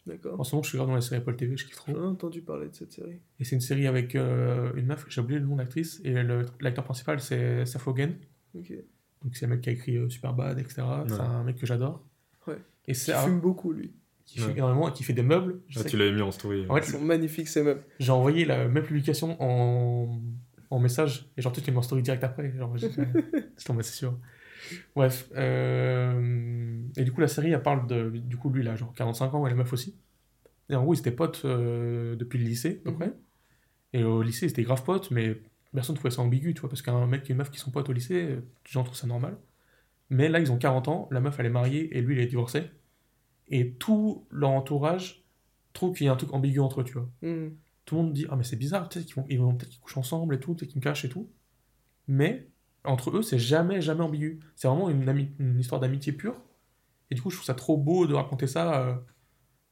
D'accord. 0.05 0.39
En 0.39 0.43
ce 0.43 0.53
moment, 0.55 0.63
je 0.63 0.69
suis 0.69 0.77
grave 0.77 0.87
dans 0.89 0.95
la 0.95 1.01
série 1.01 1.17
Apple 1.21 1.35
TV, 1.35 1.57
je 1.57 1.65
kiffe 1.65 1.75
trop. 1.77 1.91
J'en 1.93 2.03
ai 2.03 2.07
entendu 2.07 2.41
parler 2.41 2.67
de 2.69 2.75
cette 2.75 2.91
série. 2.91 3.19
Et 3.39 3.43
c'est 3.43 3.55
une 3.55 3.61
série 3.61 3.87
avec 3.87 4.15
euh, 4.15 4.71
une 4.75 4.85
meuf, 4.85 5.05
j'ai 5.09 5.21
oublié 5.21 5.39
le 5.39 5.45
nom 5.45 5.55
d'actrice, 5.55 5.99
et 6.03 6.11
le- 6.23 6.45
l'acteur 6.59 6.83
principal, 6.83 7.19
c'est 7.19 7.65
Seth 7.65 7.81
Rogen. 7.81 8.15
Ok. 8.53 8.71
Donc 9.25 9.35
c'est 9.35 9.45
le 9.47 9.51
mec 9.55 9.61
qui 9.61 9.69
a 9.69 9.73
écrit 9.73 9.97
euh, 9.97 10.07
Superbad, 10.07 10.57
etc. 10.59 10.83
C'est 11.07 11.19
un 11.19 11.43
mec 11.43 11.57
que 11.57 11.65
j'adore. 11.65 12.05
Ouais. 12.47 12.55
Et 12.87 12.91
Il 12.91 12.95
c'est 12.95 13.11
un 13.11 13.23
fume 13.23 13.41
beaucoup, 13.41 13.73
lui. 13.73 13.91
qui 14.25 14.39
fait 14.39 14.45
Ouais. 14.47 14.53
énormément 14.57 14.87
et 14.89 14.93
qui 14.93 15.03
fait 15.03 15.13
des 15.13 15.23
meubles. 15.23 15.59
Je 15.67 15.79
Ah, 15.79 15.83
sais 15.83 15.89
tu 15.89 15.97
l'avais 15.97 16.13
mis 16.13 16.21
en 16.21 16.31
story. 16.31 16.65
En 16.69 16.75
fait, 16.75 16.85
Ils 16.87 16.91
sont 16.91 17.01
magnifiques, 17.01 17.47
ces 17.49 17.63
meubles. 17.63 17.83
J'ai 17.99 18.11
envoyé 18.11 18.45
la 18.45 18.67
même 18.67 18.83
publication 18.83 19.35
en, 19.41 20.21
en 20.69 20.79
message 20.79 21.29
et 21.37 21.41
genre 21.41 21.51
tout 21.51 21.59
suite 21.59 21.67
il 21.67 21.73
m'a 21.73 21.81
story 21.81 22.01
direct 22.03 22.23
après. 22.23 22.55
Genre, 22.55 22.69
en 23.69 23.73
mode, 23.73 23.83
c'est 23.83 23.93
sûr. 23.97 24.17
Bref. 24.95 25.29
euh, 25.35 26.81
Et 26.97 27.03
du 27.03 27.11
coup, 27.11 27.21
la 27.21 27.27
série, 27.27 27.51
elle 27.51 27.61
parle 27.61 27.87
de. 27.87 28.09
Du 28.09 28.37
coup, 28.37 28.49
lui, 28.49 28.61
il 28.61 28.67
a 28.67 28.75
genre 28.75 28.93
45 28.93 29.33
ans 29.33 29.45
et 29.47 29.49
la 29.49 29.55
meuf 29.55 29.73
aussi. 29.73 29.95
Et 30.69 30.75
en 30.75 30.83
gros, 30.83 30.93
ils 30.93 30.99
étaient 30.99 31.11
potes 31.11 31.43
euh, 31.45 32.15
depuis 32.15 32.39
le 32.39 32.45
lycée, 32.45 32.81
à 32.81 32.83
peu 32.85 32.91
Mhm. 32.91 32.95
près. 32.97 33.13
Et 33.93 34.03
au 34.03 34.21
lycée, 34.21 34.45
ils 34.47 34.49
étaient 34.49 34.63
grave 34.63 34.83
potes, 34.83 35.11
mais 35.11 35.37
personne 35.75 35.93
ne 35.95 35.99
trouvait 35.99 36.13
ça 36.13 36.21
ambigu, 36.21 36.53
tu 36.53 36.61
vois, 36.61 36.69
parce 36.69 36.81
qu'un 36.81 37.05
mec 37.07 37.29
et 37.29 37.33
une 37.33 37.37
meuf 37.37 37.51
qui 37.51 37.59
sont 37.59 37.71
potes 37.71 37.89
au 37.89 37.93
lycée, 37.93 38.23
euh, 38.23 38.35
les 38.37 38.71
gens 38.71 38.83
trouvent 38.83 38.97
ça 38.97 39.07
normal. 39.07 39.37
Mais 40.09 40.29
là, 40.29 40.39
ils 40.39 40.51
ont 40.51 40.57
40 40.57 40.87
ans, 40.87 41.07
la 41.11 41.19
meuf, 41.21 41.39
elle 41.39 41.47
est 41.47 41.49
mariée 41.49 41.95
et 41.97 42.01
lui, 42.01 42.15
il 42.15 42.21
est 42.21 42.27
divorcé. 42.27 42.63
Et 43.49 43.71
tout 43.73 44.25
leur 44.31 44.49
entourage 44.51 45.23
trouve 45.73 45.95
qu'il 45.95 46.05
y 46.07 46.09
a 46.09 46.13
un 46.13 46.15
truc 46.15 46.33
ambigu 46.33 46.59
entre 46.59 46.81
eux, 46.81 46.83
tu 46.83 46.93
vois 46.93 47.09
Hmm. 47.21 47.49
tout 47.85 47.95
le 47.97 48.01
monde 48.03 48.13
dit 48.13 48.25
ah 48.29 48.35
mais 48.35 48.43
c'est 48.43 48.55
bizarre 48.55 48.87
peut-être 48.89 49.05
qu'ils 49.05 49.15
vont 49.15 49.25
ils 49.29 49.39
vont 49.39 49.53
peut-être 49.55 49.69
qu'ils 49.69 49.79
couchent 49.81 49.97
ensemble 49.97 50.33
et 50.35 50.39
tout 50.39 50.55
peut-être 50.55 50.69
qu'ils 50.71 50.79
me 50.79 50.83
cachent 50.83 51.05
et 51.05 51.09
tout 51.09 51.29
mais 52.07 52.47
entre 52.83 53.15
eux 53.17 53.21
c'est 53.21 53.37
jamais 53.39 53.81
jamais 53.81 54.01
ambigu 54.03 54.39
c'est 54.55 54.67
vraiment 54.67 54.89
une, 54.89 55.07
ami- 55.09 55.31
une 55.39 55.59
histoire 55.59 55.81
d'amitié 55.81 56.13
pure 56.13 56.41
et 57.11 57.15
du 57.15 57.21
coup 57.21 57.29
je 57.29 57.35
trouve 57.35 57.45
ça 57.45 57.53
trop 57.53 57.77
beau 57.77 58.07
de 58.07 58.13
raconter 58.15 58.47
ça 58.47 58.81
euh, 58.87 58.95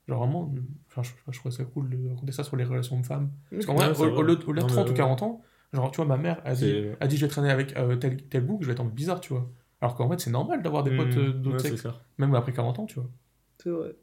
genre 0.07 0.19
vraiment 0.19 0.53
enfin 0.89 1.01
je, 1.03 1.11
je 1.31 1.39
trouve 1.39 1.51
ça 1.51 1.63
cool 1.63 1.89
de 1.89 2.09
raconter 2.09 2.31
ça 2.33 2.43
sur 2.43 2.55
les 2.57 2.65
relations 2.65 2.99
de 2.99 3.05
femmes 3.05 3.31
parce 3.49 3.65
qu'en 3.65 3.75
Ouais, 3.77 3.89
vrai 3.91 4.07
au- 4.07 4.17
au-delà 4.19 4.33
au-delà 4.33 4.61
de 4.63 4.67
Non, 4.67 4.67
30 4.67 4.85
mais 4.85 4.89
ou 4.89 4.91
ouais. 4.91 4.97
40 4.97 5.21
ans 5.23 5.41
genre 5.73 5.91
tu 5.91 5.97
vois 5.97 6.05
ma 6.05 6.17
mère 6.17 6.41
a 6.45 6.53
dit, 6.55 6.85
a 6.99 7.07
dit 7.07 7.17
je 7.17 7.25
vais 7.25 7.29
traîner 7.29 7.49
avec 7.49 7.75
euh, 7.77 7.95
tel, 7.95 8.21
tel 8.27 8.45
bouc 8.45 8.61
je 8.61 8.67
vais 8.67 8.73
être 8.73 8.83
bizarre 8.85 9.19
tu 9.19 9.33
vois 9.33 9.51
alors 9.81 9.95
qu'en 9.95 10.09
fait 10.09 10.19
c'est 10.19 10.29
normal 10.31 10.61
d'avoir 10.61 10.83
des 10.83 10.91
Mmh, 10.91 10.97
potes 10.97 11.17
euh, 11.17 11.33
d'autres 11.33 11.63
ouais, 11.63 11.69
sexes 11.77 11.87
même 12.17 12.33
après 12.35 12.53
40 12.53 12.79
ans 12.79 12.85
tu 12.85 12.95
vois 12.99 13.09
C'est 13.61 13.69
vrai. 13.69 13.95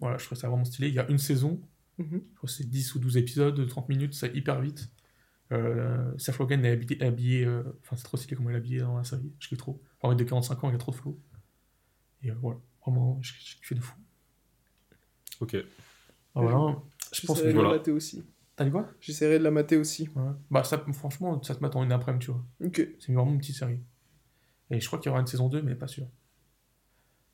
voilà 0.00 0.18
je 0.18 0.24
trouve 0.26 0.36
ça 0.38 0.48
vraiment 0.48 0.64
stylé 0.64 0.88
il 0.88 0.94
y 0.94 0.98
a 0.98 1.08
une 1.10 1.18
saison 1.18 1.60
Mhm. 1.98 2.22
je 2.30 2.36
crois 2.36 2.46
que 2.46 2.52
c'est 2.52 2.68
10 2.68 2.94
ou 2.94 3.00
12 3.00 3.16
épisodes 3.16 3.56
de 3.56 3.64
30 3.64 3.88
minutes, 3.88 4.14
c'est 4.14 4.32
hyper 4.32 4.60
vite. 4.60 4.88
Euh, 5.50 6.12
Seth 6.16 6.36
Rogen 6.36 6.64
est 6.64 6.70
habillé, 6.70 7.02
habillé, 7.02 7.44
euh, 7.44 7.64
enfin 7.82 7.96
c'est 7.96 8.04
trop 8.04 8.16
stylé 8.16 8.36
comment 8.36 8.50
il 8.50 8.54
est 8.54 8.58
habillé 8.58 8.78
dans 8.78 8.96
la 8.96 9.02
série, 9.02 9.32
je 9.40 9.48
kiffe 9.48 9.58
trop. 9.58 9.82
En 10.00 10.10
mec 10.10 10.16
de 10.18 10.22
45 10.22 10.62
ans, 10.62 10.68
il 10.70 10.76
a 10.76 10.78
trop 10.78 10.92
de 10.92 10.96
flow. 10.96 11.18
Et 12.22 12.30
euh, 12.30 12.34
voilà, 12.40 12.60
vraiment, 12.86 13.18
je, 13.20 13.32
je 13.32 13.56
kiffe 13.56 13.72
de 13.72 13.80
fou. 13.80 13.96
Ok. 15.40 15.56
Ah, 15.56 15.64
voilà, 16.40 16.76
je 17.12 17.26
pense 17.26 17.42
que... 17.42 17.48
voilà. 17.50 17.80
aussi. 17.90 18.22
T'as 18.58 18.64
dit 18.64 18.72
quoi? 18.72 18.88
J'essaierai 19.00 19.38
de 19.38 19.44
la 19.44 19.52
mater 19.52 19.76
aussi. 19.76 20.08
Ouais. 20.16 20.32
Bah 20.50 20.64
ça, 20.64 20.84
franchement, 20.92 21.40
ça 21.44 21.54
te 21.54 21.62
met 21.62 21.74
en 21.76 21.84
une 21.84 21.92
après-midi, 21.92 22.26
tu 22.26 22.32
vois. 22.32 22.42
Ok. 22.64 22.86
C'est 22.98 23.12
vraiment 23.12 23.30
une 23.30 23.38
petite 23.38 23.54
série. 23.54 23.78
Et 24.70 24.80
je 24.80 24.86
crois 24.88 24.98
qu'il 24.98 25.08
y 25.08 25.10
aura 25.12 25.20
une 25.20 25.28
saison 25.28 25.48
2, 25.48 25.62
mais 25.62 25.76
pas 25.76 25.86
sûr. 25.86 26.06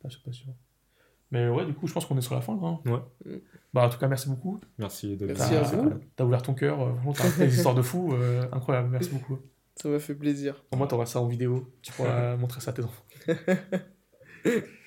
Pas 0.02 0.10
sûr, 0.10 0.22
pas 0.22 0.32
sûr. 0.32 0.48
Mais 1.30 1.48
ouais, 1.48 1.64
du 1.64 1.72
coup, 1.72 1.86
je 1.86 1.94
pense 1.94 2.04
qu'on 2.04 2.18
est 2.18 2.20
sur 2.20 2.34
la 2.34 2.42
fin, 2.42 2.54
là. 2.60 2.66
hein. 2.68 2.80
Ouais. 3.24 3.42
Bah 3.72 3.86
en 3.86 3.88
tout 3.88 3.98
cas, 3.98 4.06
merci 4.06 4.28
beaucoup. 4.28 4.60
Merci 4.78 5.16
de 5.16 5.24
Merci 5.26 5.54
à 5.54 5.62
vous. 5.62 5.94
T'as 6.14 6.24
ouvert 6.24 6.42
ton 6.42 6.52
cœur, 6.54 6.80
euh, 6.82 6.92
vraiment, 6.92 7.12
t'as 7.14 7.24
fait 7.24 7.46
des 7.46 7.56
histoires 7.56 7.74
de 7.74 7.80
fou, 7.82 8.12
euh, 8.12 8.44
incroyable, 8.52 8.90
merci 8.90 9.08
beaucoup. 9.12 9.38
Ça 9.76 9.88
m'a 9.88 9.98
fait 9.98 10.14
plaisir. 10.14 10.62
Au 10.70 10.76
moins, 10.76 10.86
t'auras 10.86 11.06
ça 11.06 11.20
en 11.22 11.26
vidéo. 11.26 11.72
Tu 11.80 11.90
pourras 11.92 12.36
montrer 12.36 12.60
ça 12.60 12.70
à 12.70 12.74
tes 12.74 12.84
enfants. 12.84 13.02